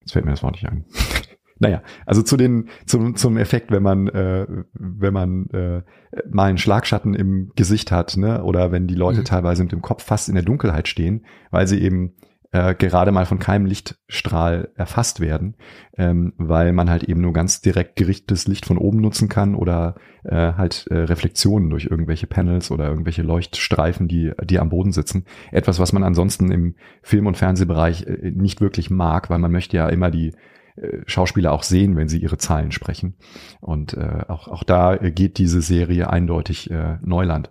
jetzt 0.00 0.12
fällt 0.12 0.24
mir 0.24 0.30
das 0.30 0.42
Wort 0.42 0.54
nicht 0.54 0.68
ein. 0.68 0.84
naja, 1.58 1.82
also 2.06 2.22
zu 2.22 2.36
den, 2.36 2.68
zum, 2.86 3.14
zum 3.16 3.36
Effekt, 3.36 3.70
wenn 3.70 3.82
man, 3.82 4.08
äh, 4.08 4.46
wenn 4.74 5.14
man 5.14 5.46
äh, 5.50 5.82
mal 6.30 6.48
einen 6.48 6.58
Schlagschatten 6.58 7.14
im 7.14 7.52
Gesicht 7.56 7.92
hat, 7.92 8.16
ne, 8.16 8.42
oder 8.42 8.72
wenn 8.72 8.86
die 8.86 8.94
Leute 8.94 9.20
mhm. 9.20 9.24
teilweise 9.24 9.62
mit 9.62 9.72
dem 9.72 9.82
Kopf 9.82 10.04
fast 10.04 10.28
in 10.28 10.34
der 10.34 10.44
Dunkelheit 10.44 10.88
stehen, 10.88 11.24
weil 11.50 11.66
sie 11.66 11.80
eben 11.80 12.14
äh, 12.52 12.74
gerade 12.74 13.12
mal 13.12 13.26
von 13.26 13.38
keinem 13.38 13.66
Lichtstrahl 13.66 14.70
erfasst 14.76 15.20
werden, 15.20 15.56
ähm, 15.96 16.34
weil 16.36 16.72
man 16.72 16.90
halt 16.90 17.04
eben 17.04 17.20
nur 17.20 17.32
ganz 17.32 17.62
direkt 17.62 17.96
gerichtetes 17.96 18.46
Licht 18.46 18.66
von 18.66 18.78
oben 18.78 19.00
nutzen 19.00 19.28
kann 19.28 19.54
oder 19.54 19.96
äh, 20.24 20.52
halt 20.52 20.86
äh, 20.90 20.98
Reflexionen 20.98 21.70
durch 21.70 21.86
irgendwelche 21.86 22.26
Panels 22.26 22.70
oder 22.70 22.88
irgendwelche 22.88 23.22
Leuchtstreifen, 23.22 24.06
die, 24.06 24.32
die 24.44 24.60
am 24.60 24.68
Boden 24.68 24.92
sitzen. 24.92 25.24
Etwas, 25.50 25.78
was 25.78 25.92
man 25.92 26.04
ansonsten 26.04 26.52
im 26.52 26.76
Film- 27.02 27.26
und 27.26 27.38
Fernsehbereich 27.38 28.06
äh, 28.06 28.30
nicht 28.30 28.60
wirklich 28.60 28.90
mag, 28.90 29.30
weil 29.30 29.38
man 29.38 29.50
möchte 29.50 29.78
ja 29.78 29.88
immer 29.88 30.10
die 30.10 30.32
äh, 30.76 30.98
Schauspieler 31.06 31.52
auch 31.52 31.62
sehen, 31.62 31.96
wenn 31.96 32.08
sie 32.08 32.18
ihre 32.18 32.36
Zahlen 32.36 32.70
sprechen. 32.70 33.14
Und 33.60 33.94
äh, 33.94 34.24
auch, 34.28 34.48
auch 34.48 34.62
da 34.62 34.96
geht 34.96 35.38
diese 35.38 35.62
Serie 35.62 36.10
eindeutig 36.10 36.70
äh, 36.70 36.98
Neuland. 37.02 37.50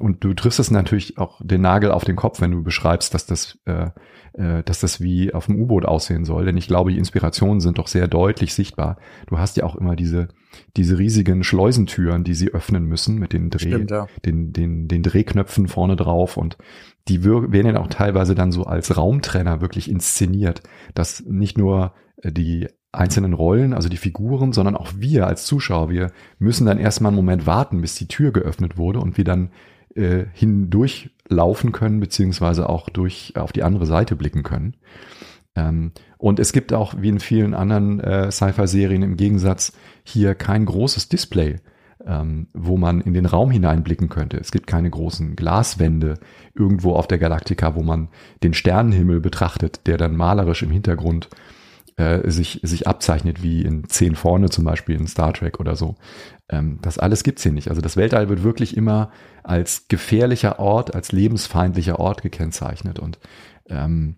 Und 0.00 0.24
du 0.24 0.34
triffst 0.34 0.58
es 0.58 0.70
natürlich 0.70 1.18
auch 1.18 1.40
den 1.44 1.60
Nagel 1.60 1.90
auf 1.92 2.04
den 2.04 2.16
Kopf, 2.16 2.40
wenn 2.40 2.50
du 2.50 2.62
beschreibst, 2.62 3.12
dass 3.14 3.26
das 3.26 3.58
äh, 3.66 3.90
äh, 4.34 4.62
dass 4.62 4.80
das 4.80 5.00
wie 5.00 5.34
auf 5.34 5.46
dem 5.46 5.56
U-Boot 5.56 5.84
aussehen 5.84 6.24
soll. 6.24 6.44
Denn 6.44 6.56
ich 6.56 6.68
glaube, 6.68 6.90
die 6.90 6.98
Inspirationen 6.98 7.60
sind 7.60 7.78
doch 7.78 7.86
sehr 7.86 8.08
deutlich 8.08 8.54
sichtbar. 8.54 8.98
Du 9.26 9.38
hast 9.38 9.56
ja 9.56 9.64
auch 9.64 9.76
immer 9.76 9.96
diese, 9.96 10.28
diese 10.76 10.98
riesigen 10.98 11.44
Schleusentüren, 11.44 12.24
die 12.24 12.34
sie 12.34 12.50
öffnen 12.50 12.84
müssen 12.84 13.18
mit 13.18 13.32
den 13.32 13.50
Dreh, 13.50 13.68
Stimmt, 13.68 13.90
ja. 13.90 14.06
den, 14.24 14.52
den, 14.52 14.88
den 14.88 15.02
Drehknöpfen 15.02 15.68
vorne 15.68 15.96
drauf 15.96 16.36
und 16.36 16.56
die 17.08 17.24
werden 17.24 17.66
ja 17.66 17.80
auch 17.80 17.88
teilweise 17.88 18.34
dann 18.34 18.52
so 18.52 18.64
als 18.64 18.96
Raumtrenner 18.96 19.60
wirklich 19.60 19.90
inszeniert, 19.90 20.62
dass 20.94 21.24
nicht 21.26 21.58
nur 21.58 21.94
äh, 22.22 22.30
die 22.30 22.68
einzelnen 22.92 23.34
Rollen, 23.34 23.72
also 23.72 23.88
die 23.88 23.96
Figuren, 23.96 24.52
sondern 24.52 24.76
auch 24.76 24.92
wir 24.96 25.26
als 25.26 25.44
Zuschauer, 25.46 25.90
wir 25.90 26.12
müssen 26.38 26.66
dann 26.66 26.78
erstmal 26.78 27.10
einen 27.10 27.16
Moment 27.16 27.46
warten, 27.46 27.80
bis 27.80 27.94
die 27.94 28.08
Tür 28.08 28.32
geöffnet 28.32 28.76
wurde 28.76 29.00
und 29.00 29.16
wir 29.16 29.24
dann 29.24 29.50
äh, 29.94 30.24
hindurch 30.32 31.10
laufen 31.30 31.72
können, 31.72 32.00
beziehungsweise 32.00 32.68
auch 32.68 32.88
durch 32.90 33.34
auf 33.36 33.52
die 33.52 33.62
andere 33.62 33.86
Seite 33.86 34.16
blicken 34.16 34.42
können. 34.42 34.76
Ähm, 35.56 35.92
und 36.18 36.38
es 36.38 36.52
gibt 36.52 36.72
auch, 36.72 36.94
wie 36.98 37.08
in 37.08 37.20
vielen 37.20 37.54
anderen 37.54 38.00
äh, 38.00 38.30
Sci-Fi-Serien 38.30 39.02
im 39.02 39.16
Gegensatz, 39.16 39.72
hier 40.04 40.34
kein 40.34 40.66
großes 40.66 41.08
Display, 41.08 41.56
ähm, 42.04 42.48
wo 42.52 42.76
man 42.76 43.00
in 43.00 43.14
den 43.14 43.26
Raum 43.26 43.50
hineinblicken 43.50 44.08
könnte. 44.08 44.36
Es 44.36 44.50
gibt 44.50 44.66
keine 44.66 44.90
großen 44.90 45.36
Glaswände 45.36 46.18
irgendwo 46.54 46.94
auf 46.94 47.06
der 47.06 47.18
Galaktika, 47.18 47.74
wo 47.74 47.82
man 47.82 48.08
den 48.42 48.54
Sternenhimmel 48.54 49.20
betrachtet, 49.20 49.86
der 49.86 49.96
dann 49.96 50.16
malerisch 50.16 50.62
im 50.62 50.70
Hintergrund 50.70 51.28
äh, 51.96 52.30
sich, 52.30 52.60
sich 52.62 52.86
abzeichnet, 52.86 53.42
wie 53.42 53.62
in 53.62 53.88
Zehn 53.88 54.14
vorne 54.14 54.48
zum 54.48 54.64
Beispiel 54.64 54.96
in 54.96 55.06
Star 55.06 55.32
Trek 55.32 55.60
oder 55.60 55.76
so. 55.76 55.96
Ähm, 56.50 56.78
das 56.82 56.98
alles 56.98 57.22
gibt's 57.22 57.42
hier 57.42 57.52
nicht. 57.52 57.68
Also 57.68 57.80
das 57.80 57.96
Weltall 57.96 58.28
wird 58.28 58.42
wirklich 58.42 58.76
immer 58.76 59.10
als 59.42 59.88
gefährlicher 59.88 60.58
Ort, 60.58 60.94
als 60.94 61.12
lebensfeindlicher 61.12 61.98
Ort 61.98 62.22
gekennzeichnet. 62.22 62.98
Und 62.98 63.18
ähm, 63.68 64.16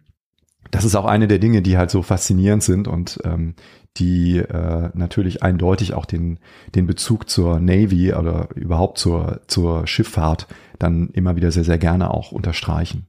das 0.71 0.85
ist 0.85 0.95
auch 0.95 1.05
eine 1.05 1.29
der 1.29 1.39
Dinge, 1.39 1.63
die 1.63 1.77
halt 1.77 1.91
so 1.91 2.03
faszinierend 2.03 2.63
sind 2.63 2.89
und 2.89 3.21
ähm, 3.25 3.55
die 3.99 4.39
äh, 4.39 4.91
natürlich 4.95 5.43
eindeutig 5.43 5.93
auch 5.93 6.07
den, 6.07 6.39
den 6.75 6.87
Bezug 6.87 7.29
zur 7.29 7.61
Navy 7.61 8.15
oder 8.15 8.49
überhaupt 8.55 8.97
zur, 8.97 9.43
zur 9.49 9.87
Schifffahrt 9.87 10.47
dann 10.79 11.11
immer 11.11 11.37
wieder 11.37 11.51
sehr, 11.51 11.65
sehr 11.65 11.79
gerne 11.79 12.11
auch 12.11 12.33
unterstreichen. 12.33 13.07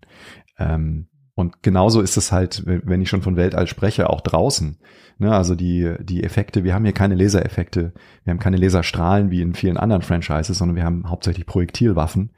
Ähm, 0.60 1.08
und 1.36 1.64
genauso 1.64 2.02
ist 2.02 2.18
es 2.18 2.32
halt, 2.32 2.64
wenn 2.66 3.02
ich 3.02 3.10
schon 3.10 3.24
von 3.24 3.36
Weltall 3.36 3.68
spreche, 3.68 4.10
auch 4.10 4.22
draußen. 4.22 4.78
Ne, 5.20 5.34
also 5.34 5.54
die, 5.54 5.94
die 6.00 6.24
Effekte, 6.24 6.64
wir 6.64 6.74
haben 6.74 6.86
hier 6.86 6.94
keine 6.94 7.16
Lasereffekte, 7.16 7.94
wir 8.24 8.32
haben 8.32 8.40
keine 8.40 8.58
Laserstrahlen 8.58 9.30
wie 9.30 9.42
in 9.42 9.54
vielen 9.54 9.78
anderen 9.78 10.02
Franchises, 10.02 10.58
sondern 10.58 10.76
wir 10.76 10.84
haben 10.84 11.10
hauptsächlich 11.10 11.46
Projektilwaffen, 11.46 12.32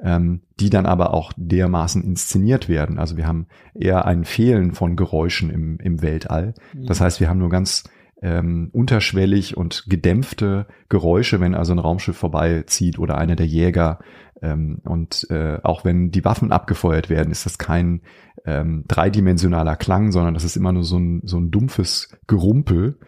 ähm, 0.00 0.40
die 0.58 0.70
dann 0.70 0.86
aber 0.86 1.12
auch 1.12 1.32
dermaßen 1.36 2.02
inszeniert 2.02 2.68
werden. 2.68 2.98
Also 2.98 3.16
wir 3.16 3.26
haben 3.26 3.46
eher 3.74 4.06
ein 4.06 4.24
Fehlen 4.24 4.72
von 4.72 4.96
Geräuschen 4.96 5.50
im, 5.50 5.78
im 5.78 6.00
Weltall. 6.00 6.54
Mhm. 6.72 6.86
Das 6.86 7.00
heißt, 7.00 7.20
wir 7.20 7.28
haben 7.28 7.38
nur 7.38 7.50
ganz 7.50 7.84
ähm, 8.22 8.70
unterschwellig 8.72 9.56
und 9.56 9.84
gedämpfte 9.88 10.66
Geräusche, 10.88 11.40
wenn 11.40 11.54
also 11.54 11.72
ein 11.72 11.78
Raumschiff 11.78 12.16
vorbeizieht 12.16 12.98
oder 12.98 13.18
einer 13.18 13.36
der 13.36 13.46
Jäger. 13.46 13.98
Ähm, 14.42 14.80
und 14.84 15.26
äh, 15.30 15.58
auch 15.62 15.84
wenn 15.84 16.10
die 16.10 16.24
Waffen 16.24 16.52
abgefeuert 16.52 17.08
werden, 17.08 17.30
ist 17.30 17.46
das 17.46 17.58
kein 17.58 18.02
ähm, 18.44 18.84
dreidimensionaler 18.88 19.76
Klang, 19.76 20.12
sondern 20.12 20.34
das 20.34 20.44
ist 20.44 20.56
immer 20.56 20.72
nur 20.72 20.84
so 20.84 20.98
ein, 20.98 21.22
so 21.24 21.38
ein 21.38 21.50
dumpfes 21.50 22.08
Gerumpel. 22.26 22.98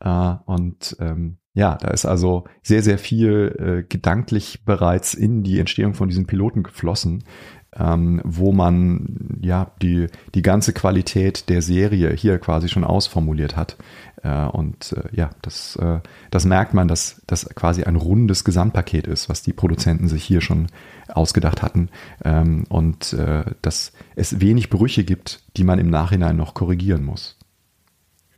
Äh, 0.00 0.34
und 0.46 0.96
ähm, 1.00 1.38
ja, 1.54 1.76
da 1.76 1.88
ist 1.88 2.06
also 2.06 2.44
sehr, 2.62 2.82
sehr 2.82 2.98
viel 2.98 3.56
äh, 3.58 3.86
gedanklich 3.88 4.64
bereits 4.64 5.14
in 5.14 5.42
die 5.42 5.58
Entstehung 5.58 5.94
von 5.94 6.08
diesen 6.08 6.26
Piloten 6.26 6.62
geflossen, 6.62 7.24
ähm, 7.76 8.20
wo 8.24 8.52
man 8.52 9.38
ja 9.40 9.72
die, 9.82 10.06
die 10.34 10.42
ganze 10.42 10.72
Qualität 10.72 11.48
der 11.48 11.62
Serie 11.62 12.12
hier 12.12 12.38
quasi 12.38 12.68
schon 12.68 12.84
ausformuliert 12.84 13.56
hat. 13.56 13.76
Äh, 14.22 14.46
und 14.46 14.92
äh, 14.92 15.16
ja, 15.16 15.30
das, 15.42 15.76
äh, 15.76 16.00
das 16.30 16.44
merkt 16.44 16.74
man, 16.74 16.88
dass 16.88 17.22
das 17.26 17.48
quasi 17.54 17.84
ein 17.84 17.96
rundes 17.96 18.44
Gesamtpaket 18.44 19.06
ist, 19.06 19.28
was 19.28 19.42
die 19.42 19.52
Produzenten 19.52 20.08
sich 20.08 20.24
hier 20.24 20.40
schon 20.40 20.66
ausgedacht 21.08 21.62
hatten. 21.62 21.88
Ähm, 22.24 22.64
und 22.68 23.16
dass 23.62 23.92
es 24.14 24.40
wenig 24.40 24.70
Brüche 24.70 25.04
gibt, 25.04 25.42
die 25.56 25.64
man 25.64 25.78
im 25.78 25.90
Nachhinein 25.90 26.36
noch 26.36 26.54
korrigieren 26.54 27.04
muss. 27.04 27.36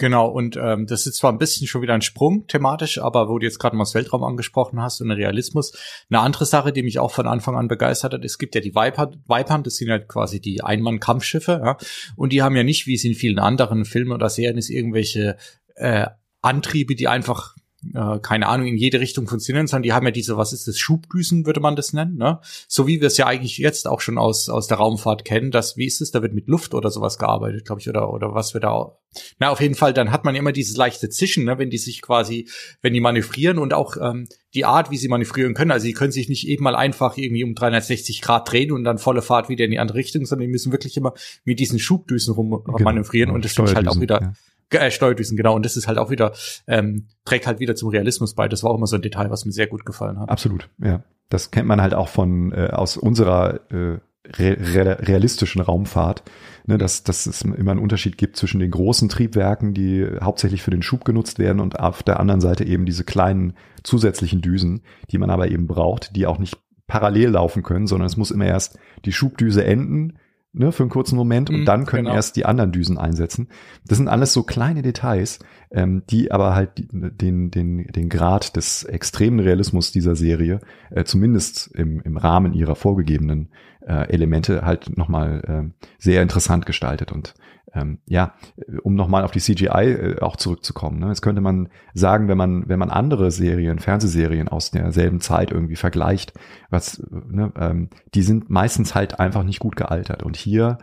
Genau, 0.02 0.26
und 0.26 0.56
ähm, 0.56 0.88
das 0.88 1.06
ist 1.06 1.18
zwar 1.18 1.30
ein 1.30 1.38
bisschen 1.38 1.68
schon 1.68 1.80
wieder 1.80 1.94
ein 1.94 2.02
Sprung 2.02 2.48
thematisch, 2.48 2.98
aber 2.98 3.28
wo 3.28 3.38
du 3.38 3.46
jetzt 3.46 3.60
gerade 3.60 3.76
mal 3.76 3.84
das 3.84 3.94
Weltraum 3.94 4.24
angesprochen 4.24 4.82
hast 4.82 5.00
und 5.00 5.08
den 5.08 5.16
Realismus. 5.16 5.72
Eine 6.10 6.18
andere 6.18 6.44
Sache, 6.44 6.72
die 6.72 6.82
mich 6.82 6.98
auch 6.98 7.12
von 7.12 7.28
Anfang 7.28 7.54
an 7.56 7.68
begeistert 7.68 8.14
hat, 8.14 8.24
es 8.24 8.36
gibt 8.36 8.56
ja 8.56 8.60
die 8.60 8.74
Viper, 8.74 9.12
Vipern, 9.28 9.62
das 9.62 9.76
sind 9.76 9.90
halt 9.90 10.08
quasi 10.08 10.40
die 10.40 10.60
Einmann-Kampfschiffe, 10.64 11.60
ja, 11.64 11.76
und 12.16 12.32
die 12.32 12.42
haben 12.42 12.56
ja 12.56 12.64
nicht, 12.64 12.88
wie 12.88 12.94
es 12.94 13.04
in 13.04 13.14
vielen 13.14 13.38
anderen 13.38 13.84
Filmen 13.84 14.10
oder 14.10 14.28
Serien 14.28 14.58
ist, 14.58 14.70
irgendwelche 14.70 15.36
äh, 15.82 16.06
Antriebe, 16.40 16.94
die 16.94 17.08
einfach 17.08 17.56
äh, 17.94 18.18
keine 18.20 18.46
Ahnung, 18.46 18.68
in 18.68 18.76
jede 18.76 19.00
Richtung 19.00 19.26
funktionieren, 19.26 19.66
sondern 19.66 19.82
die 19.82 19.92
haben 19.92 20.06
ja 20.06 20.12
diese, 20.12 20.36
was 20.36 20.52
ist 20.52 20.68
das, 20.68 20.78
Schubdüsen, 20.78 21.46
würde 21.46 21.60
man 21.60 21.74
das 21.74 21.92
nennen, 21.92 22.16
ne? 22.16 22.38
So 22.68 22.86
wie 22.86 23.00
wir 23.00 23.08
es 23.08 23.16
ja 23.16 23.26
eigentlich 23.26 23.58
jetzt 23.58 23.88
auch 23.88 24.00
schon 24.00 24.18
aus, 24.18 24.48
aus 24.48 24.68
der 24.68 24.76
Raumfahrt 24.76 25.24
kennen, 25.24 25.50
dass, 25.50 25.76
wie 25.76 25.86
ist 25.86 26.00
es, 26.00 26.12
da 26.12 26.22
wird 26.22 26.32
mit 26.32 26.46
Luft 26.46 26.74
oder 26.74 26.90
sowas 26.90 27.18
gearbeitet, 27.18 27.64
glaube 27.64 27.80
ich, 27.80 27.88
oder, 27.88 28.12
oder 28.12 28.34
was 28.34 28.54
wir 28.54 28.60
da, 28.60 28.96
na, 29.40 29.50
auf 29.50 29.60
jeden 29.60 29.74
Fall, 29.74 29.92
dann 29.92 30.12
hat 30.12 30.24
man 30.24 30.36
immer 30.36 30.52
dieses 30.52 30.76
leichte 30.76 31.08
Zischen, 31.08 31.44
ne, 31.44 31.58
wenn 31.58 31.70
die 31.70 31.78
sich 31.78 32.02
quasi, 32.02 32.48
wenn 32.82 32.92
die 32.92 33.00
manövrieren 33.00 33.58
und 33.58 33.74
auch, 33.74 33.96
ähm, 34.00 34.28
die 34.54 34.64
Art, 34.64 34.90
wie 34.90 34.98
sie 34.98 35.08
manövrieren 35.08 35.54
können. 35.54 35.70
Also 35.70 35.84
sie 35.84 35.94
können 35.94 36.12
sich 36.12 36.28
nicht 36.28 36.46
eben 36.46 36.62
mal 36.62 36.76
einfach 36.76 37.16
irgendwie 37.16 37.42
um 37.42 37.54
360 37.54 38.20
Grad 38.20 38.52
drehen 38.52 38.70
und 38.70 38.84
dann 38.84 38.98
volle 38.98 39.22
Fahrt 39.22 39.48
wieder 39.48 39.64
in 39.64 39.70
die 39.70 39.78
andere 39.78 39.96
Richtung, 39.96 40.26
sondern 40.26 40.46
die 40.46 40.52
müssen 40.52 40.72
wirklich 40.72 40.96
immer 40.98 41.14
mit 41.44 41.58
diesen 41.58 41.78
Schubdüsen 41.78 42.34
rum 42.34 42.62
genau. 42.62 42.78
manövrieren 42.80 43.30
und 43.30 43.46
das 43.46 43.54
finde 43.54 43.70
ich 43.70 43.76
halt 43.76 43.88
auch 43.88 43.98
wieder, 43.98 44.20
ja 44.20 44.32
äh, 44.74 44.90
Steuerdüsen, 44.90 45.36
genau. 45.36 45.54
Und 45.54 45.64
das 45.64 45.76
ist 45.76 45.88
halt 45.88 45.98
auch 45.98 46.10
wieder, 46.10 46.32
ähm, 46.66 47.08
trägt 47.24 47.46
halt 47.46 47.60
wieder 47.60 47.74
zum 47.74 47.88
Realismus 47.88 48.34
bei. 48.34 48.48
Das 48.48 48.62
war 48.62 48.70
auch 48.70 48.76
immer 48.76 48.86
so 48.86 48.96
ein 48.96 49.02
Detail, 49.02 49.30
was 49.30 49.44
mir 49.44 49.52
sehr 49.52 49.66
gut 49.66 49.84
gefallen 49.84 50.18
hat. 50.18 50.28
Absolut, 50.28 50.68
ja. 50.82 51.02
Das 51.28 51.50
kennt 51.50 51.66
man 51.66 51.80
halt 51.80 51.94
auch 51.94 52.08
von 52.08 52.52
äh, 52.52 52.68
aus 52.72 52.98
unserer 52.98 53.60
äh, 53.70 53.98
re 54.26 54.56
re 54.58 54.98
realistischen 55.00 55.62
Raumfahrt, 55.62 56.22
ne, 56.66 56.78
dass, 56.78 57.02
dass 57.02 57.26
es 57.26 57.42
immer 57.42 57.70
einen 57.72 57.80
Unterschied 57.80 58.18
gibt 58.18 58.36
zwischen 58.36 58.60
den 58.60 58.70
großen 58.70 59.08
Triebwerken, 59.08 59.74
die 59.74 60.06
hauptsächlich 60.20 60.62
für 60.62 60.70
den 60.70 60.82
Schub 60.82 61.04
genutzt 61.04 61.38
werden 61.38 61.60
und 61.60 61.80
auf 61.80 62.02
der 62.02 62.20
anderen 62.20 62.40
Seite 62.40 62.64
eben 62.64 62.86
diese 62.86 63.04
kleinen 63.04 63.54
zusätzlichen 63.82 64.42
Düsen, 64.42 64.82
die 65.10 65.18
man 65.18 65.30
aber 65.30 65.48
eben 65.50 65.66
braucht, 65.66 66.14
die 66.14 66.26
auch 66.26 66.38
nicht 66.38 66.58
parallel 66.86 67.30
laufen 67.30 67.62
können, 67.62 67.86
sondern 67.86 68.06
es 68.06 68.16
muss 68.16 68.30
immer 68.30 68.46
erst 68.46 68.78
die 69.04 69.12
Schubdüse 69.12 69.64
enden, 69.64 70.18
ne, 70.52 70.72
für 70.72 70.82
einen 70.82 70.90
kurzen 70.90 71.16
Moment 71.16 71.50
und 71.50 71.60
mhm, 71.60 71.64
dann 71.64 71.86
können 71.86 72.04
genau. 72.04 72.16
erst 72.16 72.36
die 72.36 72.44
anderen 72.44 72.72
Düsen 72.72 72.98
einsetzen. 72.98 73.48
Das 73.86 73.98
sind 73.98 74.08
alles 74.08 74.32
so 74.32 74.42
kleine 74.42 74.82
Details, 74.82 75.38
ähm, 75.70 76.02
die 76.10 76.30
aber 76.30 76.54
halt 76.54 76.70
den, 76.92 77.50
den, 77.50 77.86
den 77.86 78.08
Grad 78.08 78.56
des 78.56 78.84
extremen 78.84 79.40
Realismus 79.40 79.92
dieser 79.92 80.16
Serie, 80.16 80.60
äh, 80.90 81.04
zumindest 81.04 81.68
im, 81.74 82.00
im 82.02 82.16
Rahmen 82.16 82.52
ihrer 82.52 82.74
vorgegebenen 82.74 83.48
äh, 83.86 84.08
Elemente, 84.12 84.64
halt 84.64 84.96
nochmal 84.96 85.42
äh, 85.46 85.86
sehr 85.98 86.22
interessant 86.22 86.66
gestaltet. 86.66 87.12
Und 87.12 87.34
ähm, 87.74 87.98
ja, 88.06 88.34
um 88.82 88.94
nochmal 88.94 89.24
auf 89.24 89.30
die 89.30 89.40
CGI 89.40 89.66
äh, 89.66 90.20
auch 90.20 90.36
zurückzukommen. 90.36 90.98
Ne? 90.98 91.08
Jetzt 91.08 91.22
könnte 91.22 91.40
man 91.40 91.68
sagen, 91.94 92.28
wenn 92.28 92.36
man, 92.36 92.68
wenn 92.68 92.78
man 92.78 92.90
andere 92.90 93.30
Serien, 93.30 93.78
Fernsehserien 93.78 94.48
aus 94.48 94.70
derselben 94.70 95.20
Zeit 95.20 95.50
irgendwie 95.50 95.76
vergleicht, 95.76 96.34
was, 96.70 97.02
ne, 97.10 97.52
ähm, 97.56 97.88
die 98.14 98.22
sind 98.22 98.50
meistens 98.50 98.94
halt 98.94 99.20
einfach 99.20 99.42
nicht 99.42 99.60
gut 99.60 99.76
gealtert. 99.76 100.22
Und 100.22 100.36
hier 100.36 100.78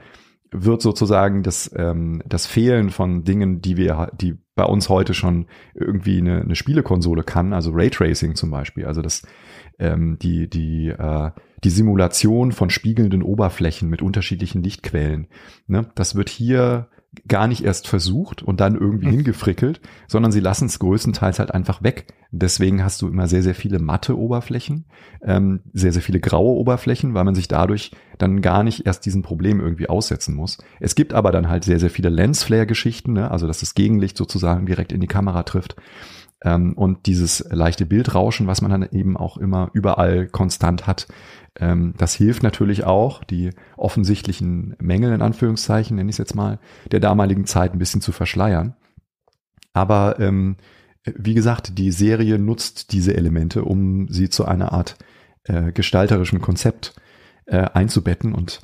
wird 0.52 0.82
sozusagen 0.82 1.44
das, 1.44 1.72
ähm, 1.76 2.24
das 2.26 2.48
Fehlen 2.48 2.90
von 2.90 3.24
Dingen, 3.24 3.62
die 3.62 3.78
wir, 3.78 4.12
die 4.20 4.38
bei 4.56 4.64
uns 4.64 4.90
heute 4.90 5.14
schon 5.14 5.46
irgendwie 5.76 6.18
eine, 6.18 6.42
eine 6.42 6.56
Spielekonsole 6.56 7.24
kann, 7.24 7.54
also 7.54 7.72
Raytracing 7.72 8.36
zum 8.36 8.50
Beispiel, 8.50 8.86
also 8.86 9.02
das, 9.02 9.22
ähm, 9.78 10.18
die, 10.20 10.50
die, 10.50 10.90
äh, 10.90 11.32
die 11.64 11.70
Simulation 11.70 12.52
von 12.52 12.70
spiegelnden 12.70 13.24
Oberflächen 13.24 13.90
mit 13.90 14.02
unterschiedlichen 14.02 14.64
Lichtquellen. 14.64 15.28
Ne? 15.68 15.90
Das 15.96 16.16
wird 16.16 16.30
hier 16.30 16.90
gar 17.28 17.48
nicht 17.48 17.64
erst 17.64 17.88
versucht 17.88 18.44
und 18.44 18.60
dann 18.60 18.76
irgendwie 18.76 19.08
hm. 19.08 19.14
hingefrickelt, 19.14 19.82
sondern 20.08 20.32
sie 20.32 20.40
lassen 20.40 20.68
es 20.68 20.78
größtenteils 20.78 21.40
halt 21.40 21.52
einfach 21.52 21.82
weg. 21.82 22.14
Deswegen 22.32 22.84
hast 22.84 23.02
du 23.02 23.08
immer 23.08 23.28
sehr, 23.28 23.42
sehr 23.42 23.56
viele 23.56 23.80
matte 23.80 24.18
Oberflächen, 24.18 24.86
ähm, 25.24 25.62
sehr, 25.74 25.92
sehr 25.92 26.04
viele 26.04 26.20
graue 26.20 26.56
Oberflächen, 26.56 27.16
weil 27.16 27.24
man 27.24 27.34
sich 27.34 27.48
dadurch 27.48 27.92
dann 28.20 28.42
gar 28.42 28.64
nicht 28.64 28.86
erst 28.86 29.06
diesen 29.08 29.24
Problem 29.24 29.60
irgendwie 29.60 29.90
aussetzen 29.90 30.36
muss. 30.36 30.60
Es 30.80 30.94
gibt 30.94 31.14
aber 31.14 31.32
dann 31.32 31.50
halt 31.50 31.64
sehr, 31.64 31.80
sehr 31.80 31.90
viele 31.90 32.10
Lensflare-Geschichten, 32.10 33.14
ne? 33.14 33.32
also 33.32 33.48
dass 33.48 33.62
das 33.62 33.74
Gegenlicht 33.74 34.16
sozusagen 34.16 34.68
direkt 34.68 34.92
in 34.92 35.02
die 35.02 35.08
Kamera 35.08 35.42
trifft. 35.44 35.76
Ähm, 36.44 36.74
und 36.74 37.06
dieses 37.06 37.46
leichte 37.50 37.86
Bildrauschen, 37.86 38.48
was 38.48 38.62
man 38.62 38.72
dann 38.72 38.90
eben 38.92 39.18
auch 39.18 39.38
immer 39.38 39.70
überall 39.74 40.28
konstant 40.28 40.88
hat, 40.88 41.08
ähm, 41.60 41.94
das 41.98 42.16
hilft 42.16 42.44
natürlich 42.44 42.86
auch, 42.86 43.24
die 43.24 43.52
offensichtlichen 43.76 44.76
Mängel 44.80 45.14
in 45.14 45.22
Anführungszeichen, 45.22 45.98
nenne 45.98 46.10
ich 46.10 46.16
es 46.16 46.20
jetzt 46.20 46.36
mal, 46.36 46.60
der 46.92 47.00
damaligen 47.00 47.46
Zeit 47.46 47.74
ein 47.74 47.80
bisschen 47.80 48.02
zu 48.02 48.12
verschleiern. 48.12 48.76
Aber 49.74 50.20
ähm, 50.20 50.58
wie 51.04 51.34
gesagt, 51.34 51.78
die 51.78 51.92
Serie 51.92 52.40
nutzt 52.40 52.94
diese 52.94 53.16
Elemente, 53.16 53.64
um 53.64 54.08
sie 54.10 54.30
zu 54.30 54.46
einer 54.46 54.72
Art 54.72 54.98
äh, 55.44 55.72
gestalterischen 55.72 56.42
Konzept 56.42 56.96
äh, 57.46 57.66
einzubetten 57.74 58.34
und 58.34 58.62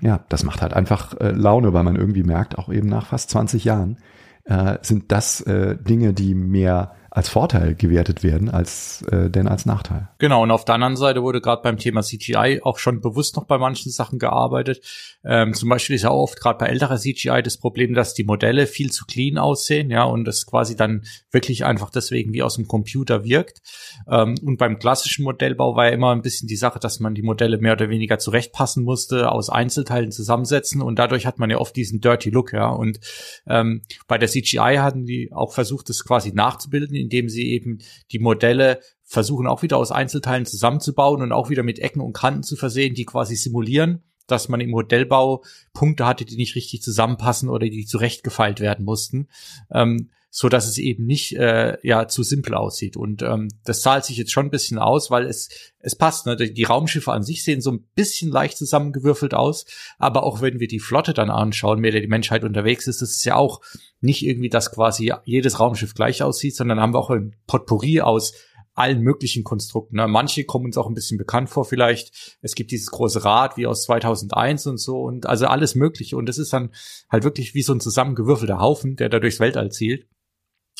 ja, 0.00 0.24
das 0.30 0.44
macht 0.44 0.62
halt 0.62 0.72
einfach 0.72 1.14
äh, 1.20 1.32
Laune, 1.32 1.74
weil 1.74 1.84
man 1.84 1.96
irgendwie 1.96 2.22
merkt, 2.22 2.56
auch 2.58 2.72
eben 2.72 2.88
nach 2.88 3.06
fast 3.06 3.30
20 3.30 3.64
Jahren 3.64 3.98
äh, 4.44 4.78
sind 4.82 5.12
das 5.12 5.40
äh, 5.42 5.76
Dinge, 5.76 6.12
die 6.12 6.34
mehr 6.34 6.94
als 7.10 7.28
Vorteil 7.28 7.74
gewertet 7.74 8.22
werden 8.22 8.48
als 8.48 9.02
äh, 9.10 9.28
denn 9.30 9.48
als 9.48 9.66
Nachteil. 9.66 10.08
Genau, 10.18 10.44
und 10.44 10.52
auf 10.52 10.64
der 10.64 10.76
anderen 10.76 10.96
Seite 10.96 11.22
wurde 11.22 11.40
gerade 11.40 11.62
beim 11.62 11.76
Thema 11.76 12.02
CGI 12.02 12.60
auch 12.62 12.78
schon 12.78 13.00
bewusst 13.00 13.36
noch 13.36 13.44
bei 13.44 13.58
manchen 13.58 13.90
Sachen 13.90 14.20
gearbeitet. 14.20 14.80
Ähm, 15.24 15.52
zum 15.54 15.68
Beispiel 15.68 15.96
ist 15.96 16.02
ja 16.02 16.12
oft 16.12 16.40
gerade 16.40 16.58
bei 16.58 16.66
älterer 16.66 16.98
CGI 16.98 17.42
das 17.42 17.56
Problem, 17.56 17.94
dass 17.94 18.14
die 18.14 18.22
Modelle 18.22 18.68
viel 18.68 18.92
zu 18.92 19.06
clean 19.06 19.38
aussehen, 19.38 19.90
ja, 19.90 20.04
und 20.04 20.24
das 20.24 20.46
quasi 20.46 20.76
dann 20.76 21.02
wirklich 21.32 21.64
einfach 21.64 21.90
deswegen 21.90 22.32
wie 22.32 22.42
aus 22.42 22.54
dem 22.54 22.68
Computer 22.68 23.24
wirkt. 23.24 23.60
Ähm, 24.08 24.36
und 24.44 24.58
beim 24.58 24.78
klassischen 24.78 25.24
Modellbau 25.24 25.74
war 25.74 25.86
ja 25.86 25.92
immer 25.92 26.12
ein 26.12 26.22
bisschen 26.22 26.46
die 26.46 26.56
Sache, 26.56 26.78
dass 26.78 27.00
man 27.00 27.14
die 27.14 27.22
Modelle 27.22 27.58
mehr 27.58 27.72
oder 27.72 27.88
weniger 27.88 28.20
zurechtpassen 28.20 28.84
musste, 28.84 29.32
aus 29.32 29.50
Einzelteilen 29.50 30.12
zusammensetzen 30.12 30.80
und 30.80 30.98
dadurch 31.00 31.26
hat 31.26 31.40
man 31.40 31.50
ja 31.50 31.58
oft 31.58 31.74
diesen 31.74 32.00
Dirty 32.00 32.30
Look, 32.30 32.52
ja. 32.52 32.68
Und 32.68 33.00
ähm, 33.48 33.82
bei 34.06 34.16
der 34.16 34.28
CGI 34.28 34.76
hatten 34.78 35.06
die 35.06 35.32
auch 35.32 35.52
versucht, 35.52 35.88
das 35.88 36.04
quasi 36.04 36.32
nachzubilden 36.32 36.99
indem 37.00 37.28
sie 37.28 37.50
eben 37.50 37.78
die 38.12 38.18
Modelle 38.18 38.80
versuchen 39.04 39.46
auch 39.46 39.62
wieder 39.62 39.76
aus 39.76 39.90
Einzelteilen 39.90 40.46
zusammenzubauen 40.46 41.22
und 41.22 41.32
auch 41.32 41.50
wieder 41.50 41.64
mit 41.64 41.80
Ecken 41.80 42.00
und 42.00 42.12
Kanten 42.12 42.44
zu 42.44 42.56
versehen, 42.56 42.94
die 42.94 43.04
quasi 43.04 43.34
simulieren, 43.34 44.02
dass 44.28 44.48
man 44.48 44.60
im 44.60 44.70
Modellbau 44.70 45.42
Punkte 45.72 46.06
hatte, 46.06 46.24
die 46.24 46.36
nicht 46.36 46.54
richtig 46.54 46.82
zusammenpassen 46.82 47.48
oder 47.48 47.68
die 47.68 47.86
zurechtgefeilt 47.86 48.60
werden 48.60 48.84
mussten. 48.84 49.28
Ähm, 49.72 50.10
so 50.30 50.48
dass 50.48 50.68
es 50.68 50.78
eben 50.78 51.04
nicht 51.06 51.36
äh, 51.36 51.76
ja 51.82 52.06
zu 52.08 52.22
simpel 52.22 52.54
aussieht 52.54 52.96
und 52.96 53.22
ähm, 53.22 53.48
das 53.64 53.82
zahlt 53.82 54.04
sich 54.04 54.16
jetzt 54.16 54.30
schon 54.30 54.46
ein 54.46 54.50
bisschen 54.50 54.78
aus, 54.78 55.10
weil 55.10 55.26
es 55.26 55.48
es 55.82 55.96
passt. 55.96 56.26
Ne? 56.26 56.36
Die 56.36 56.64
Raumschiffe 56.64 57.12
an 57.12 57.22
sich 57.22 57.42
sehen 57.42 57.60
so 57.60 57.72
ein 57.72 57.84
bisschen 57.94 58.30
leicht 58.30 58.56
zusammengewürfelt 58.58 59.34
aus, 59.34 59.64
aber 59.98 60.22
auch 60.22 60.40
wenn 60.40 60.60
wir 60.60 60.68
die 60.68 60.78
Flotte 60.78 61.14
dann 61.14 61.30
anschauen, 61.30 61.80
mit 61.80 61.94
der 61.94 62.00
die 62.00 62.06
Menschheit 62.06 62.44
unterwegs 62.44 62.86
ist, 62.86 63.02
ist 63.02 63.16
es 63.16 63.24
ja 63.24 63.36
auch 63.36 63.60
nicht 64.00 64.24
irgendwie, 64.24 64.50
dass 64.50 64.72
quasi 64.72 65.12
jedes 65.24 65.58
Raumschiff 65.58 65.94
gleich 65.94 66.22
aussieht, 66.22 66.56
sondern 66.56 66.80
haben 66.80 66.94
wir 66.94 66.98
auch 66.98 67.10
ein 67.10 67.34
Potpourri 67.46 68.00
aus 68.00 68.34
allen 68.74 69.02
möglichen 69.02 69.44
Konstrukten. 69.44 69.96
Ne? 69.96 70.08
Manche 70.08 70.44
kommen 70.44 70.66
uns 70.66 70.78
auch 70.78 70.86
ein 70.86 70.94
bisschen 70.94 71.18
bekannt 71.18 71.50
vor 71.50 71.64
vielleicht. 71.64 72.38
Es 72.40 72.54
gibt 72.54 72.70
dieses 72.70 72.90
große 72.90 73.24
Rad 73.24 73.56
wie 73.56 73.66
aus 73.66 73.82
2001 73.84 74.66
und 74.66 74.78
so 74.78 75.02
und 75.02 75.26
also 75.26 75.46
alles 75.46 75.74
Mögliche. 75.74 76.16
Und 76.16 76.26
das 76.26 76.38
ist 76.38 76.52
dann 76.52 76.70
halt 77.10 77.24
wirklich 77.24 77.54
wie 77.54 77.62
so 77.62 77.74
ein 77.74 77.80
zusammengewürfelter 77.80 78.58
Haufen, 78.58 78.96
der 78.96 79.08
da 79.08 79.18
durchs 79.18 79.40
Weltall 79.40 79.70
zielt. 79.70 80.06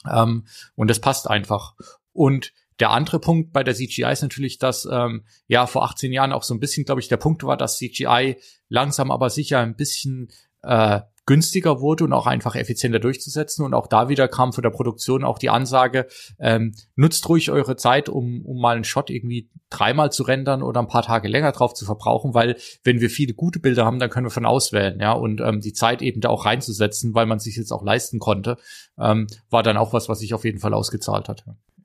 Ähm, 0.09 0.46
und 0.76 0.88
das 0.88 1.01
passt 1.01 1.28
einfach. 1.28 1.74
Und 2.12 2.53
der 2.78 2.90
andere 2.90 3.20
Punkt 3.20 3.53
bei 3.53 3.62
der 3.62 3.74
CGI 3.74 4.11
ist 4.11 4.22
natürlich, 4.22 4.59
dass 4.59 4.88
ähm, 4.90 5.24
ja 5.46 5.66
vor 5.66 5.84
18 5.84 6.12
Jahren 6.12 6.32
auch 6.32 6.42
so 6.42 6.55
ein 6.55 6.61
bisschen, 6.61 6.84
glaube 6.84 7.01
ich, 7.01 7.09
der 7.09 7.18
Punkt 7.18 7.42
war, 7.44 7.57
dass 7.57 7.76
CGI 7.76 8.36
langsam 8.68 9.11
aber 9.11 9.28
sicher 9.28 9.61
ein 9.61 9.76
bisschen 9.76 10.28
äh, 10.62 11.01
günstiger 11.31 11.81
wurde 11.81 12.03
und 12.03 12.12
auch 12.12 12.26
einfach 12.26 12.57
effizienter 12.57 12.99
durchzusetzen. 12.99 13.64
Und 13.64 13.72
auch 13.72 13.87
da 13.87 14.09
wieder 14.09 14.26
kam 14.26 14.53
von 14.53 14.62
der 14.62 14.70
Produktion 14.70 15.22
auch 15.22 15.39
die 15.39 15.49
Ansage, 15.49 16.09
ähm, 16.41 16.74
nutzt 16.97 17.28
ruhig 17.28 17.53
eure 17.53 17.76
Zeit, 17.76 18.09
um, 18.09 18.45
um 18.45 18.61
mal 18.61 18.74
einen 18.74 18.83
Shot 18.83 19.11
irgendwie 19.11 19.49
dreimal 19.70 20.11
zu 20.11 20.24
rendern 20.24 20.61
oder 20.61 20.81
ein 20.81 20.89
paar 20.89 21.05
Tage 21.05 21.28
länger 21.28 21.53
drauf 21.53 21.72
zu 21.74 21.85
verbrauchen, 21.85 22.35
weil 22.35 22.57
wenn 22.83 23.01
wir 23.01 23.11
viele 23.11 23.33
gute 23.33 23.61
Bilder 23.61 23.85
haben, 23.85 24.01
dann 24.01 24.11
können 24.11 24.26
wir 24.26 24.33
von 24.33 24.45
auswählen, 24.45 24.99
ja, 24.99 25.12
und 25.12 25.41
ähm, 25.41 25.61
die 25.61 25.72
Zeit 25.72 26.03
eben 26.03 26.20
da 26.20 26.31
auch 26.31 26.47
reinzusetzen, 26.47 27.14
weil 27.14 27.26
man 27.26 27.39
sich 27.39 27.55
jetzt 27.55 27.70
auch 27.70 27.85
leisten 27.85 28.18
konnte, 28.18 28.57
ähm, 28.99 29.28
war 29.51 29.62
dann 29.62 29.76
auch 29.76 29.93
was, 29.93 30.09
was 30.09 30.18
sich 30.18 30.35
auf 30.35 30.45
jeden 30.45 30.59
Fall 30.59 30.74
ausgezahlt 30.74 31.28
hat. 31.28 31.45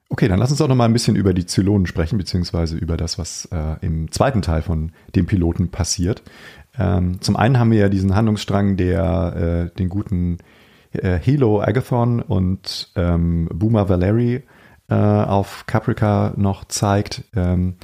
Okay, 0.09 0.27
dann 0.27 0.39
lass 0.39 0.51
uns 0.51 0.61
auch 0.61 0.67
noch 0.67 0.75
mal 0.75 0.85
ein 0.85 0.93
bisschen 0.93 1.15
über 1.15 1.33
die 1.33 1.45
Zylonen 1.45 1.87
sprechen, 1.87 2.17
beziehungsweise 2.17 2.77
über 2.77 2.95
das, 2.95 3.17
was 3.17 3.45
äh, 3.51 3.75
im 3.81 4.11
zweiten 4.11 4.41
Teil 4.41 4.61
von 4.61 4.91
dem 5.15 5.25
Piloten 5.25 5.69
passiert. 5.69 6.23
Ähm, 6.77 7.21
zum 7.21 7.35
einen 7.35 7.59
haben 7.59 7.71
wir 7.71 7.79
ja 7.79 7.89
diesen 7.89 8.15
Handlungsstrang, 8.15 8.77
der 8.77 9.69
äh, 9.71 9.77
den 9.77 9.89
guten 9.89 10.37
äh, 10.91 11.17
Hilo 11.19 11.61
Agathon 11.61 12.21
und 12.21 12.91
ähm, 12.95 13.49
Boomer 13.53 13.89
Valery 13.89 14.43
äh, 14.89 14.95
auf 14.95 15.65
Caprica 15.65 16.33
noch 16.35 16.65
zeigt. 16.65 17.25
Ähm, 17.35 17.77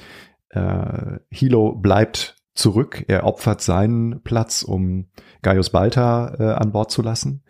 äh, 0.49 1.19
Hilo 1.29 1.73
bleibt 1.73 2.35
zurück, 2.53 3.05
er 3.07 3.25
opfert 3.25 3.61
seinen 3.61 4.21
Platz, 4.23 4.63
um 4.63 5.07
Gaius 5.41 5.69
Balta 5.69 6.35
äh, 6.37 6.53
an 6.53 6.71
Bord 6.71 6.91
zu 6.91 7.01
lassen. 7.01 7.43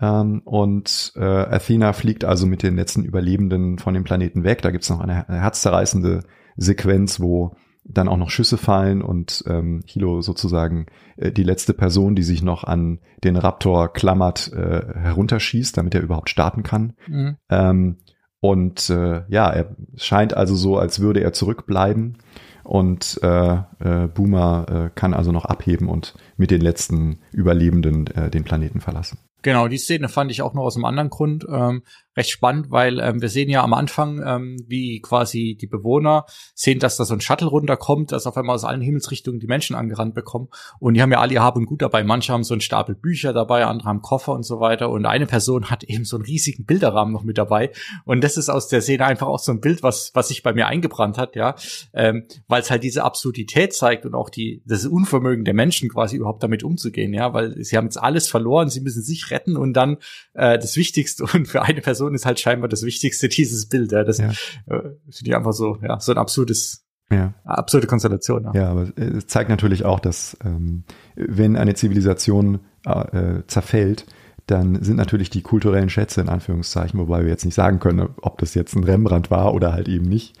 Ähm, 0.00 0.42
und 0.44 1.12
äh, 1.16 1.20
Athena 1.20 1.92
fliegt 1.92 2.24
also 2.24 2.46
mit 2.46 2.62
den 2.62 2.76
letzten 2.76 3.04
Überlebenden 3.04 3.78
von 3.78 3.94
dem 3.94 4.04
Planeten 4.04 4.44
weg. 4.44 4.62
Da 4.62 4.70
gibt's 4.70 4.90
noch 4.90 5.00
eine, 5.00 5.28
eine 5.28 5.40
herzzerreißende 5.40 6.20
Sequenz, 6.56 7.20
wo 7.20 7.56
dann 7.84 8.08
auch 8.08 8.16
noch 8.16 8.30
Schüsse 8.30 8.56
fallen 8.56 9.02
und 9.02 9.44
ähm, 9.46 9.82
Hilo 9.86 10.22
sozusagen 10.22 10.86
äh, 11.16 11.30
die 11.30 11.42
letzte 11.42 11.74
Person, 11.74 12.14
die 12.14 12.22
sich 12.22 12.42
noch 12.42 12.64
an 12.64 13.00
den 13.22 13.36
Raptor 13.36 13.92
klammert, 13.92 14.52
äh, 14.52 14.82
herunterschießt, 14.94 15.76
damit 15.76 15.94
er 15.94 16.02
überhaupt 16.02 16.30
starten 16.30 16.62
kann. 16.62 16.94
Mhm. 17.06 17.36
Ähm, 17.50 17.96
und 18.40 18.90
äh, 18.90 19.22
ja, 19.28 19.50
er 19.50 19.76
scheint 19.96 20.34
also 20.34 20.54
so, 20.54 20.76
als 20.76 21.00
würde 21.00 21.20
er 21.20 21.32
zurückbleiben 21.32 22.18
und 22.62 23.20
äh, 23.22 23.54
äh, 23.54 24.08
Boomer 24.08 24.66
äh, 24.68 24.90
kann 24.94 25.14
also 25.14 25.32
noch 25.32 25.44
abheben 25.44 25.88
und 25.88 26.14
mit 26.36 26.50
den 26.50 26.60
letzten 26.60 27.20
Überlebenden 27.32 28.06
äh, 28.08 28.30
den 28.30 28.44
Planeten 28.44 28.80
verlassen. 28.80 29.18
Genau, 29.42 29.68
die 29.68 29.78
Szene 29.78 30.08
fand 30.08 30.30
ich 30.30 30.40
auch 30.40 30.54
noch 30.54 30.62
aus 30.62 30.76
einem 30.76 30.86
anderen 30.86 31.10
Grund 31.10 31.46
ähm, 31.50 31.82
recht 32.16 32.30
spannend, 32.30 32.70
weil 32.70 33.00
ähm, 33.00 33.20
wir 33.20 33.28
sehen 33.28 33.48
ja 33.48 33.62
am 33.62 33.74
Anfang, 33.74 34.22
ähm, 34.24 34.56
wie 34.66 35.00
quasi 35.00 35.56
die 35.60 35.66
Bewohner 35.66 36.26
sehen, 36.54 36.78
dass 36.78 36.96
da 36.96 37.04
so 37.04 37.14
ein 37.14 37.20
Shuttle 37.20 37.48
runterkommt, 37.48 38.12
dass 38.12 38.26
auf 38.26 38.36
einmal 38.36 38.54
aus 38.54 38.64
allen 38.64 38.80
Himmelsrichtungen 38.80 39.40
die 39.40 39.46
Menschen 39.46 39.76
angerannt 39.76 40.14
bekommen. 40.14 40.48
Und 40.78 40.94
die 40.94 41.02
haben 41.02 41.12
ja 41.12 41.20
alle 41.20 41.34
ihr 41.34 41.42
Hab 41.42 41.56
und 41.56 41.66
Gut 41.66 41.82
dabei. 41.82 42.04
Manche 42.04 42.32
haben 42.32 42.44
so 42.44 42.54
einen 42.54 42.60
Stapel 42.60 42.94
Bücher 42.94 43.32
dabei, 43.32 43.64
andere 43.64 43.88
haben 43.88 44.02
Koffer 44.02 44.32
und 44.32 44.44
so 44.44 44.60
weiter. 44.60 44.90
Und 44.90 45.06
eine 45.06 45.26
Person 45.26 45.70
hat 45.70 45.84
eben 45.84 46.04
so 46.04 46.16
einen 46.16 46.24
riesigen 46.24 46.64
Bilderrahmen 46.64 47.12
noch 47.12 47.24
mit 47.24 47.38
dabei. 47.38 47.70
Und 48.04 48.22
das 48.22 48.36
ist 48.36 48.48
aus 48.48 48.68
der 48.68 48.80
Szene 48.80 49.04
einfach 49.04 49.26
auch 49.26 49.38
so 49.38 49.52
ein 49.52 49.60
Bild, 49.60 49.82
was, 49.82 50.10
was 50.14 50.28
sich 50.28 50.42
bei 50.42 50.52
mir 50.52 50.66
eingebrannt 50.66 51.18
hat, 51.18 51.36
ja. 51.36 51.54
Ähm, 51.92 52.26
weil 52.48 52.62
es 52.62 52.70
halt 52.70 52.82
diese 52.82 53.04
Absurdität 53.04 53.72
zeigt 53.72 54.06
und 54.06 54.14
auch 54.14 54.30
die, 54.30 54.62
das 54.66 54.86
Unvermögen 54.86 55.44
der 55.44 55.54
Menschen 55.54 55.88
quasi 55.88 56.16
überhaupt 56.16 56.42
damit 56.42 56.62
umzugehen, 56.62 57.12
ja. 57.12 57.32
Weil 57.32 57.62
sie 57.64 57.76
haben 57.76 57.86
jetzt 57.86 57.96
alles 57.96 58.28
verloren, 58.28 58.68
sie 58.68 58.80
müssen 58.80 59.02
sich 59.02 59.30
retten 59.30 59.56
und 59.56 59.72
dann 59.72 59.98
äh, 60.34 60.58
das 60.58 60.76
Wichtigste 60.76 61.24
und 61.32 61.46
für 61.46 61.62
eine 61.62 61.80
Person 61.80 62.03
Person 62.04 62.14
ist 62.14 62.26
halt 62.26 62.40
scheinbar 62.40 62.68
das 62.68 62.82
Wichtigste 62.82 63.28
dieses 63.30 63.68
Bild. 63.68 63.92
Ja. 63.92 64.04
Das 64.04 64.18
ja. 64.18 64.30
äh, 64.30 64.80
finde 65.10 65.26
ich 65.26 65.34
einfach 65.34 65.52
so, 65.52 65.78
ja, 65.82 65.98
so 66.00 66.12
ein 66.12 66.18
absurdes, 66.18 66.84
ja. 67.10 67.34
absurde 67.44 67.86
Konstellation. 67.86 68.44
Ja. 68.44 68.52
ja, 68.54 68.70
aber 68.70 68.92
es 68.96 69.26
zeigt 69.26 69.50
natürlich 69.50 69.84
auch, 69.84 70.00
dass 70.00 70.36
ähm, 70.44 70.84
wenn 71.16 71.56
eine 71.56 71.74
Zivilisation 71.74 72.60
äh, 72.84 73.42
zerfällt, 73.46 74.06
dann 74.46 74.82
sind 74.82 74.96
natürlich 74.96 75.30
die 75.30 75.40
kulturellen 75.40 75.88
Schätze 75.88 76.20
in 76.20 76.28
Anführungszeichen, 76.28 77.00
wobei 77.00 77.22
wir 77.22 77.30
jetzt 77.30 77.46
nicht 77.46 77.54
sagen 77.54 77.80
können, 77.80 78.10
ob 78.20 78.36
das 78.38 78.54
jetzt 78.54 78.76
ein 78.76 78.84
Rembrandt 78.84 79.30
war 79.30 79.54
oder 79.54 79.72
halt 79.72 79.88
eben 79.88 80.06
nicht, 80.06 80.36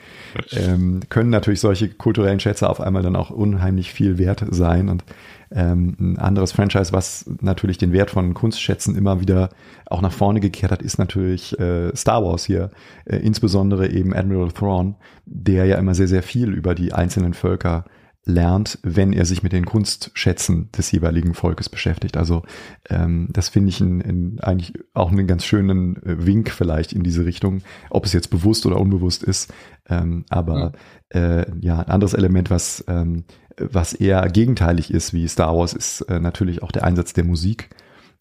ähm, 0.52 1.00
können 1.08 1.30
natürlich 1.30 1.60
solche 1.60 1.88
kulturellen 1.88 2.38
Schätze 2.38 2.68
auf 2.68 2.82
einmal 2.82 3.02
dann 3.02 3.16
auch 3.16 3.30
unheimlich 3.30 3.94
viel 3.94 4.18
wert 4.18 4.44
sein. 4.50 4.90
Und 4.90 5.04
ähm, 5.50 5.96
ein 5.98 6.18
anderes 6.18 6.52
Franchise, 6.52 6.92
was 6.92 7.30
natürlich 7.40 7.78
den 7.78 7.92
Wert 7.92 8.10
von 8.10 8.34
Kunstschätzen 8.34 8.96
immer 8.96 9.20
wieder 9.20 9.50
auch 9.86 10.00
nach 10.00 10.12
vorne 10.12 10.40
gekehrt 10.40 10.72
hat, 10.72 10.82
ist 10.82 10.98
natürlich 10.98 11.58
äh, 11.58 11.94
Star 11.94 12.24
Wars 12.24 12.44
hier, 12.44 12.70
äh, 13.04 13.16
insbesondere 13.16 13.88
eben 13.90 14.14
Admiral 14.14 14.52
Thrawn, 14.52 14.96
der 15.26 15.66
ja 15.66 15.78
immer 15.78 15.94
sehr, 15.94 16.08
sehr 16.08 16.22
viel 16.22 16.52
über 16.52 16.74
die 16.74 16.92
einzelnen 16.92 17.34
Völker 17.34 17.84
lernt, 18.26 18.78
wenn 18.82 19.12
er 19.12 19.26
sich 19.26 19.42
mit 19.42 19.52
den 19.52 19.66
Kunstschätzen 19.66 20.70
des 20.72 20.90
jeweiligen 20.92 21.34
Volkes 21.34 21.68
beschäftigt. 21.68 22.16
Also 22.16 22.42
ähm, 22.88 23.28
das 23.30 23.50
finde 23.50 23.68
ich 23.68 23.80
in, 23.80 24.00
in 24.00 24.40
eigentlich 24.40 24.72
auch 24.94 25.12
einen 25.12 25.26
ganz 25.26 25.44
schönen 25.44 25.96
äh, 26.04 26.24
Wink 26.26 26.50
vielleicht 26.50 26.92
in 26.92 27.02
diese 27.02 27.26
Richtung, 27.26 27.62
ob 27.90 28.06
es 28.06 28.12
jetzt 28.12 28.30
bewusst 28.30 28.64
oder 28.64 28.80
unbewusst 28.80 29.22
ist. 29.22 29.52
Ähm, 29.88 30.24
aber 30.30 30.72
mhm. 31.12 31.20
äh, 31.20 31.46
ja, 31.60 31.80
ein 31.80 31.88
anderes 31.88 32.14
Element, 32.14 32.50
was 32.50 32.82
ähm, 32.88 33.24
was 33.58 33.92
eher 33.92 34.28
gegenteilig 34.28 34.92
ist 34.92 35.12
wie 35.12 35.28
Star 35.28 35.56
Wars, 35.56 35.72
ist 35.72 36.02
äh, 36.02 36.20
natürlich 36.20 36.62
auch 36.62 36.72
der 36.72 36.84
Einsatz 36.84 37.12
der 37.12 37.24
Musik. 37.24 37.70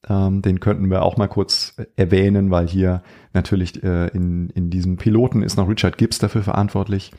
Ähm, 0.10 0.42
den 0.42 0.60
könnten 0.60 0.90
wir 0.90 1.04
auch 1.04 1.18
mal 1.18 1.28
kurz 1.28 1.76
erwähnen, 1.96 2.52
weil 2.52 2.68
hier 2.68 3.04
natürlich 3.34 3.84
äh, 3.84 4.08
in, 4.08 4.50
in 4.50 4.70
diesem 4.70 4.98
Piloten 4.98 5.42
ist 5.42 5.58
noch 5.58 5.70
Richard 5.70 5.98
Gibbs 5.98 6.20
dafür 6.20 6.44
verantwortlich. 6.44 7.12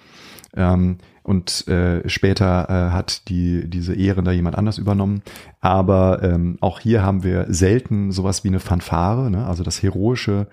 Ähm, 0.57 0.99
und 1.23 1.67
äh, 1.69 2.07
später 2.09 2.69
äh, 2.69 2.93
hat 2.93 3.29
die 3.29 3.69
diese 3.69 3.95
Ehren 3.95 4.27
da 4.27 4.33
jemand 4.33 4.59
anders 4.59 4.77
übernommen. 4.77 5.23
Aber 5.61 6.23
ähm, 6.23 6.59
auch 6.61 6.81
hier 6.81 7.03
haben 7.03 7.25
wir 7.25 7.47
selten 7.49 8.13
sowas 8.13 8.45
wie 8.45 8.49
eine 8.49 8.61
Fanfare, 8.61 9.31
ne? 9.31 9.47
also 9.47 9.63
das 9.65 9.83
heroische, 9.83 10.47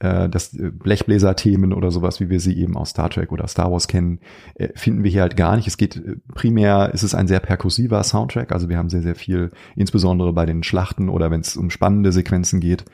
äh, 0.00 0.28
das 0.28 0.54
äh, 0.54 0.70
Blechbläser-Themen 0.70 1.72
oder 1.72 1.90
sowas, 1.90 2.20
wie 2.20 2.30
wir 2.30 2.40
sie 2.40 2.56
eben 2.56 2.76
aus 2.76 2.90
Star 2.90 3.10
Trek 3.10 3.32
oder 3.32 3.48
Star 3.48 3.72
Wars 3.72 3.88
kennen, 3.88 4.20
äh, 4.54 4.68
finden 4.74 5.02
wir 5.02 5.10
hier 5.10 5.22
halt 5.22 5.36
gar 5.36 5.56
nicht. 5.56 5.66
Es 5.66 5.76
geht 5.76 5.96
äh, 5.96 6.16
primär, 6.34 6.90
ist 6.94 7.02
es 7.02 7.14
ein 7.14 7.28
sehr 7.28 7.40
perkussiver 7.40 8.02
Soundtrack, 8.02 8.52
also 8.52 8.68
wir 8.68 8.78
haben 8.78 8.90
sehr 8.90 9.02
sehr 9.02 9.14
viel, 9.14 9.50
insbesondere 9.76 10.32
bei 10.32 10.46
den 10.46 10.62
Schlachten 10.62 11.08
oder 11.08 11.30
wenn 11.30 11.40
es 11.40 11.56
um 11.56 11.70
spannende 11.70 12.12
Sequenzen 12.12 12.60
geht, 12.60 12.84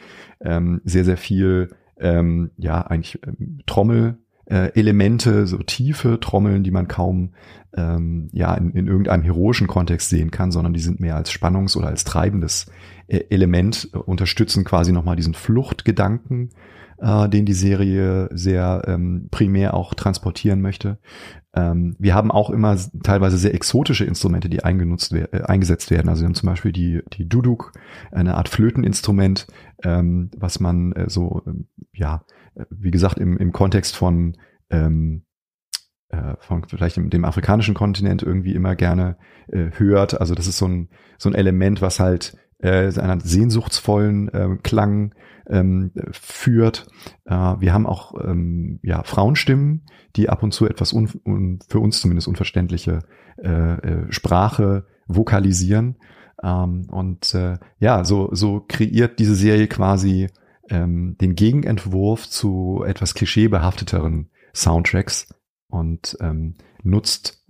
ähm, 0.40 0.80
sehr 0.84 1.05
sehr 1.05 1.16
viel 1.16 1.70
ähm, 1.98 2.50
ja 2.57 2.80
eigentlich 2.82 3.20
ähm, 3.26 3.61
Trommel 3.66 4.18
äh, 4.46 4.72
Elemente, 4.74 5.46
so 5.46 5.59
tiefe 5.59 6.20
Trommeln, 6.20 6.64
die 6.64 6.70
man 6.70 6.88
kaum 6.88 7.30
ähm, 7.76 8.28
ja 8.32 8.55
in, 8.55 8.70
in 8.70 8.86
irgendeinem 8.86 9.22
heroischen 9.22 9.66
Kontext 9.66 10.09
sehen 10.09 10.30
kann, 10.30 10.52
sondern 10.52 10.72
die 10.72 10.80
sind 10.80 11.00
mehr 11.00 11.16
als 11.16 11.30
Spannungs- 11.30 11.76
oder 11.76 11.88
als 11.88 12.05
treibendes 12.05 12.66
Element, 13.07 13.90
unterstützen 13.92 14.64
quasi 14.64 14.90
nochmal 14.90 15.16
diesen 15.16 15.34
Fluchtgedanken, 15.34 16.48
äh, 16.99 17.28
den 17.28 17.47
die 17.47 17.53
Serie 17.53 18.28
sehr 18.32 18.82
ähm, 18.86 19.28
primär 19.30 19.74
auch 19.74 19.95
transportieren 19.95 20.61
möchte. 20.61 20.99
Ähm, 21.55 21.95
wir 21.99 22.14
haben 22.14 22.30
auch 22.30 22.51
immer 22.51 22.76
teilweise 23.03 23.38
sehr 23.38 23.55
exotische 23.55 24.05
Instrumente, 24.05 24.49
die 24.49 24.64
eingenutzt 24.64 25.12
äh, 25.12 25.28
eingesetzt 25.45 25.90
werden. 25.90 26.09
Also 26.09 26.22
wir 26.22 26.26
haben 26.26 26.34
zum 26.34 26.49
Beispiel 26.49 26.72
die, 26.72 27.03
die 27.12 27.28
Duduk, 27.28 27.72
eine 28.11 28.34
Art 28.36 28.49
Flöteninstrument, 28.49 29.47
ähm, 29.82 30.30
was 30.36 30.61
man 30.61 30.92
äh, 30.92 31.09
so, 31.09 31.42
ähm, 31.47 31.68
ja, 31.92 32.24
wie 32.70 32.90
gesagt, 32.90 33.18
im, 33.18 33.36
im 33.36 33.53
Kontext 33.53 33.97
von, 33.97 34.36
ähm, 34.70 35.24
äh, 36.09 36.34
von 36.40 36.64
vielleicht 36.64 36.97
dem, 36.97 37.11
dem 37.11 37.24
afrikanischen 37.24 37.74
Kontinent 37.74 38.22
irgendwie 38.22 38.55
immer 38.55 38.74
gerne 38.74 39.16
äh, 39.49 39.70
hört. 39.76 40.20
Also 40.20 40.34
das 40.34 40.47
ist 40.47 40.59
so 40.59 40.66
ein, 40.66 40.88
so 41.18 41.28
ein 41.28 41.34
Element, 41.34 41.82
was 41.82 42.01
halt 42.01 42.36
äh, 42.64 42.90
einen 42.98 43.20
sehnsuchtsvollen 43.20 44.28
äh, 44.28 44.57
Klang 44.62 45.14
ähm, 45.46 45.92
führt. 46.12 46.86
Äh, 47.26 47.34
wir 47.34 47.74
haben 47.74 47.86
auch 47.86 48.14
ähm, 48.24 48.80
ja, 48.82 49.03
Frauenstimmen, 49.03 49.84
die 50.16 50.30
ab 50.30 50.42
und 50.42 50.53
zu 50.53 50.66
etwas 50.66 50.95
un, 50.95 51.11
un, 51.26 51.58
für 51.68 51.78
uns 51.78 52.00
zumindest 52.00 52.26
unverständliche 52.26 53.00
äh, 53.36 53.74
äh, 53.74 54.12
Sprache 54.12 54.86
vokalisieren. 55.07 55.96
Ähm, 56.42 56.86
und 56.91 57.34
äh, 57.34 57.58
ja, 57.78 58.04
so, 58.04 58.30
so 58.32 58.64
kreiert 58.66 59.18
diese 59.18 59.34
Serie 59.34 59.68
quasi 59.68 60.28
ähm, 60.70 61.16
den 61.20 61.34
Gegenentwurf 61.34 62.28
zu 62.30 62.82
etwas 62.86 63.12
klischeebehafteteren 63.14 64.30
Soundtracks 64.54 65.28
und 65.68 66.16
ähm, 66.20 66.54
nutzt 66.82 67.43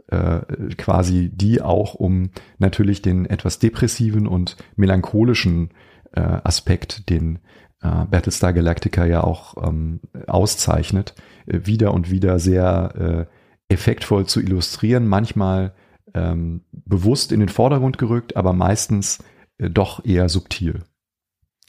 quasi 0.76 1.30
die 1.32 1.62
auch, 1.62 1.94
um 1.94 2.30
natürlich 2.58 3.02
den 3.02 3.26
etwas 3.26 3.58
depressiven 3.58 4.26
und 4.26 4.56
melancholischen 4.76 5.70
äh, 6.12 6.20
Aspekt, 6.20 7.10
den 7.10 7.38
äh, 7.82 8.04
Battlestar 8.06 8.52
Galactica 8.52 9.04
ja 9.04 9.22
auch 9.22 9.54
ähm, 9.66 10.00
auszeichnet, 10.26 11.14
äh, 11.46 11.60
wieder 11.64 11.92
und 11.92 12.10
wieder 12.10 12.38
sehr 12.38 13.28
äh, 13.68 13.72
effektvoll 13.72 14.26
zu 14.26 14.40
illustrieren, 14.40 15.06
manchmal 15.06 15.74
ähm, 16.14 16.62
bewusst 16.72 17.32
in 17.32 17.40
den 17.40 17.48
Vordergrund 17.48 17.98
gerückt, 17.98 18.36
aber 18.36 18.52
meistens 18.52 19.18
äh, 19.58 19.70
doch 19.70 20.04
eher 20.04 20.28
subtil. 20.28 20.84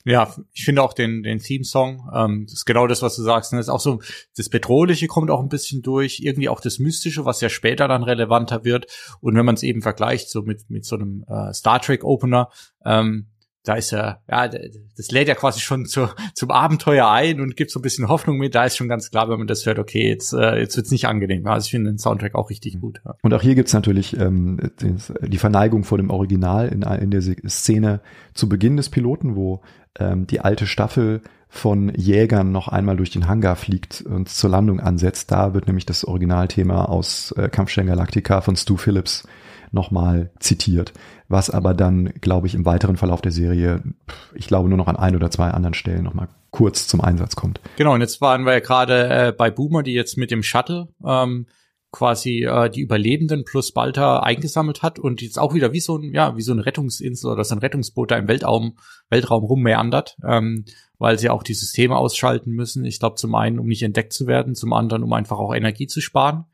Ja, 0.06 0.32
ich 0.54 0.66
finde 0.66 0.84
auch 0.84 0.94
den, 0.94 1.24
den 1.24 1.40
Theme-Song, 1.40 2.10
ähm, 2.14 2.46
das 2.46 2.60
ist 2.60 2.66
genau 2.66 2.86
das, 2.86 3.02
was 3.02 3.16
du 3.16 3.24
sagst. 3.24 3.52
Ne? 3.52 3.58
Das 3.58 3.66
ist 3.66 3.74
auch 3.74 3.80
so, 3.80 4.02
das 4.38 4.50
Bedrohliche 4.50 5.08
kommt 5.08 5.32
auch 5.32 5.42
ein 5.42 5.50
bisschen 5.50 5.82
durch, 5.82 6.20
irgendwie 6.22 6.48
auch 6.48 6.62
das 6.62 6.78
Mystische, 6.78 7.26
was 7.26 7.42
ja 7.42 7.50
später 7.50 7.88
dann 7.88 8.04
relevanter 8.04 8.64
wird. 8.64 8.86
Und 9.20 9.36
wenn 9.36 9.46
man 9.46 9.56
es 9.56 9.64
eben 9.64 9.82
vergleicht, 9.82 10.30
so 10.30 10.44
mit, 10.44 10.70
mit 10.70 10.86
so 10.86 10.96
einem 10.96 11.26
äh, 11.28 11.52
Star 11.54 11.82
Trek-Opener, 11.82 12.50
ähm, 12.86 13.32
da 13.64 13.74
ist 13.74 13.92
ja, 13.92 14.20
ja, 14.30 14.48
das 14.48 15.10
lädt 15.10 15.28
ja 15.28 15.34
quasi 15.34 15.60
schon 15.60 15.86
zu, 15.86 16.08
zum 16.36 16.52
Abenteuer 16.52 17.10
ein 17.10 17.42
und 17.42 17.56
gibt 17.56 17.72
so 17.72 17.80
ein 17.80 17.82
bisschen 17.82 18.08
Hoffnung 18.08 18.38
mit. 18.38 18.54
Da 18.54 18.66
ist 18.66 18.78
schon 18.78 18.88
ganz 18.88 19.10
klar, 19.10 19.28
wenn 19.28 19.40
man 19.40 19.48
das 19.48 19.66
hört, 19.66 19.80
okay, 19.80 20.08
jetzt, 20.08 20.34
äh, 20.34 20.60
jetzt 20.60 20.78
wird's 20.78 20.92
nicht 20.92 21.08
angenehm. 21.08 21.48
Also 21.48 21.66
ich 21.66 21.72
finde 21.72 21.92
den 21.92 21.98
Soundtrack 21.98 22.36
auch 22.36 22.52
richtig 22.52 22.80
gut. 22.80 23.02
Ja. 23.04 23.16
Und 23.24 23.34
auch 23.34 23.42
hier 23.42 23.56
gibt's 23.56 23.74
natürlich 23.74 24.16
ähm, 24.18 24.60
die 25.22 25.38
Verneigung 25.40 25.84
vor 25.84 25.98
dem 25.98 26.12
Original 26.12 26.68
in, 26.68 26.84
in 26.84 27.10
der 27.10 27.22
Szene 27.50 28.02
zu 28.36 28.48
Beginn 28.48 28.78
des 28.78 28.90
Piloten, 28.90 29.36
wo 29.36 29.62
ähm, 30.00 30.28
die 30.28 30.42
alte 30.42 30.68
Staffel 30.68 31.22
von 31.48 31.94
Jägern 31.96 32.52
noch 32.52 32.68
einmal 32.68 32.98
durch 32.98 33.12
den 33.12 33.28
Hangar 33.28 33.56
fliegt 33.56 34.02
und 34.02 34.28
zur 34.28 34.50
Landung 34.50 34.80
ansetzt. 34.80 35.32
Da 35.32 35.54
wird 35.54 35.68
nämlich 35.68 35.86
das 35.86 36.04
Originalthema 36.04 36.86
aus 36.86 37.32
äh, 37.38 37.50
Kampfstern 37.50 37.88
Galactica 37.88 38.42
von 38.42 38.56
Stu 38.56 38.78
Phillips 38.78 39.26
nochmal 39.72 40.32
zitiert, 40.40 40.94
was 41.28 41.50
aber 41.50 41.74
dann, 41.74 42.14
glaube 42.22 42.48
ich, 42.48 42.56
im 42.56 42.66
weiteren 42.66 42.98
Verlauf 42.98 43.22
der 43.22 43.32
Serie, 43.32 43.82
ich 44.34 44.48
glaube, 44.48 44.70
nur 44.70 44.78
noch 44.78 44.88
an 44.88 44.96
ein 44.96 45.16
oder 45.16 45.32
zwei 45.32 45.50
anderen 45.50 45.74
Stellen 45.74 46.04
nochmal 46.04 46.28
kurz 46.52 46.88
zum 46.88 47.02
Einsatz 47.02 47.36
kommt. 47.36 47.60
Genau, 47.78 47.94
und 47.94 48.02
jetzt 48.02 48.22
waren 48.22 48.46
wir 48.46 48.54
ja 48.54 48.60
gerade 48.60 49.10
äh, 49.10 49.32
bei 49.32 49.52
Boomer, 49.52 49.84
die 49.84 49.94
jetzt 49.94 50.18
mit 50.18 50.32
dem 50.32 50.44
Shuttle 50.44 50.88
ähm, 51.06 51.48
quasi 51.96 52.44
äh, 52.44 52.70
die 52.70 52.82
Überlebenden 52.82 53.46
plus 53.46 53.72
Balta 53.72 54.20
eingesammelt 54.20 54.84
hat 54.84 55.00
und 55.00 55.22
jetzt 55.22 55.40
auch 55.40 55.54
wieder 55.54 55.72
wie 55.72 55.80
so 55.80 55.98
ein, 55.98 56.14
ja, 56.14 56.36
wie 56.36 56.42
so 56.42 56.52
eine 56.52 56.66
Rettungsinsel 56.66 57.32
oder 57.32 57.46
so 57.46 57.56
ein 57.56 57.60
Rettungsboot 57.60 58.12
da 58.12 58.18
im 58.18 58.28
Weltraum, 58.28 58.78
Weltraum 59.10 59.46
rummeandert, 59.46 60.18
ähm, 60.28 60.66
weil 61.00 61.18
sie 61.18 61.30
auch 61.30 61.42
die 61.42 61.54
Systeme 61.54 61.96
ausschalten 61.96 62.52
müssen. 62.52 62.84
Ich 62.84 63.00
glaube, 63.00 63.16
zum 63.16 63.34
einen, 63.34 63.60
um 63.60 63.68
nicht 63.68 63.82
entdeckt 63.82 64.12
zu 64.12 64.28
werden, 64.28 64.56
zum 64.56 64.74
anderen, 64.74 65.04
um 65.04 65.14
einfach 65.14 65.38
auch 65.38 65.56
Energie 65.56 65.88
zu 65.88 66.02
sparen. 66.02 66.46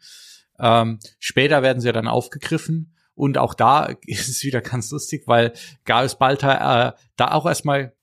Ähm, 0.59 0.99
später 1.17 1.63
werden 1.63 1.81
sie 1.81 1.87
ja 1.87 1.93
dann 1.93 2.07
aufgegriffen 2.07 2.93
und 3.15 3.39
auch 3.39 3.55
da 3.55 3.85
ist 4.05 4.29
es 4.29 4.43
wieder 4.43 4.61
ganz 4.61 4.91
lustig, 4.91 5.23
weil 5.25 5.53
Gaius 5.85 6.19
Balta 6.19 6.89
äh, 6.89 6.93
da 7.15 7.31
auch 7.31 7.47
erstmal 7.47 7.93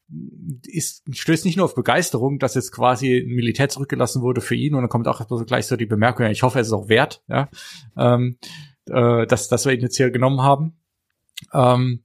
ist, 0.66 1.02
stößt 1.10 1.44
nicht 1.44 1.56
nur 1.56 1.66
auf 1.66 1.74
Begeisterung, 1.74 2.38
dass 2.38 2.54
jetzt 2.54 2.72
quasi 2.72 3.18
ein 3.18 3.34
Militär 3.34 3.68
zurückgelassen 3.68 4.22
wurde 4.22 4.40
für 4.40 4.54
ihn 4.54 4.74
und 4.74 4.82
dann 4.82 4.88
kommt 4.88 5.06
auch 5.06 5.26
gleich 5.46 5.66
so 5.66 5.76
die 5.76 5.86
Bemerkung, 5.86 6.24
ja, 6.24 6.32
ich 6.32 6.42
hoffe, 6.42 6.60
es 6.60 6.68
ist 6.68 6.72
auch 6.72 6.88
wert, 6.88 7.22
ja, 7.28 7.48
ähm, 7.96 8.38
äh, 8.88 9.26
dass, 9.26 9.48
dass 9.48 9.66
wir 9.66 9.72
ihn 9.72 9.80
jetzt 9.80 9.96
hier 9.96 10.10
genommen 10.10 10.42
haben. 10.42 10.80
Ähm, 11.52 12.04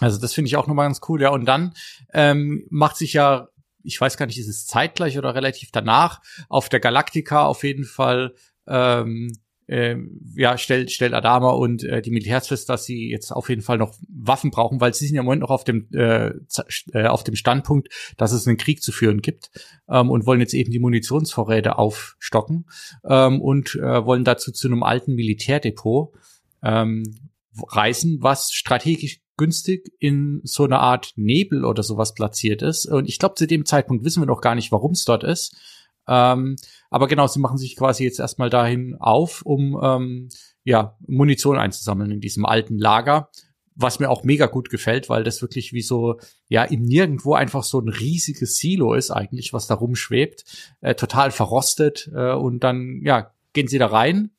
also 0.00 0.20
das 0.20 0.34
finde 0.34 0.48
ich 0.48 0.56
auch 0.56 0.66
nochmal 0.66 0.86
ganz 0.86 1.00
cool, 1.08 1.22
ja. 1.22 1.30
Und 1.30 1.46
dann 1.46 1.74
ähm, 2.12 2.66
macht 2.70 2.96
sich 2.96 3.12
ja, 3.12 3.48
ich 3.82 4.00
weiß 4.00 4.16
gar 4.16 4.26
nicht, 4.26 4.38
ist 4.38 4.48
es 4.48 4.66
zeitgleich 4.66 5.16
oder 5.16 5.34
relativ 5.34 5.70
danach, 5.70 6.20
auf 6.48 6.68
der 6.68 6.80
Galaktika 6.80 7.46
auf 7.46 7.62
jeden 7.62 7.84
Fall 7.84 8.34
ähm, 8.66 9.32
äh, 9.66 9.96
ja, 10.34 10.58
stellt, 10.58 10.90
stellt 10.90 11.12
Adama 11.12 11.50
und 11.50 11.82
äh, 11.84 12.00
die 12.02 12.10
Militärs 12.10 12.48
fest, 12.48 12.68
dass 12.68 12.84
sie 12.84 13.10
jetzt 13.10 13.32
auf 13.32 13.48
jeden 13.48 13.62
Fall 13.62 13.78
noch 13.78 13.94
Waffen 14.08 14.50
brauchen, 14.50 14.80
weil 14.80 14.94
sie 14.94 15.06
sind 15.06 15.16
ja 15.16 15.20
im 15.20 15.26
Moment 15.26 15.42
noch 15.42 15.50
auf 15.50 15.64
dem, 15.64 15.88
äh, 15.92 16.32
äh, 16.92 17.06
auf 17.06 17.24
dem 17.24 17.34
Standpunkt, 17.34 17.88
dass 18.16 18.32
es 18.32 18.46
einen 18.46 18.58
Krieg 18.58 18.82
zu 18.82 18.92
führen 18.92 19.22
gibt 19.22 19.50
ähm, 19.88 20.10
und 20.10 20.26
wollen 20.26 20.40
jetzt 20.40 20.54
eben 20.54 20.70
die 20.70 20.78
Munitionsvorräte 20.78 21.78
aufstocken 21.78 22.66
ähm, 23.04 23.40
und 23.40 23.74
äh, 23.74 24.04
wollen 24.04 24.24
dazu 24.24 24.52
zu 24.52 24.68
einem 24.68 24.82
alten 24.82 25.14
Militärdepot 25.14 26.12
ähm, 26.62 27.30
reisen, 27.68 28.18
was 28.20 28.52
strategisch 28.52 29.20
günstig 29.36 29.92
in 29.98 30.40
so 30.44 30.64
einer 30.64 30.80
Art 30.80 31.12
Nebel 31.16 31.64
oder 31.64 31.82
sowas 31.82 32.14
platziert 32.14 32.62
ist. 32.62 32.86
Und 32.86 33.08
ich 33.08 33.18
glaube, 33.18 33.34
zu 33.34 33.46
dem 33.46 33.66
Zeitpunkt 33.66 34.04
wissen 34.04 34.22
wir 34.22 34.26
noch 34.26 34.40
gar 34.40 34.54
nicht, 34.54 34.72
warum 34.72 34.92
es 34.92 35.04
dort 35.04 35.24
ist. 35.24 35.56
Ähm, 36.08 36.56
aber 36.90 37.08
genau, 37.08 37.26
sie 37.26 37.40
machen 37.40 37.58
sich 37.58 37.76
quasi 37.76 38.04
jetzt 38.04 38.20
erstmal 38.20 38.50
dahin 38.50 38.96
auf, 38.98 39.42
um 39.42 39.78
ähm, 39.82 40.28
ja 40.64 40.96
Munition 41.06 41.58
einzusammeln 41.58 42.10
in 42.10 42.20
diesem 42.20 42.44
alten 42.44 42.78
Lager, 42.78 43.30
was 43.74 43.98
mir 43.98 44.08
auch 44.08 44.24
mega 44.24 44.46
gut 44.46 44.70
gefällt, 44.70 45.08
weil 45.08 45.24
das 45.24 45.42
wirklich 45.42 45.72
wie 45.72 45.82
so 45.82 46.18
ja 46.48 46.64
im 46.64 46.82
Nirgendwo 46.82 47.34
einfach 47.34 47.62
so 47.62 47.80
ein 47.80 47.88
riesiges 47.88 48.56
Silo 48.58 48.94
ist 48.94 49.10
eigentlich, 49.10 49.52
was 49.52 49.66
da 49.66 49.74
rumschwebt, 49.74 50.44
äh, 50.80 50.94
total 50.94 51.30
verrostet 51.30 52.10
äh, 52.14 52.32
und 52.32 52.64
dann 52.64 53.00
ja 53.04 53.30
gehen 53.52 53.68
sie 53.68 53.78
da 53.78 53.86
rein 53.86 54.30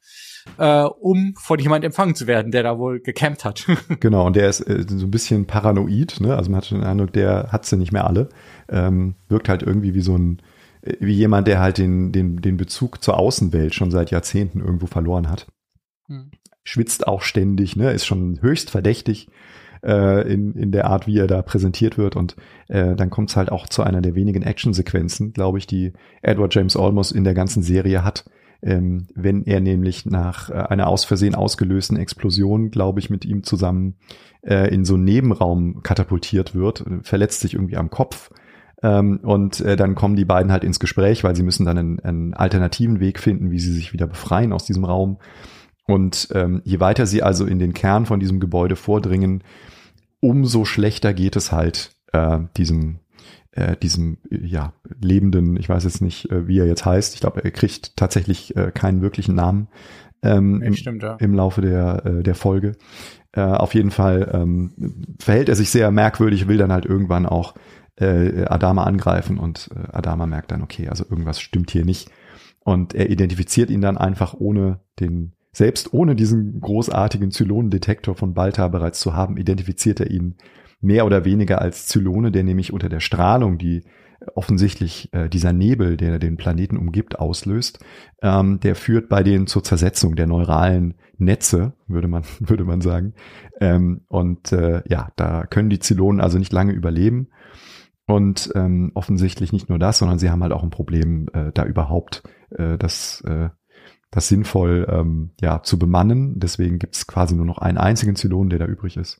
äh, 0.57 0.83
um 0.83 1.33
von 1.37 1.59
jemand 1.59 1.83
empfangen 1.83 2.15
zu 2.15 2.27
werden, 2.27 2.51
der 2.51 2.63
da 2.63 2.77
wohl 2.77 2.99
gecampt 2.99 3.45
hat. 3.45 3.65
genau, 3.99 4.27
und 4.27 4.35
der 4.35 4.49
ist 4.49 4.61
äh, 4.61 4.85
so 4.87 5.05
ein 5.05 5.11
bisschen 5.11 5.45
paranoid, 5.45 6.19
ne? 6.19 6.35
Also 6.35 6.49
man 6.49 6.57
hat 6.57 6.67
schon 6.67 6.79
den 6.79 6.87
Eindruck, 6.87 7.13
der 7.13 7.49
hat 7.51 7.65
sie 7.65 7.77
nicht 7.77 7.91
mehr 7.91 8.07
alle. 8.07 8.29
Ähm, 8.69 9.15
wirkt 9.29 9.49
halt 9.49 9.63
irgendwie 9.63 9.93
wie 9.93 10.01
so 10.01 10.17
ein 10.17 10.41
wie 10.81 11.13
jemand, 11.13 11.47
der 11.47 11.59
halt 11.59 11.77
den, 11.77 12.11
den, 12.11 12.37
den 12.37 12.57
Bezug 12.57 13.03
zur 13.03 13.17
Außenwelt 13.17 13.73
schon 13.73 13.91
seit 13.91 14.11
Jahrzehnten 14.11 14.59
irgendwo 14.59 14.87
verloren 14.87 15.29
hat. 15.29 15.47
Hm. 16.07 16.31
Schwitzt 16.63 17.07
auch 17.07 17.21
ständig, 17.21 17.75
ne, 17.75 17.91
ist 17.91 18.05
schon 18.05 18.41
höchst 18.41 18.69
verdächtig 18.69 19.29
äh, 19.83 20.31
in, 20.31 20.53
in 20.53 20.71
der 20.71 20.85
Art, 20.85 21.07
wie 21.07 21.17
er 21.17 21.27
da 21.27 21.41
präsentiert 21.41 21.97
wird. 21.97 22.15
Und 22.15 22.35
äh, 22.67 22.95
dann 22.95 23.09
kommt 23.09 23.29
es 23.29 23.35
halt 23.35 23.51
auch 23.51 23.67
zu 23.67 23.83
einer 23.83 24.01
der 24.01 24.15
wenigen 24.15 24.43
Actionsequenzen, 24.43 25.33
glaube 25.33 25.57
ich, 25.57 25.67
die 25.67 25.93
Edward 26.21 26.53
James 26.53 26.75
Olmos 26.75 27.11
in 27.11 27.23
der 27.23 27.33
ganzen 27.33 27.63
Serie 27.63 28.03
hat. 28.03 28.25
Ähm, 28.61 29.07
wenn 29.13 29.43
er 29.45 29.59
nämlich 29.59 30.05
nach 30.05 30.49
äh, 30.49 30.53
einer 30.53 30.87
aus 30.87 31.05
Versehen 31.05 31.35
ausgelösten 31.35 31.97
Explosion, 31.97 32.71
glaube 32.71 32.99
ich, 32.99 33.09
mit 33.09 33.23
ihm 33.23 33.43
zusammen 33.43 33.95
äh, 34.41 34.73
in 34.73 34.83
so 34.83 34.95
einen 34.95 35.03
Nebenraum 35.03 35.83
katapultiert 35.83 36.55
wird, 36.55 36.83
verletzt 37.03 37.41
sich 37.41 37.53
irgendwie 37.53 37.77
am 37.77 37.91
Kopf 37.91 38.31
ähm, 38.83 39.19
und 39.23 39.59
äh, 39.61 39.75
dann 39.75 39.95
kommen 39.95 40.15
die 40.15 40.25
beiden 40.25 40.51
halt 40.51 40.63
ins 40.63 40.79
Gespräch, 40.79 41.23
weil 41.23 41.35
sie 41.35 41.43
müssen 41.43 41.65
dann 41.65 41.77
einen, 41.77 41.99
einen 41.99 42.33
alternativen 42.33 42.99
Weg 42.99 43.19
finden, 43.19 43.51
wie 43.51 43.59
sie 43.59 43.73
sich 43.73 43.93
wieder 43.93 44.07
befreien 44.07 44.53
aus 44.53 44.65
diesem 44.65 44.85
Raum. 44.85 45.17
Und 45.87 46.27
ähm, 46.33 46.61
je 46.63 46.79
weiter 46.79 47.05
sie 47.05 47.23
also 47.23 47.45
in 47.45 47.59
den 47.59 47.73
Kern 47.73 48.05
von 48.05 48.19
diesem 48.19 48.39
Gebäude 48.39 48.75
vordringen, 48.75 49.43
umso 50.19 50.65
schlechter 50.65 51.13
geht 51.13 51.35
es 51.35 51.51
halt 51.51 51.95
äh, 52.11 52.39
diesem 52.57 52.99
äh, 53.51 53.75
diesem 53.77 54.17
ja 54.29 54.73
lebenden, 55.01 55.57
ich 55.57 55.69
weiß 55.69 55.83
jetzt 55.85 56.01
nicht, 56.01 56.29
äh, 56.29 56.47
wie 56.47 56.59
er 56.59 56.67
jetzt 56.67 56.85
heißt. 56.85 57.15
Ich 57.15 57.21
glaube, 57.21 57.43
er 57.43 57.51
kriegt 57.51 57.95
tatsächlich 57.95 58.55
äh, 58.55 58.71
keinen 58.71 59.01
wirklichen 59.01 59.33
Namen 59.33 59.69
ähm, 60.21 60.61
im, 60.61 60.75
stimmt, 60.75 61.03
ja. 61.03 61.15
im 61.15 61.33
Laufe 61.33 61.61
der 61.61 62.05
äh, 62.05 62.23
der 62.23 62.35
Folge. 62.35 62.73
Äh, 63.31 63.41
auf 63.41 63.73
jeden 63.73 63.91
Fall 63.91 64.29
ähm, 64.33 65.15
verhält 65.19 65.49
er 65.49 65.55
sich 65.55 65.69
sehr 65.69 65.89
merkwürdig, 65.89 66.47
will 66.47 66.57
dann 66.57 66.71
halt 66.71 66.85
irgendwann 66.85 67.25
auch 67.25 67.55
äh, 67.99 68.45
Adama 68.45 68.83
angreifen 68.83 69.37
und 69.37 69.69
äh, 69.75 69.91
Adama 69.91 70.25
merkt 70.25 70.51
dann, 70.51 70.61
okay, 70.61 70.87
also 70.87 71.05
irgendwas 71.09 71.39
stimmt 71.39 71.71
hier 71.71 71.85
nicht. 71.85 72.09
Und 72.63 72.93
er 72.93 73.09
identifiziert 73.09 73.69
ihn 73.69 73.81
dann 73.81 73.97
einfach 73.97 74.33
ohne 74.33 74.81
den, 74.99 75.33
selbst 75.51 75.93
ohne 75.93 76.15
diesen 76.15 76.59
großartigen 76.59 77.31
Zylonendetektor 77.31 78.15
von 78.15 78.33
Balta 78.33 78.67
bereits 78.67 78.99
zu 78.99 79.13
haben, 79.13 79.37
identifiziert 79.37 79.99
er 79.99 80.11
ihn 80.11 80.35
mehr 80.81 81.05
oder 81.05 81.25
weniger 81.25 81.61
als 81.61 81.87
Zylone, 81.87 82.31
der 82.31 82.43
nämlich 82.43 82.73
unter 82.73 82.89
der 82.89 82.99
Strahlung, 82.99 83.57
die 83.57 83.83
offensichtlich 84.35 85.13
äh, 85.13 85.29
dieser 85.29 85.53
Nebel, 85.53 85.97
der 85.97 86.19
den 86.19 86.37
Planeten 86.37 86.77
umgibt, 86.77 87.19
auslöst, 87.19 87.79
ähm, 88.21 88.59
der 88.59 88.75
führt 88.75 89.09
bei 89.09 89.23
denen 89.23 89.47
zur 89.47 89.63
Zersetzung 89.63 90.15
der 90.15 90.27
neuralen 90.27 90.95
Netze, 91.17 91.73
würde 91.87 92.07
man, 92.07 92.23
würde 92.39 92.63
man 92.63 92.81
sagen. 92.81 93.13
Ähm, 93.59 94.01
und 94.07 94.51
äh, 94.51 94.81
ja, 94.87 95.09
da 95.15 95.45
können 95.45 95.69
die 95.69 95.79
Zylonen 95.79 96.21
also 96.21 96.37
nicht 96.37 96.53
lange 96.53 96.73
überleben. 96.73 97.29
Und 98.07 98.51
ähm, 98.55 98.91
offensichtlich 98.95 99.51
nicht 99.51 99.67
nur 99.67 99.79
das, 99.79 99.99
sondern 99.99 100.17
sie 100.17 100.29
haben 100.29 100.41
halt 100.41 100.53
auch 100.53 100.63
ein 100.63 100.69
Problem, 100.69 101.27
äh, 101.33 101.51
da 101.53 101.65
überhaupt 101.65 102.23
äh, 102.51 102.77
das, 102.77 103.21
äh, 103.21 103.49
das 104.11 104.29
sinnvoll 104.29 104.87
ähm, 104.89 105.31
ja, 105.41 105.61
zu 105.61 105.77
bemannen. 105.77 106.39
Deswegen 106.39 106.79
gibt 106.79 106.95
es 106.95 107.05
quasi 107.05 107.35
nur 107.35 107.45
noch 107.45 107.57
einen 107.57 107.77
einzigen 107.77 108.15
Zylon, 108.15 108.49
der 108.49 108.59
da 108.59 108.65
übrig 108.65 108.95
ist. 108.95 109.19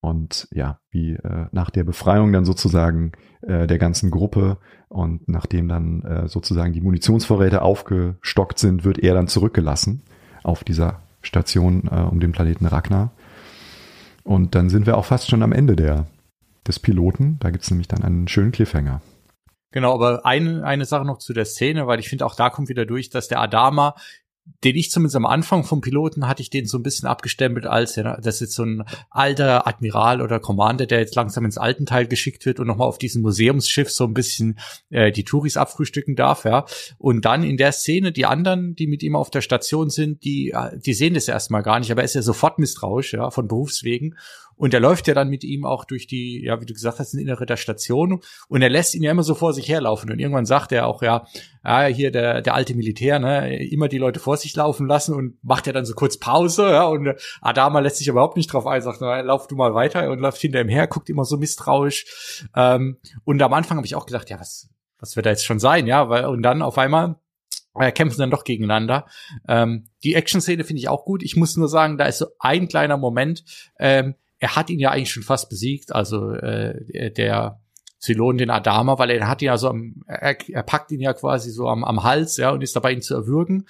Und 0.00 0.48
ja, 0.50 0.80
wie 0.90 1.12
äh, 1.12 1.46
nach 1.52 1.70
der 1.70 1.84
Befreiung 1.84 2.32
dann 2.32 2.44
sozusagen 2.44 3.12
äh, 3.42 3.68
der 3.68 3.78
ganzen 3.78 4.10
Gruppe 4.10 4.58
und 4.88 5.28
nachdem 5.28 5.68
dann 5.68 6.02
äh, 6.02 6.26
sozusagen 6.28 6.72
die 6.72 6.80
Munitionsvorräte 6.80 7.62
aufgestockt 7.62 8.58
sind, 8.58 8.84
wird 8.84 8.98
er 8.98 9.14
dann 9.14 9.28
zurückgelassen 9.28 10.02
auf 10.42 10.64
dieser 10.64 11.02
Station 11.22 11.88
äh, 11.88 12.00
um 12.00 12.18
den 12.18 12.32
Planeten 12.32 12.66
Ragnar. 12.66 13.12
Und 14.24 14.54
dann 14.54 14.68
sind 14.68 14.86
wir 14.86 14.96
auch 14.96 15.04
fast 15.04 15.28
schon 15.28 15.42
am 15.42 15.52
Ende 15.52 15.76
der 15.76 16.06
des 16.70 16.78
Piloten. 16.78 17.38
Da 17.40 17.50
gibt 17.50 17.64
es 17.64 17.70
nämlich 17.70 17.88
dann 17.88 18.02
einen 18.02 18.28
schönen 18.28 18.52
Cliffhanger. 18.52 19.02
Genau, 19.72 19.94
aber 19.94 20.26
eine, 20.26 20.64
eine 20.64 20.84
Sache 20.84 21.04
noch 21.04 21.18
zu 21.18 21.32
der 21.32 21.44
Szene, 21.44 21.86
weil 21.86 22.00
ich 22.00 22.08
finde, 22.08 22.26
auch 22.26 22.34
da 22.34 22.50
kommt 22.50 22.68
wieder 22.68 22.86
durch, 22.86 23.10
dass 23.10 23.28
der 23.28 23.40
Adama 23.40 23.94
den 24.64 24.76
ich 24.76 24.90
zumindest 24.90 25.16
am 25.16 25.26
Anfang 25.26 25.64
vom 25.64 25.80
Piloten 25.80 26.26
hatte 26.26 26.42
ich 26.42 26.50
den 26.50 26.66
so 26.66 26.78
ein 26.78 26.82
bisschen 26.82 27.08
abgestempelt 27.08 27.66
als, 27.66 27.96
ja, 27.96 28.16
das 28.20 28.36
ist 28.36 28.40
jetzt 28.40 28.54
so 28.54 28.64
ein 28.64 28.84
alter 29.08 29.66
Admiral 29.66 30.20
oder 30.20 30.38
Commander, 30.38 30.86
der 30.86 30.98
jetzt 30.98 31.14
langsam 31.14 31.44
ins 31.44 31.58
alten 31.58 31.86
Teil 31.86 32.06
geschickt 32.06 32.44
wird 32.44 32.60
und 32.60 32.66
nochmal 32.66 32.88
auf 32.88 32.98
diesem 32.98 33.22
Museumsschiff 33.22 33.90
so 33.90 34.04
ein 34.04 34.14
bisschen 34.14 34.58
äh, 34.90 35.12
die 35.12 35.24
Touris 35.24 35.56
abfrühstücken 35.56 36.16
darf, 36.16 36.44
ja. 36.44 36.66
Und 36.98 37.24
dann 37.24 37.42
in 37.42 37.56
der 37.56 37.72
Szene, 37.72 38.12
die 38.12 38.26
anderen, 38.26 38.74
die 38.74 38.86
mit 38.86 39.02
ihm 39.02 39.16
auf 39.16 39.30
der 39.30 39.40
Station 39.40 39.88
sind, 39.88 40.24
die, 40.24 40.54
die 40.74 40.94
sehen 40.94 41.14
das 41.14 41.28
erstmal 41.28 41.62
gar 41.62 41.78
nicht, 41.78 41.90
aber 41.90 42.02
er 42.02 42.06
ist 42.06 42.14
ja 42.14 42.22
sofort 42.22 42.58
misstrauisch, 42.58 43.14
ja, 43.14 43.30
von 43.30 43.48
Berufswegen 43.48 44.16
und 44.60 44.74
er 44.74 44.80
läuft 44.80 45.08
ja 45.08 45.14
dann 45.14 45.30
mit 45.30 45.42
ihm 45.42 45.64
auch 45.64 45.86
durch 45.86 46.06
die, 46.06 46.44
ja, 46.44 46.60
wie 46.60 46.66
du 46.66 46.74
gesagt 46.74 46.98
hast, 46.98 47.14
in 47.14 47.20
Innere 47.20 47.46
der 47.46 47.56
Station. 47.56 48.20
Und 48.46 48.60
er 48.60 48.68
lässt 48.68 48.94
ihn 48.94 49.02
ja 49.02 49.10
immer 49.10 49.22
so 49.22 49.34
vor 49.34 49.54
sich 49.54 49.70
herlaufen. 49.70 50.10
Und 50.10 50.18
irgendwann 50.18 50.44
sagt 50.44 50.70
er 50.70 50.86
auch, 50.86 51.02
ja, 51.02 51.26
ja, 51.64 51.86
hier 51.86 52.10
der, 52.10 52.42
der 52.42 52.52
alte 52.52 52.74
Militär, 52.74 53.18
ne, 53.18 53.64
immer 53.70 53.88
die 53.88 53.96
Leute 53.96 54.20
vor 54.20 54.36
sich 54.36 54.54
laufen 54.54 54.86
lassen 54.86 55.14
und 55.14 55.42
macht 55.42 55.66
ja 55.66 55.72
dann 55.72 55.86
so 55.86 55.94
kurz 55.94 56.18
Pause, 56.18 56.72
ja, 56.72 56.84
und 56.84 57.08
Adama 57.40 57.80
lässt 57.80 57.96
sich 57.96 58.08
überhaupt 58.08 58.36
nicht 58.36 58.52
drauf 58.52 58.66
ein, 58.66 58.82
sagt, 58.82 58.98
na, 59.00 59.22
lauf 59.22 59.46
du 59.46 59.56
mal 59.56 59.72
weiter 59.72 60.10
und 60.10 60.18
läuft 60.18 60.42
hinter 60.42 60.60
ihm 60.60 60.68
her, 60.68 60.86
guckt 60.86 61.08
immer 61.08 61.24
so 61.24 61.38
misstrauisch. 61.38 62.44
Ähm, 62.54 62.98
und 63.24 63.40
am 63.40 63.54
Anfang 63.54 63.78
habe 63.78 63.86
ich 63.86 63.94
auch 63.94 64.04
gedacht, 64.04 64.28
ja, 64.28 64.38
was, 64.38 64.68
was 64.98 65.16
wird 65.16 65.24
da 65.24 65.30
jetzt 65.30 65.46
schon 65.46 65.58
sein, 65.58 65.86
ja, 65.86 66.10
weil, 66.10 66.26
und 66.26 66.42
dann 66.42 66.60
auf 66.60 66.76
einmal 66.76 67.16
äh, 67.76 67.92
kämpfen 67.92 68.20
dann 68.20 68.30
doch 68.30 68.44
gegeneinander. 68.44 69.06
Ähm, 69.48 69.86
die 70.04 70.16
Action-Szene 70.16 70.64
finde 70.64 70.80
ich 70.80 70.90
auch 70.90 71.06
gut. 71.06 71.22
Ich 71.22 71.34
muss 71.36 71.56
nur 71.56 71.68
sagen, 71.68 71.96
da 71.96 72.04
ist 72.04 72.18
so 72.18 72.26
ein 72.38 72.68
kleiner 72.68 72.98
Moment, 72.98 73.42
ähm, 73.78 74.16
er 74.40 74.56
hat 74.56 74.70
ihn 74.70 74.80
ja 74.80 74.90
eigentlich 74.90 75.12
schon 75.12 75.22
fast 75.22 75.48
besiegt, 75.48 75.94
also 75.94 76.32
äh, 76.32 77.12
der 77.12 77.60
Zylon 77.98 78.38
den 78.38 78.50
Adama, 78.50 78.98
weil 78.98 79.10
er 79.10 79.28
hat 79.28 79.42
ihn 79.42 79.46
ja 79.46 79.58
so 79.58 79.68
am, 79.68 80.02
er, 80.06 80.36
er 80.48 80.62
packt 80.62 80.90
ihn 80.90 81.00
ja 81.00 81.12
quasi 81.12 81.50
so 81.50 81.68
am, 81.68 81.84
am 81.84 82.02
Hals, 82.02 82.38
ja, 82.38 82.50
und 82.50 82.62
ist 82.62 82.74
dabei 82.74 82.92
ihn 82.92 83.02
zu 83.02 83.14
erwürgen. 83.14 83.66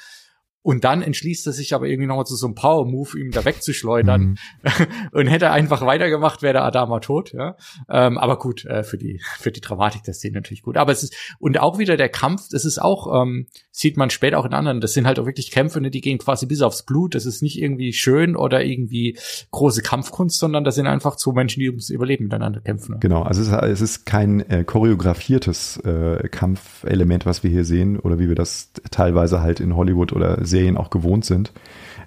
Und 0.63 0.85
dann 0.85 1.01
entschließt 1.01 1.47
er 1.47 1.53
sich 1.53 1.75
aber 1.75 1.87
irgendwie 1.87 2.07
nochmal 2.07 2.27
zu 2.27 2.37
so 2.37 2.47
einem 2.47 2.55
Power-Move, 2.55 3.19
ihm 3.19 3.31
da 3.31 3.45
wegzuschleudern. 3.45 4.21
Mhm. 4.21 4.37
und 5.13 5.27
hätte 5.27 5.47
er 5.47 5.53
einfach 5.53 5.87
weitergemacht, 5.87 6.43
wäre 6.43 6.53
der 6.53 6.65
Adama 6.65 7.01
tot, 7.01 7.33
ja. 7.33 7.57
Ähm, 7.89 8.19
aber 8.19 8.39
gut, 8.39 8.67
äh, 8.67 8.83
für 8.83 8.99
die, 8.99 9.21
für 9.39 9.53
die 9.53 9.63
Dramatik 9.63 10.03
der 10.03 10.13
Szene 10.13 10.35
natürlich 10.35 10.63
gut. 10.63 10.77
Aber 10.77 10.93
es 10.93 11.03
ist, 11.03 11.15
und 11.39 11.59
auch 11.59 11.79
wieder 11.79 11.97
der 11.97 12.11
Kampf, 12.11 12.49
das 12.51 12.67
ist 12.67 12.81
auch, 12.81 13.23
ähm, 13.23 13.47
sieht 13.71 13.97
man 13.97 14.11
später 14.11 14.39
auch 14.39 14.45
in 14.45 14.53
anderen, 14.53 14.81
das 14.83 14.93
sind 14.93 15.07
halt 15.07 15.19
auch 15.19 15.27
wirklich 15.27 15.51
Kämpfe, 15.51 15.81
ne, 15.81 15.91
die 15.91 16.03
gehen 16.03 16.19
quasi 16.19 16.45
bis 16.45 16.61
aufs 16.61 16.85
Blut. 16.85 17.15
Das 17.15 17.25
ist 17.25 17.43
nicht 17.43 17.61
irgendwie 17.61 17.95
schön 17.95 18.37
oder 18.37 18.63
irgendwie 18.63 19.19
große 19.51 19.81
Kampfkunst, 19.83 20.39
sondern 20.39 20.65
das 20.65 20.75
sind 20.75 20.87
einfach 20.87 21.17
zwei 21.17 21.33
Menschen, 21.33 21.61
die 21.61 21.69
ums 21.69 21.89
Überleben 21.89 22.25
miteinander 22.25 22.61
kämpfen. 22.61 22.93
Ne? 22.93 22.99
Genau, 23.01 23.23
also 23.23 23.41
es 23.41 23.49
ist, 23.49 23.55
es 23.55 23.81
ist 23.81 24.07
kein 24.07 24.41
äh, 24.51 24.65
choreografiertes 24.65 25.79
äh, 25.79 26.29
Kampfelement, 26.29 27.25
was 27.25 27.43
wir 27.43 27.51
hier 27.51 27.65
sehen, 27.65 27.99
oder 27.99 28.19
wie 28.19 28.29
wir 28.29 28.35
das 28.35 28.73
teilweise 28.91 29.41
halt 29.41 29.61
in 29.61 29.75
Hollywood 29.75 30.13
oder 30.13 30.45
Serien 30.51 30.77
auch 30.77 30.91
gewohnt 30.91 31.25
sind, 31.25 31.53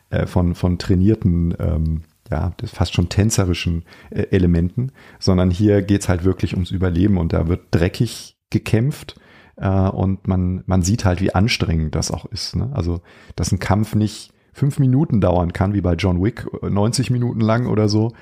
äh, 0.09 0.27
von, 0.27 0.55
von 0.55 0.77
trainierten, 0.77 1.55
ähm, 1.59 2.01
ja, 2.31 2.53
fast 2.65 2.93
schon 2.93 3.09
tänzerischen 3.09 3.83
äh, 4.09 4.23
Elementen, 4.31 4.91
sondern 5.19 5.49
hier 5.49 5.81
geht's 5.81 6.09
halt 6.09 6.23
wirklich 6.23 6.53
ums 6.53 6.71
Überleben 6.71 7.17
und 7.17 7.33
da 7.33 7.47
wird 7.47 7.61
dreckig 7.71 8.37
gekämpft 8.49 9.15
äh, 9.57 9.67
und 9.69 10.27
man, 10.27 10.63
man 10.65 10.81
sieht 10.83 11.05
halt, 11.05 11.21
wie 11.21 11.33
anstrengend 11.33 11.95
das 11.95 12.11
auch 12.11 12.25
ist. 12.25 12.55
Ne? 12.55 12.69
Also, 12.73 13.01
dass 13.35 13.51
ein 13.51 13.59
Kampf 13.59 13.95
nicht 13.95 14.31
fünf 14.53 14.79
Minuten 14.79 15.19
dauern 15.19 15.51
kann, 15.51 15.73
wie 15.73 15.81
bei 15.81 15.95
John 15.95 16.23
Wick, 16.23 16.47
90 16.61 17.09
Minuten 17.09 17.41
lang 17.41 17.65
oder 17.65 17.89
so, 17.89 18.13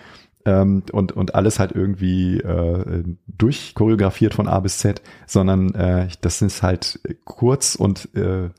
ähm, 0.46 0.84
und, 0.92 1.12
und 1.12 1.36
alles 1.36 1.60
halt 1.60 1.72
irgendwie 1.72 2.38
äh, 2.38 3.04
durchchoreografiert 3.28 4.34
von 4.34 4.48
A 4.48 4.60
bis 4.60 4.80
Z, 4.80 5.02
sondern 5.28 5.74
äh, 5.76 6.08
das 6.22 6.42
ist 6.42 6.64
halt 6.64 7.00
kurz 7.26 7.76
und 7.76 8.14
äh, 8.16 8.50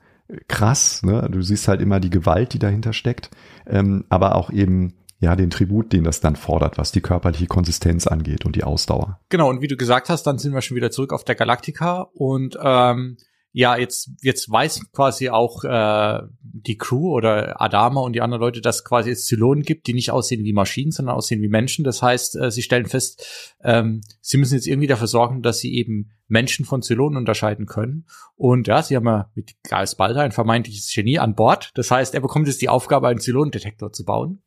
krass. 0.49 1.03
Ne? 1.03 1.29
Du 1.31 1.43
siehst 1.43 1.69
halt 1.69 1.81
immer 1.81 2.01
die 2.01 2.11
Gewalt, 2.11 2.53
die 2.55 2.59
dahinter 2.59 2.93
steckt, 2.93 3.31
ähm, 3.67 4.05
aber 4.09 4.37
auch 4.37 4.51
eben 4.51 4.95
ja 5.21 5.37
den 5.37 5.51
Tribut, 5.51 5.93
den 5.93 6.05
das 6.05 6.21
dann 6.21 6.37
fordert, 6.37 6.79
was 6.79 6.93
die 6.93 7.01
körperliche 7.01 7.47
Konsistenz 7.47 8.07
angeht 8.07 8.45
und 8.45 8.57
die 8.57 8.65
Ausdauer. 8.65 9.21
Genau, 9.29 9.49
und 9.49 9.63
wie 9.63 9.69
du 9.69 9.77
gesagt 9.77 10.09
hast, 10.09 10.25
dann 10.25 10.39
sind 10.39 10.53
wir 10.53 10.63
schon 10.63 10.77
wieder 10.77 10.91
zurück 10.91 11.13
auf 11.13 11.25
der 11.25 11.37
Galactica 11.37 12.09
und 12.13 12.59
ähm, 12.61 13.17
ja, 13.55 13.77
jetzt, 13.77 14.11
jetzt 14.23 14.51
weiß 14.51 14.91
quasi 14.93 15.29
auch 15.29 15.63
äh, 15.65 16.21
die 16.43 16.79
Crew 16.79 17.13
oder 17.15 17.61
Adama 17.61 18.01
und 18.01 18.15
die 18.15 18.23
anderen 18.23 18.41
Leute, 18.41 18.63
dass 18.63 18.83
quasi 18.83 19.11
es 19.11 19.27
Zylonen 19.27 19.63
gibt, 19.63 19.87
die 19.87 19.93
nicht 19.93 20.11
aussehen 20.11 20.43
wie 20.43 20.55
Maschinen, 20.55 20.91
sondern 20.91 21.15
aussehen 21.15 21.43
wie 21.43 21.49
Menschen. 21.49 21.85
Das 21.85 22.01
heißt, 22.01 22.37
äh, 22.37 22.51
sie 22.51 22.63
stellen 22.63 22.87
fest, 22.87 23.55
ähm, 23.63 24.01
sie 24.23 24.39
müssen 24.39 24.55
jetzt 24.55 24.67
irgendwie 24.67 24.87
dafür 24.87 25.07
sorgen, 25.07 25.43
dass 25.43 25.59
sie 25.59 25.75
eben 25.75 26.13
Menschen 26.29 26.65
von 26.65 26.81
Zylonen 26.81 27.19
unterscheiden 27.19 27.67
können. 27.67 28.07
Und 28.37 28.69
ja, 28.69 28.83
sie 28.83 28.97
haben 28.97 29.07
ja 29.07 29.31
mit 29.35 29.53
Gaius 29.65 29.97
Balder 29.97 30.23
ein 30.23 30.33
vermeintliches 30.33 30.91
Genie 30.91 31.19
an 31.19 31.35
Bord. 31.35 31.73
Das 31.75 31.91
heißt, 31.91 32.15
er 32.15 32.23
bekommt 32.23 32.47
jetzt 32.47 32.63
die 32.63 32.71
Aufgabe, 32.71 33.09
einen 33.09 33.21
Zylonendetektor 33.21 33.93
zu 33.93 34.07
bauen. 34.07 34.43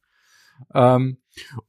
Ähm, 0.73 1.17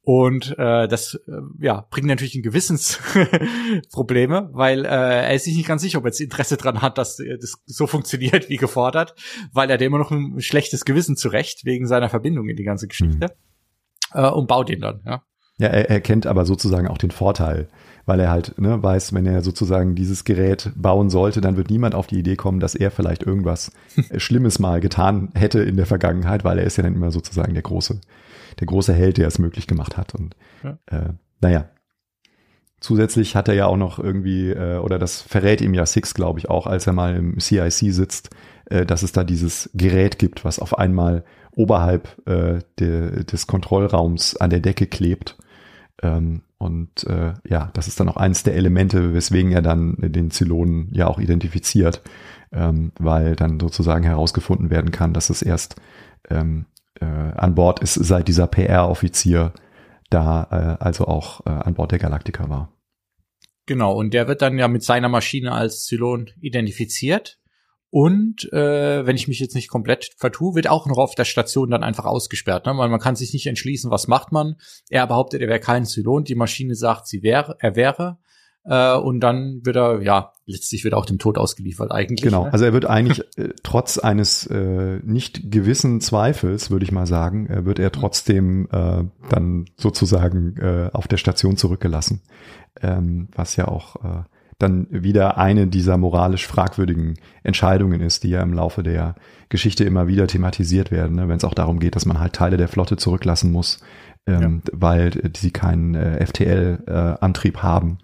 und 0.01 0.57
äh, 0.57 0.87
das 0.87 1.19
äh, 1.27 1.41
ja, 1.59 1.85
bringt 1.89 2.07
natürlich 2.07 2.35
ein 2.35 2.43
Gewissensprobleme, 2.43 4.49
weil 4.53 4.85
äh, 4.85 4.87
er 4.87 5.33
ist 5.33 5.45
sich 5.45 5.55
nicht 5.55 5.67
ganz 5.67 5.81
sicher, 5.81 5.99
ob 5.99 6.05
er 6.05 6.09
jetzt 6.09 6.21
Interesse 6.21 6.57
dran 6.57 6.81
hat, 6.81 6.97
dass 6.97 7.19
äh, 7.19 7.37
das 7.39 7.61
so 7.65 7.87
funktioniert 7.87 8.49
wie 8.49 8.57
gefordert, 8.57 9.15
weil 9.51 9.69
er 9.69 9.77
dem 9.77 9.87
immer 9.87 9.99
noch 9.99 10.11
ein 10.11 10.39
schlechtes 10.39 10.85
Gewissen 10.85 11.17
zurecht 11.17 11.65
wegen 11.65 11.87
seiner 11.87 12.09
Verbindung 12.09 12.47
in 12.47 12.55
die 12.55 12.63
ganze 12.63 12.87
Geschichte 12.87 13.35
mhm. 14.13 14.19
äh, 14.19 14.29
und 14.29 14.47
baut 14.47 14.69
ihn 14.69 14.81
dann. 14.81 15.01
Ja, 15.05 15.21
ja 15.57 15.67
er, 15.67 15.89
er 15.89 16.01
kennt 16.01 16.27
aber 16.27 16.45
sozusagen 16.45 16.87
auch 16.87 16.97
den 16.97 17.11
Vorteil, 17.11 17.67
weil 18.05 18.21
er 18.21 18.29
halt 18.29 18.57
ne, 18.57 18.81
weiß, 18.81 19.13
wenn 19.13 19.25
er 19.25 19.41
sozusagen 19.41 19.95
dieses 19.95 20.23
Gerät 20.23 20.71
bauen 20.75 21.09
sollte, 21.09 21.41
dann 21.41 21.57
wird 21.57 21.69
niemand 21.69 21.93
auf 21.93 22.07
die 22.07 22.19
Idee 22.19 22.37
kommen, 22.37 22.61
dass 22.61 22.73
er 22.73 22.89
vielleicht 22.89 23.23
irgendwas 23.23 23.73
Schlimmes 24.15 24.59
mal 24.59 24.79
getan 24.79 25.29
hätte 25.35 25.59
in 25.59 25.75
der 25.75 25.85
Vergangenheit, 25.85 26.45
weil 26.45 26.57
er 26.57 26.65
ist 26.65 26.77
ja 26.77 26.83
dann 26.83 26.95
immer 26.95 27.11
sozusagen 27.11 27.53
der 27.53 27.63
große 27.63 27.99
der 28.59 28.67
große 28.67 28.93
Held, 28.93 29.17
der 29.17 29.27
es 29.27 29.39
möglich 29.39 29.67
gemacht 29.67 29.97
hat. 29.97 30.15
Und 30.15 30.35
ja. 30.63 30.77
äh, 30.87 31.13
naja, 31.41 31.69
zusätzlich 32.79 33.35
hat 33.35 33.47
er 33.47 33.55
ja 33.55 33.65
auch 33.67 33.77
noch 33.77 33.99
irgendwie, 33.99 34.51
äh, 34.51 34.77
oder 34.77 34.99
das 34.99 35.21
verrät 35.21 35.61
ihm 35.61 35.73
ja 35.73 35.85
Six, 35.85 36.13
glaube 36.13 36.39
ich, 36.39 36.49
auch, 36.49 36.67
als 36.67 36.87
er 36.87 36.93
mal 36.93 37.15
im 37.15 37.39
CIC 37.39 37.93
sitzt, 37.93 38.29
äh, 38.65 38.85
dass 38.85 39.03
es 39.03 39.11
da 39.11 39.23
dieses 39.23 39.69
Gerät 39.73 40.19
gibt, 40.19 40.45
was 40.45 40.59
auf 40.59 40.77
einmal 40.77 41.23
oberhalb 41.55 42.17
äh, 42.27 42.59
de, 42.79 43.23
des 43.23 43.47
Kontrollraums 43.47 44.35
an 44.37 44.49
der 44.49 44.59
Decke 44.59 44.87
klebt. 44.87 45.37
Ähm, 46.01 46.43
und 46.59 47.05
äh, 47.05 47.33
ja, 47.47 47.69
das 47.73 47.87
ist 47.87 47.99
dann 47.99 48.09
auch 48.09 48.17
eines 48.17 48.43
der 48.43 48.55
Elemente, 48.55 49.13
weswegen 49.13 49.51
er 49.51 49.61
dann 49.61 49.95
den 49.99 50.31
Zylonen 50.31 50.89
ja 50.91 51.07
auch 51.07 51.19
identifiziert, 51.19 52.01
ähm, 52.51 52.91
weil 52.99 53.35
dann 53.35 53.59
sozusagen 53.59 54.03
herausgefunden 54.03 54.69
werden 54.69 54.91
kann, 54.91 55.13
dass 55.13 55.29
es 55.29 55.41
erst 55.41 55.75
ähm, 56.29 56.65
äh, 57.01 57.05
an 57.05 57.55
Bord 57.55 57.79
ist, 57.79 57.93
seit 57.93 58.27
dieser 58.27 58.47
PR-Offizier 58.47 59.53
da 60.09 60.77
äh, 60.79 60.83
also 60.83 61.05
auch 61.05 61.45
äh, 61.45 61.49
an 61.49 61.73
Bord 61.73 61.91
der 61.91 61.99
Galactica 61.99 62.49
war. 62.49 62.73
Genau, 63.65 63.93
und 63.93 64.13
der 64.13 64.27
wird 64.27 64.41
dann 64.41 64.57
ja 64.57 64.67
mit 64.67 64.83
seiner 64.83 65.09
Maschine 65.09 65.51
als 65.51 65.85
Zylon 65.85 66.29
identifiziert. 66.39 67.37
Und 67.89 68.51
äh, 68.51 69.05
wenn 69.05 69.15
ich 69.15 69.27
mich 69.27 69.39
jetzt 69.39 69.55
nicht 69.55 69.69
komplett 69.69 70.11
vertue, 70.17 70.55
wird 70.55 70.67
auch 70.67 70.87
noch 70.87 70.97
auf 70.97 71.15
der 71.15 71.25
Station 71.25 71.69
dann 71.69 71.83
einfach 71.83 72.05
ausgesperrt, 72.05 72.65
ne? 72.65 72.77
weil 72.77 72.89
man 72.89 72.99
kann 72.99 73.15
sich 73.15 73.33
nicht 73.33 73.47
entschließen, 73.47 73.91
was 73.91 74.07
macht 74.07 74.31
man. 74.31 74.55
Er 74.89 75.07
behauptet, 75.07 75.41
er 75.41 75.47
wäre 75.47 75.59
kein 75.59 75.85
Zylon, 75.85 76.25
die 76.25 76.35
Maschine 76.35 76.75
sagt, 76.75 77.07
sie 77.07 77.23
wäre, 77.23 77.55
er 77.59 77.75
wäre. 77.75 78.17
Äh, 78.67 78.97
und 78.97 79.21
dann 79.21 79.61
wird 79.63 79.77
er, 79.77 80.01
ja, 80.01 80.33
letztlich 80.45 80.83
wird 80.83 80.93
er 80.93 80.97
auch 80.97 81.05
dem 81.05 81.19
Tod 81.19 81.37
ausgeliefert 81.37 81.91
eigentlich. 81.91 82.21
Genau, 82.21 82.45
ne? 82.45 82.53
also 82.53 82.65
er 82.65 82.73
wird 82.73 82.85
eigentlich 82.85 83.21
äh, 83.37 83.49
trotz 83.63 83.97
eines 83.97 84.45
äh, 84.47 84.99
nicht 85.03 85.49
gewissen 85.51 86.01
Zweifels, 86.01 86.69
würde 86.69 86.83
ich 86.83 86.91
mal 86.91 87.07
sagen, 87.07 87.47
äh, 87.47 87.65
wird 87.65 87.79
er 87.79 87.91
trotzdem 87.91 88.67
äh, 88.71 89.03
dann 89.29 89.65
sozusagen 89.77 90.57
äh, 90.57 90.89
auf 90.91 91.07
der 91.07 91.17
Station 91.17 91.55
zurückgelassen. 91.55 92.21
Ähm, 92.81 93.29
was 93.35 93.55
ja 93.55 93.67
auch 93.67 93.95
äh, 94.03 94.23
dann 94.59 94.87
wieder 94.89 95.37
eine 95.37 95.67
dieser 95.67 95.97
moralisch 95.97 96.47
fragwürdigen 96.47 97.19
Entscheidungen 97.43 98.01
ist, 98.01 98.23
die 98.23 98.29
ja 98.29 98.41
im 98.41 98.53
Laufe 98.53 98.83
der 98.83 99.15
Geschichte 99.49 99.83
immer 99.83 100.07
wieder 100.07 100.27
thematisiert 100.27 100.91
werden, 100.91 101.15
ne? 101.15 101.29
wenn 101.29 101.37
es 101.37 101.43
auch 101.43 101.53
darum 101.53 101.79
geht, 101.79 101.95
dass 101.95 102.05
man 102.05 102.19
halt 102.19 102.33
Teile 102.33 102.57
der 102.57 102.67
Flotte 102.67 102.97
zurücklassen 102.97 103.51
muss, 103.51 103.79
ähm, 104.25 104.61
ja. 104.65 104.71
weil 104.73 105.31
sie 105.35 105.51
keinen 105.51 105.95
äh, 105.95 106.25
FTL-Antrieb 106.25 107.57
äh, 107.57 107.59
haben. 107.59 107.99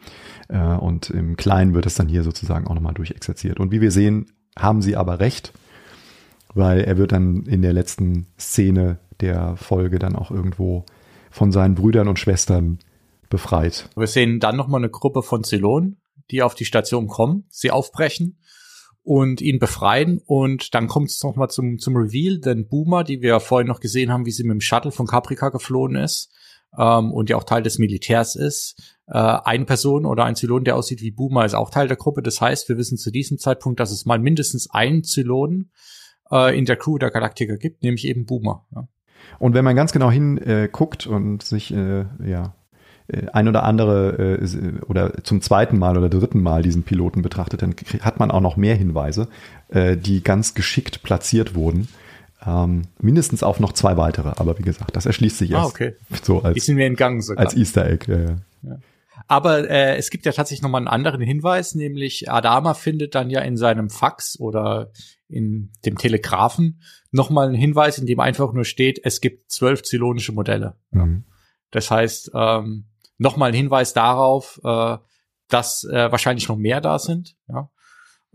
Äh, 0.49 0.59
und 0.59 1.09
im 1.09 1.37
Kleinen 1.37 1.73
wird 1.73 1.85
es 1.85 1.95
dann 1.95 2.07
hier 2.07 2.23
sozusagen 2.23 2.67
auch 2.67 2.75
nochmal 2.75 2.93
durchexerziert. 2.93 3.59
Und 3.59 3.71
wie 3.71 3.81
wir 3.81 3.91
sehen, 3.91 4.27
haben 4.57 4.81
sie 4.81 4.95
aber 4.95 5.19
recht, 5.19 5.53
weil 6.53 6.81
er 6.81 6.97
wird 6.97 7.11
dann 7.11 7.43
in 7.43 7.61
der 7.61 7.73
letzten 7.73 8.27
Szene 8.39 8.99
der 9.21 9.55
Folge 9.57 9.99
dann 9.99 10.15
auch 10.15 10.31
irgendwo 10.31 10.85
von 11.31 11.51
seinen 11.51 11.75
Brüdern 11.75 12.07
und 12.07 12.19
Schwestern 12.19 12.79
befreit. 13.29 13.89
Wir 13.95 14.07
sehen 14.07 14.39
dann 14.39 14.55
nochmal 14.55 14.81
eine 14.81 14.89
Gruppe 14.89 15.23
von 15.23 15.43
Zylonen, 15.43 15.97
die 16.29 16.43
auf 16.43 16.55
die 16.55 16.65
Station 16.65 17.07
kommen, 17.07 17.45
sie 17.49 17.71
aufbrechen 17.71 18.37
und 19.01 19.41
ihn 19.41 19.59
befreien. 19.59 20.21
Und 20.25 20.73
dann 20.75 20.87
kommt 20.87 21.09
es 21.09 21.23
nochmal 21.23 21.49
zum, 21.49 21.79
zum 21.79 21.95
Reveal, 21.95 22.39
denn 22.39 22.67
Boomer, 22.67 23.03
die 23.03 23.21
wir 23.21 23.39
vorhin 23.39 23.67
noch 23.67 23.79
gesehen 23.79 24.11
haben, 24.11 24.25
wie 24.25 24.31
sie 24.31 24.43
mit 24.43 24.51
dem 24.51 24.61
Shuttle 24.61 24.91
von 24.91 25.07
Caprica 25.07 25.49
geflohen 25.49 25.95
ist 25.95 26.31
ähm, 26.77 27.11
und 27.11 27.29
ja 27.29 27.37
auch 27.37 27.43
Teil 27.43 27.63
des 27.63 27.79
Militärs 27.79 28.35
ist, 28.35 28.97
äh, 29.13 29.17
eine 29.17 29.65
Person 29.65 30.05
oder 30.05 30.25
ein 30.25 30.35
Zylon, 30.35 30.63
der 30.63 30.75
aussieht 30.75 31.01
wie 31.01 31.11
Boomer, 31.11 31.45
ist 31.45 31.53
auch 31.53 31.69
Teil 31.69 31.87
der 31.87 31.97
Gruppe. 31.97 32.23
Das 32.23 32.41
heißt, 32.41 32.67
wir 32.67 32.77
wissen 32.77 32.97
zu 32.97 33.11
diesem 33.11 33.37
Zeitpunkt, 33.37 33.79
dass 33.79 33.91
es 33.91 34.05
mal 34.05 34.17
mindestens 34.17 34.71
einen 34.71 35.03
Zylon 35.03 35.69
äh, 36.31 36.57
in 36.57 36.65
der 36.65 36.77
Crew 36.77 36.97
der 36.97 37.11
Galaktiker 37.11 37.57
gibt, 37.57 37.83
nämlich 37.83 38.07
eben 38.07 38.25
Boomer. 38.25 38.65
Ja. 38.73 38.87
Und 39.37 39.53
wenn 39.53 39.63
man 39.63 39.75
ganz 39.75 39.91
genau 39.91 40.09
hinguckt 40.09 41.05
äh, 41.05 41.09
und 41.09 41.43
sich 41.43 41.71
äh, 41.71 42.05
ja 42.25 42.55
äh, 43.07 43.27
ein 43.31 43.47
oder 43.47 43.63
andere 43.63 44.39
äh, 44.41 44.81
oder 44.87 45.23
zum 45.23 45.41
zweiten 45.41 45.77
Mal 45.77 45.95
oder 45.95 46.09
dritten 46.09 46.41
Mal 46.41 46.63
diesen 46.63 46.81
Piloten 46.81 47.21
betrachtet, 47.21 47.61
dann 47.61 47.75
hat 48.01 48.19
man 48.19 48.31
auch 48.31 48.41
noch 48.41 48.57
mehr 48.57 48.75
Hinweise, 48.75 49.27
äh, 49.69 49.95
die 49.95 50.23
ganz 50.23 50.55
geschickt 50.55 51.03
platziert 51.03 51.53
wurden. 51.53 51.87
Ähm, 52.45 52.81
mindestens 52.99 53.43
auf 53.43 53.59
noch 53.59 53.73
zwei 53.73 53.95
weitere, 53.95 54.29
aber 54.35 54.57
wie 54.57 54.63
gesagt, 54.63 54.95
das 54.95 55.05
erschließt 55.05 55.37
sich 55.37 55.55
ah, 55.55 55.59
erst. 55.59 55.65
Ah, 55.65 55.69
okay. 55.69 55.95
So 56.23 56.41
als, 56.41 56.55
die 56.55 56.59
sind 56.61 56.75
mir 56.77 56.87
entgangen 56.87 57.21
sogar. 57.21 57.45
Als 57.45 57.55
Easter 57.55 57.85
Egg, 57.85 58.11
ja, 58.11 58.19
ja. 58.63 58.79
Aber 59.27 59.69
äh, 59.69 59.95
es 59.97 60.09
gibt 60.09 60.25
ja 60.25 60.31
tatsächlich 60.31 60.63
noch 60.63 60.69
mal 60.69 60.79
einen 60.79 60.87
anderen 60.87 61.21
Hinweis, 61.21 61.75
nämlich 61.75 62.31
Adama 62.31 62.73
findet 62.73 63.15
dann 63.15 63.29
ja 63.29 63.41
in 63.41 63.57
seinem 63.57 63.89
Fax 63.89 64.39
oder 64.39 64.91
in 65.27 65.71
dem 65.85 65.97
Telegraphen 65.97 66.81
noch 67.11 67.29
mal 67.29 67.47
einen 67.47 67.55
Hinweis, 67.55 67.97
in 67.97 68.05
dem 68.05 68.19
einfach 68.19 68.53
nur 68.53 68.65
steht, 68.65 68.99
es 69.03 69.21
gibt 69.21 69.51
zwölf 69.51 69.83
zylonische 69.83 70.31
Modelle. 70.31 70.75
Mhm. 70.91 71.25
Das 71.71 71.89
heißt, 71.89 72.31
ähm, 72.33 72.85
noch 73.17 73.37
mal 73.37 73.47
ein 73.47 73.53
Hinweis 73.53 73.93
darauf, 73.93 74.59
äh, 74.63 74.97
dass 75.47 75.83
äh, 75.85 76.11
wahrscheinlich 76.11 76.47
noch 76.47 76.57
mehr 76.57 76.81
da 76.81 76.99
sind. 76.99 77.35
Ja 77.47 77.69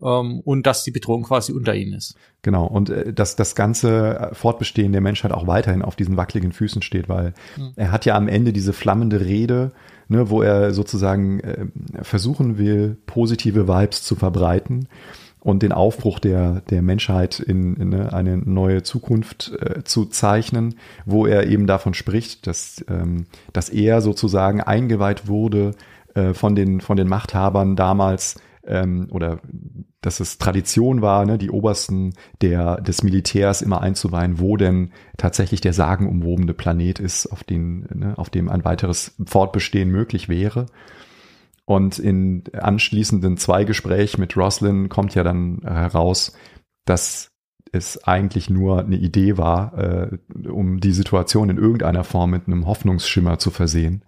ähm, 0.03 0.41
und 0.41 0.67
dass 0.67 0.85
die 0.85 0.91
Bedrohung 0.91 1.25
quasi 1.25 1.53
unter 1.53 1.75
ihnen 1.75 1.95
ist. 1.95 2.15
Genau, 2.43 2.67
und 2.67 2.91
äh, 2.91 3.13
dass 3.13 3.37
das 3.37 3.55
ganze 3.55 4.31
Fortbestehen 4.33 4.93
der 4.93 5.01
Menschheit 5.01 5.33
auch 5.33 5.47
weiterhin 5.47 5.83
auf 5.83 5.97
diesen 5.97 6.17
wackeligen 6.17 6.53
Füßen 6.53 6.83
steht, 6.83 7.09
weil 7.09 7.35
mhm. 7.57 7.73
er 7.77 7.93
hat 7.93 8.05
ja 8.05 8.17
am 8.17 8.29
Ende 8.29 8.53
diese 8.53 8.73
flammende 8.73 9.21
Rede, 9.21 9.73
ne, 10.09 10.31
wo 10.31 10.43
er 10.43 10.73
sozusagen 10.73 11.41
äh, 11.41 11.67
versuchen 12.03 12.59
will, 12.59 12.97
positive 13.07 13.69
Vibes 13.69 14.03
zu 14.03 14.17
verbreiten 14.17 14.89
und 15.41 15.63
den 15.63 15.73
Aufbruch 15.73 16.19
der, 16.19 16.63
der 16.69 16.83
Menschheit 16.83 17.41
in, 17.41 17.77
in 17.77 17.95
eine 17.95 18.39
neue 18.39 18.83
Zukunft 18.83 19.53
äh, 19.61 19.85
zu 19.85 20.07
zeichnen, 20.07 20.75
wo 21.07 21.27
er 21.27 21.47
eben 21.47 21.67
davon 21.67 21.95
spricht, 21.95 22.47
dass, 22.47 22.85
ähm, 22.89 23.27
dass 23.53 23.69
er 23.69 24.01
sozusagen 24.01 24.61
eingeweiht 24.61 25.29
wurde 25.29 25.73
äh, 26.15 26.35
von, 26.35 26.55
den, 26.55 26.81
von 26.81 26.97
den 26.97 27.09
Machthabern 27.09 27.77
damals 27.77 28.37
ähm, 28.69 29.09
oder 29.11 29.41
dass 30.01 30.21
es 30.21 30.39
Tradition 30.39 31.03
war, 31.03 31.25
ne, 31.25 31.39
die 31.39 31.51
Obersten 31.51 32.15
der, 32.41 32.81
des 32.81 33.03
Militärs 33.03 33.63
immer 33.63 33.81
einzuweihen, 33.81 34.39
wo 34.39 34.57
denn 34.57 34.93
tatsächlich 35.17 35.61
der 35.61 35.73
sagenumwobene 35.73 36.55
Planet 36.55 37.01
ist, 37.01 37.27
auf, 37.27 37.43
den, 37.43 37.89
ne, 37.93 38.17
auf 38.17 38.31
dem 38.31 38.49
ein 38.49 38.65
weiteres 38.65 39.17
Fortbestehen 39.27 39.91
möglich 39.91 40.29
wäre. 40.29 40.67
Und 41.65 41.99
in 41.99 42.45
anschließenden 42.53 43.37
Zweigespräch 43.37 44.17
mit 44.17 44.37
Roslin 44.37 44.89
kommt 44.89 45.15
ja 45.15 45.23
dann 45.23 45.61
heraus, 45.65 46.33
dass 46.85 47.31
es 47.73 48.05
eigentlich 48.05 48.51
nur 48.51 48.81
eine 48.81 48.97
Idee 48.97 49.37
war, 49.37 49.79
äh, 49.79 50.19
um 50.49 50.81
die 50.81 50.93
Situation 50.93 51.51
in 51.51 51.59
irgendeiner 51.59 52.05
Form 52.05 52.31
mit 52.31 52.47
einem 52.47 52.67
Hoffnungsschimmer 52.67 53.39
zu 53.39 53.51
versehen 53.51 54.03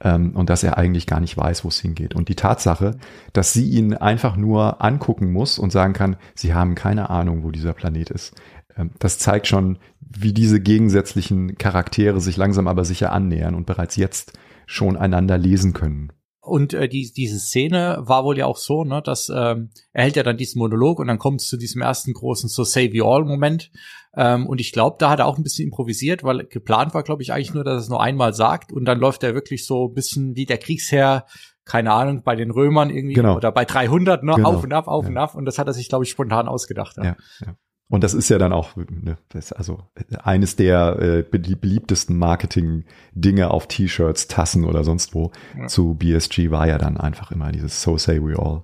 ähm, 0.00 0.32
und 0.34 0.50
dass 0.50 0.62
er 0.62 0.78
eigentlich 0.78 1.06
gar 1.06 1.20
nicht 1.20 1.36
weiß, 1.36 1.64
wo 1.64 1.68
es 1.68 1.80
hingeht. 1.80 2.14
Und 2.14 2.28
die 2.28 2.34
Tatsache, 2.34 2.96
dass 3.32 3.52
sie 3.52 3.68
ihn 3.68 3.94
einfach 3.94 4.36
nur 4.36 4.82
angucken 4.82 5.32
muss 5.32 5.58
und 5.58 5.72
sagen 5.72 5.92
kann, 5.92 6.16
sie 6.34 6.54
haben 6.54 6.74
keine 6.74 7.10
Ahnung, 7.10 7.42
wo 7.42 7.50
dieser 7.50 7.72
Planet 7.72 8.10
ist, 8.10 8.34
ähm, 8.76 8.90
das 8.98 9.18
zeigt 9.18 9.46
schon, 9.46 9.78
wie 10.00 10.32
diese 10.32 10.60
gegensätzlichen 10.60 11.58
Charaktere 11.58 12.20
sich 12.20 12.36
langsam 12.36 12.68
aber 12.68 12.84
sicher 12.84 13.12
annähern 13.12 13.54
und 13.54 13.66
bereits 13.66 13.96
jetzt 13.96 14.38
schon 14.66 14.96
einander 14.96 15.38
lesen 15.38 15.72
können. 15.72 16.12
Und 16.44 16.74
äh, 16.74 16.88
die, 16.88 17.10
diese 17.10 17.38
Szene 17.38 17.98
war 18.00 18.24
wohl 18.24 18.36
ja 18.36 18.44
auch 18.44 18.58
so, 18.58 18.84
ne, 18.84 19.00
dass 19.02 19.30
ähm, 19.34 19.70
er 19.92 20.04
hält 20.04 20.16
ja 20.16 20.22
dann 20.22 20.36
diesen 20.36 20.58
Monolog 20.58 20.98
und 20.98 21.06
dann 21.06 21.18
kommt 21.18 21.40
es 21.40 21.48
zu 21.48 21.56
diesem 21.56 21.80
ersten 21.80 22.12
großen 22.12 22.50
So 22.50 22.64
Save 22.64 22.94
You 22.94 23.06
All 23.06 23.24
Moment. 23.24 23.70
Ähm, 24.14 24.46
und 24.46 24.60
ich 24.60 24.70
glaube, 24.70 24.96
da 24.98 25.08
hat 25.08 25.20
er 25.20 25.26
auch 25.26 25.38
ein 25.38 25.42
bisschen 25.42 25.64
improvisiert, 25.64 26.22
weil 26.22 26.44
geplant 26.44 26.92
war, 26.92 27.02
glaube 27.02 27.22
ich, 27.22 27.32
eigentlich 27.32 27.54
nur, 27.54 27.64
dass 27.64 27.74
er 27.74 27.78
es 27.78 27.88
nur 27.88 28.02
einmal 28.02 28.34
sagt 28.34 28.72
und 28.72 28.84
dann 28.84 29.00
läuft 29.00 29.22
er 29.22 29.34
wirklich 29.34 29.64
so 29.64 29.88
ein 29.88 29.94
bisschen 29.94 30.36
wie 30.36 30.44
der 30.44 30.58
Kriegsherr, 30.58 31.24
keine 31.64 31.92
Ahnung, 31.92 32.22
bei 32.22 32.36
den 32.36 32.50
Römern 32.50 32.90
irgendwie 32.90 33.14
genau. 33.14 33.36
oder 33.36 33.50
bei 33.50 33.64
300, 33.64 34.22
ne, 34.22 34.34
genau. 34.34 34.50
auf 34.50 34.62
und 34.62 34.72
ab, 34.74 34.86
auf 34.86 35.04
ja. 35.04 35.10
und 35.10 35.16
ab. 35.16 35.34
Und 35.34 35.46
das 35.46 35.58
hat 35.58 35.66
er 35.66 35.72
sich, 35.72 35.88
glaube 35.88 36.04
ich, 36.04 36.10
spontan 36.10 36.46
ausgedacht. 36.46 36.98
Ja. 36.98 37.04
Ja, 37.04 37.16
ja. 37.40 37.56
Und 37.88 38.02
das 38.02 38.14
ist 38.14 38.28
ja 38.30 38.38
dann 38.38 38.52
auch 38.52 38.76
ne, 38.76 39.18
das 39.28 39.52
also 39.52 39.82
eines 40.22 40.56
der 40.56 40.98
äh, 41.00 41.22
beliebtesten 41.22 42.16
Marketing-Dinge 42.16 43.50
auf 43.50 43.68
T-Shirts, 43.68 44.26
Tassen 44.26 44.64
oder 44.64 44.84
sonst 44.84 45.14
wo 45.14 45.32
ja. 45.58 45.66
zu 45.66 45.94
BSG 45.94 46.50
war 46.50 46.66
ja 46.66 46.78
dann 46.78 46.96
einfach 46.96 47.30
immer 47.30 47.52
dieses 47.52 47.82
So 47.82 47.98
Say 47.98 48.22
We 48.22 48.38
All. 48.38 48.62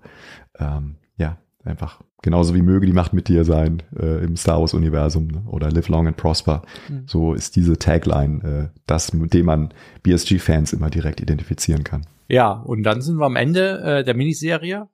Ähm, 0.58 0.96
ja, 1.16 1.38
einfach 1.64 2.00
genauso 2.22 2.54
wie 2.54 2.62
möge 2.62 2.86
die 2.86 2.92
Macht 2.92 3.12
mit 3.12 3.28
dir 3.28 3.44
sein 3.44 3.82
äh, 3.98 4.24
im 4.24 4.36
Star 4.36 4.60
Wars-Universum 4.60 5.26
ne? 5.26 5.42
oder 5.46 5.70
Live 5.70 5.88
Long 5.88 6.06
and 6.06 6.16
Prosper. 6.16 6.62
Mhm. 6.88 7.04
So 7.06 7.34
ist 7.34 7.56
diese 7.56 7.78
Tagline 7.78 8.70
äh, 8.72 8.78
das, 8.86 9.12
mit 9.12 9.34
dem 9.34 9.46
man 9.46 9.74
BSG-Fans 10.02 10.72
immer 10.72 10.90
direkt 10.90 11.20
identifizieren 11.20 11.84
kann. 11.84 12.06
Ja, 12.28 12.52
und 12.52 12.84
dann 12.84 13.00
sind 13.02 13.16
wir 13.16 13.26
am 13.26 13.36
Ende 13.36 13.80
äh, 13.80 14.04
der 14.04 14.14
Miniserie. 14.14 14.88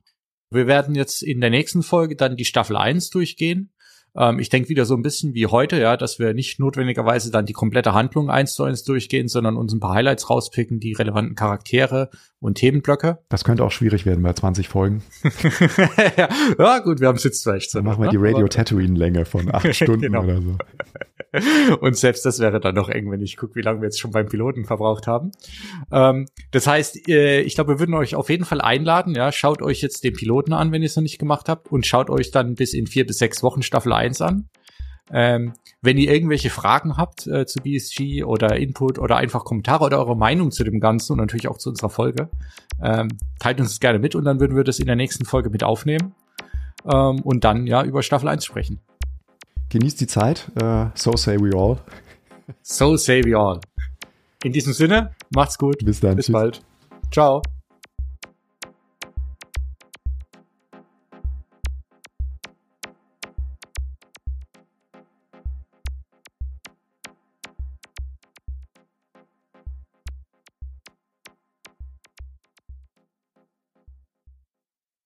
Wir 0.50 0.66
werden 0.66 0.94
jetzt 0.94 1.22
in 1.22 1.40
der 1.40 1.50
nächsten 1.50 1.82
Folge 1.82 2.16
dann 2.16 2.36
die 2.36 2.44
Staffel 2.44 2.76
1 2.76 3.10
durchgehen. 3.10 3.70
Ähm, 4.18 4.38
ich 4.38 4.48
denke 4.48 4.68
wieder 4.68 4.84
so 4.84 4.94
ein 4.94 5.02
bisschen 5.02 5.34
wie 5.34 5.46
heute, 5.46 5.78
ja, 5.78 5.96
dass 5.96 6.18
wir 6.18 6.34
nicht 6.34 6.58
notwendigerweise 6.58 7.30
dann 7.30 7.46
die 7.46 7.52
komplette 7.52 7.94
Handlung 7.94 8.30
eins 8.30 8.54
zu 8.54 8.64
eins 8.64 8.82
durchgehen, 8.82 9.28
sondern 9.28 9.56
uns 9.56 9.72
ein 9.72 9.80
paar 9.80 9.94
Highlights 9.94 10.30
rauspicken, 10.30 10.80
die 10.80 10.92
relevanten 10.92 11.34
Charaktere 11.34 12.10
und 12.40 12.56
Themenblöcke. 12.56 13.18
Das 13.28 13.44
könnte 13.44 13.64
auch 13.64 13.72
schwierig 13.72 14.06
werden 14.06 14.22
bei 14.22 14.32
20 14.32 14.68
Folgen. 14.68 15.02
ja, 16.58 16.78
gut, 16.80 17.00
wir 17.00 17.08
haben 17.08 17.16
es 17.16 17.24
jetzt 17.24 17.42
vielleicht 17.42 17.70
so. 17.70 17.78
Dann 17.78 17.86
machen 17.86 18.02
wir 18.02 18.10
die 18.10 18.16
Radio 18.16 18.48
Tatooine-Länge 18.48 19.24
von 19.24 19.52
acht 19.54 19.74
Stunden 19.74 20.02
genau. 20.02 20.22
oder 20.22 20.40
so. 20.40 20.56
Und 21.80 21.96
selbst 21.96 22.24
das 22.24 22.38
wäre 22.38 22.60
dann 22.60 22.74
noch 22.74 22.88
eng, 22.88 23.10
wenn 23.10 23.20
ich 23.20 23.36
gucke, 23.36 23.54
wie 23.56 23.62
lange 23.62 23.80
wir 23.80 23.86
jetzt 23.86 24.00
schon 24.00 24.10
beim 24.10 24.26
Piloten 24.26 24.64
verbraucht 24.64 25.06
haben. 25.06 25.32
Ähm, 25.90 26.26
das 26.50 26.66
heißt, 26.66 27.08
äh, 27.08 27.40
ich 27.40 27.54
glaube, 27.54 27.74
wir 27.74 27.78
würden 27.78 27.94
euch 27.94 28.14
auf 28.14 28.30
jeden 28.30 28.44
Fall 28.44 28.60
einladen. 28.60 29.14
Ja, 29.14 29.32
schaut 29.32 29.62
euch 29.62 29.80
jetzt 29.80 30.04
den 30.04 30.14
Piloten 30.14 30.52
an, 30.52 30.72
wenn 30.72 30.82
ihr 30.82 30.86
es 30.86 30.96
noch 30.96 31.02
nicht 31.02 31.18
gemacht 31.18 31.48
habt, 31.48 31.70
und 31.70 31.86
schaut 31.86 32.10
euch 32.10 32.30
dann 32.30 32.54
bis 32.54 32.74
in 32.74 32.86
vier 32.86 33.06
bis 33.06 33.18
sechs 33.18 33.42
Wochen 33.42 33.62
Staffel 33.62 33.92
1 33.92 34.20
an. 34.20 34.48
Ähm, 35.12 35.52
wenn 35.82 35.98
ihr 35.98 36.12
irgendwelche 36.12 36.50
Fragen 36.50 36.96
habt 36.96 37.26
äh, 37.28 37.46
zu 37.46 37.60
BSG 37.62 38.24
oder 38.24 38.56
Input 38.56 38.98
oder 38.98 39.16
einfach 39.16 39.44
Kommentare 39.44 39.84
oder 39.84 39.98
eure 39.98 40.16
Meinung 40.16 40.50
zu 40.50 40.64
dem 40.64 40.80
Ganzen 40.80 41.12
und 41.12 41.18
natürlich 41.18 41.46
auch 41.46 41.58
zu 41.58 41.70
unserer 41.70 41.90
Folge, 41.90 42.28
ähm, 42.82 43.08
teilt 43.38 43.60
uns 43.60 43.70
das 43.70 43.80
gerne 43.80 44.00
mit 44.00 44.16
und 44.16 44.24
dann 44.24 44.40
würden 44.40 44.56
wir 44.56 44.64
das 44.64 44.80
in 44.80 44.86
der 44.86 44.96
nächsten 44.96 45.24
Folge 45.24 45.50
mit 45.50 45.62
aufnehmen 45.62 46.14
ähm, 46.84 47.20
und 47.22 47.44
dann 47.44 47.66
ja 47.68 47.84
über 47.84 48.02
Staffel 48.02 48.28
1 48.28 48.44
sprechen. 48.44 48.80
Genießt 49.70 50.00
die 50.00 50.06
Zeit. 50.06 50.50
Uh, 50.60 50.86
so 50.94 51.16
say 51.16 51.36
we 51.38 51.56
all. 51.56 51.78
So 52.62 52.96
say 52.96 53.22
we 53.24 53.36
all. 53.36 53.60
In 54.44 54.52
diesem 54.52 54.72
Sinne, 54.72 55.14
macht's 55.34 55.58
gut. 55.58 55.84
Bis 55.84 56.00
dann. 56.00 56.16
Bis 56.16 56.26
Tschüss. 56.26 56.32
bald. 56.32 56.62
Ciao. 57.10 57.42